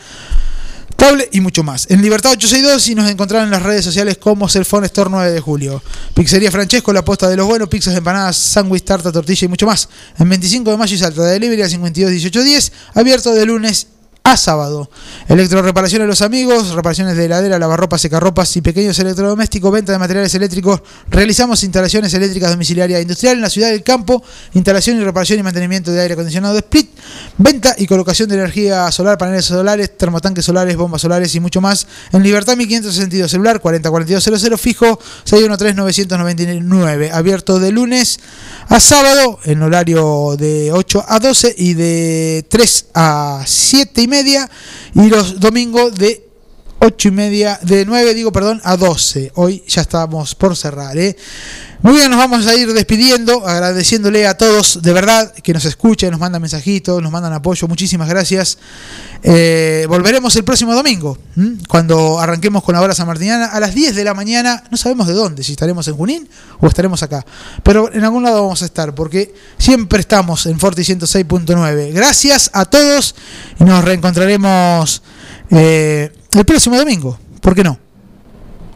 Tablet 0.96 1.28
y 1.32 1.40
mucho 1.40 1.62
más. 1.62 1.86
En 1.90 2.02
Libertad 2.02 2.32
862 2.32 2.88
y 2.88 2.94
nos 2.94 3.10
encontrarán 3.10 3.46
en 3.46 3.52
las 3.52 3.62
redes 3.62 3.84
sociales 3.84 4.18
como 4.18 4.48
Cellphone 4.48 4.84
Store 4.84 5.10
9 5.10 5.32
de 5.32 5.40
julio. 5.40 5.82
Pizzería 6.14 6.50
Francesco, 6.50 6.92
la 6.92 7.04
posta 7.04 7.28
de 7.28 7.36
los 7.36 7.46
buenos, 7.46 7.68
pizzas, 7.68 7.94
empanadas, 7.96 8.36
sándwich, 8.36 8.84
tarta, 8.84 9.12
tortilla 9.12 9.44
y 9.44 9.48
mucho 9.48 9.66
más. 9.66 9.88
En 10.18 10.28
25 10.28 10.70
de 10.70 10.76
mayo 10.76 10.94
y 10.94 10.98
Salta 10.98 11.22
de 11.22 11.32
Delivery 11.32 11.62
a 11.62 11.68
52 11.68 12.10
1810, 12.10 12.72
abierto 12.94 13.34
de 13.34 13.44
lunes 13.44 13.88
a 14.22 14.36
sábado. 14.36 14.90
Electroreparaciones 15.26 16.06
Los 16.06 16.20
Amigos, 16.20 16.74
reparaciones 16.74 17.16
de 17.16 17.24
heladera, 17.24 17.58
lavarropas, 17.58 18.02
secarropas 18.02 18.54
y 18.58 18.60
pequeños 18.60 18.98
electrodomésticos, 18.98 19.72
venta 19.72 19.90
de 19.90 19.98
materiales 19.98 20.34
eléctricos. 20.34 20.82
Realizamos 21.08 21.64
instalaciones 21.64 22.12
eléctricas 22.12 22.50
domiciliarias 22.50 22.98
e 22.98 23.02
industrial 23.02 23.36
en 23.36 23.40
la 23.40 23.48
ciudad 23.48 23.70
del 23.70 23.82
campo, 23.82 24.22
instalación 24.52 25.00
y 25.00 25.04
reparación 25.04 25.40
y 25.40 25.42
mantenimiento 25.42 25.92
de 25.92 26.02
aire 26.02 26.12
acondicionado 26.12 26.52
de 26.52 26.60
split, 26.60 26.90
venta 27.38 27.74
y 27.78 27.86
colocación 27.86 28.28
de 28.28 28.34
energía 28.34 28.92
solar, 28.92 29.16
paneles 29.16 29.46
solares, 29.46 29.96
termotanques 29.96 30.44
solares, 30.44 30.76
bombas 30.76 31.00
solares 31.00 31.34
y 31.34 31.40
mucho 31.40 31.62
más. 31.62 31.86
En 32.12 32.22
Libertad 32.22 32.54
1562, 32.58 33.30
celular 33.30 33.60
404200 33.60 34.60
fijo 34.60 35.00
613-999, 35.24 37.12
abierto 37.12 37.58
de 37.58 37.72
lunes 37.72 38.20
a 38.68 38.78
sábado 38.78 39.38
en 39.44 39.62
horario 39.62 40.36
de 40.36 40.70
8 40.70 41.02
a 41.08 41.18
12 41.18 41.54
y 41.56 41.72
de 41.72 42.44
3 42.46 42.86
a 42.92 43.42
7 43.46 44.02
y 44.02 44.08
media 44.08 44.50
y 44.94 45.13
los 45.14 45.38
domingos 45.38 45.94
de 45.94 46.26
8 46.80 47.08
y 47.08 47.10
media, 47.12 47.58
de 47.62 47.86
9 47.86 48.14
digo, 48.14 48.32
perdón, 48.32 48.60
a 48.64 48.76
12. 48.76 49.30
Hoy 49.36 49.62
ya 49.68 49.82
estamos 49.82 50.34
por 50.34 50.56
cerrar, 50.56 50.98
¿eh? 50.98 51.16
Muy 51.84 51.96
bien, 51.96 52.10
nos 52.10 52.18
vamos 52.18 52.46
a 52.46 52.54
ir 52.54 52.72
despidiendo, 52.72 53.46
agradeciéndole 53.46 54.26
a 54.26 54.38
todos 54.38 54.80
de 54.80 54.90
verdad 54.94 55.34
que 55.34 55.52
nos 55.52 55.66
escuchan, 55.66 56.12
nos 56.12 56.18
mandan 56.18 56.40
mensajitos, 56.40 57.02
nos 57.02 57.12
mandan 57.12 57.34
apoyo. 57.34 57.68
Muchísimas 57.68 58.08
gracias. 58.08 58.56
Eh, 59.22 59.84
volveremos 59.86 60.34
el 60.36 60.44
próximo 60.44 60.74
domingo, 60.74 61.18
cuando 61.68 62.18
arranquemos 62.18 62.62
con 62.62 62.74
la 62.74 62.80
hora 62.80 62.94
sanmartiniana 62.94 63.48
a 63.48 63.60
las 63.60 63.74
10 63.74 63.96
de 63.96 64.02
la 64.02 64.14
mañana. 64.14 64.64
No 64.70 64.78
sabemos 64.78 65.08
de 65.08 65.12
dónde, 65.12 65.42
si 65.42 65.52
estaremos 65.52 65.86
en 65.86 65.94
Junín 65.94 66.26
o 66.58 66.68
estaremos 66.68 67.02
acá. 67.02 67.22
Pero 67.62 67.92
en 67.92 68.02
algún 68.02 68.22
lado 68.22 68.40
vamos 68.40 68.62
a 68.62 68.64
estar, 68.64 68.94
porque 68.94 69.34
siempre 69.58 70.00
estamos 70.00 70.46
en 70.46 70.58
Forti 70.58 70.80
106.9. 70.80 71.92
Gracias 71.92 72.48
a 72.54 72.64
todos 72.64 73.14
y 73.60 73.64
nos 73.64 73.84
reencontraremos 73.84 75.02
eh, 75.50 76.10
el 76.32 76.46
próximo 76.46 76.78
domingo. 76.78 77.18
¿Por 77.42 77.54
qué 77.54 77.62
no? 77.62 77.78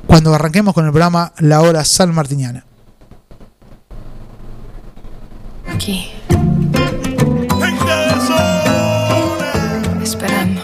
Cuando 0.06 0.34
arranquemos 0.34 0.74
con 0.74 0.84
el 0.84 0.92
programa 0.92 1.32
La 1.38 1.62
Hora 1.62 1.86
Sanmartiniana. 1.86 2.67
Aquí. 5.72 6.10
Esperando. 10.02 10.62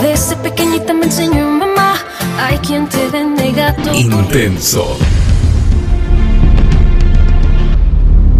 Desde 0.00 0.36
pequeñita 0.36 0.94
me 0.94 1.06
enseñó 1.06 1.50
mamá. 1.50 1.94
Hay 2.38 2.58
quien 2.58 2.88
te 2.88 3.08
vende 3.08 3.52
gato. 3.52 3.92
Intenso. 3.94 4.96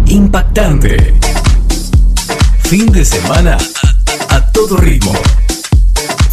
Impactante. 0.05 1.13
Fin 2.63 2.91
de 2.91 3.05
semana 3.05 3.57
a 4.29 4.41
todo 4.51 4.77
ritmo. 4.77 5.13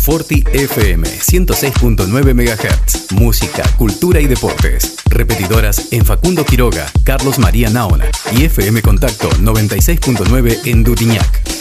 Forti 0.04 0.44
FM 0.52 1.08
106.9 1.08 2.34
MHz. 2.34 3.12
Música, 3.12 3.62
cultura 3.78 4.20
y 4.20 4.26
deportes. 4.26 4.96
Repetidoras 5.06 5.92
en 5.92 6.04
Facundo 6.04 6.44
Quiroga, 6.44 6.84
Carlos 7.04 7.38
María 7.38 7.70
Naona 7.70 8.04
y 8.36 8.44
FM 8.44 8.82
Contacto 8.82 9.30
96.9 9.30 10.60
en 10.66 10.84
Dutiñac. 10.84 11.54